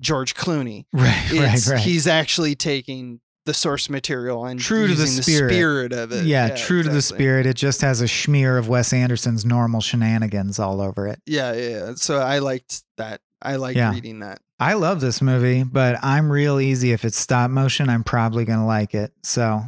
George 0.01 0.35
Clooney. 0.35 0.87
Right, 0.93 1.05
right, 1.33 1.33
It's- 1.33 1.69
right. 1.71 1.81
He's 1.81 2.07
actually 2.07 2.55
taking 2.55 3.21
the 3.47 3.53
source 3.53 3.91
material 3.91 4.47
and 4.47 4.59
True 4.59 4.87
to 4.89 4.95
the 4.95 5.03
using 5.03 5.23
spirit. 5.23 5.93
of 5.93 6.13
it. 6.13 6.25
yeah, 6.25 6.57
true 6.57 6.83
to 6.83 6.89
the 6.89 7.03
spirit. 7.03 7.45
It 7.45 7.57
just 7.57 7.83
has 7.83 8.01
a 8.01 8.09
smear 8.09 8.57
of 8.57 8.69
Wes 8.69 8.95
Anderson's 8.95 9.45
normal 9.45 9.83
shenanigans 9.83 10.59
all 10.59 10.81
over 10.81 11.07
it. 11.09 11.21
Yeah, 11.27 11.53
yeah, 11.53 11.69
yeah. 11.69 11.95
So 11.97 12.21
I 12.21 12.39
liked 12.39 12.83
that. 12.97 13.21
I 13.43 13.57
like 13.57 13.77
Yeah. 13.77 13.91
reading 13.93 14.21
that. 14.21 14.39
I 14.59 14.73
love 14.75 15.03
this 15.03 15.21
movie, 15.21 15.63
but 15.63 16.03
I'm 16.03 16.33
real 16.33 16.59
easy. 16.59 16.93
If 16.93 17.05
it's 17.05 17.19
stop 17.19 17.51
motion, 17.51 17.91
I'm 17.91 18.03
probably 18.03 18.47
going 18.47 18.61
to 18.61 18.65
like 18.65 18.95
it. 18.95 19.13
So 19.23 19.61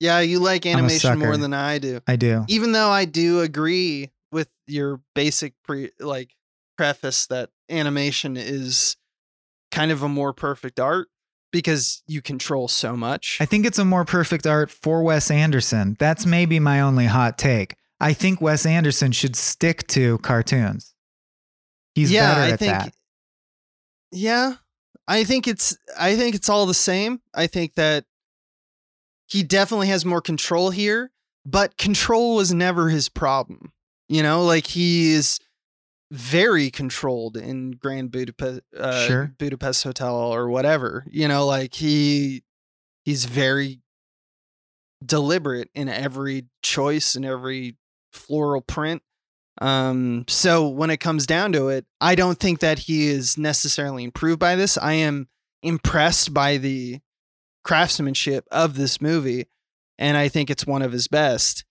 Yeah, 0.00 0.20
you 0.20 0.38
like 0.38 0.64
animation 0.64 1.18
more 1.18 1.36
than 1.36 1.52
I 1.52 1.78
do. 1.78 2.00
I 2.06 2.16
do. 2.16 2.44
Even 2.48 2.72
though 2.72 2.90
I 2.90 3.04
do 3.04 3.40
agree 3.40 4.10
with 4.30 4.48
your 4.66 5.00
basic 5.14 5.54
pre 5.64 5.90
like 5.98 6.34
preface 6.76 7.26
that 7.26 7.50
animation 7.68 8.36
is 8.36 8.96
kind 9.70 9.90
of 9.90 10.02
a 10.02 10.08
more 10.08 10.32
perfect 10.32 10.78
art 10.78 11.08
because 11.50 12.02
you 12.06 12.22
control 12.22 12.68
so 12.68 12.96
much. 12.96 13.38
I 13.40 13.44
think 13.44 13.66
it's 13.66 13.78
a 13.78 13.84
more 13.84 14.04
perfect 14.04 14.46
art 14.46 14.70
for 14.70 15.02
Wes 15.02 15.30
Anderson. 15.30 15.96
That's 15.98 16.26
maybe 16.26 16.60
my 16.60 16.80
only 16.80 17.06
hot 17.06 17.38
take. 17.38 17.74
I 18.00 18.12
think 18.12 18.40
Wes 18.40 18.64
Anderson 18.64 19.12
should 19.12 19.34
stick 19.34 19.86
to 19.88 20.18
cartoons. 20.18 20.94
He's 21.94 22.12
yeah, 22.12 22.34
better 22.34 22.40
I 22.40 22.50
at 22.50 22.58
think 22.58 22.72
that. 22.72 22.94
Yeah. 24.12 24.54
I 25.08 25.24
think 25.24 25.48
it's 25.48 25.76
I 25.98 26.16
think 26.16 26.34
it's 26.34 26.48
all 26.50 26.66
the 26.66 26.74
same. 26.74 27.20
I 27.34 27.46
think 27.46 27.74
that 27.74 28.04
he 29.28 29.42
definitely 29.42 29.88
has 29.88 30.04
more 30.04 30.20
control 30.22 30.70
here, 30.70 31.10
but 31.44 31.76
control 31.76 32.36
was 32.36 32.52
never 32.52 32.88
his 32.88 33.08
problem. 33.08 33.72
You 34.08 34.22
know, 34.22 34.44
like 34.44 34.66
he 34.66 35.12
is 35.12 35.38
very 36.10 36.70
controlled 36.70 37.36
in 37.36 37.72
Grand 37.72 38.10
Budapest 38.10 38.62
uh, 38.76 39.06
Sure. 39.06 39.34
Budapest 39.38 39.84
Hotel 39.84 40.16
or 40.16 40.48
whatever. 40.48 41.04
You 41.10 41.28
know, 41.28 41.46
like 41.46 41.74
he 41.74 42.42
he's 43.04 43.26
very 43.26 43.80
deliberate 45.04 45.68
in 45.74 45.88
every 45.88 46.46
choice 46.62 47.14
and 47.14 47.24
every 47.24 47.76
floral 48.12 48.62
print. 48.62 49.02
Um, 49.60 50.24
so 50.28 50.68
when 50.68 50.90
it 50.90 50.98
comes 50.98 51.26
down 51.26 51.52
to 51.52 51.68
it, 51.68 51.84
I 52.00 52.14
don't 52.14 52.38
think 52.38 52.60
that 52.60 52.78
he 52.80 53.08
is 53.08 53.36
necessarily 53.36 54.04
improved 54.04 54.38
by 54.38 54.56
this. 54.56 54.78
I 54.78 54.94
am 54.94 55.28
impressed 55.62 56.32
by 56.32 56.56
the 56.56 57.00
craftsmanship 57.68 58.46
of 58.50 58.74
this 58.76 59.00
movie, 59.00 59.46
and 59.98 60.16
I 60.16 60.28
think 60.28 60.50
it's 60.50 60.66
one 60.66 60.82
of 60.82 60.90
his 60.92 61.06
best. 61.06 61.64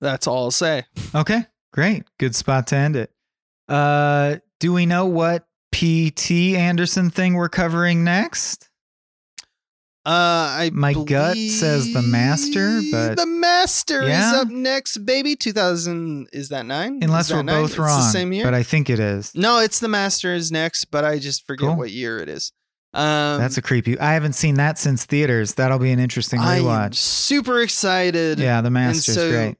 That's 0.00 0.26
all 0.26 0.44
I'll 0.44 0.50
say. 0.50 0.84
Okay, 1.14 1.46
great. 1.72 2.04
Good 2.18 2.34
spot 2.34 2.66
to 2.68 2.76
end 2.76 2.96
it. 2.96 3.12
Uh, 3.68 4.36
do 4.60 4.72
we 4.72 4.86
know 4.86 5.06
what 5.06 5.46
P.T. 5.72 6.56
Anderson 6.56 7.10
thing 7.10 7.34
we're 7.34 7.48
covering 7.48 8.02
next? 8.04 8.68
Uh, 10.06 10.68
I 10.68 10.70
My 10.74 10.92
gut 10.92 11.34
says 11.36 11.92
The 11.94 12.02
Master, 12.02 12.82
but- 12.92 13.16
the 13.16 13.24
master 13.24 14.06
Yeah? 14.06 14.28
is 14.28 14.34
up 14.42 14.48
next, 14.48 14.98
baby. 15.06 15.34
Two 15.34 15.52
thousand 15.52 16.28
is 16.32 16.50
that 16.50 16.66
nine? 16.66 17.00
Unless 17.02 17.28
that 17.28 17.36
we're 17.36 17.42
nine? 17.42 17.62
both 17.62 17.70
It's 17.70 17.78
wrong, 17.78 18.00
The 18.00 18.08
same 18.10 18.32
year, 18.34 18.44
but 18.44 18.52
I 18.52 18.62
think 18.62 18.90
it 18.90 19.00
is. 19.00 19.34
no, 19.34 19.60
it's 19.60 19.80
the 19.80 19.88
master 19.88 20.34
is 20.34 20.52
next, 20.52 20.86
but 20.86 21.04
I 21.06 21.18
just 21.18 21.46
forget 21.46 21.68
Cool. 21.68 21.76
what 21.76 21.90
year 21.90 22.18
it 22.18 22.28
is. 22.28 22.52
Um, 22.94 23.40
That's 23.40 23.56
a 23.58 23.62
creepy. 23.62 23.98
I 23.98 24.12
haven't 24.14 24.34
seen 24.34 24.54
that 24.54 24.78
since 24.78 25.04
theaters. 25.04 25.54
That'll 25.54 25.78
be 25.80 25.90
an 25.92 25.98
interesting 25.98 26.38
I 26.40 26.60
rewatch. 26.60 26.94
super 26.94 27.60
excited. 27.60 28.38
Yeah, 28.38 28.60
The 28.60 28.70
Master's 28.70 29.14
so- 29.16 29.30
great. 29.30 29.56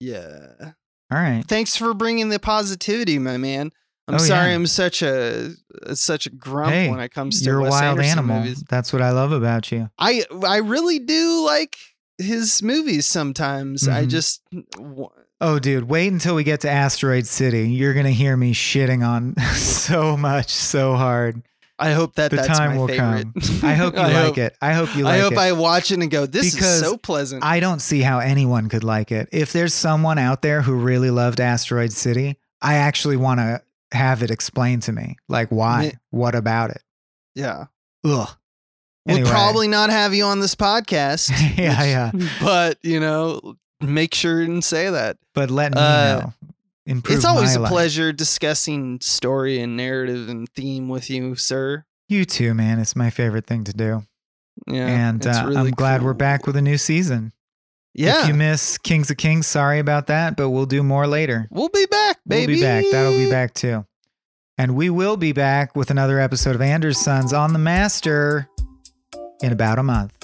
Yeah. 0.00 0.72
All 1.10 1.18
right. 1.18 1.44
Thanks 1.46 1.76
for 1.76 1.94
bringing 1.94 2.28
the 2.28 2.38
positivity, 2.38 3.18
my 3.18 3.36
man. 3.36 3.70
I'm 4.06 4.16
Oh, 4.16 4.18
sorry, 4.18 4.50
yeah. 4.50 4.54
I'm 4.56 4.66
such 4.66 5.00
a 5.02 5.50
such 5.94 6.26
a 6.26 6.30
grump 6.30 6.72
Hey, 6.72 6.90
when 6.90 7.00
it 7.00 7.10
comes 7.12 7.40
to 7.40 7.44
You're 7.46 7.60
a 7.60 7.70
wild 7.70 7.98
Anderson 7.98 8.18
animal. 8.18 8.40
movies. 8.40 8.62
That's 8.68 8.92
what 8.92 9.00
I 9.00 9.10
love 9.12 9.32
about 9.32 9.72
you. 9.72 9.88
I 9.98 10.24
I 10.46 10.58
really 10.58 10.98
do 10.98 11.42
like 11.46 11.76
his 12.18 12.62
movies 12.62 13.06
sometimes. 13.06 13.88
I 13.88 14.04
Mhm. 14.04 14.08
just 14.08 14.42
w- 14.76 15.08
Oh, 15.40 15.58
dude, 15.58 15.84
wait 15.88 16.12
until 16.12 16.34
we 16.34 16.44
get 16.44 16.60
to 16.62 16.70
Asteroid 16.70 17.26
City. 17.26 17.68
You're 17.70 17.94
gonna 17.94 18.10
hear 18.10 18.36
me 18.36 18.52
shitting 18.52 19.06
on 19.06 19.36
so 19.54 20.16
much, 20.18 20.50
so 20.50 20.96
hard. 20.96 21.42
I 21.78 21.92
hope 21.92 22.14
that 22.14 22.30
The 22.30 22.36
that's 22.38 22.48
time 22.56 22.72
my 22.72 22.78
will 22.78 22.86
favorite. 22.88 23.26
come. 23.34 23.60
I 23.68 23.74
hope 23.74 23.94
you 23.94 24.00
I 24.00 24.12
like 24.12 24.24
hope- 24.26 24.38
it. 24.38 24.56
I 24.62 24.72
hope 24.74 24.96
you 24.96 25.04
like 25.04 25.14
it. 25.14 25.18
I 25.18 25.22
hope 25.22 25.32
it. 25.32 25.38
I 25.38 25.52
watch 25.52 25.90
it 25.90 26.00
and 26.00 26.10
go, 26.10 26.24
this 26.26 26.54
Because 26.54 26.76
is 26.76 26.80
so 26.80 26.96
pleasant. 26.96 27.42
I 27.44 27.58
don't 27.60 27.80
see 27.80 28.00
how 28.00 28.20
anyone 28.20 28.68
could 28.68 28.84
like 28.84 29.10
it. 29.10 29.28
If 29.32 29.52
there's 29.52 29.74
someone 29.74 30.18
out 30.18 30.40
there 30.42 30.62
who 30.62 30.74
really 30.74 31.10
loved 31.10 31.40
Asteroid 31.40 31.92
City, 31.92 32.36
I 32.62 32.74
actually 32.76 33.16
want 33.16 33.40
to 33.40 33.60
have 33.92 34.22
it 34.22 34.30
explained 34.30 34.82
to 34.84 34.92
me. 34.92 35.16
Like, 35.28 35.48
why? 35.50 35.94
What 36.10 36.34
about 36.34 36.70
it? 36.70 36.82
yeah. 37.34 37.66
Ugh. 38.04 38.28
We'll 39.06 39.26
probably 39.26 39.68
not 39.68 39.90
have 39.90 40.14
you 40.14 40.24
on 40.24 40.40
this 40.40 40.54
podcast. 40.54 41.30
Yeah, 41.58 42.10
which- 42.12 42.20
yeah. 42.22 42.28
But, 42.40 42.78
you 42.82 43.00
know, 43.00 43.56
make 43.80 44.14
sure 44.14 44.40
and 44.40 44.62
say 44.64 44.88
that. 44.90 45.18
But 45.34 45.50
let 45.50 45.74
me 45.74 45.80
Uh, 45.80 46.20
know. 46.20 46.32
Improve 46.86 47.16
it's 47.16 47.24
always 47.24 47.56
a 47.56 47.60
life. 47.60 47.70
pleasure 47.70 48.12
discussing 48.12 49.00
story 49.00 49.58
and 49.60 49.76
narrative 49.76 50.28
and 50.28 50.48
theme 50.50 50.88
with 50.88 51.08
you, 51.08 51.34
sir. 51.34 51.84
You 52.08 52.24
too, 52.24 52.52
man. 52.52 52.78
It's 52.78 52.94
my 52.94 53.08
favorite 53.10 53.46
thing 53.46 53.64
to 53.64 53.72
do. 53.72 54.02
Yeah. 54.66 54.86
and 54.86 55.26
uh, 55.26 55.44
really 55.46 55.56
I'm 55.56 55.70
glad 55.70 56.02
we're 56.02 56.12
back 56.14 56.46
with 56.46 56.56
a 56.56 56.62
new 56.62 56.78
season. 56.78 57.32
Yeah. 57.94 58.22
If 58.22 58.28
you 58.28 58.34
miss 58.34 58.76
Kings 58.78 59.10
of 59.10 59.16
Kings, 59.16 59.46
sorry 59.46 59.78
about 59.78 60.08
that, 60.08 60.36
but 60.36 60.50
we'll 60.50 60.66
do 60.66 60.82
more 60.82 61.06
later. 61.06 61.48
we'll 61.50 61.68
be 61.70 61.86
back, 61.86 62.18
baby. 62.26 62.52
We'll 62.52 62.56
be 62.56 62.62
back. 62.62 62.84
That'll 62.92 63.12
be 63.12 63.30
back 63.30 63.54
too. 63.54 63.86
And 64.58 64.76
we 64.76 64.90
will 64.90 65.16
be 65.16 65.32
back 65.32 65.74
with 65.74 65.90
another 65.90 66.20
episode 66.20 66.54
of 66.54 66.60
Anders 66.60 66.98
Sons 66.98 67.32
on 67.32 67.52
the 67.52 67.58
Master 67.58 68.48
in 69.42 69.52
about 69.52 69.78
a 69.78 69.82
month. 69.82 70.23